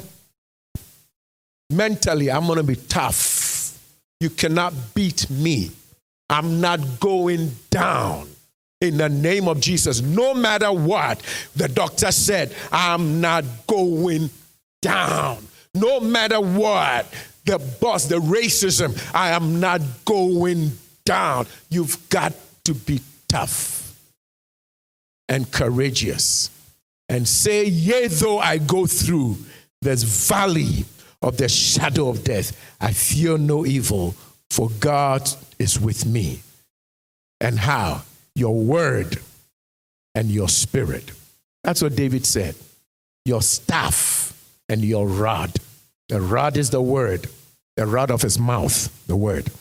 Mentally, 1.69 2.31
I'm 2.31 2.45
going 2.45 2.57
to 2.57 2.63
be 2.63 2.76
tough. 2.76 3.77
You 4.22 4.30
cannot 4.30 4.73
beat 4.93 5.30
me. 5.30 5.72
I'm 6.30 6.61
not 6.61 6.99
going 6.99 7.51
down. 7.69 8.30
In 8.81 8.97
the 8.97 9.09
name 9.09 9.47
of 9.47 9.59
Jesus, 9.59 10.01
no 10.01 10.34
matter 10.34 10.72
what 10.72 11.22
the 11.55 11.67
doctor 11.67 12.11
said, 12.11 12.53
I'm 12.72 13.19
not 13.19 13.43
going 13.67 14.30
down. 14.81 15.45
No 15.73 15.99
matter 15.99 16.39
what 16.39 17.11
the 17.45 17.59
boss, 17.81 18.05
the 18.05 18.19
racism, 18.19 18.97
I 19.13 19.30
am 19.31 19.59
not 19.59 19.81
going 20.03 20.72
down. 21.06 21.48
You've 21.69 22.10
got 22.10 22.34
to 22.65 22.73
be 22.73 22.99
tough 23.30 23.95
and 25.30 25.49
courageous 25.52 26.49
and 27.07 27.27
say, 27.27 27.65
Yea, 27.65 28.07
though 28.07 28.40
I 28.40 28.57
go 28.57 28.86
through 28.86 29.38
this 29.82 30.03
valley 30.03 30.86
of 31.22 31.38
the 31.38 31.48
shadow 31.48 32.10
of 32.10 32.23
death, 32.23 32.76
I 32.82 32.91
fear 32.91 33.38
no 33.38 33.65
evil, 33.65 34.15
for 34.49 34.69
God 34.80 35.30
is 35.60 35.80
with 35.80 36.06
me. 36.06 36.41
And 37.40 37.60
how? 37.60 38.03
Your 38.36 38.56
word 38.56 39.19
and 40.14 40.30
your 40.30 40.49
spirit. 40.49 41.11
That's 41.64 41.82
what 41.82 41.95
David 41.95 42.26
said. 42.26 42.56
Your 43.26 43.41
staff 43.41 44.34
and 44.69 44.84
your 44.84 45.07
rod. 45.07 45.52
The 46.10 46.22
rod 46.22 46.57
is 46.57 46.69
the 46.69 46.82
word, 46.82 47.27
the 47.76 47.86
rod 47.86 48.11
of 48.11 48.22
his 48.22 48.38
mouth, 48.38 49.07
the 49.07 49.15
word 49.15 49.52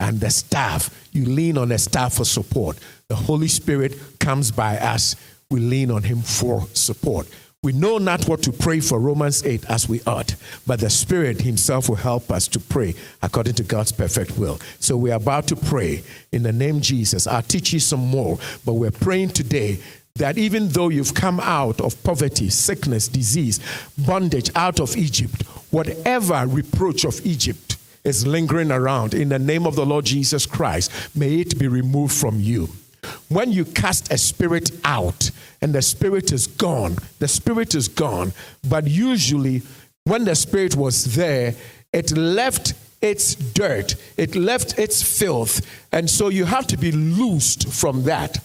and 0.00 0.20
the 0.20 0.30
staff. 0.30 1.08
You 1.12 1.24
lean 1.26 1.58
on 1.58 1.68
the 1.68 1.78
staff 1.78 2.14
for 2.14 2.24
support. 2.24 2.78
The 3.08 3.14
Holy 3.14 3.48
Spirit 3.48 3.98
comes 4.18 4.50
by 4.50 4.76
us. 4.78 5.16
We 5.50 5.60
lean 5.60 5.90
on 5.90 6.02
Him 6.02 6.20
for 6.22 6.66
support. 6.72 7.28
We 7.62 7.72
know 7.72 7.96
not 7.96 8.28
what 8.28 8.42
to 8.42 8.52
pray 8.52 8.80
for, 8.80 9.00
Romans 9.00 9.42
8, 9.42 9.64
as 9.70 9.88
we 9.88 10.02
ought, 10.02 10.36
but 10.66 10.80
the 10.80 10.90
Spirit 10.90 11.40
Himself 11.40 11.88
will 11.88 11.96
help 11.96 12.30
us 12.30 12.46
to 12.48 12.60
pray 12.60 12.94
according 13.22 13.54
to 13.54 13.62
God's 13.62 13.90
perfect 13.90 14.36
will. 14.36 14.60
So 14.80 14.98
we're 14.98 15.14
about 15.14 15.48
to 15.48 15.56
pray 15.56 16.02
in 16.30 16.42
the 16.42 16.52
name 16.52 16.82
Jesus. 16.82 17.26
I'll 17.26 17.40
teach 17.40 17.72
you 17.72 17.80
some 17.80 18.00
more, 18.00 18.38
but 18.66 18.74
we're 18.74 18.90
praying 18.90 19.30
today 19.30 19.78
that 20.16 20.36
even 20.36 20.68
though 20.68 20.90
you've 20.90 21.14
come 21.14 21.40
out 21.40 21.80
of 21.80 22.00
poverty, 22.04 22.50
sickness, 22.50 23.08
disease, 23.08 23.60
bondage 23.96 24.50
out 24.54 24.78
of 24.78 24.94
Egypt, 24.94 25.42
whatever 25.70 26.44
reproach 26.46 27.06
of 27.06 27.24
Egypt, 27.24 27.78
is 28.04 28.26
lingering 28.26 28.70
around, 28.70 29.14
in 29.14 29.30
the 29.30 29.38
name 29.38 29.66
of 29.66 29.76
the 29.76 29.86
Lord 29.86 30.04
Jesus 30.04 30.46
Christ, 30.46 30.90
may 31.16 31.36
it 31.36 31.58
be 31.58 31.68
removed 31.68 32.14
from 32.14 32.38
you. 32.38 32.68
When 33.28 33.52
you 33.52 33.64
cast 33.64 34.12
a 34.12 34.18
spirit 34.18 34.70
out 34.84 35.30
and 35.60 35.74
the 35.74 35.82
spirit 35.82 36.32
is 36.32 36.46
gone, 36.46 36.96
the 37.18 37.28
spirit 37.28 37.74
is 37.74 37.88
gone. 37.88 38.32
But 38.68 38.86
usually, 38.86 39.62
when 40.04 40.24
the 40.24 40.34
spirit 40.34 40.76
was 40.76 41.14
there, 41.14 41.54
it 41.92 42.16
left 42.16 42.74
its 43.00 43.34
dirt, 43.34 43.94
it 44.16 44.34
left 44.34 44.78
its 44.78 45.02
filth. 45.02 45.60
And 45.92 46.08
so 46.08 46.28
you 46.28 46.44
have 46.44 46.66
to 46.68 46.76
be 46.76 46.92
loosed 46.92 47.72
from 47.72 48.04
that. 48.04 48.38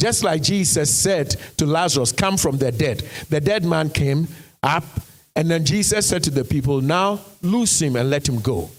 Just 0.00 0.22
like 0.22 0.42
Jesus 0.42 0.94
said 0.94 1.30
to 1.56 1.66
Lazarus, 1.66 2.12
Come 2.12 2.36
from 2.36 2.58
the 2.58 2.70
dead. 2.70 3.02
The 3.30 3.40
dead 3.40 3.64
man 3.64 3.90
came 3.90 4.28
up, 4.62 4.84
and 5.34 5.50
then 5.50 5.64
Jesus 5.64 6.06
said 6.06 6.22
to 6.24 6.30
the 6.30 6.44
people, 6.44 6.80
Now 6.80 7.20
loose 7.42 7.80
him 7.82 7.96
and 7.96 8.08
let 8.08 8.28
him 8.28 8.40
go. 8.40 8.70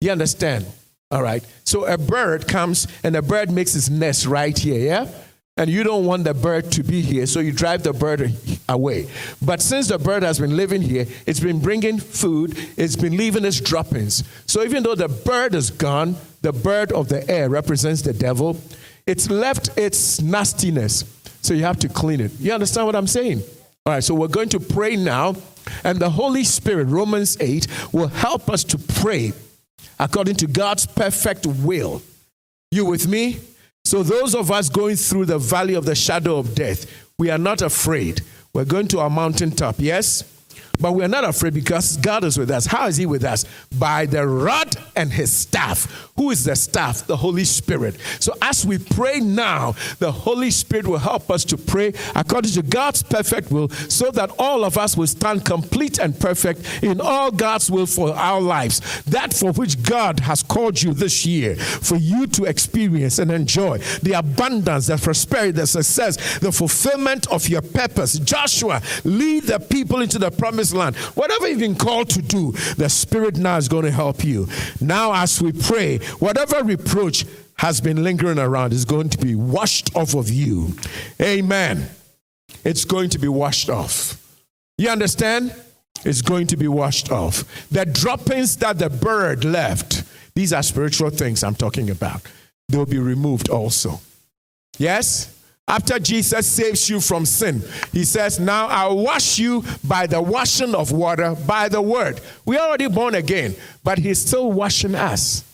You 0.00 0.12
understand? 0.12 0.66
All 1.10 1.22
right. 1.22 1.44
So 1.64 1.84
a 1.84 1.98
bird 1.98 2.46
comes 2.46 2.86
and 3.02 3.16
a 3.16 3.22
bird 3.22 3.50
makes 3.50 3.74
its 3.74 3.88
nest 3.88 4.26
right 4.26 4.56
here, 4.56 4.78
yeah? 4.78 5.08
And 5.56 5.68
you 5.68 5.82
don't 5.82 6.04
want 6.04 6.22
the 6.22 6.34
bird 6.34 6.70
to 6.72 6.84
be 6.84 7.00
here, 7.00 7.26
so 7.26 7.40
you 7.40 7.50
drive 7.50 7.82
the 7.82 7.92
bird 7.92 8.32
away. 8.68 9.08
But 9.42 9.60
since 9.60 9.88
the 9.88 9.98
bird 9.98 10.22
has 10.22 10.38
been 10.38 10.56
living 10.56 10.82
here, 10.82 11.06
it's 11.26 11.40
been 11.40 11.58
bringing 11.58 11.98
food, 11.98 12.56
it's 12.76 12.94
been 12.94 13.16
leaving 13.16 13.44
its 13.44 13.60
droppings. 13.60 14.22
So 14.46 14.62
even 14.62 14.84
though 14.84 14.94
the 14.94 15.08
bird 15.08 15.56
is 15.56 15.72
gone, 15.72 16.14
the 16.42 16.52
bird 16.52 16.92
of 16.92 17.08
the 17.08 17.28
air 17.28 17.48
represents 17.48 18.02
the 18.02 18.12
devil, 18.12 18.56
it's 19.04 19.28
left 19.28 19.76
its 19.76 20.20
nastiness. 20.20 21.04
So 21.42 21.54
you 21.54 21.64
have 21.64 21.78
to 21.80 21.88
clean 21.88 22.20
it. 22.20 22.30
You 22.38 22.52
understand 22.52 22.86
what 22.86 22.94
I'm 22.94 23.08
saying? 23.08 23.42
All 23.84 23.94
right, 23.94 24.04
so 24.04 24.14
we're 24.14 24.28
going 24.28 24.50
to 24.50 24.60
pray 24.60 24.94
now, 24.94 25.34
and 25.82 25.98
the 25.98 26.10
Holy 26.10 26.44
Spirit, 26.44 26.84
Romans 26.84 27.36
8, 27.40 27.66
will 27.92 28.08
help 28.08 28.48
us 28.48 28.62
to 28.64 28.78
pray 28.78 29.32
according 29.98 30.36
to 30.36 30.46
God's 30.46 30.86
perfect 30.86 31.46
will. 31.46 32.02
You 32.70 32.84
with 32.84 33.06
me? 33.06 33.40
So, 33.84 34.02
those 34.02 34.34
of 34.34 34.50
us 34.50 34.68
going 34.68 34.96
through 34.96 35.26
the 35.26 35.38
valley 35.38 35.74
of 35.74 35.86
the 35.86 35.94
shadow 35.94 36.38
of 36.38 36.54
death, 36.54 36.86
we 37.18 37.30
are 37.30 37.38
not 37.38 37.62
afraid. 37.62 38.20
We're 38.52 38.64
going 38.64 38.88
to 38.88 39.00
our 39.00 39.10
mountaintop, 39.10 39.76
yes? 39.78 40.24
But 40.80 40.92
we're 40.92 41.08
not 41.08 41.24
afraid 41.24 41.54
because 41.54 41.96
God 41.96 42.24
is 42.24 42.38
with 42.38 42.50
us. 42.50 42.66
How 42.66 42.86
is 42.86 42.96
He 42.96 43.06
with 43.06 43.24
us? 43.24 43.44
By 43.78 44.06
the 44.06 44.26
rod 44.26 44.74
and 44.96 45.12
His 45.12 45.32
staff. 45.32 46.10
Who 46.16 46.30
is 46.30 46.44
the 46.44 46.56
staff? 46.56 47.06
The 47.06 47.16
Holy 47.16 47.44
Spirit. 47.44 47.96
So 48.20 48.34
as 48.42 48.66
we 48.66 48.78
pray 48.78 49.20
now, 49.20 49.74
the 49.98 50.12
Holy 50.12 50.50
Spirit 50.50 50.86
will 50.86 50.98
help 50.98 51.30
us 51.30 51.44
to 51.46 51.56
pray 51.56 51.92
according 52.14 52.52
to 52.52 52.62
God's 52.62 53.02
perfect 53.02 53.50
will 53.50 53.68
so 53.68 54.10
that 54.12 54.30
all 54.38 54.64
of 54.64 54.76
us 54.78 54.96
will 54.96 55.06
stand 55.06 55.44
complete 55.44 55.98
and 55.98 56.18
perfect 56.18 56.82
in 56.82 57.00
all 57.00 57.30
God's 57.30 57.70
will 57.70 57.86
for 57.86 58.14
our 58.14 58.40
lives. 58.40 59.02
That 59.04 59.32
for 59.32 59.52
which 59.52 59.82
God 59.82 60.20
has 60.20 60.42
called 60.42 60.82
you 60.82 60.92
this 60.92 61.24
year, 61.24 61.56
for 61.56 61.96
you 61.96 62.26
to 62.28 62.44
experience 62.44 63.18
and 63.18 63.30
enjoy 63.30 63.78
the 64.02 64.12
abundance, 64.12 64.86
the 64.86 64.96
prosperity, 64.96 65.52
the 65.52 65.66
success, 65.66 66.38
the 66.38 66.52
fulfillment 66.52 67.26
of 67.28 67.48
your 67.48 67.62
purpose. 67.62 68.18
Joshua, 68.18 68.82
lead 69.04 69.44
the 69.44 69.58
people 69.58 70.00
into 70.00 70.18
the 70.18 70.30
promise 70.68 70.74
land. 70.74 70.96
Whatever 71.16 71.48
you've 71.48 71.58
been 71.58 71.74
called 71.74 72.10
to 72.10 72.22
do, 72.22 72.52
the 72.76 72.88
Spirit 72.88 73.36
now 73.36 73.56
is 73.56 73.68
going 73.68 73.84
to 73.84 73.90
help 73.90 74.24
you. 74.24 74.48
Now, 74.80 75.12
as 75.14 75.40
we 75.40 75.52
pray, 75.52 75.98
whatever 76.18 76.62
reproach 76.62 77.24
has 77.58 77.80
been 77.80 78.02
lingering 78.02 78.38
around 78.38 78.72
is 78.72 78.84
going 78.84 79.08
to 79.10 79.18
be 79.18 79.34
washed 79.34 79.94
off 79.96 80.14
of 80.14 80.28
you. 80.30 80.74
Amen. 81.20 81.88
It's 82.64 82.84
going 82.84 83.10
to 83.10 83.18
be 83.18 83.28
washed 83.28 83.68
off. 83.68 84.24
You 84.78 84.90
understand? 84.90 85.54
It's 86.04 86.22
going 86.22 86.46
to 86.48 86.56
be 86.56 86.68
washed 86.68 87.10
off. 87.10 87.44
The 87.70 87.84
droppings 87.84 88.56
that 88.58 88.78
the 88.78 88.88
bird 88.88 89.44
left, 89.44 90.04
these 90.34 90.52
are 90.52 90.62
spiritual 90.62 91.10
things 91.10 91.42
I'm 91.42 91.56
talking 91.56 91.90
about. 91.90 92.22
They'll 92.68 92.86
be 92.86 92.98
removed 92.98 93.48
also. 93.48 94.00
Yes? 94.78 95.34
After 95.68 95.98
Jesus 95.98 96.46
saves 96.46 96.88
you 96.88 96.98
from 96.98 97.26
sin, 97.26 97.62
he 97.92 98.04
says, 98.04 98.40
Now 98.40 98.68
I'll 98.68 98.96
wash 98.96 99.38
you 99.38 99.62
by 99.86 100.06
the 100.06 100.20
washing 100.20 100.74
of 100.74 100.92
water, 100.92 101.36
by 101.46 101.68
the 101.68 101.82
word. 101.82 102.22
We're 102.46 102.58
already 102.58 102.88
born 102.88 103.14
again, 103.14 103.54
but 103.84 103.98
he's 103.98 104.18
still 104.18 104.50
washing 104.50 104.94
us. 104.94 105.44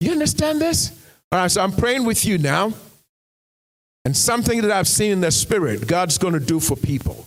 You 0.00 0.12
understand 0.12 0.62
this? 0.62 0.98
All 1.30 1.40
right, 1.40 1.50
so 1.50 1.60
I'm 1.60 1.72
praying 1.72 2.04
with 2.04 2.24
you 2.24 2.38
now. 2.38 2.72
And 4.06 4.16
something 4.16 4.62
that 4.62 4.70
I've 4.70 4.88
seen 4.88 5.12
in 5.12 5.20
the 5.20 5.30
spirit, 5.30 5.86
God's 5.86 6.16
going 6.16 6.34
to 6.34 6.40
do 6.40 6.58
for 6.58 6.76
people. 6.76 7.26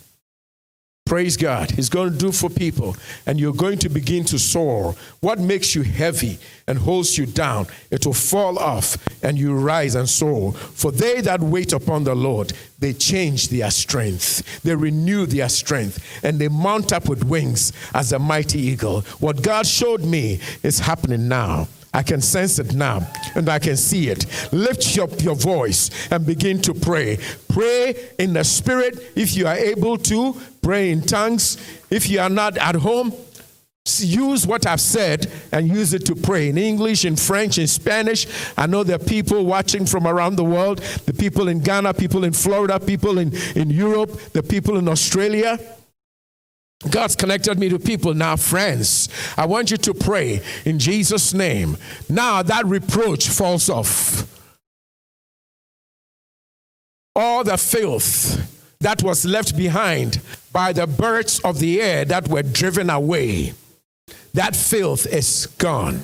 Praise 1.08 1.38
God. 1.38 1.70
He's 1.70 1.88
going 1.88 2.12
to 2.12 2.18
do 2.18 2.30
for 2.32 2.50
people. 2.50 2.94
And 3.24 3.40
you're 3.40 3.54
going 3.54 3.78
to 3.78 3.88
begin 3.88 4.24
to 4.24 4.38
soar. 4.38 4.94
What 5.20 5.38
makes 5.38 5.74
you 5.74 5.80
heavy 5.80 6.38
and 6.66 6.78
holds 6.78 7.16
you 7.16 7.24
down, 7.24 7.66
it 7.90 8.04
will 8.04 8.12
fall 8.12 8.58
off 8.58 8.98
and 9.24 9.38
you 9.38 9.54
rise 9.54 9.94
and 9.94 10.06
soar. 10.06 10.52
For 10.52 10.92
they 10.92 11.22
that 11.22 11.40
wait 11.40 11.72
upon 11.72 12.04
the 12.04 12.14
Lord, 12.14 12.52
they 12.78 12.92
change 12.92 13.48
their 13.48 13.70
strength. 13.70 14.62
They 14.62 14.74
renew 14.74 15.24
their 15.24 15.48
strength 15.48 16.22
and 16.22 16.38
they 16.38 16.48
mount 16.48 16.92
up 16.92 17.08
with 17.08 17.24
wings 17.24 17.72
as 17.94 18.12
a 18.12 18.18
mighty 18.18 18.60
eagle. 18.60 19.00
What 19.18 19.40
God 19.40 19.66
showed 19.66 20.04
me 20.04 20.40
is 20.62 20.78
happening 20.78 21.26
now. 21.26 21.68
I 21.94 22.02
can 22.02 22.20
sense 22.20 22.58
it 22.58 22.74
now 22.74 23.00
and 23.34 23.48
I 23.48 23.58
can 23.58 23.78
see 23.78 24.10
it. 24.10 24.26
Lift 24.52 24.98
up 24.98 25.22
your 25.22 25.34
voice 25.34 25.90
and 26.12 26.26
begin 26.26 26.60
to 26.62 26.74
pray. 26.74 27.18
Pray 27.48 28.10
in 28.18 28.34
the 28.34 28.44
spirit 28.44 29.12
if 29.16 29.34
you 29.34 29.46
are 29.46 29.56
able 29.56 29.96
to. 29.96 30.36
Pray 30.68 30.90
in 30.90 31.00
tongues. 31.00 31.56
If 31.88 32.10
you 32.10 32.20
are 32.20 32.28
not 32.28 32.58
at 32.58 32.74
home, 32.74 33.14
use 34.00 34.46
what 34.46 34.66
I've 34.66 34.82
said 34.82 35.32
and 35.50 35.66
use 35.66 35.94
it 35.94 36.04
to 36.04 36.14
pray 36.14 36.50
in 36.50 36.58
English, 36.58 37.06
in 37.06 37.16
French, 37.16 37.56
in 37.56 37.66
Spanish. 37.66 38.26
I 38.54 38.66
know 38.66 38.84
there 38.84 38.96
are 38.96 38.98
people 38.98 39.46
watching 39.46 39.86
from 39.86 40.06
around 40.06 40.36
the 40.36 40.44
world 40.44 40.80
the 41.06 41.14
people 41.14 41.48
in 41.48 41.60
Ghana, 41.60 41.94
people 41.94 42.22
in 42.22 42.34
Florida, 42.34 42.78
people 42.78 43.16
in, 43.16 43.34
in 43.56 43.70
Europe, 43.70 44.10
the 44.34 44.42
people 44.42 44.76
in 44.76 44.88
Australia. 44.88 45.58
God's 46.90 47.16
connected 47.16 47.58
me 47.58 47.70
to 47.70 47.78
people 47.78 48.12
now, 48.12 48.36
friends. 48.36 49.08
I 49.38 49.46
want 49.46 49.70
you 49.70 49.78
to 49.78 49.94
pray 49.94 50.42
in 50.66 50.78
Jesus' 50.78 51.32
name. 51.32 51.78
Now 52.10 52.42
that 52.42 52.66
reproach 52.66 53.30
falls 53.30 53.70
off. 53.70 54.28
All 57.16 57.42
the 57.42 57.56
filth 57.56 58.57
that 58.80 59.02
was 59.02 59.24
left 59.24 59.56
behind 59.56 60.20
by 60.52 60.72
the 60.72 60.86
birds 60.86 61.40
of 61.40 61.58
the 61.58 61.80
air 61.80 62.04
that 62.04 62.28
were 62.28 62.42
driven 62.42 62.90
away, 62.90 63.54
that 64.34 64.54
filth 64.54 65.06
is 65.06 65.46
gone. 65.58 66.02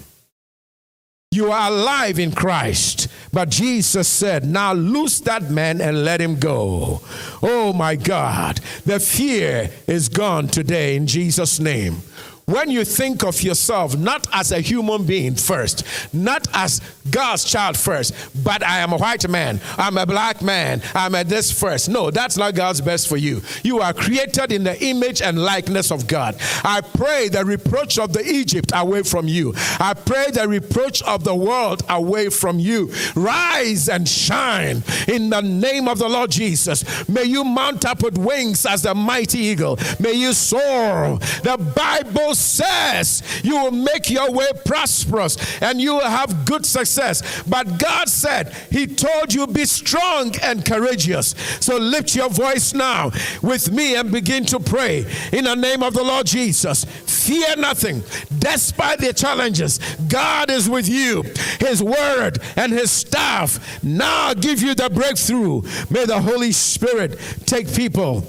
You 1.30 1.51
are 1.51 1.68
alive 1.68 2.20
in 2.20 2.30
Christ. 2.30 3.09
But 3.32 3.51
Jesus 3.51 4.06
said, 4.06 4.44
Now 4.44 4.72
loose 4.72 5.18
that 5.20 5.51
man 5.51 5.80
and 5.80 6.05
let 6.05 6.20
him 6.20 6.38
go. 6.38 7.01
Oh 7.42 7.72
my 7.72 7.96
God. 7.96 8.60
The 8.86 9.01
fear 9.01 9.70
is 9.88 10.09
gone 10.09 10.46
today 10.46 10.94
in 10.94 11.09
Jesus' 11.09 11.59
name 11.59 12.02
when 12.47 12.71
you 12.71 12.85
think 12.85 13.25
of 13.25 13.43
yourself 13.43 13.97
not 13.97 14.27
as 14.33 14.53
a 14.53 14.61
human 14.61 15.05
being 15.05 15.35
first, 15.35 15.85
not 16.15 16.47
as 16.53 16.81
God's 17.11 17.45
child 17.45 17.77
first, 17.77 18.15
but 18.45 18.62
I 18.62 18.79
am 18.79 18.93
a 18.93 18.99
white 18.99 19.29
man, 19.29 19.61
I'm 19.79 19.99
a 19.99 20.07
black 20.07 20.43
man, 20.43 20.83
I'm 20.95 21.15
a 21.15 21.25
this 21.25 21.51
first. 21.51 21.89
No, 21.89 22.11
that's 22.11 22.37
not 22.37 22.55
God's 22.55 22.81
best 22.81 23.09
for 23.09 23.16
you. 23.16 23.43
You 23.62 23.81
are 23.81 23.93
created 23.93 24.53
in 24.53 24.65
the 24.65 24.83
image 24.85 25.23
and 25.23 25.39
likeness 25.39 25.91
of 25.91 26.07
God. 26.07 26.37
I 26.62 26.81
pray 26.81 27.29
the 27.29 27.45
reproach 27.45 27.99
of 27.99 28.12
the 28.12 28.25
Egypt 28.25 28.73
away 28.75 29.03
from 29.03 29.27
you. 29.27 29.55
I 29.81 29.95
pray 29.95 30.31
the 30.31 30.47
reproach 30.47 31.03
of 31.03 31.25
the 31.25 31.35
world 31.35 31.83
away 31.89 32.29
from 32.29 32.59
you. 32.59 32.93
Rise 33.15 33.89
and 33.89 34.09
shine 34.09 34.83
in 35.09 35.31
the 35.31 35.41
name 35.41 35.89
of 35.89 35.99
the 35.99 36.09
Lord 36.09 36.31
Jesus. 36.31 37.09
May 37.09 37.25
you 37.25 37.45
mount 37.45 37.85
up 37.85 38.03
with 38.03 38.19
wings 38.19 38.66
as 38.66 38.83
the 38.83 38.95
mighty 38.95 39.39
eagle. 39.39 39.79
May 39.99 40.12
you 40.12 40.33
soar. 40.33 41.19
The 41.43 41.57
Bible 41.75 42.34
says 42.35 43.23
you 43.43 43.56
will 43.56 43.70
make 43.70 44.11
your 44.11 44.31
way 44.31 44.47
prosperous 44.65 45.36
and 45.62 45.81
you 45.81 45.94
will 45.94 46.09
have 46.09 46.44
good 46.44 46.66
success. 46.66 47.43
But 47.44 47.78
God 47.78 48.09
said, 48.09 48.52
He 48.70 48.86
told 48.86 49.32
you, 49.32 49.47
be 49.47 49.65
strong 49.65 50.35
and 50.43 50.65
courageous. 50.65 51.35
So 51.61 51.77
lift 51.77 52.15
your 52.15 52.28
voice 52.28 52.74
now 52.74 53.11
with 53.43 53.70
me 53.70 53.97
and 53.97 54.11
begin 54.11 54.44
to 54.47 54.61
pray 54.61 55.06
in 55.32 55.44
the 55.44 55.55
name 55.55 55.82
of 55.82 55.94
the 55.94 56.02
Lord 56.02 56.27
Jesus. 56.27 56.85
Fear 56.85 57.56
nothing, 57.56 58.02
despite 58.39 58.98
the 58.98 59.12
challenges. 59.12 59.78
God 60.09 60.51
is 60.51 60.69
with 60.69 60.89
you. 60.89 61.23
His 61.61 61.82
word 61.82 62.39
and 62.56 62.73
His 62.73 62.90
staff 62.90 63.82
now 63.82 64.35
give 64.35 64.62
you 64.62 64.74
the 64.74 64.90
breakthrough. 64.90 65.62
May 65.90 66.05
the 66.05 66.20
Holy 66.20 66.52
Spirit 66.52 67.19
take 67.47 67.73
people 67.73 68.27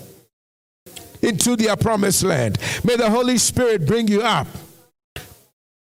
into 1.22 1.56
their 1.56 1.76
promised 1.76 2.24
land. 2.24 2.58
May 2.84 2.96
the 2.96 3.10
Holy 3.10 3.38
Spirit 3.38 3.86
bring 3.86 4.08
you 4.08 4.22
up 4.22 4.48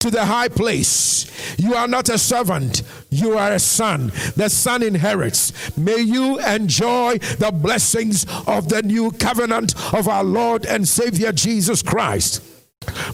to 0.03 0.11
the 0.11 0.25
high 0.25 0.49
place. 0.49 1.31
You 1.59 1.75
are 1.75 1.87
not 1.87 2.09
a 2.09 2.19
servant, 2.19 2.83
you 3.09 3.39
are 3.39 3.53
a 3.53 3.61
son. 3.61 4.09
The 4.35 4.49
son 4.51 4.83
inherits. 4.83 5.77
May 5.79 6.01
you 6.01 6.41
enjoy 6.41 7.19
the 7.19 7.53
blessings 7.53 8.27
of 8.49 8.69
the 8.69 8.83
new 8.83 9.13
covenant 9.13 9.77
of 9.95 10.09
our 10.09 10.25
Lord 10.25 10.67
and 10.67 10.89
Savior 10.89 11.31
Jesus 11.31 11.83
Christ. 11.83 12.43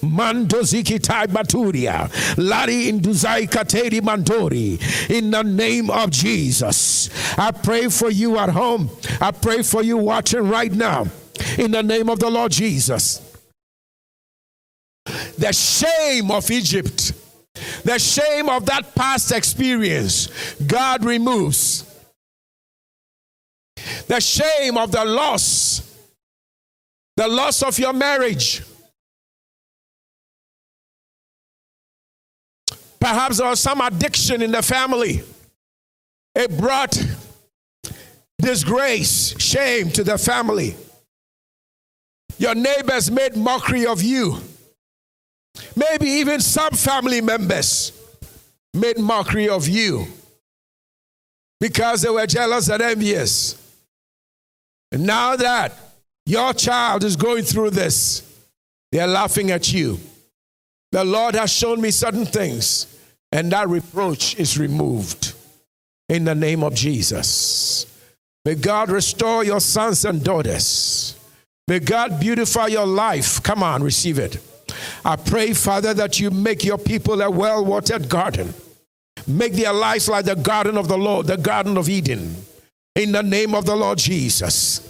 Mando 0.02 0.62
zikitai 0.62 1.26
baturia, 1.26 2.08
lari 2.38 2.90
induzai 2.90 3.50
kateri 3.50 4.00
mandori. 4.00 5.10
In 5.10 5.30
the 5.30 5.44
name 5.44 5.90
of 5.90 6.08
Jesus, 6.08 7.10
I 7.36 7.50
pray 7.50 7.88
for 7.88 8.10
you 8.10 8.38
at 8.38 8.48
home. 8.48 8.88
I 9.20 9.30
pray 9.30 9.62
for 9.62 9.82
you 9.82 9.98
watching 9.98 10.48
right 10.48 10.72
now 10.72 11.06
in 11.58 11.70
the 11.70 11.82
name 11.82 12.08
of 12.08 12.18
the 12.18 12.30
Lord 12.30 12.52
Jesus. 12.52 13.22
The 15.38 15.52
shame 15.52 16.30
of 16.30 16.50
Egypt, 16.50 17.12
the 17.84 17.98
shame 17.98 18.48
of 18.48 18.66
that 18.66 18.94
past 18.94 19.32
experience, 19.32 20.28
God 20.66 21.04
removes. 21.04 21.84
The 24.06 24.20
shame 24.20 24.76
of 24.76 24.92
the 24.92 25.04
loss, 25.04 25.82
the 27.16 27.28
loss 27.28 27.62
of 27.62 27.78
your 27.78 27.92
marriage. 27.92 28.62
Perhaps 33.00 33.38
there 33.38 33.48
was 33.48 33.60
some 33.60 33.80
addiction 33.80 34.42
in 34.42 34.50
the 34.50 34.62
family. 34.62 35.22
It 36.34 36.56
brought 36.58 37.00
disgrace, 38.40 39.34
shame 39.38 39.90
to 39.92 40.04
the 40.04 40.18
family. 40.18 40.76
Your 42.38 42.54
neighbors 42.54 43.10
made 43.10 43.36
mockery 43.36 43.84
of 43.86 44.02
you. 44.02 44.38
Maybe 45.74 46.06
even 46.06 46.40
some 46.40 46.70
family 46.70 47.20
members 47.20 47.92
made 48.72 48.98
mockery 48.98 49.48
of 49.48 49.66
you 49.66 50.06
because 51.60 52.02
they 52.02 52.10
were 52.10 52.26
jealous 52.26 52.68
and 52.68 52.80
envious. 52.80 53.56
And 54.92 55.04
now 55.04 55.36
that 55.36 55.72
your 56.26 56.52
child 56.52 57.04
is 57.04 57.16
going 57.16 57.44
through 57.44 57.70
this, 57.70 58.22
they're 58.92 59.06
laughing 59.06 59.50
at 59.50 59.72
you. 59.72 59.98
The 60.92 61.04
Lord 61.04 61.34
has 61.34 61.52
shown 61.52 61.80
me 61.80 61.90
certain 61.90 62.24
things, 62.24 62.86
and 63.32 63.52
that 63.52 63.68
reproach 63.68 64.36
is 64.36 64.58
removed 64.58 65.34
in 66.08 66.24
the 66.24 66.34
name 66.34 66.62
of 66.62 66.74
Jesus. 66.74 67.86
May 68.44 68.54
God 68.54 68.90
restore 68.90 69.44
your 69.44 69.60
sons 69.60 70.04
and 70.06 70.24
daughters. 70.24 71.07
May 71.68 71.80
God 71.80 72.18
beautify 72.18 72.68
your 72.68 72.86
life. 72.86 73.42
Come 73.42 73.62
on, 73.62 73.82
receive 73.82 74.18
it. 74.18 74.38
I 75.04 75.16
pray, 75.16 75.52
Father, 75.52 75.92
that 75.92 76.18
you 76.18 76.30
make 76.30 76.64
your 76.64 76.78
people 76.78 77.20
a 77.20 77.30
well 77.30 77.62
watered 77.62 78.08
garden. 78.08 78.54
Make 79.26 79.52
their 79.52 79.74
lives 79.74 80.08
like 80.08 80.24
the 80.24 80.34
garden 80.34 80.78
of 80.78 80.88
the 80.88 80.96
Lord, 80.96 81.26
the 81.26 81.36
garden 81.36 81.76
of 81.76 81.90
Eden. 81.90 82.36
In 82.94 83.12
the 83.12 83.22
name 83.22 83.54
of 83.54 83.66
the 83.66 83.76
Lord 83.76 83.98
Jesus. 83.98 84.80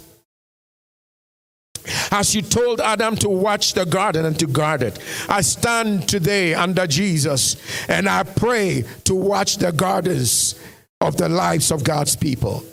As 2.11 2.33
you 2.33 2.41
told 2.41 2.79
Adam 2.79 3.17
to 3.17 3.29
watch 3.29 3.73
the 3.73 3.85
garden 3.85 4.23
and 4.23 4.39
to 4.39 4.47
guard 4.47 4.81
it, 4.81 4.99
I 5.27 5.41
stand 5.41 6.07
today 6.07 6.53
under 6.53 6.87
Jesus 6.87 7.57
and 7.89 8.07
I 8.07 8.23
pray 8.23 8.85
to 9.03 9.15
watch 9.15 9.57
the 9.57 9.73
gardens 9.73 10.57
of 11.01 11.17
the 11.17 11.27
lives 11.27 11.71
of 11.71 11.83
God's 11.83 12.15
people. 12.15 12.63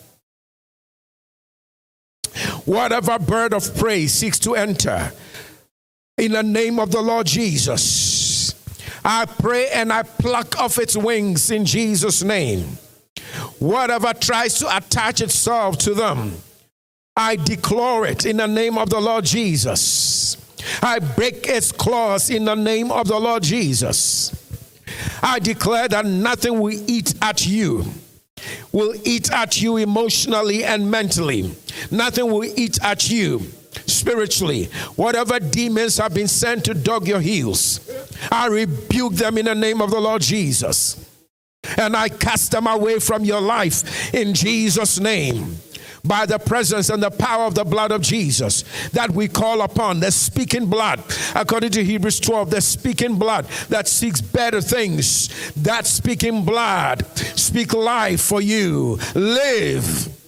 Whatever 2.66 3.18
bird 3.18 3.54
of 3.54 3.76
prey 3.78 4.08
seeks 4.08 4.38
to 4.40 4.54
enter, 4.54 5.12
in 6.18 6.32
the 6.32 6.42
name 6.42 6.78
of 6.80 6.90
the 6.90 7.00
Lord 7.00 7.26
Jesus, 7.26 8.54
I 9.04 9.26
pray 9.26 9.68
and 9.70 9.92
I 9.92 10.02
pluck 10.02 10.58
off 10.58 10.78
its 10.78 10.96
wings 10.96 11.50
in 11.50 11.64
Jesus' 11.64 12.24
name. 12.24 12.78
Whatever 13.60 14.12
tries 14.12 14.58
to 14.58 14.76
attach 14.76 15.20
itself 15.20 15.78
to 15.78 15.94
them, 15.94 16.34
I 17.16 17.36
declare 17.36 18.04
it 18.06 18.26
in 18.26 18.38
the 18.38 18.48
name 18.48 18.76
of 18.78 18.90
the 18.90 19.00
Lord 19.00 19.24
Jesus. 19.24 20.36
I 20.82 20.98
break 20.98 21.46
its 21.46 21.70
claws 21.70 22.30
in 22.30 22.44
the 22.44 22.56
name 22.56 22.90
of 22.90 23.06
the 23.06 23.18
Lord 23.18 23.44
Jesus. 23.44 24.34
I 25.22 25.38
declare 25.38 25.86
that 25.88 26.04
nothing 26.04 26.58
will 26.58 26.78
eat 26.90 27.14
at 27.22 27.46
you 27.46 27.84
will 28.72 28.94
eat 29.04 29.30
at 29.32 29.60
you 29.60 29.76
emotionally 29.76 30.64
and 30.64 30.90
mentally. 30.90 31.54
Nothing 31.90 32.30
will 32.30 32.44
eat 32.44 32.78
at 32.82 33.10
you 33.10 33.40
spiritually. 33.86 34.64
Whatever 34.96 35.40
demons 35.40 35.98
have 35.98 36.14
been 36.14 36.28
sent 36.28 36.64
to 36.66 36.74
dog 36.74 37.06
your 37.06 37.20
heels, 37.20 37.80
I 38.30 38.46
rebuke 38.46 39.14
them 39.14 39.38
in 39.38 39.46
the 39.46 39.54
name 39.54 39.80
of 39.80 39.90
the 39.90 40.00
Lord 40.00 40.22
Jesus. 40.22 41.02
And 41.78 41.96
I 41.96 42.08
cast 42.08 42.52
them 42.52 42.66
away 42.66 43.00
from 43.00 43.24
your 43.24 43.40
life 43.40 44.14
in 44.14 44.34
Jesus' 44.34 45.00
name 45.00 45.58
by 46.06 46.26
the 46.26 46.38
presence 46.38 46.90
and 46.90 47.02
the 47.02 47.10
power 47.10 47.44
of 47.44 47.54
the 47.54 47.64
blood 47.64 47.92
of 47.92 48.02
Jesus 48.02 48.64
that 48.90 49.10
we 49.10 49.28
call 49.28 49.62
upon, 49.62 50.00
the 50.00 50.10
speaking 50.10 50.66
blood, 50.66 51.02
according 51.34 51.70
to 51.70 51.84
Hebrews 51.84 52.20
12, 52.20 52.50
the 52.50 52.60
speaking 52.60 53.18
blood 53.18 53.46
that 53.68 53.88
seeks 53.88 54.20
better 54.20 54.60
things. 54.60 55.52
That 55.56 55.86
speaking 55.86 56.44
blood 56.44 57.06
speak 57.36 57.72
life 57.72 58.20
for 58.20 58.40
you. 58.40 58.98
Live 59.14 60.25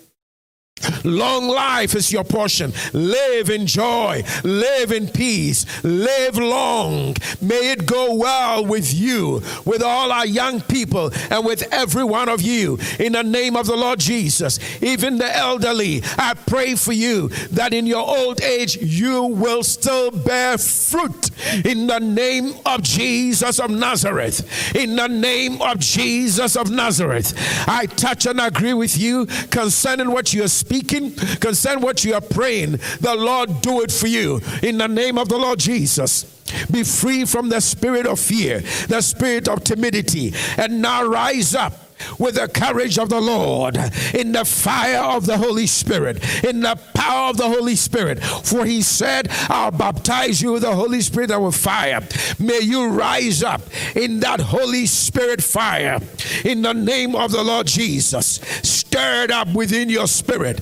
Long 1.05 1.49
life 1.49 1.95
is 1.95 2.13
your 2.13 2.25
portion. 2.25 2.73
Live 2.93 3.51
in 3.51 3.67
joy. 3.67 4.23
Live 4.45 4.93
in 4.93 5.09
peace. 5.09 5.65
Live 5.85 6.37
long. 6.37 7.15
May 7.41 7.73
it 7.73 7.87
go 7.87 8.15
well 8.15 8.65
with 8.65 8.93
you, 8.95 9.43
with 9.65 9.83
all 9.83 10.13
our 10.13 10.27
young 10.27 10.61
people, 10.61 11.11
and 11.31 11.45
with 11.45 11.63
every 11.73 12.05
one 12.05 12.29
of 12.29 12.43
you. 12.43 12.79
In 12.99 13.13
the 13.13 13.23
name 13.23 13.57
of 13.57 13.67
the 13.67 13.77
Lord 13.77 13.99
Jesus, 13.99 14.59
even 14.83 15.19
the 15.19 15.37
elderly, 15.37 16.03
I 16.17 16.35
pray 16.35 16.75
for 16.75 16.93
you 16.93 17.29
that 17.53 17.73
in 17.73 17.87
your 17.87 18.07
old 18.07 18.41
age 18.43 18.77
you 18.77 19.25
will 19.25 19.63
still 19.63 20.11
bear 20.11 20.59
fruit. 20.59 21.31
In 21.65 21.87
the 21.87 21.99
name 21.99 22.55
of 22.67 22.83
Jesus 22.83 23.59
of 23.59 23.71
Nazareth. 23.71 24.75
In 24.75 24.97
the 24.97 25.09
name 25.09 25.61
of 25.63 25.79
Jesus 25.79 26.57
of 26.57 26.71
Nazareth. 26.71 27.35
I 27.69 27.87
touch 27.87 28.27
and 28.27 28.41
agree 28.41 28.75
with 28.75 28.99
you 28.99 29.27
concerning 29.51 30.11
what 30.11 30.33
you 30.35 30.45
are 30.45 30.49
speaking, 30.79 31.13
concerning 31.41 31.83
what 31.83 32.05
you 32.05 32.15
are 32.15 32.21
praying, 32.21 32.73
the 33.01 33.15
Lord 33.17 33.61
do 33.61 33.83
it 33.83 33.91
for 33.91 34.07
you 34.07 34.41
in 34.63 34.79
the 34.79 34.87
name 34.87 35.19
of 35.19 35.29
the 35.29 35.37
Lord 35.37 35.59
Jesus. 35.59 36.25
Be 36.71 36.83
free 36.83 37.25
from 37.25 37.49
the 37.49 37.61
spirit 37.61 38.07
of 38.07 38.19
fear, 38.19 38.61
the 38.89 39.01
spirit 39.01 39.49
of 39.49 39.65
timidity, 39.65 40.33
and 40.57 40.81
now 40.81 41.05
rise 41.05 41.55
up 41.55 41.88
with 42.19 42.37
the 42.37 42.49
courage 42.49 42.99
of 42.99 43.09
the 43.09 43.21
Lord, 43.21 43.77
in 44.15 44.33
the 44.33 44.45
fire 44.45 45.03
of 45.03 45.27
the 45.27 45.39
Holy 45.39 45.67
Spirit, 45.67 46.23
in 46.45 46.61
the 46.61 46.79
power 46.95 47.31
of 47.31 47.37
the 47.37 47.49
Holy 47.49 47.77
Spirit. 47.77 48.23
For 48.23 48.65
he 48.65 48.83
said, 48.83 49.29
I'll 49.49 49.71
baptize 49.71 50.41
you 50.41 50.53
with 50.53 50.63
the 50.63 50.75
Holy 50.75 51.01
Spirit 51.01 51.31
and 51.31 51.45
with 51.45 51.57
fire. 51.57 52.01
May 52.39 52.61
you 52.61 52.89
rise 52.89 53.43
up 53.43 53.63
in 53.95 54.21
that 54.21 54.41
Holy 54.41 54.87
Spirit 54.87 55.43
fire 55.43 56.01
in 56.45 56.63
the 56.63 56.75
name 56.75 57.15
of 57.15 57.33
the 57.33 57.43
Lord 57.43 57.67
Jesus. 57.67 58.41
Stirred 58.63 59.31
up 59.31 59.53
within 59.55 59.89
your 59.89 60.07
spirit 60.07 60.61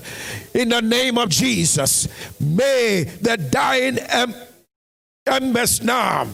in 0.55 0.71
the 0.71 0.83
name 0.83 1.19
of 1.19 1.29
Jesus. 1.29 2.09
May 2.41 3.05
the 3.05 3.37
dying 3.37 3.99
embers 5.27 5.83
now 5.83 6.29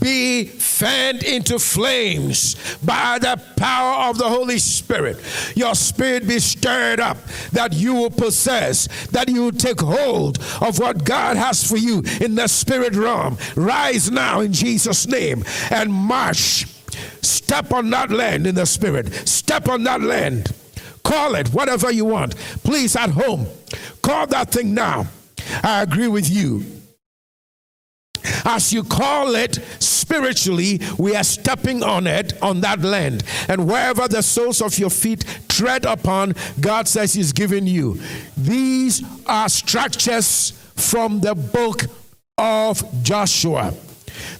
be 0.00 0.44
fanned 0.44 1.22
into 1.22 1.58
flames 1.58 2.56
by 2.84 3.18
the 3.18 3.40
power 3.56 4.08
of 4.08 4.18
the 4.18 4.28
Holy 4.28 4.58
Spirit. 4.58 5.18
Your 5.56 5.74
spirit 5.74 6.26
be 6.26 6.38
stirred 6.38 7.00
up 7.00 7.18
that 7.52 7.72
you 7.72 7.94
will 7.94 8.10
possess, 8.10 8.86
that 9.08 9.28
you 9.28 9.44
will 9.44 9.52
take 9.52 9.80
hold 9.80 10.38
of 10.60 10.78
what 10.78 11.04
God 11.04 11.36
has 11.36 11.68
for 11.68 11.76
you 11.76 12.02
in 12.20 12.34
the 12.34 12.48
spirit 12.48 12.94
realm. 12.94 13.36
Rise 13.56 14.10
now 14.10 14.40
in 14.40 14.52
Jesus' 14.52 15.06
name 15.06 15.44
and 15.70 15.92
march. 15.92 16.66
Step 17.22 17.72
on 17.72 17.90
that 17.90 18.10
land 18.10 18.46
in 18.46 18.54
the 18.54 18.66
spirit. 18.66 19.12
Step 19.28 19.68
on 19.68 19.84
that 19.84 20.00
land. 20.00 20.52
Call 21.02 21.34
it 21.34 21.48
whatever 21.48 21.90
you 21.90 22.04
want. 22.04 22.36
Please, 22.64 22.94
at 22.96 23.10
home, 23.10 23.46
call 24.02 24.26
that 24.28 24.50
thing 24.50 24.74
now. 24.74 25.06
I 25.62 25.82
agree 25.82 26.08
with 26.08 26.28
you 26.28 26.77
as 28.44 28.72
you 28.72 28.84
call 28.84 29.34
it 29.34 29.56
spiritually, 29.78 30.80
we 30.98 31.14
are 31.14 31.24
stepping 31.24 31.82
on 31.82 32.06
it, 32.06 32.40
on 32.42 32.60
that 32.62 32.80
land. 32.80 33.24
And 33.48 33.68
wherever 33.68 34.08
the 34.08 34.22
soles 34.22 34.62
of 34.62 34.78
your 34.78 34.90
feet 34.90 35.24
tread 35.48 35.84
upon, 35.84 36.34
God 36.60 36.88
says 36.88 37.14
He's 37.14 37.32
given 37.32 37.66
you. 37.66 38.00
These 38.36 39.04
are 39.26 39.48
structures 39.48 40.52
from 40.74 41.20
the 41.20 41.34
book 41.34 41.82
of 42.36 42.82
Joshua 43.02 43.74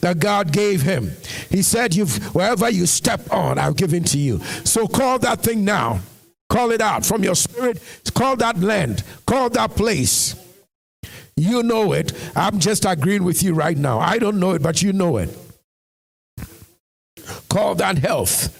that 0.01 0.19
God 0.19 0.53
gave 0.53 0.83
him. 0.83 1.13
He 1.51 1.63
said, 1.63 1.95
You've 1.95 2.35
wherever 2.35 2.71
you 2.71 2.87
step 2.87 3.33
on, 3.33 3.59
I've 3.59 3.77
given 3.77 4.05
to 4.05 4.19
you. 4.19 4.41
So 4.65 4.87
call 4.87 5.19
that 5.21 5.43
thing 5.43 5.65
now. 5.65 6.01
Call 6.49 6.71
it 6.71 6.81
out 6.81 7.05
from 7.05 7.23
your 7.23 7.35
spirit. 7.35 7.83
Call 8.15 8.37
that 8.37 8.59
land. 8.59 9.03
Call 9.27 9.51
that 9.51 9.77
place. 9.77 10.35
You 11.39 11.63
know 11.63 11.93
it. 11.93 12.13
I'm 12.35 12.59
just 12.59 12.85
agreeing 12.85 13.25
with 13.25 13.43
you 13.43 13.55
right 13.55 13.77
now. 13.77 14.01
I 14.01 14.19
don't 14.19 14.41
know 14.41 14.53
it, 14.53 14.63
but 14.63 14.83
you 14.83 14.93
know 14.93 15.19
it. 15.19 15.37
Call 17.49 17.75
that 17.77 17.99
health. 17.99 18.55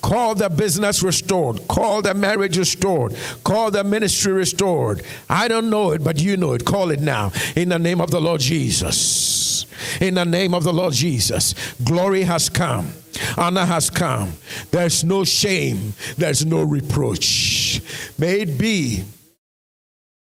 Call 0.00 0.34
the 0.34 0.48
business 0.48 1.02
restored. 1.02 1.66
Call 1.68 2.02
the 2.02 2.14
marriage 2.14 2.56
restored. 2.56 3.16
Call 3.44 3.70
the 3.70 3.84
ministry 3.84 4.32
restored. 4.32 5.02
I 5.28 5.48
don't 5.48 5.70
know 5.70 5.90
it, 5.92 6.04
but 6.04 6.20
you 6.20 6.36
know 6.36 6.52
it. 6.52 6.64
Call 6.64 6.90
it 6.90 7.00
now. 7.00 7.32
In 7.56 7.68
the 7.68 7.78
name 7.78 8.00
of 8.00 8.10
the 8.10 8.20
Lord 8.20 8.40
Jesus. 8.40 9.66
In 10.00 10.14
the 10.14 10.24
name 10.24 10.54
of 10.54 10.64
the 10.64 10.72
Lord 10.72 10.94
Jesus. 10.94 11.54
Glory 11.84 12.22
has 12.22 12.48
come. 12.48 12.92
Honor 13.36 13.64
has 13.64 13.90
come. 13.90 14.32
There's 14.70 15.02
no 15.02 15.24
shame. 15.24 15.94
There's 16.16 16.46
no 16.46 16.62
reproach. 16.62 17.80
May 18.18 18.40
it 18.40 18.58
be 18.58 19.04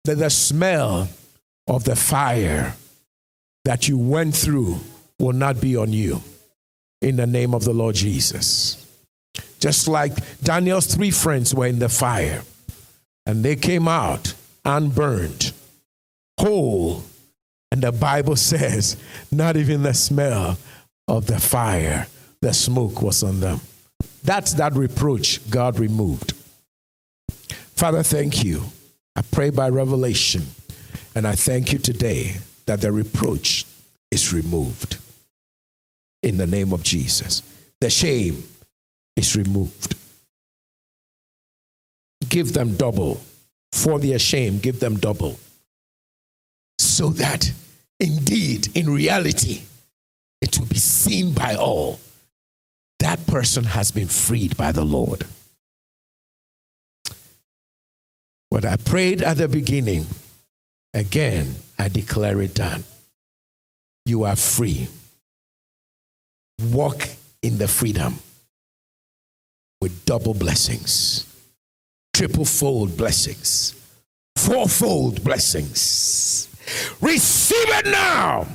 that 0.05 0.15
the 0.15 0.29
smell 0.29 1.09
of 1.67 1.83
the 1.83 1.95
fire 1.95 2.75
that 3.65 3.87
you 3.87 3.97
went 3.97 4.35
through 4.35 4.79
will 5.19 5.33
not 5.33 5.61
be 5.61 5.75
on 5.75 5.93
you 5.93 6.21
in 7.01 7.15
the 7.15 7.27
name 7.27 7.53
of 7.53 7.63
the 7.63 7.73
Lord 7.73 7.95
Jesus. 7.95 8.85
Just 9.59 9.87
like 9.87 10.13
Daniel's 10.41 10.87
three 10.93 11.11
friends 11.11 11.53
were 11.53 11.67
in 11.67 11.79
the 11.79 11.89
fire 11.89 12.43
and 13.25 13.43
they 13.43 13.55
came 13.55 13.87
out 13.87 14.33
unburned, 14.65 15.53
whole. 16.39 17.03
And 17.71 17.83
the 17.83 17.91
Bible 17.91 18.35
says, 18.51 18.97
not 19.31 19.57
even 19.57 19.83
the 19.83 19.93
smell 19.93 20.57
of 21.07 21.27
the 21.27 21.39
fire, 21.39 22.07
the 22.41 22.53
smoke 22.53 23.01
was 23.01 23.21
on 23.21 23.39
them. 23.39 23.61
That's 24.23 24.53
that 24.53 24.73
reproach 24.73 25.47
God 25.49 25.79
removed. 25.79 26.33
Father, 27.75 28.03
thank 28.03 28.43
you 28.43 28.63
I 29.19 29.21
pray 29.33 29.49
by 29.49 29.67
revelation, 29.67 30.43
and 31.13 31.27
I 31.27 31.35
thank 31.35 31.73
you 31.73 31.79
today 31.79 32.37
that 32.67 32.79
the 32.79 32.89
reproach 32.89 33.65
is 34.11 34.33
removed 34.33 34.97
in 36.23 36.37
the 36.37 36.47
name 36.47 36.71
of 36.71 36.83
Jesus. 36.83 37.43
The 37.81 37.89
shame 37.89 38.41
is 39.17 39.35
removed. 39.35 39.95
Give 42.29 42.53
them 42.53 42.77
double. 42.77 43.19
For 43.73 43.99
their 43.99 44.19
shame, 44.19 44.57
give 44.59 44.79
them 44.79 44.95
double. 44.95 45.37
So 46.77 47.09
that 47.09 47.51
indeed, 47.99 48.69
in 48.73 48.89
reality, 48.89 49.63
it 50.41 50.57
will 50.57 50.67
be 50.67 50.77
seen 50.77 51.33
by 51.33 51.55
all 51.55 51.99
that 52.99 53.27
person 53.27 53.65
has 53.65 53.91
been 53.91 54.07
freed 54.07 54.55
by 54.55 54.71
the 54.71 54.85
Lord. 54.85 55.25
What 58.49 58.65
I 58.65 58.77
prayed 58.77 59.21
at 59.21 59.37
the 59.37 59.47
beginning, 59.47 60.07
again, 60.93 61.55
I 61.77 61.87
declare 61.87 62.41
it 62.41 62.55
done. 62.55 62.83
You 64.05 64.23
are 64.23 64.35
free. 64.35 64.87
Walk 66.71 67.07
in 67.43 67.59
the 67.59 67.67
freedom 67.67 68.15
with 69.81 70.03
double 70.05 70.33
blessings, 70.33 71.25
triple 72.13 72.43
fold 72.43 72.97
blessings, 72.97 73.75
fourfold 74.35 75.23
blessings. 75.23 76.47
Receive 77.01 77.69
it 77.69 77.85
now. 77.85 78.47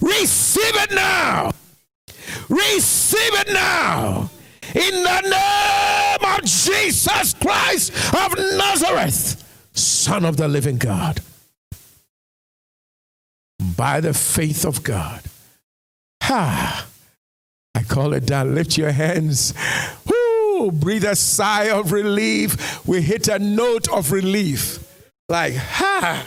Receive 0.00 0.76
it 0.76 0.92
now. 0.92 1.52
Receive 2.48 3.34
it 3.34 3.52
now. 3.52 4.28
In 4.74 5.02
the 5.02 5.20
name 5.20 6.38
of 6.38 6.44
Jesus 6.44 7.34
Christ 7.34 7.92
of 8.14 8.36
Nazareth, 8.38 9.68
Son 9.72 10.24
of 10.24 10.36
the 10.36 10.48
living 10.48 10.78
God. 10.78 11.20
By 13.76 14.00
the 14.00 14.14
faith 14.14 14.64
of 14.64 14.82
God. 14.82 15.22
Ha! 16.22 16.86
I 17.74 17.82
call 17.82 18.12
it 18.12 18.26
down. 18.26 18.54
Lift 18.54 18.78
your 18.78 18.92
hands. 18.92 19.54
Whoo! 20.06 20.70
Breathe 20.72 21.04
a 21.04 21.16
sigh 21.16 21.70
of 21.70 21.92
relief. 21.92 22.86
We 22.86 23.02
hit 23.02 23.28
a 23.28 23.38
note 23.38 23.88
of 23.88 24.12
relief. 24.12 24.78
Like, 25.28 25.54
ha! 25.54 26.26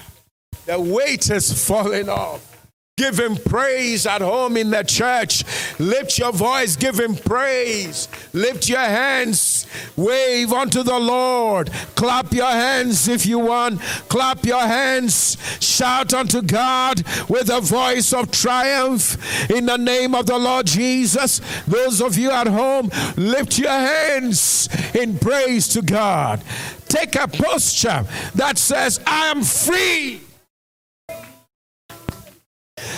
The 0.66 0.80
weight 0.80 1.30
is 1.30 1.68
falling 1.68 2.10
off. 2.10 2.55
Give 2.98 3.20
him 3.20 3.36
praise 3.36 4.06
at 4.06 4.22
home 4.22 4.56
in 4.56 4.70
the 4.70 4.82
church. 4.82 5.44
Lift 5.80 6.18
your 6.18 6.32
voice, 6.32 6.78
give 6.78 6.98
him 6.98 7.18
praise. 7.18 8.08
Lift 8.32 8.70
your 8.70 8.80
hands, 8.80 9.68
wave 9.98 10.54
unto 10.54 10.82
the 10.82 10.98
Lord. 10.98 11.72
Clap 11.96 12.32
your 12.32 12.50
hands 12.50 13.10
if 13.10 13.26
you 13.26 13.40
want. 13.40 13.82
Clap 14.08 14.46
your 14.46 14.62
hands. 14.62 15.36
Shout 15.60 16.14
unto 16.14 16.42
God 16.42 17.04
with 17.28 17.50
a 17.50 17.60
voice 17.60 18.14
of 18.14 18.32
triumph 18.32 19.52
in 19.52 19.66
the 19.66 19.78
name 19.78 20.16
of 20.16 20.28
the 20.28 20.40
Lord 20.40 20.66
Jesus. 20.66 21.42
Those 21.68 22.00
of 22.02 22.18
you 22.18 22.32
at 22.32 22.48
home, 22.48 22.90
lift 23.18 23.60
your 23.60 23.72
hands 23.72 24.70
in 24.96 25.20
praise 25.20 25.68
to 25.68 25.82
God. 25.82 26.42
Take 26.88 27.16
a 27.16 27.28
posture 27.28 28.06
that 28.36 28.58
says, 28.58 29.02
I 29.06 29.26
am 29.26 29.44
free. 29.44 30.25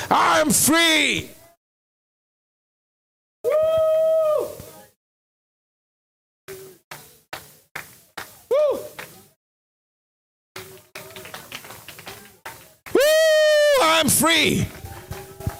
I 0.09 0.39
am 0.39 0.51
free. 0.51 1.29
Woo! 3.43 3.51
Woo! 8.49 8.79
Woo! 12.93 13.01
I'm 13.81 14.07
free. 14.07 14.65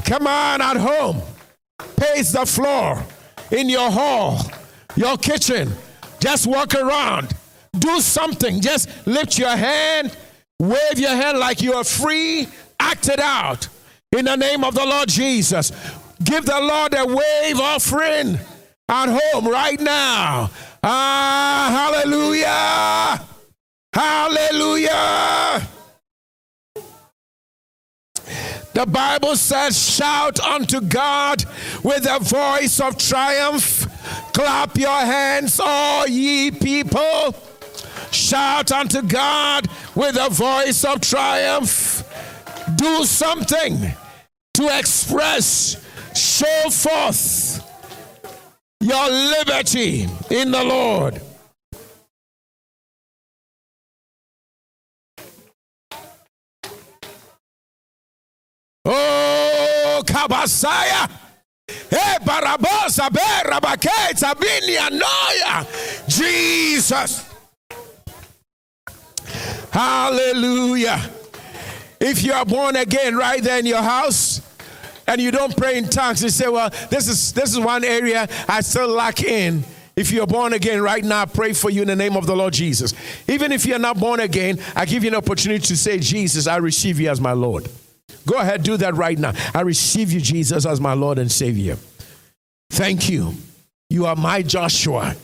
Come 0.06 0.28
on 0.28 0.62
at 0.62 0.78
home. 0.78 1.22
Pace 1.98 2.32
the 2.32 2.46
floor 2.46 3.04
in 3.52 3.68
your 3.68 3.92
hall, 3.92 4.40
your 4.96 5.18
kitchen. 5.18 5.74
Just 6.20 6.48
walk 6.48 6.74
around. 6.74 7.34
Do 7.78 8.00
something. 8.00 8.62
Just 8.62 8.90
lift 9.06 9.38
your 9.38 9.56
hand, 9.56 10.16
wave 10.60 10.98
your 10.98 11.10
hand 11.10 11.38
like 11.38 11.62
you 11.62 11.74
are 11.74 11.84
free. 11.84 12.48
Act 12.80 13.10
it 13.10 13.20
out 13.20 13.68
in 14.18 14.26
the 14.26 14.36
name 14.36 14.64
of 14.64 14.74
the 14.74 14.86
Lord 14.86 15.08
Jesus. 15.08 15.72
Give 16.24 16.44
the 16.44 16.60
Lord 16.60 16.94
a 16.96 17.06
wave 17.06 17.60
offering 17.60 18.40
at 18.90 19.20
home 19.20 19.48
right 19.48 19.80
now. 19.80 20.50
Ah, 20.84 21.92
hallelujah! 21.94 23.24
Hallelujah! 23.94 25.68
The 28.74 28.86
Bible 28.86 29.36
says, 29.36 29.96
Shout 29.96 30.40
unto 30.40 30.82
God 30.82 31.44
with 31.84 32.08
a 32.10 32.20
voice 32.20 32.80
of 32.80 32.98
triumph. 32.98 33.88
Clap 34.34 34.78
your 34.78 35.00
hands, 35.00 35.60
all 35.64 36.08
ye 36.08 36.52
people. 36.52 37.36
Shout 38.12 38.72
unto 38.72 39.02
God 39.02 39.68
with 39.96 40.16
a 40.20 40.30
voice 40.30 40.84
of 40.86 41.02
triumph. 41.02 42.04
Do 42.76 43.04
something 43.06 43.94
to 44.58 44.76
express, 44.76 45.78
show 46.16 46.70
forth 46.72 47.64
your 48.82 49.08
liberty 49.08 50.08
in 50.32 50.50
the 50.50 50.64
Lord. 50.64 51.22
Oh, 58.84 60.02
Kabasaya. 60.04 61.12
Jesus. 66.08 67.32
Hallelujah. 69.72 71.12
If 72.00 72.24
you 72.24 72.34
are 72.34 72.46
born 72.46 72.76
again 72.76 73.16
right 73.16 73.44
there 73.44 73.60
in 73.60 73.68
your 73.68 73.84
house, 73.84 74.47
and 75.08 75.22
you 75.22 75.32
don't 75.32 75.56
pray 75.56 75.78
in 75.78 75.90
tongues, 75.90 76.22
you 76.22 76.30
say, 76.30 76.48
Well, 76.48 76.70
this 76.90 77.08
is 77.08 77.34
this 77.34 77.52
is 77.52 77.60
one 77.60 77.84
area 77.84 78.28
I 78.48 78.62
still 78.62 78.90
lack 78.90 79.24
in. 79.24 79.64
If 79.96 80.12
you're 80.12 80.28
born 80.28 80.54
again 80.54 80.80
right 80.80 81.04
now, 81.04 81.24
I 81.24 81.26
pray 81.26 81.54
for 81.54 81.72
you 81.72 81.82
in 81.82 81.88
the 81.88 81.96
name 81.96 82.16
of 82.16 82.28
the 82.28 82.36
Lord 82.36 82.54
Jesus. 82.54 82.94
Even 83.28 83.52
if 83.52 83.66
you're 83.66 83.80
not 83.80 84.00
born 84.00 84.20
again, 84.20 84.60
I 84.76 84.86
give 84.86 85.04
you 85.04 85.10
an 85.10 85.16
opportunity 85.16 85.66
to 85.66 85.76
say, 85.76 85.98
Jesus, 85.98 86.46
I 86.46 86.58
receive 86.58 87.00
you 87.00 87.10
as 87.10 87.20
my 87.20 87.32
Lord. 87.32 87.68
Go 88.28 88.38
ahead, 88.38 88.62
do 88.62 88.78
that 88.78 88.94
right 88.94 89.18
now. 89.18 89.34
I 89.56 89.62
receive 89.62 90.12
you, 90.12 90.22
Jesus, 90.22 90.68
as 90.68 90.80
my 90.80 90.94
Lord 90.94 91.18
and 91.18 91.32
Savior. 91.32 91.78
Thank 92.70 93.10
you. 93.10 93.34
You 93.90 94.06
are 94.06 94.16
my 94.16 94.44
Joshua, 94.44 95.16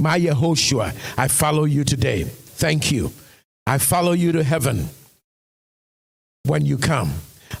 my 0.00 0.18
Yehoshua. 0.18 0.94
I 1.18 1.28
follow 1.28 1.64
you 1.64 1.84
today. 1.84 2.24
Thank 2.24 2.90
you. 2.90 3.12
I 3.66 3.76
follow 3.76 4.12
you 4.12 4.32
to 4.32 4.42
heaven 4.42 4.88
when 6.44 6.64
you 6.64 6.78
come. 6.78 7.12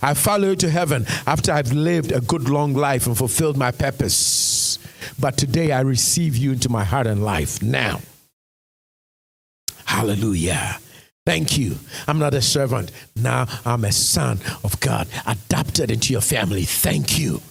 I 0.02 0.14
follow 0.14 0.50
you 0.50 0.56
to 0.56 0.70
heaven 0.70 1.06
after 1.26 1.52
I've 1.52 1.72
lived 1.72 2.12
a 2.12 2.20
good 2.20 2.48
long 2.48 2.74
life 2.74 3.06
and 3.06 3.16
fulfilled 3.16 3.56
my 3.56 3.70
purpose. 3.70 4.78
But 5.18 5.36
today 5.36 5.72
I 5.72 5.80
receive 5.80 6.36
you 6.36 6.52
into 6.52 6.68
my 6.68 6.84
heart 6.84 7.06
and 7.06 7.24
life 7.24 7.62
now. 7.62 8.00
Hallelujah. 9.84 10.78
Thank 11.24 11.58
you. 11.58 11.76
I'm 12.06 12.18
not 12.18 12.34
a 12.34 12.40
servant. 12.40 12.90
Now 13.16 13.46
I'm 13.64 13.84
a 13.84 13.92
son 13.92 14.40
of 14.64 14.78
God, 14.80 15.08
adopted 15.26 15.90
into 15.90 16.12
your 16.12 16.22
family. 16.22 16.64
Thank 16.64 17.18
you. 17.18 17.42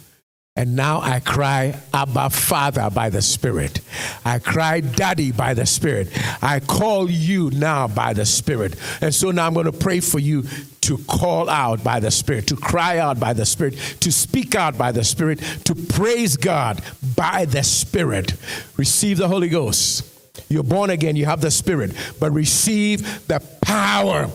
And 0.57 0.75
now 0.75 1.01
I 1.01 1.19
cry, 1.19 1.79
Abba, 1.93 2.31
Father, 2.31 2.89
by 2.89 3.11
the 3.11 3.21
Spirit. 3.21 3.79
I 4.25 4.39
cry, 4.39 4.79
Daddy, 4.79 5.31
by 5.31 5.53
the 5.53 5.67
Spirit. 5.67 6.09
I 6.41 6.59
call 6.61 7.11
you 7.11 7.51
now 7.51 7.88
by 7.88 8.13
the 8.13 8.25
Spirit. 8.25 8.75
And 8.99 9.13
so 9.13 9.29
now 9.29 9.45
I'm 9.45 9.53
going 9.53 9.67
to 9.67 9.71
pray 9.71 9.99
for 9.99 10.17
you 10.17 10.45
to 10.81 10.97
call 10.97 11.47
out 11.47 11.84
by 11.84 11.99
the 11.99 12.09
Spirit, 12.09 12.47
to 12.47 12.55
cry 12.55 12.97
out 12.97 13.19
by 13.19 13.34
the 13.34 13.45
Spirit, 13.45 13.75
to 13.99 14.11
speak 14.11 14.55
out 14.55 14.79
by 14.79 14.91
the 14.91 15.03
Spirit, 15.03 15.39
to 15.65 15.75
praise 15.75 16.35
God 16.38 16.81
by 17.15 17.45
the 17.45 17.61
Spirit. 17.61 18.34
Receive 18.77 19.19
the 19.19 19.27
Holy 19.27 19.49
Ghost. 19.49 20.11
You're 20.49 20.63
born 20.63 20.89
again, 20.89 21.15
you 21.15 21.25
have 21.25 21.41
the 21.41 21.51
Spirit, 21.51 21.91
but 22.19 22.31
receive 22.31 23.27
the 23.27 23.41
power. 23.61 24.27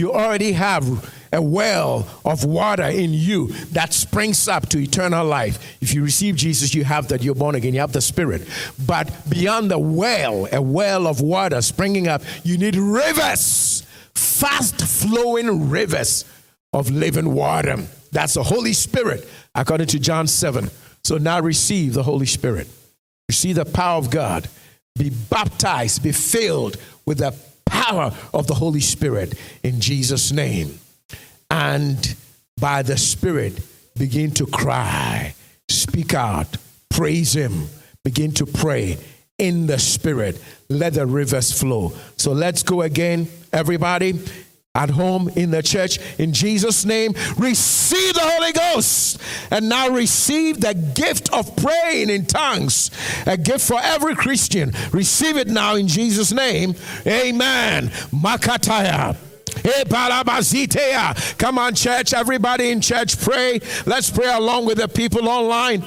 You 0.00 0.14
already 0.14 0.52
have 0.52 1.12
a 1.30 1.42
well 1.42 2.08
of 2.24 2.42
water 2.42 2.84
in 2.84 3.12
you 3.12 3.48
that 3.72 3.92
springs 3.92 4.48
up 4.48 4.66
to 4.70 4.78
eternal 4.78 5.26
life. 5.26 5.76
If 5.82 5.92
you 5.92 6.02
receive 6.02 6.36
Jesus, 6.36 6.74
you 6.74 6.84
have 6.84 7.08
that, 7.08 7.22
you're 7.22 7.34
born 7.34 7.54
again, 7.54 7.74
you 7.74 7.80
have 7.80 7.92
the 7.92 8.00
Spirit. 8.00 8.48
But 8.86 9.12
beyond 9.28 9.70
the 9.70 9.78
well, 9.78 10.48
a 10.52 10.62
well 10.62 11.06
of 11.06 11.20
water 11.20 11.60
springing 11.60 12.08
up, 12.08 12.22
you 12.44 12.56
need 12.56 12.76
rivers, 12.76 13.86
fast 14.14 14.80
flowing 14.80 15.68
rivers 15.68 16.24
of 16.72 16.90
living 16.90 17.34
water. 17.34 17.76
That's 18.10 18.32
the 18.32 18.42
Holy 18.42 18.72
Spirit, 18.72 19.28
according 19.54 19.88
to 19.88 20.00
John 20.00 20.26
7. 20.26 20.70
So 21.04 21.18
now 21.18 21.40
receive 21.40 21.92
the 21.92 22.04
Holy 22.04 22.26
Spirit. 22.26 22.68
Receive 23.28 23.56
the 23.56 23.66
power 23.66 23.98
of 23.98 24.10
God. 24.10 24.48
Be 24.96 25.10
baptized, 25.10 26.02
be 26.02 26.12
filled 26.12 26.78
with 27.04 27.18
the 27.18 27.34
power 27.70 28.12
of 28.34 28.46
the 28.46 28.54
Holy 28.54 28.80
Spirit 28.80 29.34
in 29.62 29.80
Jesus' 29.80 30.32
name 30.32 30.78
and 31.50 32.14
by 32.60 32.82
the 32.82 32.96
Spirit 32.96 33.60
begin 33.96 34.30
to 34.32 34.46
cry, 34.46 35.34
speak 35.68 36.14
out, 36.14 36.56
praise 36.88 37.34
Him, 37.34 37.68
begin 38.04 38.32
to 38.32 38.46
pray 38.46 38.98
in 39.38 39.66
the 39.66 39.78
Spirit. 39.78 40.40
Let 40.68 40.94
the 40.94 41.06
rivers 41.06 41.58
flow. 41.58 41.92
So 42.16 42.32
let's 42.32 42.62
go 42.62 42.82
again, 42.82 43.28
everybody. 43.52 44.20
At 44.76 44.90
home 44.90 45.28
in 45.30 45.50
the 45.50 45.64
church, 45.64 45.98
in 46.20 46.32
Jesus' 46.32 46.84
name, 46.84 47.12
receive 47.36 48.14
the 48.14 48.20
Holy 48.22 48.52
Ghost 48.52 49.20
and 49.50 49.68
now 49.68 49.88
receive 49.88 50.60
the 50.60 50.74
gift 50.94 51.28
of 51.32 51.56
praying 51.56 52.08
in 52.08 52.24
tongues, 52.24 52.92
a 53.26 53.36
gift 53.36 53.66
for 53.66 53.80
every 53.82 54.14
Christian. 54.14 54.72
Receive 54.92 55.36
it 55.36 55.48
now 55.48 55.74
in 55.74 55.88
Jesus' 55.88 56.30
name. 56.30 56.76
Amen. 57.04 57.88
Makataya. 58.12 59.16
Eh, 59.64 61.34
Come 61.36 61.58
on, 61.58 61.74
church. 61.74 62.14
Everybody 62.14 62.70
in 62.70 62.80
church, 62.80 63.20
pray. 63.20 63.60
Let's 63.86 64.08
pray 64.08 64.32
along 64.32 64.66
with 64.66 64.78
the 64.78 64.86
people 64.86 65.28
online. 65.28 65.84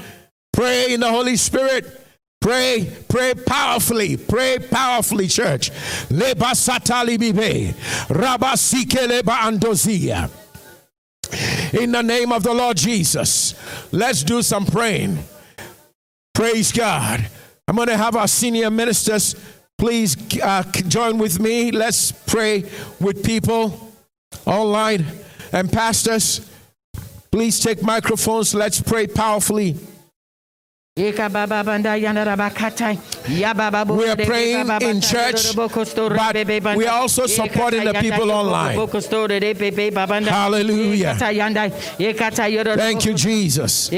Pray 0.52 0.94
in 0.94 1.00
the 1.00 1.10
Holy 1.10 1.38
Spirit. 1.38 2.03
Pray, 2.44 2.92
pray 3.08 3.34
powerfully, 3.34 4.18
pray 4.18 4.60
powerfully, 4.60 5.28
church. 5.28 5.72
Leba 6.10 6.54
satali 6.54 7.18
bibe, 7.18 7.74
rabasike 8.10 9.08
leba 9.08 9.38
andozia. 9.40 10.30
In 11.74 11.92
the 11.92 12.04
name 12.04 12.32
of 12.32 12.44
the 12.44 12.54
Lord 12.54 12.78
Jesus, 12.78 13.56
let's 13.92 14.22
do 14.22 14.44
some 14.44 14.66
praying. 14.66 15.18
Praise 16.36 16.72
God. 16.72 17.28
I'm 17.68 17.76
going 17.78 17.88
to 17.88 17.98
have 17.98 18.16
our 18.16 18.28
senior 18.28 18.70
ministers 18.70 19.36
Please 19.84 20.16
uh, 20.42 20.64
join 20.88 21.18
with 21.18 21.42
me. 21.42 21.72
Let's 21.72 22.12
pray 22.14 22.64
with 23.02 23.22
people 23.24 23.92
online. 24.46 25.06
And 25.52 25.70
pastors, 25.72 26.50
please 27.32 27.60
take 27.60 27.84
microphones. 27.84 28.56
Let's 28.56 28.82
pray 28.82 29.08
powerfully. 29.08 29.76
We 33.98 34.10
are 34.10 34.16
praying 34.26 34.58
in 34.90 35.02
church, 35.02 35.56
but 36.10 36.18
we 36.78 36.88
are 36.88 37.02
also 37.02 37.26
supporting 37.28 37.80
the 37.80 37.94
people 38.12 38.32
online. 38.32 38.76
Hallelujah. 40.32 41.16
Thank 42.78 43.06
you, 43.06 43.14
Jesus. 43.16 43.90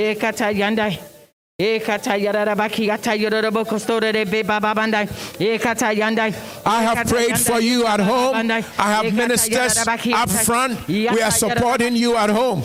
I 6.66 6.84
have 6.84 7.08
prayed 7.08 7.40
for 7.40 7.62
you 7.62 7.86
at 7.88 8.02
home. 8.02 8.36
I 8.78 8.92
have 8.92 9.06
ministers 9.14 9.78
up 10.14 10.30
front. 10.44 10.86
We 10.90 11.08
are 11.08 11.32
supporting 11.32 11.96
you 11.96 12.18
at 12.18 12.30
home. 12.30 12.62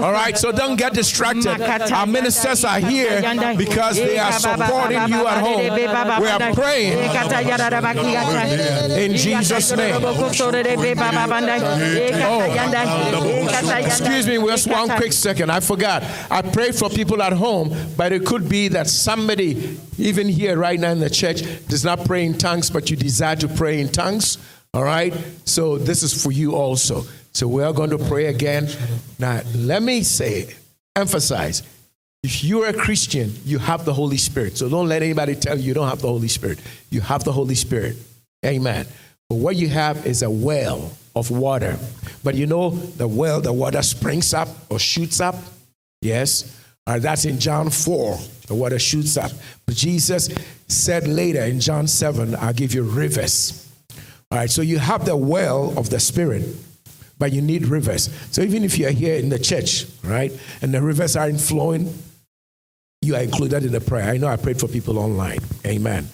All 0.00 0.12
right, 0.12 0.38
so 0.38 0.52
don't 0.52 0.76
get 0.76 0.92
distracted. 0.94 1.60
Our 1.90 2.06
ministers 2.06 2.64
are 2.64 2.78
here 2.78 3.20
because 3.58 3.96
they 3.96 4.16
are 4.16 4.30
supporting 4.32 5.08
you 5.08 5.26
at 5.26 5.38
home. 5.42 5.58
We 6.20 6.28
are 6.28 6.54
praying 6.54 6.98
in 8.96 9.16
Jesus' 9.16 9.72
name. 9.76 9.96
Oh, 12.22 13.74
excuse 13.86 14.26
me, 14.28 14.38
just 14.46 14.68
one 14.68 14.88
quick 14.90 15.12
second. 15.12 15.50
I 15.50 15.58
forgot. 15.58 16.04
I 16.30 16.42
prayed 16.42 16.76
for 16.76 16.88
people 16.88 17.20
at 17.20 17.32
home 17.32 17.39
home, 17.40 17.74
but 17.96 18.12
it 18.12 18.24
could 18.24 18.48
be 18.48 18.68
that 18.68 18.86
somebody, 18.88 19.76
even 19.98 20.28
here 20.28 20.56
right 20.56 20.78
now 20.78 20.92
in 20.92 21.00
the 21.00 21.10
church, 21.10 21.42
does 21.66 21.84
not 21.84 22.04
pray 22.04 22.24
in 22.24 22.38
tongues, 22.38 22.70
but 22.70 22.90
you 22.90 22.96
desire 22.96 23.34
to 23.36 23.48
pray 23.48 23.80
in 23.80 23.88
tongues. 23.88 24.38
All 24.72 24.84
right? 24.84 25.12
So 25.44 25.78
this 25.78 26.04
is 26.04 26.22
for 26.22 26.30
you 26.30 26.54
also. 26.54 27.02
So 27.32 27.48
we 27.48 27.64
are 27.64 27.72
going 27.72 27.90
to 27.90 27.98
pray 27.98 28.26
again. 28.26 28.68
Now, 29.18 29.40
let 29.56 29.82
me 29.82 30.02
say, 30.04 30.54
emphasize, 30.94 31.62
if 32.22 32.44
you're 32.44 32.66
a 32.66 32.74
Christian, 32.74 33.32
you 33.44 33.58
have 33.58 33.84
the 33.84 33.94
Holy 33.94 34.18
Spirit. 34.18 34.56
So 34.56 34.68
don't 34.68 34.88
let 34.88 35.02
anybody 35.02 35.34
tell 35.34 35.58
you 35.58 35.64
you 35.64 35.74
don't 35.74 35.88
have 35.88 36.02
the 36.02 36.08
Holy 36.08 36.28
Spirit. 36.28 36.60
You 36.90 37.00
have 37.00 37.24
the 37.24 37.32
Holy 37.32 37.54
Spirit. 37.54 37.96
Amen. 38.44 38.86
But 39.28 39.36
what 39.36 39.56
you 39.56 39.68
have 39.68 40.06
is 40.06 40.22
a 40.22 40.30
well 40.30 40.92
of 41.16 41.30
water. 41.30 41.78
But 42.22 42.34
you 42.34 42.46
know, 42.46 42.70
the 42.70 43.08
well, 43.08 43.40
the 43.40 43.52
water 43.52 43.82
springs 43.82 44.34
up 44.34 44.48
or 44.70 44.78
shoots 44.78 45.20
up. 45.20 45.36
Yes. 46.02 46.59
Uh, 46.86 46.98
that's 46.98 47.24
in 47.24 47.38
John 47.38 47.70
4, 47.70 48.18
the 48.48 48.54
water 48.54 48.78
shoots 48.78 49.16
up. 49.16 49.30
But 49.66 49.76
Jesus 49.76 50.28
said 50.66 51.06
later 51.06 51.42
in 51.42 51.60
John 51.60 51.86
7, 51.86 52.34
I'll 52.36 52.52
give 52.52 52.74
you 52.74 52.82
rivers. 52.82 53.68
All 54.30 54.38
right, 54.38 54.50
so 54.50 54.62
you 54.62 54.78
have 54.78 55.04
the 55.04 55.16
well 55.16 55.76
of 55.78 55.90
the 55.90 56.00
Spirit, 56.00 56.44
but 57.18 57.32
you 57.32 57.42
need 57.42 57.66
rivers. 57.66 58.10
So 58.30 58.42
even 58.42 58.64
if 58.64 58.78
you're 58.78 58.90
here 58.90 59.16
in 59.16 59.28
the 59.28 59.38
church, 59.38 59.86
right, 60.02 60.32
and 60.62 60.72
the 60.72 60.80
rivers 60.80 61.16
aren't 61.16 61.40
flowing, 61.40 61.92
you 63.02 63.14
are 63.16 63.22
included 63.22 63.64
in 63.64 63.72
the 63.72 63.80
prayer. 63.80 64.10
I 64.10 64.16
know 64.16 64.28
I 64.28 64.36
prayed 64.36 64.60
for 64.60 64.68
people 64.68 64.98
online. 64.98 65.38
Amen. 65.66 66.08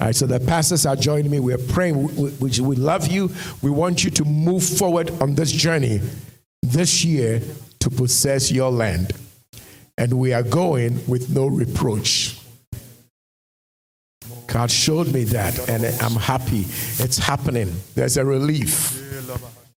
All 0.00 0.06
right, 0.08 0.16
so 0.16 0.26
the 0.26 0.40
pastors 0.40 0.86
are 0.86 0.96
joining 0.96 1.30
me. 1.30 1.40
We're 1.40 1.58
praying. 1.58 2.16
We, 2.16 2.30
we, 2.30 2.60
we 2.60 2.76
love 2.76 3.06
you. 3.08 3.30
We 3.62 3.70
want 3.70 4.04
you 4.04 4.10
to 4.10 4.24
move 4.24 4.64
forward 4.64 5.10
on 5.22 5.34
this 5.34 5.52
journey 5.52 6.00
this 6.62 7.04
year 7.04 7.42
to 7.80 7.90
possess 7.90 8.50
your 8.50 8.70
land 8.70 9.12
and 9.98 10.14
we 10.14 10.32
are 10.32 10.42
going 10.42 11.06
with 11.06 11.30
no 11.34 11.46
reproach. 11.46 12.38
God 14.46 14.70
showed 14.70 15.12
me 15.12 15.24
that, 15.24 15.68
and 15.68 15.84
I'm 16.02 16.16
happy. 16.16 16.64
It's 16.98 17.18
happening. 17.18 17.74
There's 17.94 18.16
a 18.16 18.24
relief. 18.24 18.98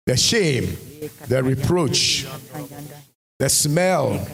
The 0.07 0.17
shame, 0.17 0.77
the 1.29 1.43
reproach, 1.43 2.27
the 3.39 3.49
smell 3.49 4.27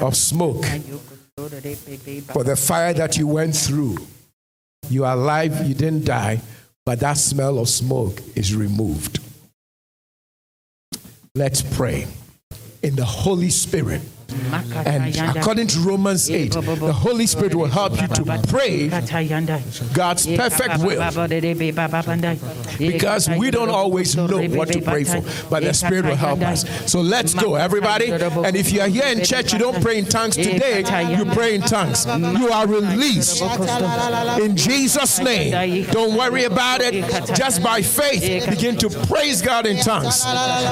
of 0.00 0.16
smoke 0.16 0.64
for 2.32 2.44
the 2.44 2.56
fire 2.56 2.92
that 2.94 3.16
you 3.16 3.26
went 3.26 3.56
through. 3.56 3.98
You 4.90 5.04
are 5.04 5.14
alive, 5.14 5.66
you 5.66 5.74
didn't 5.74 6.04
die, 6.04 6.40
but 6.84 7.00
that 7.00 7.18
smell 7.18 7.58
of 7.58 7.68
smoke 7.68 8.20
is 8.34 8.54
removed. 8.54 9.20
Let's 11.34 11.62
pray 11.62 12.06
in 12.82 12.96
the 12.96 13.04
Holy 13.04 13.50
Spirit 13.50 14.02
and 14.30 15.36
according 15.36 15.66
to 15.68 15.78
Romans 15.80 16.28
8, 16.30 16.52
the 16.52 16.92
Holy 16.92 17.26
Spirit 17.26 17.54
will 17.54 17.66
help 17.66 18.00
you 18.00 18.06
to 18.08 18.24
pray 18.46 18.88
God's 19.94 20.26
perfect 20.26 20.78
will. 20.84 21.00
Because 22.78 23.28
we 23.28 23.50
don't 23.50 23.70
always 23.70 24.16
know 24.16 24.42
what 24.48 24.68
to 24.72 24.80
pray 24.82 25.04
for, 25.04 25.22
but 25.48 25.62
the 25.62 25.72
Spirit 25.72 26.04
will 26.04 26.16
help 26.16 26.40
us. 26.42 26.64
So 26.90 27.00
let's 27.00 27.32
go, 27.34 27.54
everybody. 27.54 28.10
And 28.10 28.54
if 28.56 28.70
you 28.70 28.82
are 28.82 28.88
here 28.88 29.06
in 29.06 29.24
church, 29.24 29.52
you 29.52 29.58
don't 29.58 29.80
pray 29.82 29.98
in 29.98 30.04
tongues 30.04 30.36
today, 30.36 30.84
you 31.16 31.24
pray 31.32 31.54
in 31.54 31.62
tongues. 31.62 32.06
You 32.06 32.50
are 32.50 32.66
released 32.66 33.42
in 34.40 34.56
Jesus' 34.56 35.18
name. 35.20 35.86
Don't 35.90 36.16
worry 36.16 36.44
about 36.44 36.80
it. 36.82 37.04
Just 37.34 37.62
by 37.62 37.80
faith, 37.82 38.46
begin 38.48 38.76
to 38.76 38.90
praise 39.06 39.40
God 39.40 39.66
in 39.66 39.78
tongues. 39.78 40.24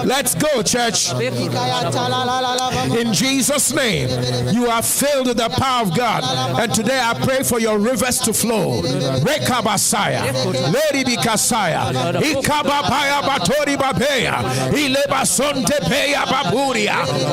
Let's 0.04 0.34
go, 0.34 0.62
church. 0.62 1.12
In 2.96 3.12
Jesus' 3.12 3.45
Jesus' 3.46 3.72
name, 3.72 4.08
you 4.52 4.66
are 4.66 4.82
filled 4.82 5.28
with 5.28 5.36
the 5.36 5.48
power 5.48 5.82
of 5.82 5.96
God. 5.96 6.24
And 6.60 6.74
today 6.74 6.98
I 7.00 7.14
pray 7.14 7.44
for 7.44 7.60
your 7.60 7.78
rivers 7.78 8.18
to 8.20 8.32
flow. 8.32 8.80
Lady 8.80 8.98
Bikasaya. 11.16 12.20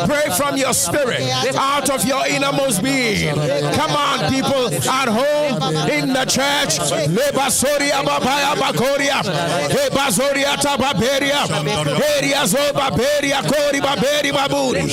Pray 0.06 0.30
from 0.38 0.56
your 0.58 0.74
spirit, 0.74 1.22
out 1.58 1.90
of 1.90 2.06
your 2.06 2.28
innermost 2.28 2.84
being. 2.84 3.34
Come 3.74 3.92
on, 3.92 4.32
people 4.32 4.68
at 4.92 5.10
home, 5.10 5.64
in 5.90 6.14
the 6.14 6.26
church. 6.26 6.78
Lebasoria 7.10 8.04
Babaya 8.06 8.54
Bakoria, 8.56 9.24
Ebazoria 9.88 10.56
Tababeria, 10.58 11.48
Eria 12.20 12.46
Zobaberia, 12.46 13.42
Kori 13.42 13.80
Baberi 13.80 14.32
Baburi. 14.32 14.84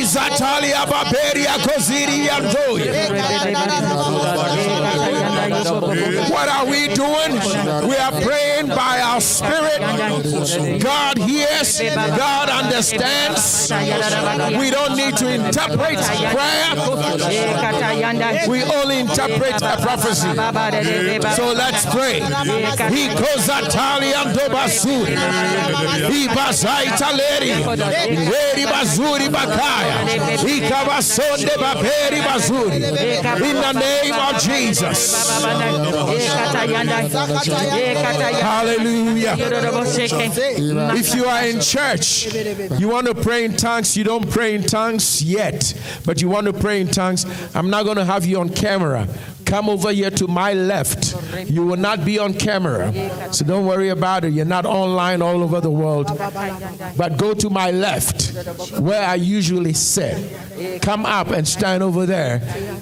Izatalia 0.00 0.84
Baberia 0.86 1.54
Koziria 1.66 2.40
What 5.64 6.48
are 6.48 6.66
we 6.66 6.88
doing? 6.88 7.32
We 7.88 7.96
are 7.96 8.12
praying 8.20 8.68
by 8.68 9.00
our 9.00 9.20
spirit. 9.20 9.80
God 10.80 11.18
hears, 11.18 11.80
God 11.80 12.48
understands. 12.48 13.70
We 14.58 14.70
don't 14.70 14.96
need 14.96 15.16
to 15.18 15.28
interpret 15.28 15.98
prayer. 16.32 16.74
We 18.48 18.62
only 18.62 19.00
interpret 19.00 19.62
a 19.62 19.76
prophecy. 19.80 20.28
So 21.36 21.52
let's 21.52 21.86
pray. 21.86 22.20
He 22.90 23.08
goes. 23.08 23.42
He 26.12 26.28
Bazaita 26.28 27.10
Leri. 27.18 27.52
Beri 28.30 28.64
bazuri 28.64 29.28
bakaya. 29.28 29.96
Baberi 31.58 32.20
bazuri. 32.22 32.74
In 33.42 33.56
the 33.56 33.72
name 33.72 34.14
of 34.14 34.40
Jesus. 34.42 35.12
Hallelujah. 38.42 39.36
If 40.98 41.14
you 41.14 41.24
are 41.26 41.44
in 41.44 41.60
church, 41.60 42.34
you 42.78 42.88
want 42.88 43.06
to 43.06 43.14
pray 43.14 43.44
in 43.44 43.56
tongues, 43.56 43.96
you 43.96 44.04
don't 44.04 44.28
pray 44.30 44.54
in 44.54 44.62
tongues 44.62 45.22
yet, 45.22 45.74
but 46.04 46.20
you 46.22 46.28
want 46.28 46.46
to 46.46 46.52
pray 46.52 46.80
in 46.80 46.88
tongues, 46.88 47.26
I'm 47.54 47.70
not 47.70 47.84
going 47.84 47.96
to 47.96 48.04
have 48.04 48.24
you 48.26 48.40
on 48.40 48.48
camera. 48.50 49.06
Come 49.46 49.68
over 49.68 49.92
here 49.92 50.10
to 50.10 50.26
my 50.28 50.52
left. 50.52 51.14
You 51.50 51.64
will 51.64 51.76
not 51.76 52.04
be 52.04 52.18
on 52.18 52.34
camera. 52.34 52.92
So 53.32 53.44
don't 53.44 53.66
worry 53.66 53.88
about 53.90 54.24
it. 54.24 54.32
You're 54.32 54.44
not 54.44 54.64
online 54.66 55.22
all 55.22 55.42
over 55.42 55.60
the 55.60 55.70
world. 55.70 56.06
But 56.96 57.16
go 57.16 57.34
to 57.34 57.50
my 57.50 57.70
left, 57.70 58.32
where 58.78 59.02
I 59.06 59.14
usually 59.16 59.72
sit. 59.72 60.82
Come 60.82 61.04
up 61.06 61.28
and 61.28 61.46
stand 61.46 61.82
over 61.82 62.06
there. 62.06 62.40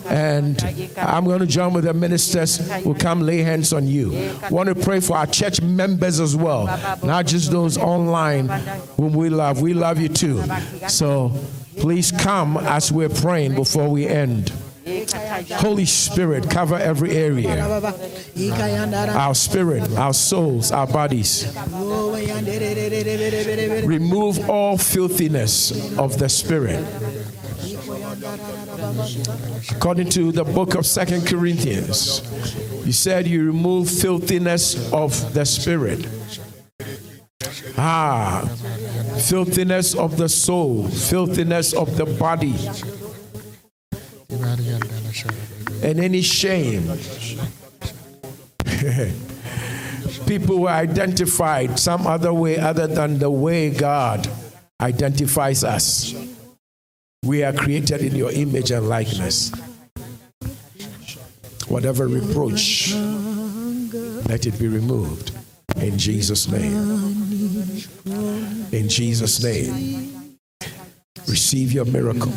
And 0.09 0.63
I'm 0.97 1.25
going 1.25 1.41
to 1.41 1.47
join 1.47 1.73
with 1.73 1.85
the 1.85 1.95
ministers 1.95 2.59
who 2.83 2.95
come 2.95 3.23
lay 3.23 3.39
hands 3.39 3.73
on 3.73 3.87
you. 3.87 4.33
Want 4.51 4.69
to 4.69 4.75
pray 4.75 5.01
for 5.01 5.17
our 5.17 5.27
church 5.27 5.61
members 5.61 6.21
as 6.21 6.37
well, 6.37 6.67
not 7.03 7.27
just 7.27 7.51
those 7.51 7.79
online 7.79 8.49
whom 8.97 9.13
we 9.13 9.29
love. 9.31 9.61
We 9.61 9.75
love 9.75 9.99
you 9.99 10.09
too. 10.09 10.43
So 10.89 11.33
please 11.79 12.13
come 12.13 12.57
as 12.57 12.93
we're 12.93 13.09
praying 13.09 13.55
before 13.55 13.89
we 13.89 14.07
end. 14.07 14.53
Holy 15.59 15.85
Spirit, 15.85 16.51
cover 16.51 16.77
every 16.77 17.13
area. 17.13 17.61
Our 19.17 19.35
spirit, 19.35 19.91
our 19.97 20.15
souls, 20.15 20.73
our 20.73 20.87
bodies. 20.87 21.57
Remove 23.85 24.51
all 24.51 24.79
filthiness 24.79 25.99
of 25.99 26.19
the 26.19 26.29
spirit. 26.29 26.85
According 29.71 30.11
to 30.11 30.33
the 30.33 30.45
book 30.45 30.75
of 30.75 30.87
Second 30.87 31.27
Corinthians, 31.27 32.23
you 32.85 32.93
said 32.93 33.27
you 33.27 33.45
remove 33.47 33.91
filthiness 33.91 34.93
of 34.93 35.35
the 35.35 35.45
spirit. 35.45 36.07
Ah, 37.77 38.43
filthiness 39.19 39.95
of 39.95 40.17
the 40.17 40.29
soul, 40.29 40.89
filthiness 40.89 41.73
of 41.73 41.97
the 41.97 42.07
body 42.07 42.55
and 45.83 46.01
any 46.01 46.23
shame. 46.23 46.91
People 50.27 50.61
were 50.61 50.71
identified 50.71 51.79
some 51.79 52.07
other 52.07 52.33
way 52.33 52.59
other 52.59 52.87
than 52.87 53.19
the 53.19 53.31
way 53.31 53.71
God 53.71 54.29
identifies 54.81 55.65
us. 55.65 56.15
We 57.25 57.43
are 57.43 57.53
created 57.53 58.01
in 58.01 58.15
your 58.15 58.31
image 58.31 58.71
and 58.71 58.89
likeness. 58.89 59.53
Whatever 61.69 62.09
reproach, 62.09 62.95
let 64.27 64.47
it 64.47 64.59
be 64.59 64.69
removed 64.69 65.33
in 65.77 65.99
Jesus' 65.99 66.49
name. 66.49 66.73
In 68.73 68.89
Jesus' 68.89 69.43
name. 69.43 70.10
Receive 71.31 71.71
your 71.71 71.85
miracle. 71.85 72.33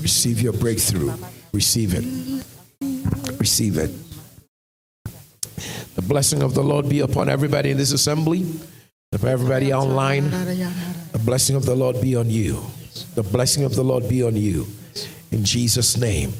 Receive 0.00 0.40
your 0.40 0.54
breakthrough. 0.54 1.12
Receive 1.52 1.92
it. 1.94 2.42
Receive 3.38 3.76
it. 3.76 3.90
The 5.94 6.02
blessing 6.02 6.42
of 6.42 6.54
the 6.54 6.62
Lord 6.62 6.88
be 6.88 7.00
upon 7.00 7.28
everybody 7.28 7.70
in 7.70 7.76
this 7.76 7.92
assembly, 7.92 8.46
for 9.18 9.28
everybody 9.28 9.74
online. 9.74 10.30
The 10.30 11.20
blessing 11.22 11.56
of 11.56 11.66
the 11.66 11.74
Lord 11.74 12.00
be 12.00 12.16
on 12.16 12.30
you. 12.30 12.62
The 13.14 13.22
blessing 13.22 13.64
of 13.64 13.74
the 13.74 13.84
Lord 13.84 14.08
be 14.08 14.22
on 14.22 14.34
you. 14.34 14.66
In 15.30 15.44
Jesus' 15.44 15.98
name. 15.98 16.30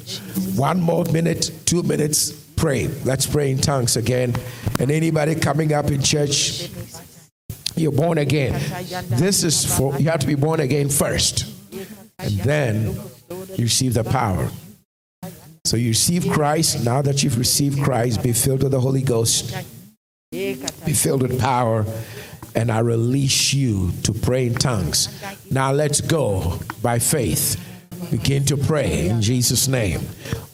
One 0.55 0.81
more 0.81 1.05
minute, 1.05 1.51
two 1.65 1.83
minutes, 1.83 2.31
pray. 2.55 2.87
Let's 3.05 3.27
pray 3.27 3.51
in 3.51 3.59
tongues 3.59 3.97
again. 3.97 4.33
And 4.79 4.89
anybody 4.89 5.35
coming 5.35 5.73
up 5.73 5.91
in 5.91 6.01
church, 6.01 6.69
you're 7.75 7.91
born 7.91 8.17
again. 8.17 8.53
This 9.09 9.43
is 9.43 9.77
for, 9.77 9.95
you 9.99 10.09
have 10.09 10.21
to 10.21 10.27
be 10.27 10.35
born 10.35 10.59
again 10.59 10.89
first. 10.89 11.52
And 12.23 12.39
then 12.39 12.95
you 13.57 13.65
receive 13.65 13.93
the 13.93 14.03
power. 14.03 14.49
So 15.65 15.77
you 15.77 15.89
receive 15.89 16.27
Christ. 16.29 16.83
Now 16.83 17.01
that 17.01 17.23
you've 17.23 17.37
received 17.37 17.83
Christ, 17.83 18.21
be 18.23 18.33
filled 18.33 18.63
with 18.63 18.71
the 18.71 18.81
Holy 18.81 19.01
Ghost, 19.01 19.55
be 20.31 20.55
filled 20.93 21.21
with 21.21 21.39
power, 21.39 21.85
and 22.55 22.71
I 22.71 22.79
release 22.79 23.53
you 23.53 23.91
to 24.03 24.13
pray 24.13 24.47
in 24.47 24.55
tongues. 24.55 25.09
Now 25.51 25.71
let's 25.71 26.01
go 26.01 26.59
by 26.81 26.99
faith. 26.99 27.59
Begin 28.11 28.43
to 28.45 28.57
pray 28.57 29.07
in 29.07 29.21
Jesus' 29.21 29.67
name. 29.67 30.01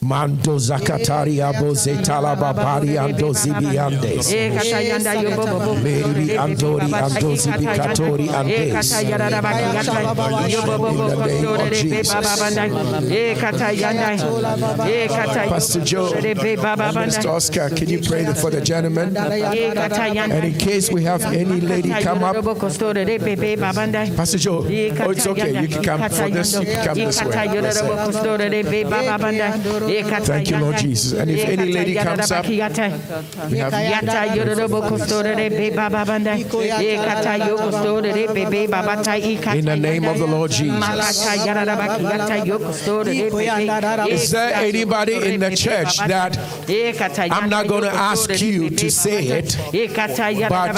Mando 0.02 0.58
zakatari 0.58 1.42
abo 1.42 1.74
zetala 1.76 2.36
babari 2.36 2.98
ando 2.98 3.34
zibiandes. 3.34 4.32
Meri 5.84 6.38
andori 6.38 6.92
ando 6.94 7.36
zibikatori 7.36 8.30
andes. 8.30 8.74
Pastor 15.50 15.82
Joe, 15.84 16.12
Mr. 16.14 17.30
Oscar, 17.30 17.70
can 17.70 17.90
you 17.90 18.00
pray 18.02 18.26
for 18.34 18.50
the 18.52 18.62
gentleman? 18.62 19.16
And 19.18 20.46
in 20.46 20.54
case 20.58 20.90
we 20.92 21.04
have 21.04 21.24
any 21.26 21.60
lady 21.62 21.90
come 22.02 22.24
up, 22.24 22.36
Pastor 24.16 24.38
Joe, 24.38 24.64
oh, 24.64 25.12
it's 25.12 25.28
okay. 25.28 25.62
You 25.62 25.68
can 25.68 25.84
come 25.84 26.10
for 26.10 26.30
this. 26.30 26.54
You 26.54 26.66
can 26.66 26.86
come 26.86 26.96
this 26.96 27.22
way. 27.22 27.32
Thank 29.90 30.50
you, 30.50 30.58
Lord 30.58 30.78
Jesus. 30.78 31.14
And 31.20 31.32
if 31.32 31.48
any 31.50 31.72
lady 31.74 31.96
comes 31.96 32.32
up, 32.32 32.46
we 32.48 32.58
have 32.60 33.74
in 39.56 39.66
the 39.66 39.76
name 39.76 40.06
of 40.06 40.18
the 40.20 40.28
Lord 40.28 40.52
Jesus. 40.52 41.26
Is 44.10 44.32
there 44.32 44.54
anybody 44.56 45.14
in 45.34 45.40
the 45.40 45.56
church 45.56 45.98
that 46.08 46.38
I'm 47.32 47.50
not 47.50 47.68
going 47.68 47.84
to 47.84 47.92
ask 47.94 48.30
you 48.42 48.70
to 48.70 48.90
say 48.92 49.28
it, 49.40 49.58
but 50.50 50.76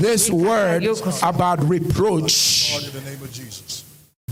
this 0.00 0.30
word 0.30 0.84
about 1.22 1.58
reproach? 1.68 2.78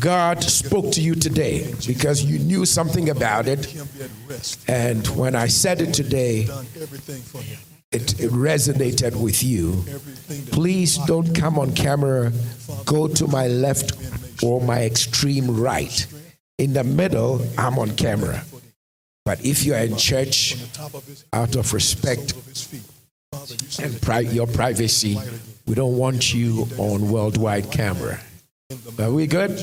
God 0.00 0.42
spoke 0.42 0.92
to 0.92 1.00
you 1.00 1.14
today 1.14 1.72
because 1.86 2.24
you 2.24 2.38
knew 2.38 2.64
something 2.64 3.10
about 3.10 3.46
it. 3.46 3.74
And 4.68 5.06
when 5.08 5.34
I 5.34 5.46
said 5.48 5.80
it 5.80 5.92
today, 5.92 6.48
it, 7.90 8.20
it, 8.20 8.30
resonated 8.30 9.16
with 9.20 9.42
you. 9.42 9.84
Please 10.52 10.98
don't 11.06 11.34
come 11.34 11.58
on 11.58 11.72
camera, 11.74 12.32
go 12.84 13.08
to 13.08 13.26
my 13.26 13.48
left 13.48 13.92
or 14.42 14.60
my 14.60 14.84
extreme 14.84 15.58
right. 15.58 16.06
In 16.58 16.74
the 16.74 16.84
middle, 16.84 17.44
I'm 17.56 17.78
on 17.78 17.96
camera. 17.96 18.44
But 19.24 19.44
if 19.44 19.64
you 19.64 19.74
are 19.74 19.80
in 19.80 19.96
church, 19.96 20.56
out 21.32 21.56
of 21.56 21.72
respect 21.72 22.34
and 23.80 24.00
pri- 24.02 24.20
your 24.20 24.46
privacy, 24.46 25.18
we 25.66 25.74
don't 25.74 25.96
want 25.96 26.32
you 26.32 26.68
on 26.78 27.10
worldwide 27.10 27.70
camera. 27.70 28.20
Are 28.98 29.10
we 29.10 29.26
good? 29.26 29.58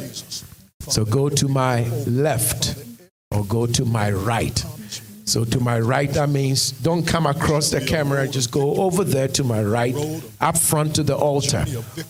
So 0.90 1.06
go 1.06 1.30
to 1.30 1.48
my 1.48 1.84
left 2.08 2.76
or 3.30 3.46
go 3.46 3.68
to 3.68 3.86
my 3.86 4.10
right. 4.10 4.66
So 5.26 5.44
to 5.44 5.60
my 5.60 5.80
right, 5.80 6.10
that 6.12 6.30
means 6.30 6.70
don't 6.72 7.06
come 7.06 7.26
across 7.26 7.72
the 7.72 7.82
camera, 7.82 8.28
just 8.28 8.52
go 8.52 8.76
over 8.76 9.04
there 9.04 9.28
to 9.30 9.44
my 9.44 9.64
right, 9.64 9.96
up 10.40 10.56
front 10.56 10.96
to 10.96 11.04
the 11.04 11.16
altar, 11.16 11.66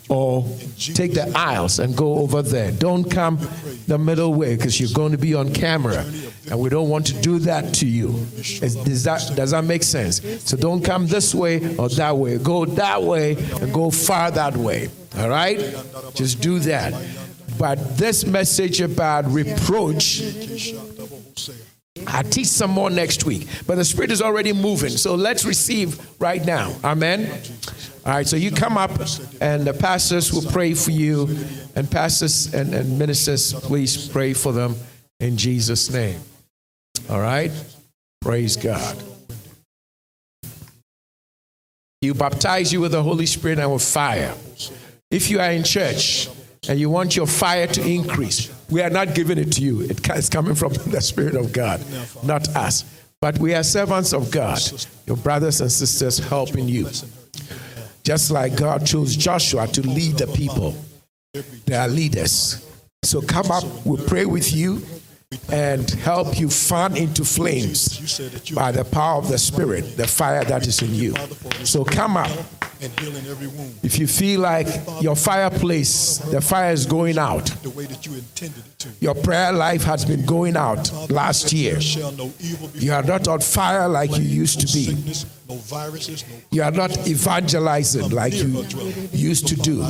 or 0.09 0.45
take 0.77 1.13
the 1.13 1.31
aisles 1.33 1.79
and 1.79 1.95
go 1.95 2.15
over 2.15 2.41
there. 2.41 2.73
Don't 2.73 3.09
come 3.09 3.39
the 3.87 3.97
middle 3.97 4.33
way 4.33 4.57
because 4.57 4.81
you're 4.81 4.93
going 4.93 5.13
to 5.13 5.17
be 5.17 5.33
on 5.33 5.53
camera, 5.53 6.03
and 6.51 6.59
we 6.59 6.67
don't 6.67 6.89
want 6.89 7.07
to 7.07 7.13
do 7.21 7.39
that 7.39 7.73
to 7.75 7.87
you. 7.87 8.07
Does 8.83 9.03
that, 9.05 9.31
does 9.33 9.51
that 9.51 9.63
make 9.63 9.83
sense? 9.83 10.21
So 10.43 10.57
don't 10.57 10.83
come 10.83 11.07
this 11.07 11.33
way 11.33 11.77
or 11.77 11.87
that 11.87 12.17
way. 12.17 12.37
Go 12.37 12.65
that 12.65 13.01
way 13.01 13.37
and 13.61 13.73
go 13.73 13.91
far 13.91 14.29
that 14.31 14.57
way. 14.57 14.89
All 15.17 15.29
right? 15.29 15.57
Just 16.15 16.41
do 16.41 16.59
that. 16.59 16.93
But 17.57 17.97
this 17.97 18.25
message 18.25 18.81
about 18.81 19.25
reproach 19.31 20.21
I'll 22.07 22.23
teach 22.23 22.47
some 22.47 22.71
more 22.71 22.89
next 22.89 23.25
week. 23.25 23.47
But 23.67 23.75
the 23.75 23.85
Spirit 23.85 24.11
is 24.11 24.21
already 24.21 24.53
moving. 24.53 24.89
So 24.89 25.15
let's 25.15 25.45
receive 25.45 25.99
right 26.19 26.43
now. 26.45 26.75
Amen. 26.83 27.41
All 28.05 28.13
right, 28.13 28.27
so 28.27 28.35
you 28.35 28.51
come 28.51 28.77
up 28.77 28.91
and 29.41 29.65
the 29.65 29.73
pastors 29.73 30.31
will 30.31 30.49
pray 30.51 30.73
for 30.73 30.91
you. 30.91 31.27
And 31.75 31.89
pastors 31.89 32.53
and, 32.53 32.73
and 32.73 32.99
ministers, 32.99 33.53
please 33.53 34.07
pray 34.07 34.33
for 34.33 34.51
them 34.51 34.75
in 35.19 35.37
Jesus' 35.37 35.91
name. 35.91 36.19
All 37.09 37.19
right? 37.19 37.51
Praise 38.21 38.55
God. 38.55 39.01
You 42.01 42.13
baptize 42.13 42.71
you 42.71 42.81
with 42.81 42.91
the 42.91 43.01
Holy 43.01 43.25
Spirit 43.25 43.59
and 43.59 43.73
with 43.73 43.83
fire. 43.83 44.33
If 45.09 45.29
you 45.29 45.39
are 45.39 45.51
in 45.51 45.63
church 45.63 46.29
and 46.69 46.79
you 46.79 46.89
want 46.89 47.15
your 47.15 47.27
fire 47.27 47.67
to 47.67 47.81
increase, 47.81 48.51
we 48.69 48.81
are 48.81 48.89
not 48.89 49.13
giving 49.13 49.37
it 49.37 49.51
to 49.53 49.61
you. 49.61 49.81
It's 49.81 50.29
coming 50.29 50.55
from 50.55 50.73
the 50.87 51.01
Spirit 51.01 51.35
of 51.35 51.51
God, 51.51 51.81
not 52.23 52.47
us. 52.55 52.83
But 53.21 53.39
we 53.39 53.53
are 53.55 53.63
servants 53.63 54.13
of 54.13 54.29
God, 54.29 54.59
your 55.07 55.17
brothers 55.17 55.61
and 55.61 55.71
sisters 55.71 56.19
helping 56.19 56.67
you. 56.67 56.89
Just 58.03 58.29
like 58.29 58.55
God 58.55 58.85
chose 58.85 59.15
Joshua 59.15 59.67
to 59.67 59.81
lead 59.81 60.17
the 60.17 60.27
people, 60.27 60.75
they 61.65 61.75
are 61.75 61.87
leaders. 61.87 62.65
So 63.03 63.21
come 63.21 63.49
up, 63.51 63.63
we'll 63.85 64.05
pray 64.05 64.25
with 64.25 64.53
you 64.53 64.81
and 65.51 65.89
help 65.89 66.39
you 66.39 66.49
fan 66.49 66.95
into 66.95 67.23
flames 67.23 68.19
by 68.53 68.71
the 68.71 68.83
power 68.85 69.17
of 69.17 69.27
the 69.29 69.37
Spirit, 69.37 69.97
the 69.97 70.07
fire 70.07 70.43
that 70.45 70.65
is 70.67 70.81
in 70.81 70.93
you. 70.93 71.15
So 71.63 71.83
come 71.83 72.17
up. 72.17 72.31
If 73.83 73.97
you 73.97 74.05
feel 74.05 74.41
like 74.41 74.67
your 75.01 75.15
fireplace, 75.15 76.17
the 76.17 76.41
fire 76.41 76.73
is 76.73 76.85
going 76.85 77.17
out, 77.17 77.45
the 77.63 77.69
way 77.69 77.85
that 77.85 78.05
you 78.05 78.13
intended 78.13 78.65
it 78.65 78.79
to. 78.79 78.89
Your 78.99 79.15
prayer 79.15 79.53
life 79.53 79.83
has 79.83 80.03
been 80.05 80.25
going 80.25 80.57
out 80.57 80.91
last 81.09 81.53
year. 81.53 81.79
You 82.75 82.91
are 82.91 83.03
not 83.03 83.27
on 83.27 83.39
fire 83.39 83.87
like 83.87 84.11
you 84.17 84.23
used 84.23 84.59
to 84.59 84.67
be. 84.73 84.95
You 86.51 86.63
are 86.63 86.71
not 86.71 87.07
evangelizing 87.07 88.09
like 88.09 88.33
you 88.33 88.65
used 89.11 89.47
to 89.47 89.55
do. 89.55 89.85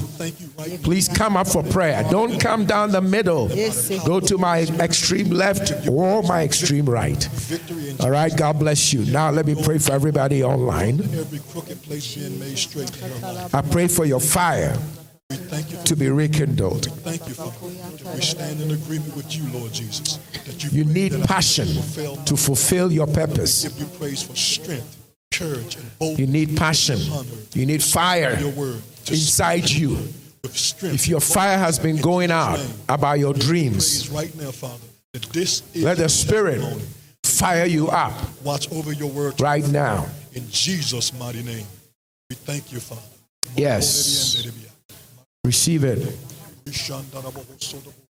Please 0.83 1.07
come 1.07 1.37
up 1.37 1.47
for 1.47 1.63
prayer. 1.63 2.03
Don't 2.09 2.39
come 2.39 2.65
down 2.65 2.91
the 2.91 3.01
middle. 3.01 3.47
Go 4.05 4.19
to 4.19 4.37
my 4.37 4.61
extreme 4.79 5.29
left 5.29 5.87
or 5.87 6.23
my 6.23 6.43
extreme 6.43 6.85
right. 6.85 7.29
All 8.01 8.11
right, 8.11 8.35
God 8.35 8.59
bless 8.59 8.93
you. 8.93 9.05
Now 9.05 9.29
let 9.31 9.45
me 9.45 9.55
pray 9.61 9.77
for 9.77 9.93
everybody 9.93 10.43
online. 10.43 11.01
I 13.53 13.61
pray 13.61 13.87
for 13.87 14.05
your 14.05 14.19
fire 14.19 14.77
to 15.85 15.95
be 15.95 16.09
rekindled. 16.09 16.85
Thank 17.03 17.27
you, 17.27 17.33
Father. 17.33 18.13
We 18.13 18.21
stand 18.21 18.61
in 18.61 18.71
agreement 18.71 19.15
with 19.15 19.35
you, 19.35 19.43
Lord 19.57 19.73
Jesus. 19.73 20.19
you, 20.59 20.83
you 20.83 20.85
need 20.85 21.13
passion 21.23 21.67
to 22.25 22.37
fulfill 22.37 22.91
your 22.91 23.07
purpose. 23.07 23.63
Give 23.63 23.79
you 23.79 23.85
praise 23.97 24.23
for 24.23 24.35
strength, 24.35 25.04
courage, 25.37 25.75
and 25.75 25.99
boldness. 25.99 26.19
You 26.19 26.27
need 26.27 26.57
passion. 26.57 26.99
You 27.53 27.65
need 27.65 27.83
fire 27.83 28.37
inside 29.07 29.69
you. 29.69 29.97
If 30.43 31.07
your 31.07 31.19
fire 31.19 31.57
has 31.57 31.79
been 31.79 31.97
going 31.97 32.31
out 32.31 32.59
about 32.87 33.19
your 33.19 33.33
dreams, 33.33 34.11
let 34.11 35.97
the 35.97 36.07
Spirit 36.09 36.61
fire 37.23 37.65
you 37.65 37.89
up 37.89 38.13
Watch 38.43 38.71
over 38.71 38.93
your 38.93 39.09
word 39.09 39.41
right 39.41 39.67
now. 39.67 40.05
In 40.33 40.47
Jesus' 40.49 41.11
mighty 41.17 41.41
name, 41.41 41.65
we 42.29 42.35
thank 42.35 42.71
you, 42.71 42.79
Father. 42.79 43.01
Yes. 43.55 44.47
Receive 45.43 45.83
it. 45.83 46.15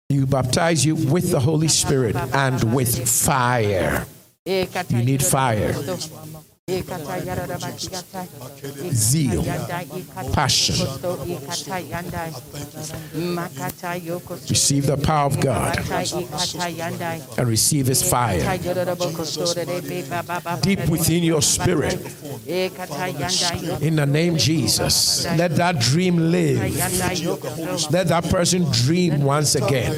You 0.10 0.26
baptize 0.26 0.86
you 0.86 0.96
with 0.96 1.32
the 1.32 1.40
Holy 1.40 1.68
Spirit 1.68 2.16
and 2.16 2.76
with 2.76 3.10
fire. 3.10 4.06
You 4.46 4.68
need 4.92 5.24
fire. 5.24 5.74
Zeal, 8.94 9.44
passion. 10.34 10.76
Receive 14.50 14.86
the 14.86 14.98
power 14.98 15.26
of 15.26 15.40
God 15.40 15.78
and 17.38 17.48
receive 17.48 17.88
His 17.88 18.08
fire 18.08 18.40
deep 20.62 20.88
within 20.88 21.24
your 21.24 21.42
spirit. 21.42 21.94
In 23.82 23.96
the 23.96 24.06
name 24.08 24.38
Jesus, 24.38 25.26
let 25.38 25.56
that 25.56 25.80
dream 25.80 26.18
live. 26.18 26.60
Let 27.92 28.08
that 28.10 28.26
person 28.30 28.66
dream 28.72 29.24
once 29.24 29.56
again. 29.56 29.92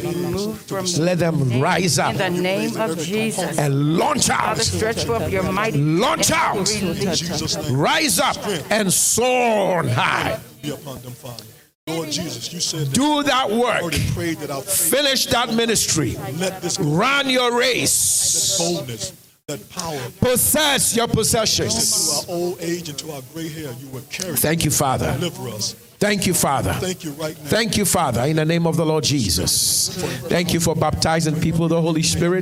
Let 0.97 1.19
them 1.19 1.61
rise 1.61 1.99
up 1.99 2.13
In 2.13 2.17
the 2.17 2.29
name 2.41 2.77
of 2.79 2.97
Jesus. 2.97 3.57
and 3.57 3.97
launch 3.97 4.29
out. 4.29 4.57
Stretch 4.57 5.05
forth 5.05 5.29
your 5.29 5.43
mighty 5.51 5.77
Launch 5.77 6.31
out. 6.31 6.60
Jesus' 6.65 7.55
name. 7.57 7.77
Rise 7.77 8.19
up 8.19 8.37
and 8.69 8.91
soar 8.91 9.79
on 9.79 9.87
high. 9.87 10.39
Be 10.61 10.71
upon 10.71 11.01
them, 11.01 11.13
Father. 11.13 11.43
Lord 11.87 12.09
Jesus, 12.11 12.53
you 12.53 12.59
said 12.59 12.87
that 12.87 12.93
Do 12.93 13.23
that 13.23 13.49
work. 13.49 13.91
that 13.91 14.63
Finish 14.65 15.25
that 15.27 15.53
ministry. 15.53 16.15
let 16.37 16.61
this 16.61 16.79
Run 16.79 17.29
your 17.29 17.57
race. 17.57 18.57
boldness, 18.57 19.13
that 19.47 19.67
power, 19.69 19.99
Possess 20.19 20.95
your 20.95 21.07
possessions. 21.07 22.23
to 22.25 22.31
our 22.31 22.37
old 22.37 22.57
age 22.61 22.87
and 22.89 22.97
to 22.99 23.11
our 23.11 23.21
gray 23.33 23.49
hair, 23.49 23.73
you 23.81 23.87
will 23.89 24.03
carry 24.11 24.35
Thank 24.37 24.63
you, 24.63 24.71
Father. 24.71 25.11
deliver 25.19 25.49
us. 25.49 25.75
Thank 26.01 26.25
you, 26.25 26.33
Father. 26.33 26.73
Thank 26.73 27.03
you 27.03 27.11
right 27.11 27.37
now. 27.37 27.49
Thank 27.49 27.77
you, 27.77 27.85
Father, 27.85 28.21
in 28.23 28.37
the 28.37 28.43
name 28.43 28.65
of 28.65 28.75
the 28.75 28.83
Lord 28.83 29.03
Jesus. 29.03 29.95
Thank 30.29 30.51
you 30.51 30.59
for 30.59 30.75
baptizing 30.75 31.39
people 31.39 31.61
with 31.61 31.69
the 31.69 31.79
Holy 31.79 32.01
Spirit. 32.01 32.41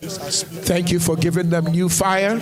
This 0.00 0.20
I 0.20 0.30
speak 0.30 0.60
Thank 0.60 0.92
you 0.92 1.00
for 1.00 1.16
giving 1.16 1.50
them 1.50 1.64
new 1.64 1.88
fire. 1.88 2.38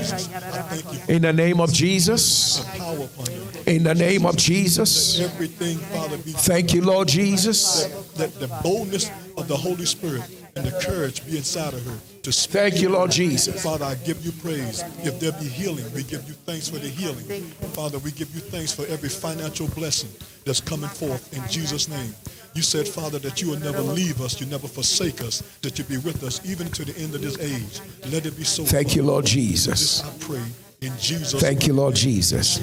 In 1.08 1.22
the 1.22 1.32
name 1.32 1.60
of 1.60 1.72
Jesus. 1.72 2.62
power 2.76 2.94
upon 2.94 3.24
them. 3.24 3.48
In 3.68 3.84
the 3.84 3.94
name 3.94 4.26
of 4.26 4.36
Jesus. 4.36 5.18
Everything, 5.20 5.78
Father, 5.78 6.18
be 6.18 6.32
Thank 6.32 6.74
you, 6.74 6.82
Lord 6.82 7.08
Jesus. 7.08 7.88
let 8.18 8.38
the 8.38 8.48
boldness 8.62 9.10
of 9.38 9.48
the 9.48 9.56
Holy 9.56 9.86
Spirit 9.86 10.24
and 10.56 10.66
the 10.66 10.78
courage 10.84 11.24
be 11.24 11.38
inside 11.38 11.72
of 11.72 11.82
her 11.86 11.96
to 12.22 12.32
speak. 12.32 12.52
Thank 12.52 12.82
you, 12.82 12.90
Lord 12.90 13.10
Jesus. 13.10 13.62
Father, 13.62 13.84
I 13.84 13.94
give 13.96 14.24
you 14.24 14.32
praise. 14.32 14.82
If 15.02 15.20
there 15.20 15.32
be 15.32 15.46
healing, 15.46 15.84
we 15.94 16.02
give 16.02 16.26
you 16.28 16.34
thanks 16.34 16.68
for 16.68 16.78
the 16.78 16.88
healing. 16.88 17.42
Father, 17.74 17.98
we 17.98 18.10
give 18.12 18.34
you 18.34 18.40
thanks 18.40 18.72
for 18.72 18.86
every 18.86 19.08
financial 19.08 19.68
blessing 19.68 20.10
that's 20.44 20.60
coming 20.60 20.90
forth 20.90 21.32
in 21.32 21.42
Jesus' 21.48 21.88
name. 21.88 22.14
You 22.54 22.62
said, 22.62 22.88
Father, 22.88 23.18
that 23.20 23.40
you 23.40 23.50
will 23.50 23.60
never 23.60 23.80
leave 23.80 24.20
us, 24.20 24.40
you 24.40 24.46
never 24.46 24.66
forsake 24.66 25.20
us, 25.22 25.42
that 25.62 25.78
you 25.78 25.84
be 25.84 25.98
with 25.98 26.22
us 26.24 26.40
even 26.44 26.68
to 26.68 26.84
the 26.84 26.96
end 27.00 27.14
of 27.14 27.22
this 27.22 27.38
age. 27.38 27.80
Let 28.12 28.26
it 28.26 28.36
be 28.36 28.44
so. 28.44 28.64
Thank 28.64 28.96
you, 28.96 29.02
Lord 29.02 29.24
Jesus. 29.24 30.02
I 30.02 30.10
pray 30.18 30.42
in 30.80 30.96
Jesus' 30.98 31.40
Thank 31.40 31.66
you, 31.66 31.74
Lord 31.74 31.94
Jesus. 31.94 32.58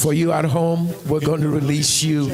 For 0.00 0.14
you 0.14 0.32
at 0.32 0.46
home, 0.46 0.88
we're 1.06 1.20
going 1.20 1.42
to 1.42 1.50
release 1.50 2.02
you 2.02 2.28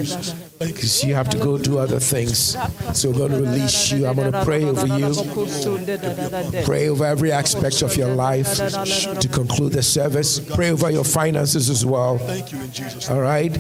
because 0.60 1.02
you 1.02 1.14
have 1.14 1.28
to 1.30 1.38
go 1.38 1.58
do 1.58 1.78
other 1.78 1.98
things. 1.98 2.56
So 2.94 3.10
we're 3.10 3.18
going 3.18 3.32
to 3.32 3.40
release 3.40 3.90
you. 3.90 4.06
I'm 4.06 4.14
going 4.14 4.30
to 4.30 4.44
pray 4.44 4.64
over 4.64 4.86
you, 4.86 6.64
pray 6.64 6.88
over 6.88 7.04
every 7.04 7.32
aspect 7.32 7.82
of 7.82 7.96
your 7.96 8.14
life 8.14 8.56
to 8.56 9.28
conclude 9.28 9.72
the 9.72 9.82
service. 9.82 10.38
Pray 10.38 10.70
over 10.70 10.90
your 10.90 11.04
finances 11.04 11.68
as 11.68 11.84
well. 11.84 12.18
Thank 12.18 12.52
you 12.52 12.60
in 12.60 12.70
Jesus' 12.70 13.10
All 13.10 13.20
right? 13.20 13.56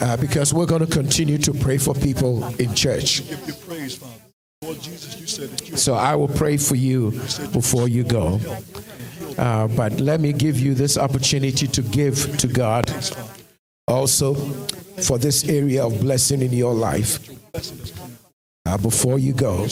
Uh, 0.00 0.16
because 0.18 0.52
we're 0.52 0.66
going 0.66 0.84
to 0.84 0.92
continue 0.92 1.38
to 1.38 1.54
pray 1.54 1.78
for 1.78 1.94
people 1.94 2.44
in 2.56 2.74
church. 2.74 3.22
So 5.76 5.94
I 5.94 6.14
will 6.16 6.28
pray 6.28 6.56
for 6.56 6.74
you 6.74 7.12
before 7.52 7.88
you 7.88 8.04
go. 8.04 8.40
Uh, 9.38 9.68
but 9.68 10.00
let 10.00 10.20
me 10.20 10.32
give 10.32 10.58
you 10.58 10.74
this 10.74 10.96
opportunity 10.96 11.66
to 11.66 11.82
give 11.82 12.36
to 12.38 12.46
God 12.46 12.90
also 13.86 14.34
for 15.02 15.18
this 15.18 15.48
area 15.48 15.84
of 15.84 16.00
blessing 16.00 16.42
in 16.42 16.52
your 16.52 16.74
life 16.74 17.20
uh, 18.66 18.78
before 18.78 19.18
you 19.18 19.32
go. 19.32 19.66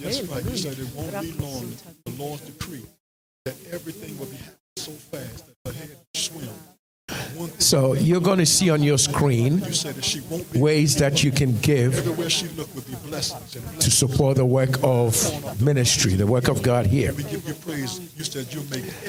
That's 0.00 0.22
right. 0.22 0.44
Said 0.56 0.78
it 0.78 0.88
won't 0.94 1.20
be 1.20 1.32
long. 1.32 1.72
The 2.04 2.12
Lord's 2.18 2.42
decree 2.42 2.84
that 3.44 3.54
everything 3.72 4.18
will 4.18 4.26
be 4.26 4.36
happening 4.36 4.56
so 4.76 4.92
fast 4.92 5.46
that 5.46 5.54
her 5.66 5.72
head 5.78 5.90
will 5.90 6.20
swim. 6.20 6.48
So 7.58 7.94
you're 7.94 8.20
going 8.20 8.38
to 8.38 8.46
see 8.46 8.70
on 8.70 8.82
your 8.82 8.98
screen 8.98 9.62
ways 10.54 10.96
that 10.96 11.22
you 11.24 11.30
can 11.30 11.58
give 11.60 11.94
to 13.80 13.90
support 13.90 14.36
the 14.36 14.44
work 14.44 14.82
of 14.82 15.60
ministry, 15.60 16.14
the 16.14 16.26
work 16.26 16.48
of 16.48 16.62
God 16.62 16.86
here. 16.86 17.12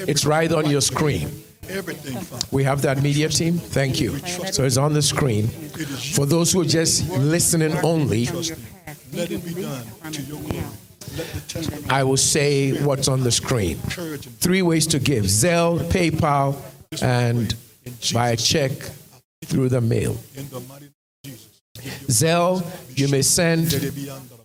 It's 0.07 0.26
right 0.26 0.52
on 0.52 0.69
your 0.69 0.81
screen. 0.81 1.30
We 2.52 2.64
have 2.64 2.81
that 2.81 3.02
media 3.02 3.30
team. 3.30 3.57
Thank 3.57 3.99
you. 4.02 4.18
So 4.52 4.64
it's 4.64 4.77
on 4.77 4.93
the 4.93 5.02
screen. 5.02 5.48
For 5.48 6.26
those 6.26 6.52
who 6.52 6.61
are 6.61 6.65
just 6.65 7.10
listening 7.10 7.77
only, 7.84 8.27
I 11.89 12.03
will 12.03 12.18
say 12.18 12.84
what's 12.84 13.07
on 13.07 13.22
the 13.23 13.31
screen. 13.31 13.77
Three 13.77 14.61
ways 14.61 14.88
to 14.88 14.99
give 14.99 15.26
Zelle, 15.26 15.80
PayPal, 15.80 16.57
and 17.02 17.56
by 18.13 18.35
check 18.35 18.71
through 19.45 19.69
the 19.69 19.81
mail. 19.81 20.15
in 20.35 20.47
the 20.49 20.59
mighty 20.61 20.85
name 20.85 20.93
of 21.25 21.25
Jesus. 21.25 21.61
Zelle, 22.07 22.97
you 22.97 23.07
may 23.07 23.21
send 23.21 23.73
Let 23.73 23.83
it 23.83 23.95
be 23.95 24.09
under 24.09 24.35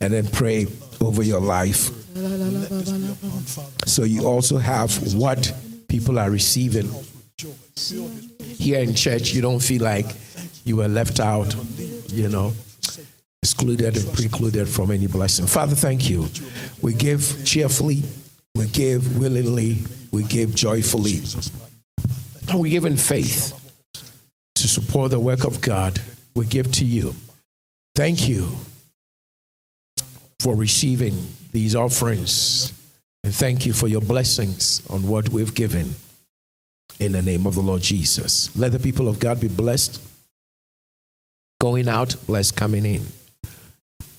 and 0.00 0.12
then 0.12 0.28
pray 0.28 0.68
over 1.00 1.24
your 1.24 1.40
life. 1.40 1.90
So 3.88 4.04
you 4.04 4.28
also 4.28 4.58
have 4.58 5.12
what 5.12 5.52
people 5.88 6.20
are 6.20 6.30
receiving. 6.30 6.88
Here 8.44 8.78
in 8.78 8.94
church, 8.94 9.34
you 9.34 9.42
don't 9.42 9.58
feel 9.58 9.82
like 9.82 10.06
you 10.64 10.76
were 10.76 10.88
left 10.88 11.20
out, 11.20 11.54
you 12.08 12.28
know, 12.28 12.52
excluded 13.42 13.96
and 13.96 14.12
precluded 14.14 14.68
from 14.68 14.90
any 14.90 15.06
blessing. 15.06 15.46
Father, 15.46 15.74
thank 15.74 16.08
you. 16.10 16.26
We 16.82 16.94
give 16.94 17.42
cheerfully, 17.44 18.02
we 18.54 18.66
give 18.68 19.18
willingly, 19.18 19.78
we 20.12 20.22
give 20.24 20.54
joyfully, 20.54 21.20
and 22.48 22.60
we 22.60 22.70
give 22.70 22.84
in 22.84 22.96
faith 22.96 23.52
to 24.54 24.68
support 24.68 25.10
the 25.10 25.20
work 25.20 25.44
of 25.44 25.60
God. 25.60 26.00
We 26.34 26.46
give 26.46 26.70
to 26.72 26.84
you. 26.84 27.14
Thank 27.94 28.28
you 28.28 28.48
for 30.40 30.54
receiving 30.54 31.14
these 31.52 31.74
offerings, 31.74 32.72
and 33.24 33.34
thank 33.34 33.64
you 33.66 33.72
for 33.72 33.88
your 33.88 34.02
blessings 34.02 34.82
on 34.90 35.06
what 35.06 35.28
we've 35.30 35.54
given. 35.54 35.94
in 36.98 37.12
the 37.12 37.22
name 37.22 37.46
of 37.46 37.54
the 37.54 37.60
Lord 37.60 37.82
Jesus. 37.82 38.54
Let 38.56 38.72
the 38.72 38.78
people 38.78 39.08
of 39.08 39.18
God 39.18 39.40
be 39.40 39.48
blessed. 39.48 40.00
Going 41.60 41.88
out, 41.88 42.16
blessed 42.26 42.56
coming 42.56 42.84
in. 42.84 43.06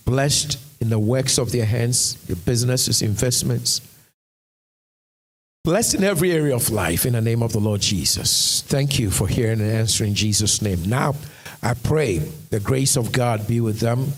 Blessed 0.06 0.60
in 0.82 0.90
the 0.90 1.00
works 1.00 1.38
of 1.38 1.52
their 1.52 1.66
hands, 1.66 2.18
your 2.28 2.38
businesses, 2.38 3.02
investments. 3.02 3.82
Blessed 5.64 5.96
in 5.96 6.04
every 6.04 6.32
area 6.32 6.56
of 6.56 6.70
life 6.70 7.06
in 7.06 7.14
the 7.14 7.22
name 7.22 7.44
of 7.44 7.52
the 7.52 7.60
Lord 7.60 7.82
Jesus. 7.82 8.62
Thank 8.68 9.00
you 9.00 9.12
for 9.12 9.28
hearing 9.28 9.60
and 9.60 9.70
answering 9.70 10.14
Jesus' 10.14 10.62
name. 10.62 10.84
Now, 10.84 11.16
I 11.62 11.74
pray 11.74 12.20
the 12.20 12.60
grace 12.60 12.96
of 12.96 13.12
God 13.12 13.48
be 13.48 13.60
with 13.60 13.80
them. 13.80 14.14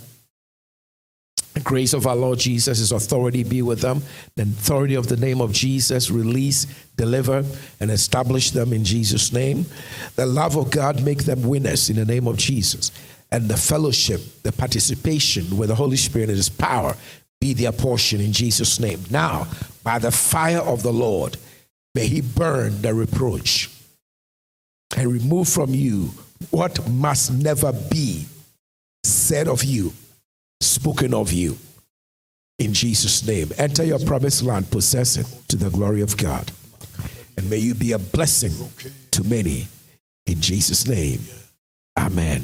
The 1.53 1.59
grace 1.61 1.93
of 1.93 2.05
our 2.07 2.15
Lord 2.15 2.39
Jesus, 2.39 2.77
His 2.79 2.91
authority 2.91 3.43
be 3.43 3.61
with 3.61 3.81
them. 3.81 4.01
The 4.35 4.43
authority 4.43 4.95
of 4.95 5.07
the 5.07 5.17
name 5.17 5.41
of 5.41 5.51
Jesus 5.51 6.11
release, 6.11 6.67
deliver, 6.95 7.43
and 7.79 7.91
establish 7.91 8.51
them 8.51 8.71
in 8.71 8.83
Jesus' 8.83 9.33
name. 9.33 9.65
The 10.15 10.25
love 10.25 10.55
of 10.55 10.71
God 10.71 11.03
make 11.03 11.23
them 11.23 11.43
winners 11.43 11.89
in 11.89 11.95
the 11.95 12.05
name 12.05 12.27
of 12.27 12.37
Jesus. 12.37 12.91
And 13.31 13.49
the 13.49 13.57
fellowship, 13.57 14.21
the 14.43 14.51
participation 14.51 15.57
with 15.57 15.69
the 15.69 15.75
Holy 15.75 15.97
Spirit 15.97 16.29
and 16.29 16.37
His 16.37 16.49
power 16.49 16.95
be 17.41 17.53
their 17.53 17.71
portion 17.71 18.21
in 18.21 18.33
Jesus' 18.33 18.79
name. 18.79 19.03
Now, 19.09 19.47
by 19.83 19.99
the 19.99 20.11
fire 20.11 20.59
of 20.59 20.83
the 20.83 20.93
Lord, 20.93 21.37
may 21.95 22.07
He 22.07 22.21
burn 22.21 22.81
the 22.81 22.93
reproach 22.93 23.69
and 24.95 25.11
remove 25.11 25.47
from 25.47 25.73
you 25.73 26.11
what 26.51 26.87
must 26.89 27.31
never 27.31 27.71
be 27.73 28.25
said 29.03 29.47
of 29.47 29.63
you, 29.63 29.93
spoken 30.59 31.13
of 31.13 31.31
you. 31.31 31.57
In 32.57 32.73
Jesus' 32.73 33.25
name. 33.25 33.51
Enter 33.57 33.83
your 33.83 33.99
promised 33.99 34.43
land, 34.43 34.69
possess 34.69 35.17
it 35.17 35.27
to 35.47 35.55
the 35.55 35.69
glory 35.69 36.01
of 36.01 36.17
God. 36.17 36.51
And 37.37 37.49
may 37.49 37.57
you 37.57 37.73
be 37.73 37.93
a 37.93 37.99
blessing 37.99 38.51
to 39.11 39.23
many. 39.23 39.67
In 40.25 40.41
Jesus' 40.41 40.87
name. 40.87 41.21
Amen. 41.97 42.43